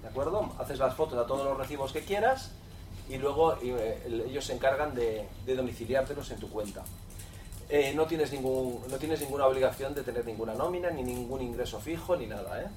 ¿De 0.04 0.08
acuerdo? 0.08 0.54
Haces 0.60 0.78
las 0.78 0.94
fotos 0.96 1.18
a 1.18 1.26
todos 1.26 1.46
los 1.46 1.58
recibos 1.58 1.92
que 1.92 2.02
quieras 2.02 2.52
y 3.10 3.18
luego 3.18 3.56
eh, 3.64 4.04
el- 4.06 4.22
ellos 4.22 4.46
se 4.46 4.54
encargan 4.54 4.94
de, 4.94 5.28
de 5.48 5.56
domiciliártelos 5.56 6.30
en 6.30 6.40
tu 6.40 6.48
cuenta. 6.50 6.84
Eh, 7.70 7.94
no, 7.96 8.06
tienes 8.06 8.32
ningún, 8.32 8.82
no 8.90 8.98
tienes 8.98 9.20
ninguna 9.22 9.48
obligación 9.48 9.96
de 9.96 10.04
tener 10.04 10.26
ninguna 10.26 10.54
nómina, 10.54 10.92
ni 10.92 11.04
ningún 11.04 11.42
ingreso 11.42 11.80
fijo, 11.80 12.16
ni 12.16 12.28
nada. 12.28 12.62
¿eh? 12.62 12.68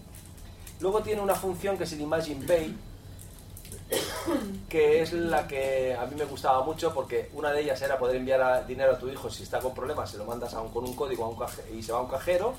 Luego 0.83 1.01
tiene 1.01 1.21
una 1.21 1.37
función 1.37 1.79
que 1.79 1.85
es 1.85 1.93
el 1.93 2.01
Imagine 2.01 2.45
Pay, 2.45 2.77
que 4.69 5.01
es 5.01 5.13
la 5.13 5.47
que 5.47 5.95
a 5.95 6.07
mí 6.07 6.17
me 6.17 6.25
gustaba 6.25 6.65
mucho 6.65 6.93
porque 6.93 7.31
una 7.35 7.53
de 7.53 7.61
ellas 7.61 7.81
era 7.83 7.97
poder 7.97 8.17
enviar 8.17 8.67
dinero 8.67 8.91
a 8.91 8.99
tu 8.99 9.09
hijo 9.09 9.31
si 9.31 9.45
está 9.45 9.61
con 9.61 9.75
problemas, 9.75 10.11
se 10.11 10.19
lo 10.19 10.25
mandas 10.25 10.55
a 10.55 10.59
con 10.59 10.83
un 10.83 10.97
código 10.97 11.39
y 11.73 11.85
se 11.85 11.93
va 11.93 11.99
a 11.99 12.03
un 12.03 12.09
cajero 12.09 12.55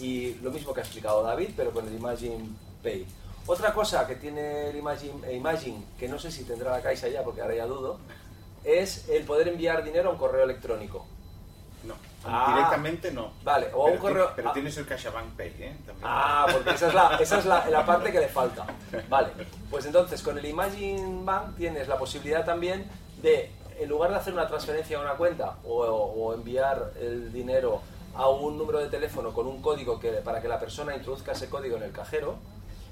y 0.00 0.34
lo 0.42 0.50
mismo 0.50 0.74
que 0.74 0.80
ha 0.80 0.82
explicado 0.82 1.22
David, 1.22 1.50
pero 1.56 1.70
con 1.70 1.86
el 1.86 1.94
Imagine 1.94 2.44
Pay. 2.82 3.06
Otra 3.46 3.72
cosa 3.72 4.04
que 4.04 4.16
tiene 4.16 4.70
el 4.70 4.76
Imagine, 4.76 5.28
eh, 5.28 5.36
Imagine, 5.36 5.84
que 5.96 6.08
no 6.08 6.18
sé 6.18 6.32
si 6.32 6.42
tendrá 6.42 6.72
la 6.72 6.82
Caixa 6.82 7.06
ya 7.06 7.22
porque 7.22 7.40
ahora 7.40 7.54
ya 7.54 7.66
dudo, 7.66 8.00
es 8.64 9.08
el 9.08 9.22
poder 9.22 9.46
enviar 9.46 9.84
dinero 9.84 10.08
a 10.08 10.12
un 10.14 10.18
correo 10.18 10.42
electrónico. 10.42 11.06
Ah. 12.24 12.52
directamente 12.54 13.10
no. 13.12 13.32
Vale, 13.42 13.68
o 13.74 13.82
a 13.82 13.84
un 13.86 13.90
Pero 13.92 13.94
ti- 13.94 14.00
correo... 14.00 14.32
Pero 14.36 14.50
ah, 14.50 14.52
tienes 14.52 14.76
el 14.76 14.86
CaixaBank 14.86 15.36
Pay, 15.36 15.48
¿eh? 15.58 15.76
También. 15.86 15.96
Ah, 16.02 16.46
porque 16.52 16.70
esa 16.70 16.88
es, 16.88 16.94
la, 16.94 17.16
esa 17.16 17.38
es 17.38 17.46
la, 17.46 17.66
la 17.70 17.86
parte 17.86 18.12
que 18.12 18.20
le 18.20 18.28
falta. 18.28 18.66
Vale, 19.08 19.30
pues 19.70 19.86
entonces 19.86 20.22
con 20.22 20.36
el 20.38 20.44
Imagine 20.44 21.24
Bank 21.24 21.56
tienes 21.56 21.88
la 21.88 21.96
posibilidad 21.98 22.44
también 22.44 22.90
de, 23.22 23.50
en 23.78 23.88
lugar 23.88 24.10
de 24.10 24.16
hacer 24.16 24.32
una 24.34 24.46
transferencia 24.46 24.98
a 24.98 25.00
una 25.00 25.14
cuenta 25.14 25.56
o, 25.64 25.76
o 25.84 26.34
enviar 26.34 26.92
el 27.00 27.32
dinero 27.32 27.80
a 28.14 28.28
un 28.28 28.58
número 28.58 28.80
de 28.80 28.88
teléfono 28.88 29.32
con 29.32 29.46
un 29.46 29.62
código 29.62 29.98
que, 30.00 30.10
para 30.10 30.42
que 30.42 30.48
la 30.48 30.58
persona 30.58 30.94
introduzca 30.96 31.32
ese 31.32 31.48
código 31.48 31.76
en 31.76 31.84
el 31.84 31.92
cajero, 31.92 32.36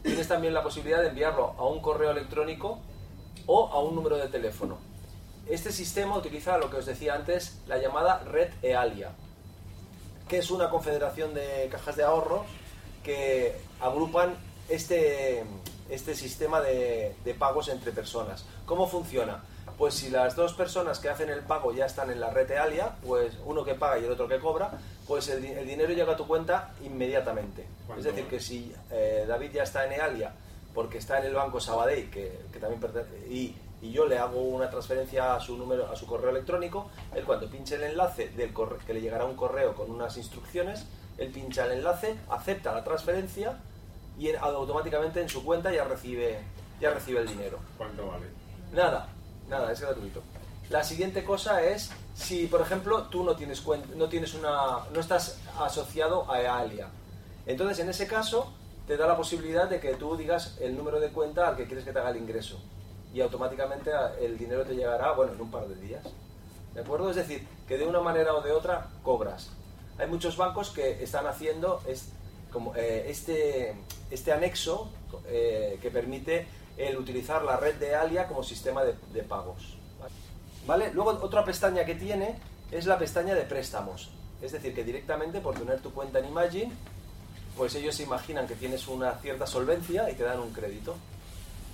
tienes 0.03 0.29
también 0.29 0.55
la 0.55 0.63
posibilidad 0.63 1.01
de 1.01 1.09
enviarlo 1.09 1.55
a 1.59 1.67
un 1.67 1.81
correo 1.83 2.13
electrónico 2.13 2.79
o 3.47 3.67
a 3.69 3.81
un 3.81 3.95
número 3.97 4.17
de 4.17 4.29
teléfono. 4.29 4.79
Este 5.49 5.73
sistema 5.73 6.17
utiliza 6.17 6.59
lo 6.59 6.71
que 6.71 6.77
os 6.77 6.87
decía 6.87 7.15
antes, 7.15 7.59
la 7.67 7.79
llamada 7.79 8.19
red 8.25 8.51
EALIA, 8.63 9.11
que 10.29 10.39
es 10.39 10.51
una 10.51 10.69
confederación 10.69 11.33
de 11.33 11.69
cajas 11.71 11.97
de 11.97 12.05
ahorro 12.05 12.45
que 13.03 13.57
agrupan 13.81 14.37
este, 14.69 15.45
este 15.89 16.15
sistema 16.15 16.61
de, 16.61 17.15
de 17.25 17.35
pagos 17.35 17.69
entre 17.69 17.93
personas. 17.93 18.45
¿Cómo 18.67 18.87
funciona? 18.87 19.43
Pues 19.79 19.95
si 19.95 20.11
las 20.11 20.37
dos 20.37 20.53
personas 20.55 20.99
que 20.99 21.09
hacen 21.09 21.31
el 21.31 21.41
pago 21.41 21.73
ya 21.73 21.87
están 21.87 22.11
en 22.11 22.21
la 22.21 22.31
red 22.31 22.51
EALIA, 22.51 22.97
pues 23.07 23.33
uno 23.47 23.65
que 23.65 23.75
paga 23.75 23.99
y 23.99 24.05
el 24.05 24.11
otro 24.11 24.29
que 24.29 24.41
cobra, 24.41 24.73
pues 25.07 25.29
el, 25.29 25.41
di- 25.41 25.53
el 25.53 25.67
dinero 25.67 25.93
llega 25.95 26.13
a 26.13 26.17
tu 26.17 26.27
cuenta 26.27 26.75
inmediatamente. 26.85 27.63
Es 27.63 27.69
¿Cuánto 27.87 28.03
decir, 28.03 28.27
que 28.27 28.41
si 28.41 28.75
eh, 28.91 29.25
David 29.27 29.53
ya 29.53 29.63
está 29.63 29.87
en 29.87 29.93
EALIA 29.93 30.33
porque 30.75 30.99
está 30.99 31.21
en 31.21 31.27
el 31.27 31.35
banco 31.35 31.61
Sabadell, 31.61 32.11
que, 32.11 32.39
que 32.53 32.59
también 32.59 32.81
pertenece, 32.81 33.17
y, 33.31 33.55
y 33.81 33.93
yo 33.93 34.07
le 34.07 34.19
hago 34.19 34.41
una 34.41 34.69
transferencia 34.71 35.35
a 35.35 35.41
su 35.41 35.57
número, 35.57 35.91
a 35.91 35.97
su 35.97 36.07
correo 36.07 36.31
electrónico, 36.31 36.91
él 37.15 37.25
cuando 37.25 37.49
pinche 37.49 37.77
el 37.77 37.85
enlace 37.85 38.29
del 38.31 38.53
corre- 38.53 38.79
que 38.87 38.93
le 38.95 39.01
llegará 39.01 39.25
un 39.25 39.37
correo 39.37 39.75
con 39.75 39.91
unas 39.91 40.17
instrucciones, 40.17 40.85
él 41.17 41.31
pincha 41.31 41.65
el 41.67 41.73
enlace, 41.73 42.17
acepta 42.31 42.73
la 42.73 42.83
transferencia 42.85 43.59
y 44.19 44.29
en- 44.31 44.37
automáticamente 44.39 45.21
en 45.21 45.29
su 45.29 45.45
cuenta 45.45 45.73
ya 45.73 45.85
recibe, 45.85 46.41
ya 46.81 46.91
recibe 46.91 47.21
el 47.21 47.29
dinero. 47.29 47.59
¿Cuánto 47.77 48.07
vale? 48.09 48.27
Nada, 48.73 49.09
nada, 49.49 49.71
es 49.73 49.81
gratuito. 49.81 50.23
La 50.71 50.83
siguiente 50.85 51.25
cosa 51.25 51.63
es 51.63 51.91
si, 52.15 52.47
por 52.47 52.61
ejemplo, 52.61 53.05
tú 53.05 53.23
no 53.25 53.37
tienes 53.37 53.65
cuen- 53.65 53.87
no 53.95 54.09
tienes 54.09 54.35
una, 54.35 54.81
no 54.93 55.01
estás 55.01 55.39
asociado 55.59 56.31
a 56.31 56.43
EALIA. 56.43 56.89
Entonces, 57.47 57.79
en 57.79 57.89
ese 57.89 58.07
caso, 58.07 58.53
te 58.87 58.97
da 58.97 59.07
la 59.07 59.17
posibilidad 59.17 59.69
de 59.69 59.81
que 59.81 59.95
tú 59.95 60.17
digas 60.17 60.59
el 60.61 60.77
número 60.77 60.99
de 61.01 61.11
cuenta 61.11 61.49
al 61.49 61.57
que 61.57 61.67
quieres 61.67 61.85
que 61.85 61.93
te 61.93 61.99
haga 61.99 62.11
el 62.11 62.17
ingreso 62.19 62.61
y 63.15 63.21
automáticamente 63.21 63.91
el 64.21 64.37
dinero 64.39 64.65
te 64.65 64.75
llegará, 64.75 65.13
bueno, 65.13 65.33
en 65.33 65.41
un 65.41 65.51
par 65.51 65.67
de 65.67 65.75
días. 65.77 66.05
¿De 66.75 66.81
acuerdo? 66.81 67.11
Es 67.11 67.17
decir, 67.17 67.47
que 67.67 67.79
de 67.79 67.87
una 67.87 68.01
manera 68.01 68.35
o 68.35 68.41
de 68.43 68.53
otra 68.53 68.89
cobras. 69.03 69.51
Hay 69.99 70.07
muchos 70.07 70.37
bancos 70.37 70.71
que 70.71 71.03
están 71.03 71.27
haciendo 71.27 71.81
es- 71.87 72.11
como, 72.53 72.75
eh, 72.77 73.07
este, 73.09 73.75
este 74.11 74.33
anexo 74.33 74.91
eh, 75.27 75.79
que 75.83 75.91
permite 75.91 76.47
el 76.77 76.97
utilizar 76.97 77.43
la 77.43 77.57
red 77.57 77.75
de 77.77 77.95
Alia 77.95 78.27
como 78.29 78.43
sistema 78.43 78.85
de, 78.85 78.95
de 79.13 79.23
pagos. 79.23 79.77
¿Vale? 80.67 80.91
Luego 80.93 81.11
otra 81.23 81.45
pestaña 81.45 81.85
que 81.85 81.95
tiene 81.95 82.39
es 82.71 82.87
la 82.87 82.99
pestaña 82.99 83.35
de 83.35 83.43
préstamos. 83.43 84.11
Es 84.41 84.53
decir, 84.53 84.75
que 84.75 84.85
directamente 84.85 85.41
por 85.41 85.55
tener 85.59 85.81
tu 85.81 85.93
cuenta 85.93 86.21
en 86.21 86.27
Imagine, 86.27 86.73
pues 87.57 87.75
ellos 87.75 87.97
se 87.97 88.05
imaginan 88.05 88.47
que 88.47 88.55
tienes 88.55 88.87
una 88.87 89.15
cierta 89.19 89.47
solvencia 89.47 90.09
y 90.11 90.15
te 90.15 90.23
dan 90.23 90.39
un 90.39 90.53
crédito. 90.53 90.95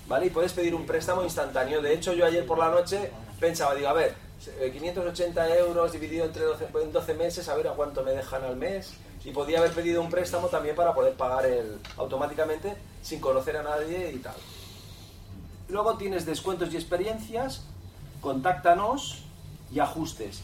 ¿Vale? 0.06 0.26
Y 0.26 0.30
puedes 0.30 0.52
pedir 0.52 0.74
un 0.74 0.84
préstamo 0.86 1.22
instantáneo. 1.22 1.80
De 1.80 1.94
hecho, 1.94 2.12
yo 2.12 2.26
ayer 2.26 2.44
por 2.46 2.58
la 2.58 2.70
noche 2.70 3.10
pensaba, 3.40 3.74
digo, 3.74 3.88
a 3.88 3.92
ver, 3.94 4.14
eh, 4.60 4.70
580 4.72 5.56
euros 5.56 5.92
dividido 5.92 6.26
entre 6.26 6.44
12, 6.44 6.66
en 6.82 6.92
12 6.92 7.14
meses, 7.14 7.48
a 7.48 7.54
ver 7.54 7.68
a 7.68 7.72
cuánto 7.72 8.02
me 8.02 8.10
dejan 8.12 8.44
al 8.44 8.56
mes. 8.56 8.92
Y 9.24 9.30
podía 9.30 9.58
haber 9.60 9.72
pedido 9.72 10.02
un 10.02 10.10
préstamo 10.10 10.48
también 10.48 10.76
para 10.76 10.92
poder 10.94 11.14
pagar 11.14 11.46
el, 11.46 11.78
automáticamente 11.96 12.76
sin 13.02 13.20
conocer 13.20 13.56
a 13.56 13.62
nadie 13.62 14.12
y 14.12 14.18
tal. 14.18 14.34
Luego 15.68 15.96
tienes 15.96 16.26
descuentos 16.26 16.70
y 16.72 16.76
experiencias, 16.76 17.62
contáctanos 18.20 19.22
y 19.72 19.80
ajustes. 19.80 20.42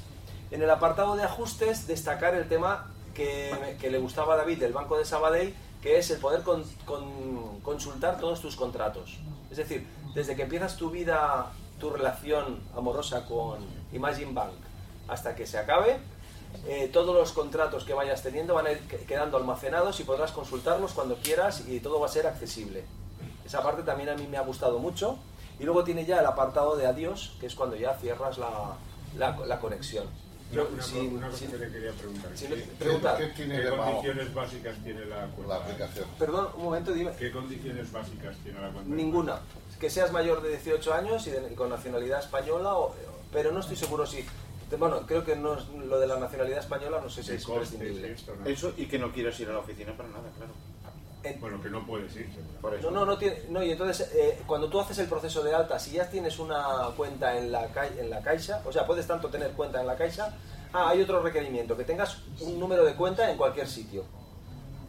En 0.50 0.62
el 0.62 0.70
apartado 0.70 1.14
de 1.16 1.22
ajustes, 1.24 1.86
destacar 1.86 2.34
el 2.34 2.48
tema 2.48 2.90
que, 3.14 3.76
que 3.80 3.90
le 3.90 3.98
gustaba 3.98 4.34
a 4.34 4.36
David 4.38 4.58
del 4.58 4.72
Banco 4.72 4.96
de 4.96 5.04
Sabadell, 5.04 5.54
que 5.82 5.98
es 5.98 6.10
el 6.10 6.18
poder 6.18 6.42
con- 6.42 6.64
consultar 7.62 8.18
todos 8.18 8.40
tus 8.40 8.56
contratos. 8.56 9.18
Es 9.50 9.56
decir, 9.56 9.86
desde 10.14 10.36
que 10.36 10.42
empiezas 10.42 10.76
tu 10.76 10.90
vida, 10.90 11.52
tu 11.78 11.90
relación 11.90 12.60
amorosa 12.76 13.24
con 13.26 13.58
Imagine 13.92 14.32
Bank 14.32 14.52
hasta 15.08 15.34
que 15.34 15.46
se 15.46 15.58
acabe, 15.58 15.98
eh, 16.66 16.88
todos 16.92 17.14
los 17.14 17.32
contratos 17.32 17.84
que 17.84 17.94
vayas 17.94 18.22
teniendo 18.22 18.54
van 18.54 18.66
a 18.66 18.72
ir 18.72 18.80
que- 18.88 18.98
quedando 18.98 19.36
almacenados 19.36 19.98
y 20.00 20.04
podrás 20.04 20.32
consultarlos 20.32 20.92
cuando 20.92 21.16
quieras 21.16 21.64
y 21.68 21.80
todo 21.80 22.00
va 22.00 22.06
a 22.06 22.10
ser 22.10 22.26
accesible. 22.26 22.84
Esa 23.44 23.62
parte 23.62 23.82
también 23.82 24.08
a 24.10 24.14
mí 24.14 24.26
me 24.28 24.36
ha 24.36 24.42
gustado 24.42 24.78
mucho. 24.78 25.18
Y 25.58 25.64
luego 25.64 25.84
tiene 25.84 26.06
ya 26.06 26.20
el 26.20 26.26
apartado 26.26 26.76
de 26.76 26.86
adiós, 26.86 27.36
que 27.38 27.46
es 27.46 27.54
cuando 27.54 27.76
ya 27.76 27.94
cierras 27.94 28.38
la 28.38 29.60
conexión. 29.60 30.06
Una, 30.52 30.62
Yo, 30.62 30.68
una- 30.72 30.82
sin- 30.82 31.16
una 31.16 31.26
cosa 31.28 31.38
sin- 31.38 31.50
que 31.52 31.56
te 31.58 31.70
quería 31.70 31.92
preguntar. 31.92 32.30
sin- 32.34 32.48
¿Qué, 32.50 32.56
preguntar. 32.78 33.18
¿qué, 33.18 33.46
condiciones 33.76 34.34
básicas 34.34 34.76
tiene 34.82 35.04
la 35.06 35.26
cuenta? 35.26 35.54
La 35.54 35.60
aplicación. 35.64 36.08
Perdón, 36.18 36.48
un 36.56 36.64
momento, 36.64 36.92
dime. 36.92 37.12
¿Qué 37.18 37.30
condiciones 37.30 37.92
básicas 37.92 38.36
tiene 38.42 38.60
la 38.60 38.70
cuenta? 38.70 38.94
Ninguna. 38.94 39.40
Que 39.78 39.88
seas 39.88 40.10
mayor 40.12 40.42
de 40.42 40.50
18 40.50 40.92
años 40.92 41.26
y, 41.26 41.30
de- 41.30 41.52
y 41.52 41.54
con 41.54 41.70
nacionalidad 41.70 42.20
española, 42.20 42.74
o- 42.74 42.94
pero 43.32 43.52
no 43.52 43.60
estoy 43.60 43.76
seguro 43.76 44.06
si... 44.06 44.24
Bueno, 44.78 45.00
creo 45.06 45.24
que 45.24 45.34
no 45.36 45.54
es- 45.58 45.68
lo 45.68 45.98
de 45.98 46.06
la 46.06 46.18
nacionalidad 46.18 46.60
española 46.60 47.00
no 47.02 47.08
sé 47.10 47.22
si 47.22 47.32
es 47.32 47.42
imprescindible. 47.48 48.16
Eso 48.44 48.72
y 48.76 48.86
que 48.86 48.98
no 48.98 49.10
quieras 49.12 49.38
ir 49.40 49.48
a 49.48 49.52
la 49.52 49.58
oficina 49.60 49.96
para 49.96 50.08
nada, 50.10 50.30
claro. 50.36 50.52
Bueno, 51.40 51.60
que 51.62 51.68
no 51.68 51.84
puedes 51.86 52.14
ir, 52.16 52.28
Por 52.62 52.82
No, 52.82 52.90
no, 52.90 53.04
no 53.04 53.18
tiene. 53.18 53.42
No, 53.50 53.62
y 53.62 53.70
entonces, 53.72 54.10
eh, 54.14 54.40
cuando 54.46 54.68
tú 54.68 54.80
haces 54.80 54.98
el 54.98 55.06
proceso 55.06 55.42
de 55.42 55.54
alta, 55.54 55.78
si 55.78 55.92
ya 55.92 56.08
tienes 56.08 56.38
una 56.38 56.88
cuenta 56.96 57.36
en 57.36 57.52
la, 57.52 57.66
ca- 57.68 57.86
en 57.88 58.08
la 58.08 58.20
Caixa, 58.22 58.62
o 58.64 58.72
sea, 58.72 58.86
puedes 58.86 59.06
tanto 59.06 59.28
tener 59.28 59.50
cuenta 59.52 59.80
en 59.80 59.86
la 59.86 59.96
Caixa. 59.96 60.34
Ah, 60.72 60.88
hay 60.90 61.02
otro 61.02 61.20
requerimiento, 61.20 61.76
que 61.76 61.84
tengas 61.84 62.18
un 62.40 62.58
número 62.58 62.84
de 62.84 62.94
cuenta 62.94 63.30
en 63.30 63.36
cualquier 63.36 63.66
sitio. 63.66 64.04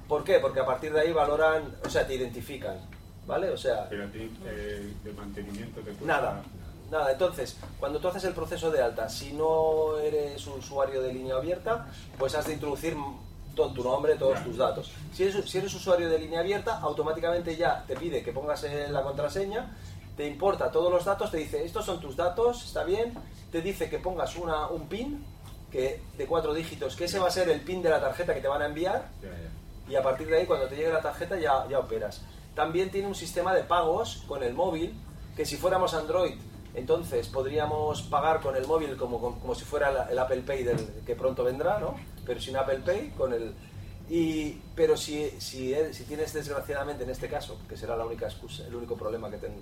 ¿Por 0.07 0.23
qué? 0.23 0.39
Porque 0.39 0.59
a 0.59 0.65
partir 0.65 0.93
de 0.93 1.01
ahí 1.01 1.11
valoran, 1.13 1.75
o 1.85 1.89
sea, 1.89 2.05
te 2.05 2.15
identifican, 2.15 2.77
¿vale? 3.25 3.49
O 3.49 3.57
sea, 3.57 3.87
Pero 3.89 4.05
a 4.05 4.07
ti 4.11 4.31
eh, 4.45 4.93
de 5.03 5.13
mantenimiento 5.13 5.79
te 5.81 5.87
cuesta... 5.91 6.05
Nada, 6.05 6.43
nada. 6.91 7.11
Entonces, 7.11 7.57
cuando 7.79 7.99
tú 7.99 8.07
haces 8.09 8.23
el 8.25 8.33
proceso 8.33 8.69
de 8.71 8.81
alta, 8.81 9.09
si 9.09 9.33
no 9.33 9.97
eres 9.99 10.45
usuario 10.47 11.01
de 11.01 11.13
línea 11.13 11.35
abierta, 11.35 11.87
pues 12.19 12.35
has 12.35 12.45
de 12.45 12.53
introducir 12.53 12.95
todo 13.55 13.73
tu 13.73 13.83
nombre, 13.83 14.15
todos 14.15 14.43
tus 14.43 14.57
datos. 14.57 14.91
Si 15.13 15.23
eres, 15.23 15.49
si 15.49 15.57
eres 15.57 15.73
usuario 15.73 16.09
de 16.09 16.19
línea 16.19 16.39
abierta, 16.39 16.79
automáticamente 16.79 17.55
ya 17.55 17.83
te 17.85 17.95
pide 17.95 18.23
que 18.23 18.31
pongas 18.31 18.65
la 18.89 19.03
contraseña, 19.03 19.75
te 20.15 20.27
importa 20.27 20.71
todos 20.71 20.91
los 20.91 21.05
datos, 21.05 21.31
te 21.31 21.37
dice, 21.37 21.63
estos 21.63 21.85
son 21.85 21.99
tus 21.99 22.15
datos, 22.15 22.65
está 22.65 22.83
bien, 22.83 23.13
te 23.51 23.61
dice 23.61 23.89
que 23.89 23.99
pongas 23.99 24.35
una, 24.35 24.67
un 24.67 24.87
PIN 24.87 25.23
que, 25.71 26.01
de 26.17 26.25
cuatro 26.25 26.53
dígitos, 26.53 26.95
que 26.95 27.05
ese 27.05 27.19
va 27.19 27.27
a 27.27 27.31
ser 27.31 27.49
el 27.49 27.61
PIN 27.61 27.81
de 27.81 27.89
la 27.89 27.99
tarjeta 27.99 28.33
que 28.33 28.41
te 28.41 28.47
van 28.47 28.61
a 28.61 28.65
enviar, 28.65 29.09
y 29.89 29.95
a 29.95 30.03
partir 30.03 30.27
de 30.27 30.37
ahí 30.37 30.45
cuando 30.45 30.67
te 30.67 30.75
llegue 30.75 30.91
la 30.91 31.01
tarjeta 31.01 31.39
ya, 31.39 31.67
ya 31.69 31.79
operas. 31.79 32.21
También 32.55 32.91
tiene 32.91 33.07
un 33.07 33.15
sistema 33.15 33.53
de 33.53 33.63
pagos 33.63 34.23
con 34.27 34.43
el 34.43 34.53
móvil, 34.53 34.93
que 35.35 35.45
si 35.45 35.55
fuéramos 35.57 35.93
Android, 35.93 36.35
entonces 36.73 37.27
podríamos 37.27 38.01
pagar 38.03 38.41
con 38.41 38.55
el 38.55 38.65
móvil 38.67 38.95
como, 38.97 39.19
como, 39.19 39.55
si 39.55 39.65
fuera 39.65 40.07
el 40.09 40.17
Apple 40.17 40.41
Pay 40.41 40.63
del, 40.63 40.77
que 41.05 41.15
pronto 41.15 41.43
vendrá, 41.43 41.79
¿no? 41.79 41.95
Pero 42.25 42.39
sin 42.39 42.55
Apple 42.57 42.79
Pay, 42.85 43.09
con 43.17 43.33
el... 43.33 43.53
Y, 44.09 44.59
pero 44.75 44.97
si, 44.97 45.29
si, 45.39 45.73
si 45.93 46.03
tienes 46.03 46.33
desgraciadamente 46.33 47.03
en 47.03 47.09
este 47.09 47.29
caso, 47.29 47.57
que 47.69 47.77
será 47.77 47.95
la 47.95 48.05
única 48.05 48.25
excusa, 48.25 48.65
el 48.67 48.75
único 48.75 48.95
problema 48.95 49.29
que, 49.29 49.37
ten- 49.37 49.55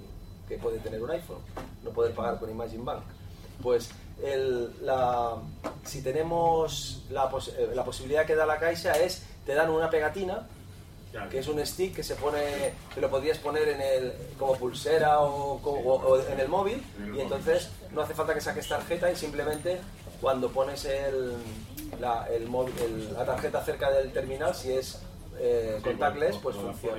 que 0.47 0.57
puede 0.57 0.79
tener 0.79 1.01
un 1.03 1.11
iPhone, 1.11 1.37
no 1.83 1.91
poder 1.91 2.13
pagar 2.15 2.39
con 2.39 2.49
Imagine 2.49 2.83
Bank, 2.83 3.03
pues 3.61 3.89
el- 4.23 4.73
la, 4.85 5.35
si 5.83 6.01
tenemos 6.01 7.03
la, 7.11 7.29
pos- 7.29 7.53
eh, 7.57 7.69
la 7.75 7.83
posibilidad 7.85 8.25
que 8.25 8.35
da 8.35 8.45
la 8.45 8.57
Caixa 8.57 8.93
es, 8.93 9.23
te 9.45 9.53
dan 9.53 9.69
una 9.69 9.89
pegatina, 9.89 10.47
que 11.29 11.39
es 11.39 11.47
un 11.47 11.65
stick 11.65 11.95
que 11.95 12.03
se 12.03 12.15
pone, 12.15 12.39
que 12.93 13.01
lo 13.01 13.09
podrías 13.09 13.37
poner 13.39 13.67
en 13.69 13.81
el, 13.81 14.13
como 14.37 14.55
pulsera 14.55 15.19
o, 15.21 15.53
o- 15.63 15.93
o 15.95 16.19
en 16.21 16.39
el 16.39 16.47
móvil, 16.47 16.83
y 17.15 17.19
entonces 17.21 17.69
no 17.91 18.01
hace 18.01 18.13
falta 18.13 18.33
que 18.33 18.41
saques 18.41 18.67
tarjeta 18.67 19.11
y 19.11 19.15
simplemente 19.15 19.79
cuando 20.21 20.49
pones 20.51 20.85
el, 20.85 21.33
la, 21.99 22.27
el 22.29 22.47
móvil- 22.47 22.77
el- 22.81 23.13
la 23.13 23.25
tarjeta 23.25 23.63
cerca 23.63 23.89
del 23.91 24.11
terminal, 24.11 24.53
si 24.53 24.71
es 24.73 25.01
eh, 25.39 25.79
contactless, 25.83 26.35
pues 26.37 26.55
funciona. 26.55 26.97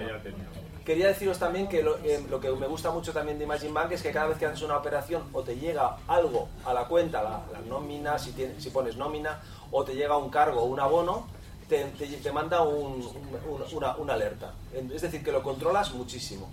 Quería 0.85 1.09
deciros 1.09 1.39
también 1.39 1.69
que 1.69 1.83
lo, 1.83 1.99
eh, 1.99 2.25
lo 2.31 2.41
que 2.41 2.51
me 2.51 2.67
gusta 2.67 2.91
mucho 2.91 3.13
también 3.13 3.39
de 3.39 3.45
Imagine 3.45 3.71
Bank 3.73 3.93
es 3.93 4.03
que 4.03 4.11
cada 4.13 4.27
vez 4.29 4.39
que 4.39 4.47
haces 4.47 4.63
una 4.63 4.79
operación 4.79 5.23
o 5.35 5.43
te 5.43 5.57
llega 5.57 5.99
algo 6.09 6.49
a 6.65 6.73
la 6.73 6.87
cuenta, 6.87 7.23
la, 7.23 7.43
la 7.53 7.61
nómina, 7.69 8.19
si, 8.19 8.33
tienes- 8.33 8.61
si 8.63 8.71
pones 8.71 8.97
nómina, 8.97 9.41
o 9.71 9.85
te 9.85 9.95
llega 9.95 10.17
un 10.17 10.31
cargo 10.31 10.63
o 10.63 10.65
un 10.65 10.81
abono, 10.81 11.29
te, 11.71 11.85
te- 11.97 12.07
te 12.19 12.33
manda 12.33 12.61
un- 12.63 13.01
un- 13.49 13.65
una, 13.77 13.97
una 13.97 14.13
alerta. 14.15 14.53
Es 14.93 15.01
decir, 15.03 15.23
que 15.25 15.33
lo 15.33 15.43
controlas 15.43 15.93
muchísimo. 15.95 16.49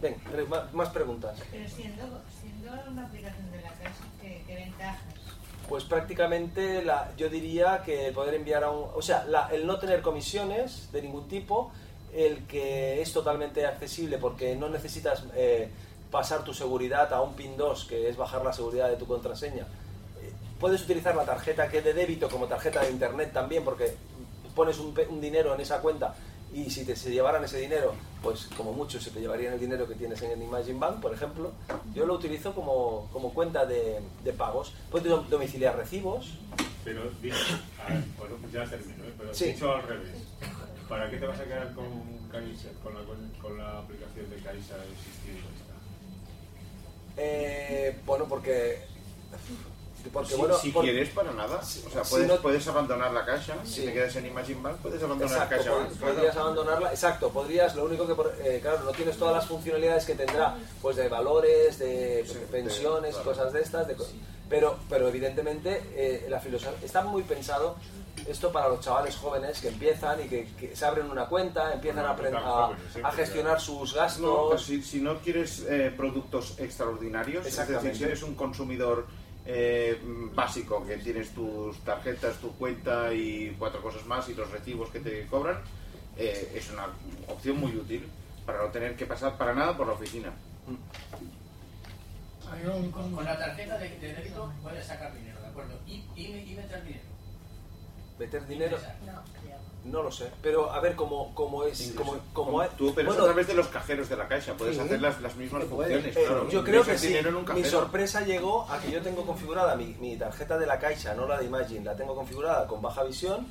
Ven, 0.00 0.16
más 0.72 0.90
preguntas. 0.90 1.38
Pero 1.50 1.68
siendo, 1.68 2.20
siendo 2.40 2.90
una 2.90 3.06
aplicación 3.06 3.50
de 3.50 3.62
la 3.62 3.68
casa, 3.70 4.04
¿qué, 4.20 4.44
qué 4.46 4.54
ventajas? 4.54 5.00
Pues 5.68 5.84
prácticamente 5.84 6.84
la, 6.84 7.12
yo 7.16 7.28
diría 7.28 7.82
que 7.84 8.12
poder 8.12 8.34
enviar 8.34 8.64
a 8.64 8.70
un... 8.70 8.88
O 8.94 9.00
sea, 9.02 9.24
la- 9.24 9.48
el 9.52 9.66
no 9.66 9.78
tener 9.78 10.02
comisiones 10.02 10.90
de 10.92 11.02
ningún 11.02 11.26
tipo, 11.28 11.72
el 12.12 12.46
que 12.46 13.00
es 13.00 13.12
totalmente 13.12 13.64
accesible 13.64 14.18
porque 14.18 14.54
no 14.56 14.68
necesitas 14.68 15.24
eh, 15.34 15.70
pasar 16.10 16.44
tu 16.44 16.52
seguridad 16.52 17.10
a 17.14 17.22
un 17.22 17.34
PIN 17.34 17.56
2, 17.56 17.84
que 17.86 18.08
es 18.10 18.16
bajar 18.18 18.44
la 18.44 18.52
seguridad 18.52 18.88
de 18.90 18.96
tu 18.96 19.06
contraseña. 19.06 19.66
Puedes 20.62 20.82
utilizar 20.84 21.16
la 21.16 21.24
tarjeta 21.24 21.68
que 21.68 21.78
es 21.78 21.84
de 21.84 21.92
débito 21.92 22.28
como 22.28 22.46
tarjeta 22.46 22.82
de 22.82 22.90
internet 22.92 23.32
también 23.32 23.64
porque 23.64 23.96
pones 24.54 24.78
un, 24.78 24.94
dinero 25.20 25.52
en 25.56 25.60
esa 25.60 25.80
cuenta 25.80 26.14
y 26.54 26.70
si 26.70 26.84
te 26.84 26.94
se 26.94 27.10
llevaran 27.10 27.42
ese 27.42 27.58
dinero, 27.58 27.94
pues 28.22 28.44
como 28.56 28.72
mucho 28.72 29.00
se 29.00 29.10
te 29.10 29.18
llevarían 29.20 29.54
el 29.54 29.58
dinero 29.58 29.88
que 29.88 29.96
tienes 29.96 30.22
en 30.22 30.30
el 30.30 30.40
Imagine 30.42 30.78
Bank, 30.78 31.00
por 31.00 31.12
ejemplo. 31.12 31.50
Yo 31.94 32.06
lo 32.06 32.14
utilizo 32.14 32.54
como, 32.54 33.08
como 33.12 33.34
cuenta 33.34 33.66
de, 33.66 33.98
de 34.22 34.32
pagos. 34.34 34.72
Puedes 34.90 35.10
dom- 35.10 35.26
domiciliar 35.26 35.76
recibos. 35.76 36.34
Pero 36.84 37.10
dicho, 37.20 37.36
a 37.84 37.88
ver, 37.92 38.04
bueno, 38.16 38.36
ya 38.52 38.64
termino, 38.64 39.02
¿eh? 39.04 39.14
pero 39.18 39.34
Sí. 39.34 39.46
dicho 39.46 39.72
al 39.74 39.82
revés, 39.82 40.10
¿para 40.88 41.10
qué 41.10 41.16
te 41.16 41.26
vas 41.26 41.40
a 41.40 41.44
quedar 41.44 41.72
con 41.74 41.86
Caixa, 42.30 42.68
con 42.84 42.94
la, 42.94 43.00
con 43.40 43.58
la 43.58 43.78
aplicación 43.80 44.30
de 44.30 44.36
Caixa 44.36 44.76
existiendo 44.92 45.48
esta? 45.58 45.74
Eh, 47.16 47.98
bueno, 48.06 48.26
porque... 48.28 48.84
porque 50.10 50.30
si, 50.34 50.36
bueno, 50.36 50.56
si 50.58 50.70
por- 50.70 50.84
quieres, 50.84 51.08
para 51.10 51.32
nada. 51.32 51.56
O 51.58 51.62
sea, 51.90 52.04
si 52.04 52.10
puedes, 52.10 52.28
no- 52.28 52.36
puedes 52.40 52.66
abandonar 52.68 53.12
la. 53.12 53.22
Sí. 53.22 53.52
Si 53.64 53.84
te 53.86 53.92
quedas 53.92 54.16
en 54.16 54.26
Imagine 54.26 54.60
Bank, 54.60 54.76
puedes 54.82 55.02
abandonar 55.02 55.32
Exacto, 55.48 55.70
pod- 55.72 55.78
Bank. 55.78 55.98
podrías 56.14 56.36
abandonarla, 56.36 56.90
exacto, 56.90 57.30
podrías, 57.30 57.74
lo 57.76 57.84
único 57.84 58.06
que, 58.06 58.14
por- 58.14 58.34
eh, 58.42 58.58
claro, 58.60 58.80
no 58.84 58.90
tienes 58.90 59.16
todas 59.16 59.34
las 59.36 59.46
funcionalidades 59.46 60.04
que 60.04 60.14
tendrá, 60.14 60.56
pues 60.80 60.96
de 60.96 61.08
valores, 61.08 61.78
de 61.78 62.26
pensiones, 62.50 63.14
claro. 63.14 63.30
cosas 63.30 63.52
de 63.52 63.60
estas, 63.62 63.86
de 63.88 63.96
pero, 64.48 64.76
pero 64.88 65.08
evidentemente 65.08 65.82
eh, 65.94 66.26
la 66.28 66.38
filosofía, 66.40 66.76
está 66.84 67.02
muy 67.02 67.22
pensado 67.22 67.76
esto 68.28 68.52
para 68.52 68.68
los 68.68 68.80
chavales 68.80 69.16
jóvenes 69.16 69.58
que 69.60 69.68
empiezan 69.68 70.20
y 70.22 70.28
que, 70.28 70.46
que 70.58 70.76
se 70.76 70.84
abren 70.84 71.10
una 71.10 71.26
cuenta, 71.26 71.72
empiezan 71.72 72.04
a, 72.04 72.10
a- 72.10 72.16
jóvenes, 72.66 72.82
a 73.02 73.12
gestionar 73.12 73.60
sus 73.60 73.94
gastos. 73.94 74.62
Si, 74.62 74.82
si 74.82 75.00
no 75.00 75.18
quieres 75.20 75.64
eh, 75.68 75.92
productos 75.96 76.54
extraordinarios, 76.58 77.46
es 77.46 77.56
decir, 77.66 77.96
si 77.96 78.04
eres 78.04 78.22
un 78.22 78.34
consumidor 78.34 79.06
eh, 79.46 80.00
mm, 80.02 80.34
básico, 80.34 80.86
que 80.86 80.96
tienes 80.98 81.32
tus 81.32 81.78
tarjetas, 81.80 82.36
tu 82.38 82.52
cuenta 82.56 83.12
y 83.12 83.54
cuatro 83.58 83.82
cosas 83.82 84.04
más 84.06 84.28
y 84.28 84.34
los 84.34 84.50
recibos 84.50 84.90
que 84.90 85.00
te 85.00 85.26
cobran, 85.26 85.60
eh, 86.16 86.52
es 86.54 86.70
una 86.70 86.86
opción 87.28 87.58
muy 87.58 87.76
útil 87.76 88.08
para 88.46 88.62
no 88.62 88.70
tener 88.70 88.96
que 88.96 89.06
pasar 89.06 89.36
para 89.36 89.54
nada 89.54 89.76
por 89.76 89.86
la 89.86 89.94
oficina. 89.94 90.32
Con, 92.92 93.12
con 93.12 93.24
la 93.24 93.38
tarjeta 93.38 93.78
de, 93.78 93.88
de 93.98 94.14
débito 94.14 94.52
puedes 94.62 94.86
sacar 94.86 95.14
dinero, 95.14 95.40
¿de 95.40 95.46
acuerdo? 95.48 95.80
Y, 95.86 96.04
y, 96.14 96.26
y 96.26 96.54
meter 96.54 96.84
dinero. 96.84 97.04
Meter 98.18 98.46
dinero, 98.46 98.78
No, 99.06 99.22
no 99.84 100.02
lo 100.02 100.12
sé, 100.12 100.30
pero 100.40 100.70
a 100.72 100.78
ver 100.80 100.94
cómo, 100.94 101.34
cómo 101.34 101.64
es, 101.64 101.92
como, 101.96 102.16
como 102.32 102.64
Tú 102.78 102.90
operas 102.90 103.08
bueno, 103.08 103.22
a 103.22 103.26
través 103.26 103.46
de 103.48 103.54
los 103.54 103.66
cajeros 103.68 104.08
de 104.08 104.16
la 104.16 104.28
caixa, 104.28 104.54
puedes 104.54 104.76
Sí. 104.76 104.80
hacer 104.82 105.00
las, 105.00 105.20
las 105.20 105.34
mismas 105.36 105.64
funciones. 105.64 106.16
Eh, 106.16 106.24
claro. 106.24 106.48
yo 106.48 106.62
creo 106.62 106.84
que 106.84 106.96
sí. 106.96 107.14
Mi 107.54 107.64
sorpresa 107.64 108.20
llegó 108.20 108.62
a 108.70 108.78
que 108.80 108.92
yo 108.92 109.02
tengo 109.02 109.26
configurada 109.26 109.74
mi, 109.74 109.86
mi 110.00 110.16
tarjeta 110.16 110.56
de 110.58 110.66
la 110.66 110.78
Caixa, 110.78 111.14
no 111.14 111.26
la 111.26 111.38
de 111.38 111.46
Imagine, 111.46 111.84
la 111.84 111.96
tengo 111.96 112.14
configurada 112.14 112.66
con 112.68 112.80
baja 112.80 113.02
visión 113.02 113.46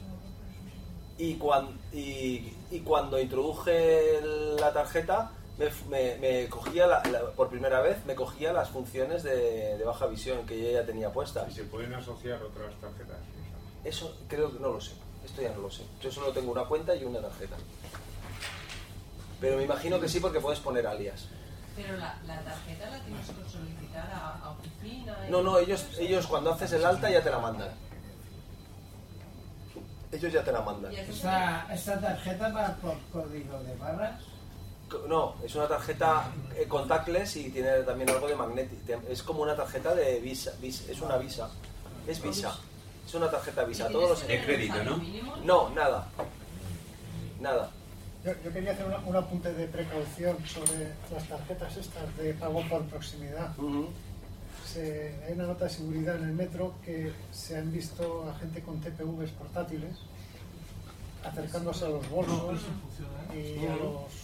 y, 1.17 1.35
cuan- 1.35 1.77
y, 1.91 2.53
y 2.71 2.79
cuando 2.79 3.19
introduje 3.19 4.21
la 4.59 4.71
tarjeta 4.73 5.31
me- 5.89 6.15
me 6.17 6.47
cogía, 6.47 6.87
la- 6.87 7.03
la- 7.11 7.31
por 7.33 7.49
primera 7.49 7.81
vez, 7.81 8.03
me 8.05 8.15
cogía 8.15 8.51
las 8.53 8.69
funciones 8.69 9.21
de, 9.21 9.77
de 9.77 9.83
baja 9.83 10.07
visión 10.07 10.45
que 10.47 10.57
yo 10.59 10.71
ya 10.71 10.85
tenía 10.85 11.11
puestas. 11.11 11.51
¿Y 11.51 11.55
se 11.55 11.63
pueden 11.65 11.93
asociar 11.93 12.41
otras 12.41 12.73
tarjetas? 12.79 13.17
Eso 13.83 14.15
creo 14.27 14.51
que 14.51 14.59
no 14.59 14.69
lo 14.69 14.79
sé, 14.81 14.93
esto 15.31 15.41
ya 15.41 15.51
no 15.55 15.61
lo 15.61 15.71
sé. 15.71 15.83
Yo 16.01 16.11
solo 16.11 16.31
tengo 16.31 16.51
una 16.51 16.65
cuenta 16.65 16.93
y 16.95 17.03
una 17.05 17.19
tarjeta. 17.21 17.55
Pero 19.39 19.57
me 19.57 19.63
imagino 19.63 19.99
que 19.99 20.07
sí 20.07 20.19
porque 20.19 20.39
puedes 20.39 20.59
poner 20.59 20.85
alias. 20.85 21.25
Pero 21.75 21.95
la, 21.97 22.17
la 22.27 22.41
tarjeta 22.41 22.89
la 22.89 22.99
tienes 22.99 23.25
que 23.27 23.49
solicitar 23.49 24.11
a, 24.11 24.37
a 24.43 24.49
oficina. 24.51 25.17
No, 25.29 25.41
no, 25.41 25.57
ellos, 25.57 25.85
ellos 25.97 26.27
cuando 26.27 26.53
haces 26.53 26.73
el 26.73 26.85
alta 26.85 27.09
ya 27.09 27.23
te 27.23 27.29
la 27.31 27.39
mandan. 27.39 27.69
Ellos 30.11 30.33
ya 30.33 30.43
te 30.43 30.51
la 30.51 30.61
mandan. 30.61 30.91
Esta, 30.93 31.67
esta 31.73 31.99
tarjeta 32.01 32.49
va 32.49 32.75
por 32.75 32.97
código 33.13 33.57
de 33.63 33.75
barras. 33.77 34.21
No, 35.07 35.35
es 35.41 35.55
una 35.55 35.69
tarjeta 35.69 36.25
eh, 36.57 36.67
contactless 36.67 37.37
y 37.37 37.49
tiene 37.49 37.69
también 37.83 38.09
algo 38.09 38.27
de 38.27 38.35
magnético. 38.35 39.01
Es 39.07 39.23
como 39.23 39.41
una 39.43 39.55
tarjeta 39.55 39.95
de 39.95 40.19
visa, 40.19 40.51
visa- 40.59 40.91
es 40.91 40.99
una 40.99 41.15
visa. 41.15 41.49
Es 42.05 42.21
visa. 42.21 42.53
Es 43.11 43.15
una 43.15 43.29
tarjeta 43.29 43.65
visa. 43.65 43.89
Todos 43.89 44.09
los... 44.11 44.25
De 44.25 44.41
crédito, 44.41 44.81
¿no? 44.85 45.01
No, 45.43 45.69
nada. 45.71 46.07
Nada. 47.41 47.69
Yo, 48.23 48.31
yo 48.41 48.53
quería 48.53 48.71
hacer 48.71 48.85
una- 48.85 48.99
un 48.99 49.13
apunte 49.17 49.51
de 49.53 49.67
precaución 49.67 50.37
sobre 50.47 50.93
las 51.13 51.27
tarjetas 51.27 51.75
estas 51.75 52.15
de 52.17 52.33
pago 52.35 52.63
por 52.69 52.83
proximidad. 52.85 53.53
Se- 54.65 55.13
hay 55.27 55.33
una 55.33 55.47
nota 55.47 55.65
de 55.65 55.71
seguridad 55.71 56.15
en 56.15 56.23
el 56.23 56.31
metro 56.31 56.75
que 56.85 57.11
se 57.33 57.57
han 57.57 57.69
visto 57.73 58.29
a 58.33 58.39
gente 58.39 58.61
con 58.61 58.79
TPVs 58.79 59.31
portátiles 59.31 59.97
acercándose 61.25 61.83
a 61.85 61.89
los 61.89 62.09
bolsos 62.09 62.61
y 63.35 63.65
a 63.67 63.75
los, 63.75 64.20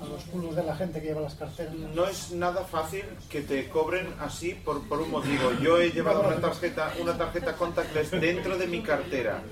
a 0.00 0.04
los 0.04 0.24
culos 0.24 0.54
de 0.56 0.62
la 0.62 0.76
gente 0.76 1.00
que 1.00 1.08
lleva 1.08 1.20
las 1.20 1.34
carteras. 1.34 1.74
No 1.74 2.06
es 2.06 2.32
nada 2.32 2.64
fácil 2.64 3.04
que 3.30 3.40
te 3.40 3.68
cobren 3.68 4.06
así 4.20 4.54
por, 4.54 4.86
por 4.88 5.00
un 5.00 5.10
motivo. 5.10 5.52
Yo 5.62 5.80
he 5.80 5.90
llevado 5.90 6.20
una 6.20 6.36
tarjeta, 6.36 6.92
una 7.00 7.16
tarjeta 7.16 7.54
contactless 7.54 8.10
dentro 8.10 8.58
de 8.58 8.66
mi 8.66 8.82
cartera, 8.82 9.42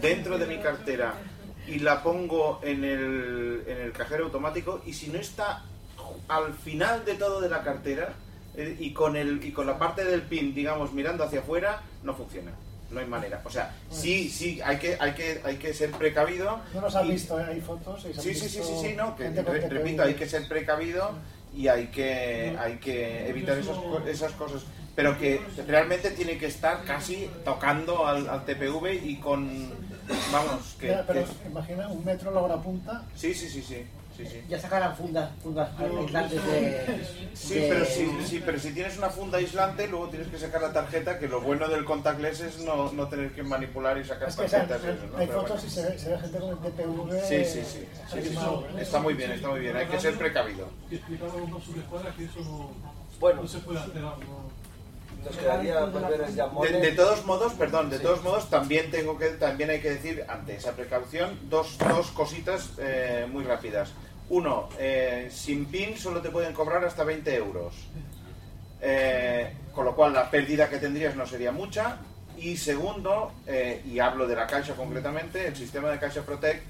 dentro 0.00 0.38
de 0.38 0.46
mi 0.46 0.58
cartera, 0.58 1.14
y 1.66 1.78
la 1.80 2.02
pongo 2.02 2.60
en 2.62 2.84
el, 2.84 3.64
en 3.66 3.80
el 3.82 3.92
cajero 3.92 4.26
automático 4.26 4.82
y 4.86 4.92
si 4.92 5.08
no 5.08 5.18
está 5.18 5.64
al 6.28 6.54
final 6.54 7.04
de 7.04 7.14
todo 7.14 7.40
de 7.40 7.48
la 7.48 7.62
cartera 7.62 8.14
eh, 8.56 8.76
y 8.78 8.92
con 8.92 9.16
el 9.16 9.44
y 9.44 9.52
con 9.52 9.66
la 9.66 9.78
parte 9.78 10.04
del 10.04 10.22
pin 10.22 10.54
digamos 10.54 10.92
mirando 10.92 11.24
hacia 11.24 11.40
afuera 11.40 11.82
no 12.04 12.14
funciona 12.14 12.52
no 12.90 13.00
hay 13.00 13.06
manera 13.06 13.40
o 13.44 13.50
sea 13.50 13.74
sí 13.90 14.28
sí 14.30 14.60
hay 14.64 14.76
que 14.78 14.96
hay 15.00 15.12
que 15.12 15.40
hay 15.44 15.56
que 15.56 15.74
ser 15.74 15.90
precavido 15.92 16.60
No 16.74 16.80
nos 16.82 16.94
han 16.94 17.06
y- 17.06 17.10
visto, 17.12 17.38
¿eh? 17.40 17.44
hay 17.48 17.60
fotos. 17.60 18.02
Sí, 18.02 18.34
sí, 18.34 18.48
sí, 18.48 18.48
sí, 18.62 18.74
sí, 18.82 18.94
no, 18.96 19.16
que 19.16 19.28
re- 19.30 19.68
repito, 19.68 20.02
hay 20.02 20.14
que 20.14 20.28
ser 20.28 20.46
precavido 20.48 21.10
y 21.54 21.68
hay 21.68 21.86
que, 21.86 22.54
hay 22.60 22.76
que 22.76 23.28
evitar 23.28 23.56
esos 23.58 23.78
co- 23.78 24.02
esas 24.06 24.32
cosas. 24.32 24.62
Pero 24.94 25.18
que 25.18 25.40
realmente 25.66 26.10
tiene 26.10 26.38
que 26.38 26.46
estar 26.46 26.82
casi 26.84 27.28
tocando 27.44 28.06
al, 28.06 28.28
al 28.28 28.44
TPV 28.44 28.94
y 29.04 29.16
con, 29.16 29.70
vamos, 30.32 30.76
que... 30.80 30.88
Pero 31.06 31.24
que- 31.24 31.48
imagina 31.48 31.88
un 31.88 32.04
metro 32.04 32.30
la 32.30 32.40
hora 32.40 32.56
punta. 32.56 33.04
sí, 33.14 33.32
sí, 33.34 33.48
sí, 33.48 33.62
sí, 33.62 33.84
sí, 34.16 34.26
sí. 34.26 34.42
Ya 34.48 34.58
sacarán 34.58 34.96
fundas, 34.96 35.30
fundas 35.42 35.68
aislantes 35.78 36.44
de. 36.46 37.06
Sí, 37.34 37.54
de- 37.54 37.68
pero 37.68 37.84
si, 37.84 38.10
sí, 38.26 38.42
pero 38.44 38.58
si 38.58 38.72
tienes 38.72 38.96
una 38.98 39.10
funda 39.10 39.38
aislante, 39.38 39.86
luego 39.88 40.08
tienes 40.08 40.28
que 40.28 40.38
sacar 40.38 40.62
la 40.62 40.72
tarjeta, 40.72 41.18
que 41.18 41.28
lo 41.28 41.40
bueno 41.40 41.68
del 41.68 41.84
contactless 41.84 42.40
es 42.40 42.58
no, 42.60 42.92
no 42.92 43.08
tener 43.08 43.32
que 43.32 43.42
manipular 43.42 43.98
y 43.98 44.04
sacar 44.04 44.28
Es 44.28 44.36
que 44.36 44.48
sea, 44.48 44.66
tarjetas 44.66 44.96
eso, 44.96 45.06
¿no? 45.12 45.18
hay 45.18 45.26
Pero 45.26 45.40
fotos 45.42 45.62
bueno. 45.62 45.66
y 45.66 45.70
se 45.70 45.82
ve, 45.90 45.98
se 45.98 46.08
ve 46.10 46.18
gente 46.18 46.38
con 46.38 46.50
el 46.50 46.56
TPV. 46.58 47.28
Sí, 47.28 47.44
sí, 47.44 47.44
sí, 47.44 47.64
sí, 47.64 47.64
sí, 47.64 47.88
sí, 48.12 48.18
animado, 48.18 48.66
¿eh? 48.76 48.82
está 48.82 48.98
muy 49.00 49.14
bien, 49.14 49.30
está 49.32 49.48
muy 49.48 49.60
bien, 49.60 49.76
hay 49.76 49.86
que 49.86 50.00
ser 50.00 50.14
precavido. 50.16 50.68
Y 50.90 50.96
explicaba 50.96 51.32
a 51.32 51.36
los 51.50 51.64
subescuadras 51.64 52.14
que 52.14 52.24
eso 52.24 52.40
no, 52.40 52.70
Bueno. 53.20 53.42
no 53.42 53.48
se 53.48 53.58
puede 53.58 53.78
hacer. 53.80 53.96
No. 53.96 54.14
Nos 55.24 55.36
quedaría 55.38 55.84
ver 55.86 56.20
el 56.20 56.26
De, 56.28 56.32
llamone. 56.34 56.70
de 56.70 56.92
todos 56.92 57.26
modos, 57.26 57.52
perdón, 57.54 57.90
de 57.90 57.98
todos 57.98 58.22
modos 58.22 58.48
también 58.48 58.92
tengo 58.92 59.18
que 59.18 59.30
también 59.30 59.70
hay 59.70 59.80
que 59.80 59.90
decir 59.90 60.24
ante 60.28 60.54
esa 60.54 60.72
precaución 60.72 61.36
dos, 61.50 61.76
dos 61.78 62.08
cositas 62.12 62.70
eh, 62.78 63.26
muy 63.28 63.42
rápidas. 63.42 63.90
Uno, 64.28 64.68
eh, 64.78 65.28
sin 65.30 65.66
PIN 65.66 65.96
solo 65.96 66.20
te 66.20 66.30
pueden 66.30 66.52
cobrar 66.52 66.84
hasta 66.84 67.04
20 67.04 67.34
euros. 67.36 67.74
Eh, 68.80 69.52
con 69.72 69.84
lo 69.84 69.94
cual 69.94 70.12
la 70.12 70.30
pérdida 70.30 70.68
que 70.68 70.78
tendrías 70.78 71.14
no 71.14 71.26
sería 71.26 71.52
mucha. 71.52 71.98
Y 72.36 72.56
segundo, 72.56 73.32
eh, 73.46 73.82
y 73.86 73.98
hablo 73.98 74.26
de 74.26 74.36
la 74.36 74.46
Caixa 74.46 74.74
concretamente, 74.74 75.46
el 75.46 75.56
sistema 75.56 75.90
de 75.90 75.98
Caixa 75.98 76.22
Protect, 76.22 76.62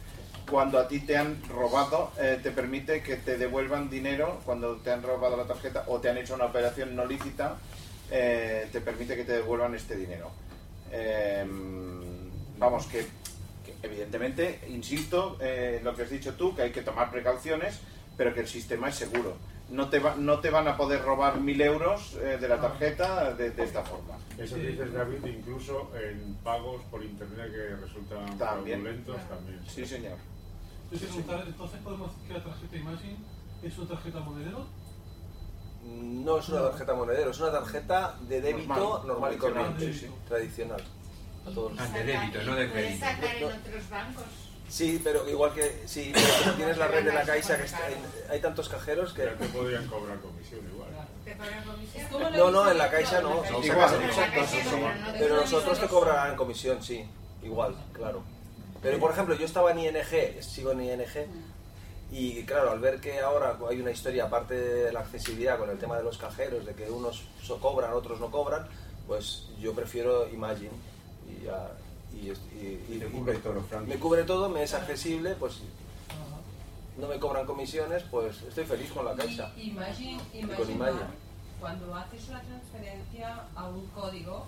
cuando 0.50 0.78
a 0.78 0.86
ti 0.86 1.00
te 1.00 1.16
han 1.16 1.42
robado, 1.48 2.12
te 2.16 2.52
permite 2.52 3.02
que 3.02 3.16
te 3.16 3.36
devuelvan 3.36 3.90
dinero 3.90 4.40
cuando 4.44 4.76
te 4.76 4.92
han 4.92 5.02
robado 5.02 5.36
la 5.36 5.42
tarjeta 5.42 5.82
o 5.88 5.98
te 5.98 6.08
han 6.08 6.18
hecho 6.18 6.36
una 6.36 6.44
operación 6.44 6.94
no 6.94 7.04
lícita, 7.04 7.56
te 8.08 8.80
permite 8.80 9.16
que 9.16 9.24
te 9.24 9.32
devuelvan 9.32 9.74
este 9.74 9.96
dinero. 9.96 10.30
Vamos, 12.60 12.86
que 12.86 13.06
evidentemente, 13.82 14.60
insisto, 14.68 15.36
eh, 15.40 15.80
lo 15.82 15.94
que 15.94 16.02
has 16.02 16.10
dicho 16.10 16.34
tú, 16.34 16.54
que 16.54 16.62
hay 16.62 16.72
que 16.72 16.82
tomar 16.82 17.10
precauciones, 17.10 17.80
pero 18.16 18.32
que 18.34 18.40
el 18.40 18.48
sistema 18.48 18.88
es 18.88 18.96
seguro. 18.96 19.36
No 19.68 19.88
te, 19.88 19.98
va- 19.98 20.14
no 20.16 20.38
te 20.38 20.50
van 20.50 20.68
a 20.68 20.76
poder 20.76 21.02
robar 21.02 21.40
mil 21.40 21.60
euros 21.60 22.14
eh, 22.22 22.38
de 22.40 22.48
la 22.48 22.60
tarjeta 22.60 23.34
de, 23.34 23.50
de 23.50 23.64
esta 23.64 23.82
forma. 23.82 24.16
Eso 24.38 24.54
que 24.56 24.68
dices, 24.68 24.92
David, 24.92 25.24
incluso 25.26 25.90
en 25.96 26.34
pagos 26.44 26.82
por 26.90 27.02
internet 27.02 27.50
que 27.52 27.74
resultan 27.76 28.38
También. 28.38 28.80
fraudulentos 28.82 29.28
también. 29.28 29.60
Sí, 29.66 29.84
señor. 29.84 30.18
Entonces 30.92 31.80
podemos 31.82 32.12
decir 32.12 32.28
que 32.28 32.34
la 32.34 32.44
tarjeta 32.44 32.76
Imagine 32.76 33.16
es 33.62 33.78
una 33.78 33.88
tarjeta 33.88 34.20
monedero. 34.20 34.66
No 35.84 36.38
es 36.38 36.48
una 36.48 36.62
tarjeta 36.70 36.94
monedero, 36.94 37.30
es 37.30 37.40
una 37.40 37.52
tarjeta 37.52 38.16
de 38.28 38.40
débito 38.40 38.68
Normal, 38.68 39.06
normal, 39.06 39.34
y 39.34 39.36
tradicional, 39.36 39.72
corriente. 39.72 39.98
sí, 39.98 40.06
sí. 40.06 40.12
Tradicional. 40.28 40.82
A 41.46 41.50
todos. 41.54 41.72
Ah, 41.78 41.86
de 41.88 42.04
débito, 42.04 42.42
no 42.42 42.54
de 42.54 42.70
crédito. 42.70 43.04
sacar 43.06 43.36
en 43.36 43.44
otros 43.44 43.90
bancos. 43.90 44.24
Sí, 44.68 45.00
pero 45.02 45.28
igual 45.28 45.54
que 45.54 45.82
sí, 45.86 46.12
pero 46.12 46.54
tienes 46.56 46.76
la 46.76 46.88
red 46.88 47.04
de 47.04 47.12
la 47.12 47.22
Caixa, 47.22 47.56
que 47.56 47.64
está 47.66 47.78
hay 48.28 48.40
tantos 48.40 48.68
cajeros 48.68 49.12
que... 49.12 49.24
Ya 49.24 49.34
te 49.36 49.46
podrían 49.46 49.86
cobrar 49.86 50.18
comisión 50.18 50.60
igual. 50.66 50.88
¿Te 51.24 51.36
pagan 51.36 51.64
comisión? 51.64 52.06
No, 52.36 52.50
no, 52.50 52.70
en 52.70 52.78
la 52.78 52.90
Caixa 52.90 53.20
no. 53.20 53.44
Igual, 53.62 53.90
pero 54.34 55.18
Pero 55.18 55.36
nosotros 55.36 55.78
te 55.78 55.86
cobrarán 55.86 56.34
comisión, 56.36 56.82
sí. 56.82 57.04
Igual, 57.44 57.76
claro. 57.92 58.22
Pero 58.82 58.98
por 58.98 59.12
ejemplo, 59.12 59.34
yo 59.36 59.46
estaba 59.46 59.70
en 59.70 59.78
ING, 59.78 60.42
sigo 60.42 60.72
en 60.72 60.80
ING, 60.80 61.04
y 62.10 62.42
claro, 62.44 62.70
al 62.72 62.80
ver 62.80 63.00
que 63.00 63.20
ahora 63.20 63.56
hay 63.68 63.80
una 63.80 63.90
historia, 63.90 64.24
aparte 64.24 64.54
de 64.54 64.92
la 64.92 65.00
accesibilidad 65.00 65.58
con 65.58 65.70
el 65.70 65.78
tema 65.78 65.96
de 65.96 66.04
los 66.04 66.18
cajeros, 66.18 66.64
de 66.66 66.74
que 66.74 66.90
unos 66.90 67.22
so- 67.42 67.58
cobran, 67.60 67.92
otros 67.92 68.20
no 68.20 68.30
cobran, 68.30 68.66
pues 69.06 69.44
yo 69.60 69.74
prefiero 69.74 70.28
Imagine. 70.28 70.70
Y, 71.28 71.44
ya- 71.44 71.70
y, 72.12 72.28
y- 72.28 72.84
y- 72.88 72.98
Te 72.98 73.06
y 73.06 73.10
cubre 73.10 73.38
me- 73.86 73.96
cubre 73.96 74.22
todo, 74.24 74.48
me 74.48 74.62
es 74.62 74.72
accesible, 74.74 75.34
pues 75.34 75.60
no 76.98 77.08
me 77.08 77.18
cobran 77.18 77.44
comisiones, 77.46 78.02
pues 78.10 78.40
estoy 78.42 78.64
feliz 78.64 78.90
con 78.92 79.04
la 79.04 79.14
Caixa. 79.14 79.52
Y 79.56 79.70
Imagine, 79.70 80.18
con 80.18 80.38
Imagine 80.40 80.72
Imagine. 80.72 81.00
Bar, 81.00 81.10
cuando 81.60 81.94
haces 81.94 82.28
una 82.28 82.40
transferencia 82.42 83.44
a 83.54 83.64
un 83.68 83.86
código, 83.88 84.46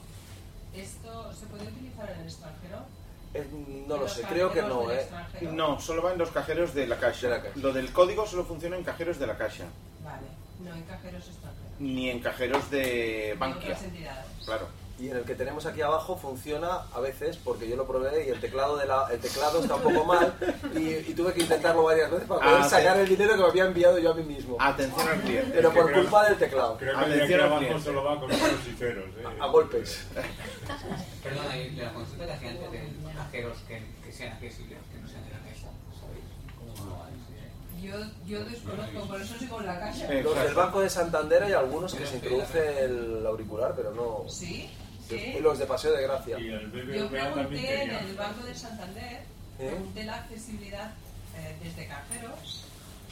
¿esto 0.74 1.32
se 1.34 1.46
puede 1.46 1.68
utilizar 1.68 2.10
en 2.10 2.20
el 2.20 2.26
extranjero? 2.26 2.78
Eh, 3.34 3.46
no 3.86 3.98
lo 3.98 4.08
sé, 4.08 4.22
creo 4.22 4.50
que 4.50 4.62
no, 4.62 4.90
¿eh? 4.90 5.06
No, 5.52 5.78
solo 5.80 6.02
va 6.02 6.12
en 6.12 6.18
los 6.18 6.30
cajeros 6.30 6.72
de 6.72 6.86
la 6.86 6.98
Caixa. 6.98 7.28
De 7.28 7.36
la 7.36 7.42
Caixa. 7.42 7.60
Lo 7.60 7.72
del 7.74 7.92
código 7.92 8.26
solo 8.26 8.44
funciona 8.46 8.76
en 8.76 8.84
cajeros 8.84 9.18
de 9.18 9.26
la 9.26 9.36
Caixa, 9.36 9.64
Vale, 10.02 10.26
no 10.64 10.74
en 10.74 10.82
cajeros 10.84 11.26
extranjeros. 11.28 11.72
ni 11.80 12.08
en 12.08 12.20
cajeros 12.20 12.70
de 12.70 13.36
Bankia. 13.38 13.60
otras 13.72 13.82
entidades. 13.82 14.24
Claro. 14.46 14.68
Y 14.98 15.10
en 15.10 15.16
el 15.18 15.22
que 15.22 15.36
tenemos 15.36 15.64
aquí 15.64 15.80
abajo 15.80 16.16
funciona 16.16 16.82
a 16.92 16.98
veces 16.98 17.36
porque 17.36 17.68
yo 17.68 17.76
lo 17.76 17.86
probé 17.86 18.26
y 18.26 18.30
el 18.30 18.40
teclado 18.40 18.76
de 18.76 18.84
la, 18.86 19.06
el 19.12 19.20
teclado 19.20 19.60
está 19.62 19.76
un 19.76 19.82
poco 19.82 20.04
mal 20.04 20.34
y, 20.74 20.88
y 20.88 21.14
tuve 21.14 21.32
que 21.32 21.42
intentarlo 21.42 21.84
varias 21.84 22.10
veces 22.10 22.26
para 22.26 22.40
poder 22.40 22.56
Ah, 22.62 22.68
sacar 22.68 22.96
el 22.98 23.08
dinero 23.08 23.34
que 23.34 23.38
me 23.42 23.44
había 23.48 23.64
enviado 23.66 23.98
yo 24.00 24.10
a 24.10 24.14
mí 24.14 24.24
mismo. 24.24 24.56
Atención 24.58 25.08
al 25.08 25.20
cliente. 25.20 25.52
Pero 25.54 25.72
por 25.72 25.86
creo- 25.86 26.00
culpa 26.02 26.24
del 26.28 26.36
teclado. 26.38 26.76
Creo 26.78 26.98
que 26.98 27.04
de 27.10 27.14
Atención 27.14 27.40
al 27.40 27.46
abajo 27.46 27.60
cliente. 27.60 27.84
solo 27.84 28.02
va 28.04 28.14
con 28.18 28.24
unos 28.24 28.40
y 28.68 28.72
ceros. 28.76 29.04
¿eh? 29.18 29.24
A, 29.40 29.44
a 29.44 29.46
golpes. 29.48 30.04
Perdona, 31.22 31.56
y 31.56 31.70
la 31.76 31.92
consulta 31.94 32.26
que 32.26 32.32
hacía 32.32 32.50
antes 32.50 32.72
de 32.72 32.88
cajeros 33.16 33.58
que, 33.68 33.82
que 34.04 34.12
sean 34.12 34.32
accesibles, 34.32 34.78
que 34.92 34.98
no 35.00 35.08
sean 35.08 35.24
de 35.24 35.30
la 35.30 35.38
caixa, 35.38 35.68
¿sabéis? 36.00 36.24
¿Cómo 36.58 36.90
lo 36.90 36.98
vais? 36.98 37.14
Yo, 37.80 37.94
yo 38.26 38.44
desconozco, 38.44 39.06
por 39.06 39.20
eso 39.20 39.38
sigo 39.38 39.60
en 39.60 39.66
la 39.66 39.78
caja. 39.78 40.12
Eh, 40.12 40.22
Los 40.24 40.34
del. 40.42 40.54
Banco 40.54 40.80
de 40.80 40.90
Santander 40.90 41.44
hay 41.44 41.52
algunos 41.52 41.94
que 41.94 42.04
se 42.04 42.16
introduce 42.16 42.84
el 42.84 43.24
auricular, 43.24 43.74
pero 43.76 43.92
no. 43.94 44.28
¿Sí? 44.28 44.68
Y 45.10 45.18
¿Sí? 45.18 45.38
los 45.40 45.58
de 45.58 45.66
Paseo 45.66 45.92
de 45.92 46.02
Gracia. 46.02 46.38
Y 46.38 46.48
el 46.48 46.70
Yo 46.72 47.08
pregunté 47.08 47.82
en 47.82 47.90
el 47.90 48.14
Banco 48.14 48.44
de 48.44 48.54
Santander, 48.54 49.22
¿Eh? 49.58 49.68
pregunté 49.68 50.04
la 50.04 50.16
accesibilidad 50.16 50.90
eh, 51.36 51.56
desde 51.62 51.86
cajeros 51.86 52.64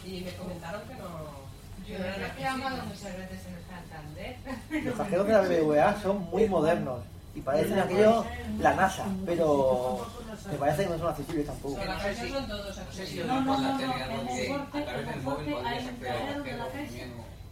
y 0.04 0.20
me 0.20 0.32
comentaron 0.34 0.82
que 0.82 0.94
no. 0.94 1.46
Yo 1.86 1.94
he 1.96 2.12
reclamado 2.14 2.84
muchas 2.84 3.16
veces 3.16 3.40
en 3.46 3.54
el 3.54 3.64
Santander. 3.66 4.36
Los 4.84 4.96
cajeros 4.96 5.26
de 5.26 5.32
la 5.32 5.40
BBVA 5.40 6.02
son 6.02 6.24
muy 6.30 6.48
modernos 6.48 7.00
y 7.34 7.40
parecen 7.40 7.78
aquello 7.78 8.24
la 8.58 8.74
NASA, 8.74 9.04
pero 9.24 10.06
me 10.50 10.56
parece 10.58 10.84
que 10.84 10.90
no 10.90 10.98
son 10.98 11.08
accesibles 11.08 11.46
tampoco. 11.46 11.76
Los 11.76 11.86
cajeros 11.86 12.32
son 12.32 12.48
todos 12.48 12.78
accesibles. 12.78 13.26
No, 13.26 13.40
no, 13.40 13.54
Por 13.54 13.62
la 13.62 13.72
no, 13.72 13.78
tele, 13.78 13.88
no, 13.88 14.04
algo 14.04 14.20
en 14.20 14.26
que 14.26 14.46
el 14.46 15.22
corte, 15.22 15.54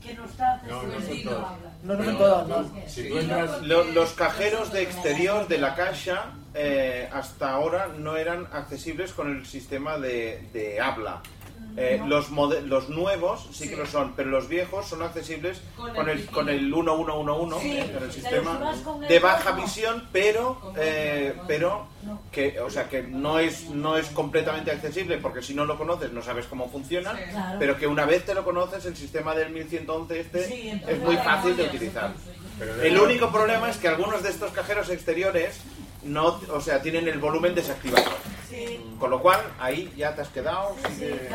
que 0.05 0.14
no 0.14 0.24
está 0.26 0.62
No, 0.68 0.82
no 0.82 0.93
accesible 0.94 1.06
son 1.06 1.16
y 1.16 1.24
no 1.24 1.31
todos. 1.31 1.44
habla. 1.51 1.70
No, 1.82 1.94
no 1.94 2.05
son 2.05 2.18
todos, 2.18 2.48
no. 2.48 2.89
Si 2.89 3.09
tú 3.09 3.18
entras, 3.18 3.62
Lo- 3.62 3.85
los 3.85 4.12
cajeros 4.12 4.72
de 4.72 4.82
exterior 4.82 5.48
de 5.48 5.59
la 5.59 5.74
Caixa 5.74 6.32
eh, 6.55 7.09
hasta 7.12 7.51
ahora 7.51 7.89
no 7.98 8.16
eran 8.16 8.47
accesibles 8.52 9.12
con 9.12 9.35
el 9.36 9.47
sistema 9.47 9.98
de, 9.98 10.48
de 10.52 10.81
habla. 10.81 11.20
Eh, 11.76 12.01
los, 12.06 12.30
mode- 12.30 12.60
los 12.62 12.88
nuevos 12.88 13.48
sí, 13.52 13.68
que 13.68 13.74
lo 13.76 13.84
son, 13.84 14.12
pero 14.14 14.30
los 14.30 14.48
viejos 14.48 14.86
son 14.86 15.02
accesibles 15.02 15.60
Con 15.76 15.92
con 15.94 16.09
el 16.09 16.20
el, 16.20 16.26
con 16.26 16.48
el 16.48 16.62
1111, 16.70 17.60
Sí, 17.60 17.76
eh, 17.78 17.90
con 17.92 18.02
el 18.05 18.12
sistema 18.12 18.72
el 19.02 19.09
de 19.09 19.18
baja 19.18 19.51
visión, 19.52 20.09
pero 20.12 20.72
eh, 20.76 21.34
pero 21.48 21.88
No. 22.05 22.20
que 22.30 22.60
o 22.60 22.70
sea 22.70 22.88
que 22.88 23.02
no 23.02 23.40
es 23.40 23.70
no 23.70 23.96
es 23.96 24.06
completamente 24.10 24.70
accesible 24.70 25.18
porque 25.18 25.42
si 25.42 25.52
no 25.52 25.64
lo 25.64 25.76
conoces 25.76 26.12
no 26.12 26.22
sabes 26.22 26.46
cómo 26.46 26.68
funciona. 26.70 27.12
Claro. 27.12 27.56
pero 27.59 27.76
que 27.76 27.86
una 27.88 28.05
vez 28.06 28.24
te 28.24 28.34
lo 28.34 28.44
conoces 28.44 28.84
el 28.86 28.96
sistema 28.96 29.34
del 29.34 29.51
1111 29.51 30.20
este 30.20 30.46
Sí, 30.46 30.80
es 30.86 30.98
muy 31.01 31.16
fácil 31.16 31.56
de 31.56 31.64
utilizar. 31.64 32.12
pero 32.59 32.80
El 32.82 32.98
único 33.01 33.32
problema 33.32 33.68
es 33.68 33.78
que 33.78 33.88
algunos 33.88 34.22
de 34.22 34.30
estos 34.30 34.52
cajeros 34.52 34.90
exteriores 34.90 35.60
no, 36.05 36.38
o 36.52 36.60
sea, 36.60 36.82
tienen 36.82 37.09
el 37.09 37.18
volumen 37.18 37.55
desactivado. 37.55 38.05
Sí, 38.48 38.80
Con 39.00 39.10
lo 39.10 39.20
cual, 39.20 39.40
ahí 39.58 39.92
ya 39.96 40.14
te 40.14 40.22
has 40.22 40.28
quedado. 40.28 40.76
sí, 40.86 40.94
sigue- 40.94 41.28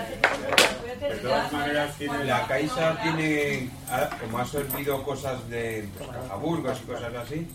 De 1.09 1.15
todas 1.17 1.51
maneras, 1.51 1.95
tiene 1.97 2.23
La 2.25 2.47
Caixa 2.47 3.01
tiene, 3.01 3.69
ah, 3.89 4.09
como 4.21 4.39
ha 4.39 4.45
servido 4.45 5.03
cosas 5.03 5.49
de 5.49 5.87
pues, 5.97 6.09
cajaburgos 6.09 6.79
y 6.81 6.85
cosas 6.85 7.13
así, 7.15 7.47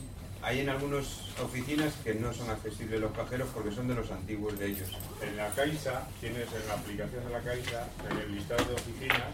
hay 0.43 0.61
en 0.61 0.69
algunas 0.69 1.07
oficinas 1.43 1.95
que 2.05 2.15
no 2.15 2.33
son 2.33 2.51
accesibles 2.51 3.01
los 3.01 3.13
cajeros 3.13 3.49
porque 3.55 3.71
son 3.73 3.89
de 3.89 3.95
los 3.95 4.11
antiguos 4.11 4.59
de 4.59 4.67
ellos. 4.67 4.89
En 5.23 5.37
la 5.37 5.49
Caixa, 5.51 6.03
tienes 6.21 6.49
en 6.53 6.69
la 6.69 6.75
aplicación 6.75 7.25
de 7.25 7.31
la 7.31 7.41
Caixa, 7.41 7.87
en 8.11 8.19
el 8.19 8.35
listado 8.35 8.65
de 8.65 8.75
oficinas, 8.75 9.33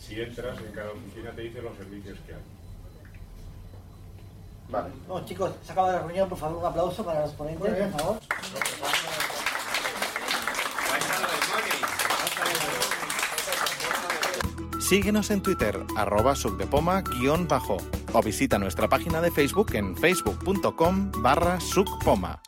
si 0.00 0.20
entras, 0.20 0.58
en 0.58 0.72
cada 0.72 0.90
oficina 0.92 1.30
te 1.32 1.42
dice 1.42 1.60
los 1.62 1.76
servicios 1.76 2.18
que 2.26 2.34
hay. 2.34 2.40
Vale. 4.70 4.90
Bueno, 5.06 5.26
chicos, 5.26 5.52
se 5.64 5.72
acaba 5.72 5.92
la 5.92 5.98
reunión, 6.00 6.28
por 6.28 6.36
favor, 6.38 6.58
un 6.58 6.66
aplauso 6.66 7.04
para 7.04 7.22
los 7.22 7.32
ponentes, 7.32 7.90
por 7.92 8.00
favor. 8.00 8.18
Síguenos 14.80 15.30
en 15.30 15.42
Twitter, 15.42 15.84
arroba 15.96 16.34
subdepoma- 16.34 17.02
o 18.12 18.22
visita 18.22 18.58
nuestra 18.58 18.88
página 18.88 19.20
de 19.20 19.30
Facebook 19.30 19.74
en 19.74 19.94
facebook.com 19.96 21.10
barra 21.20 21.60
subpoma. 21.60 22.40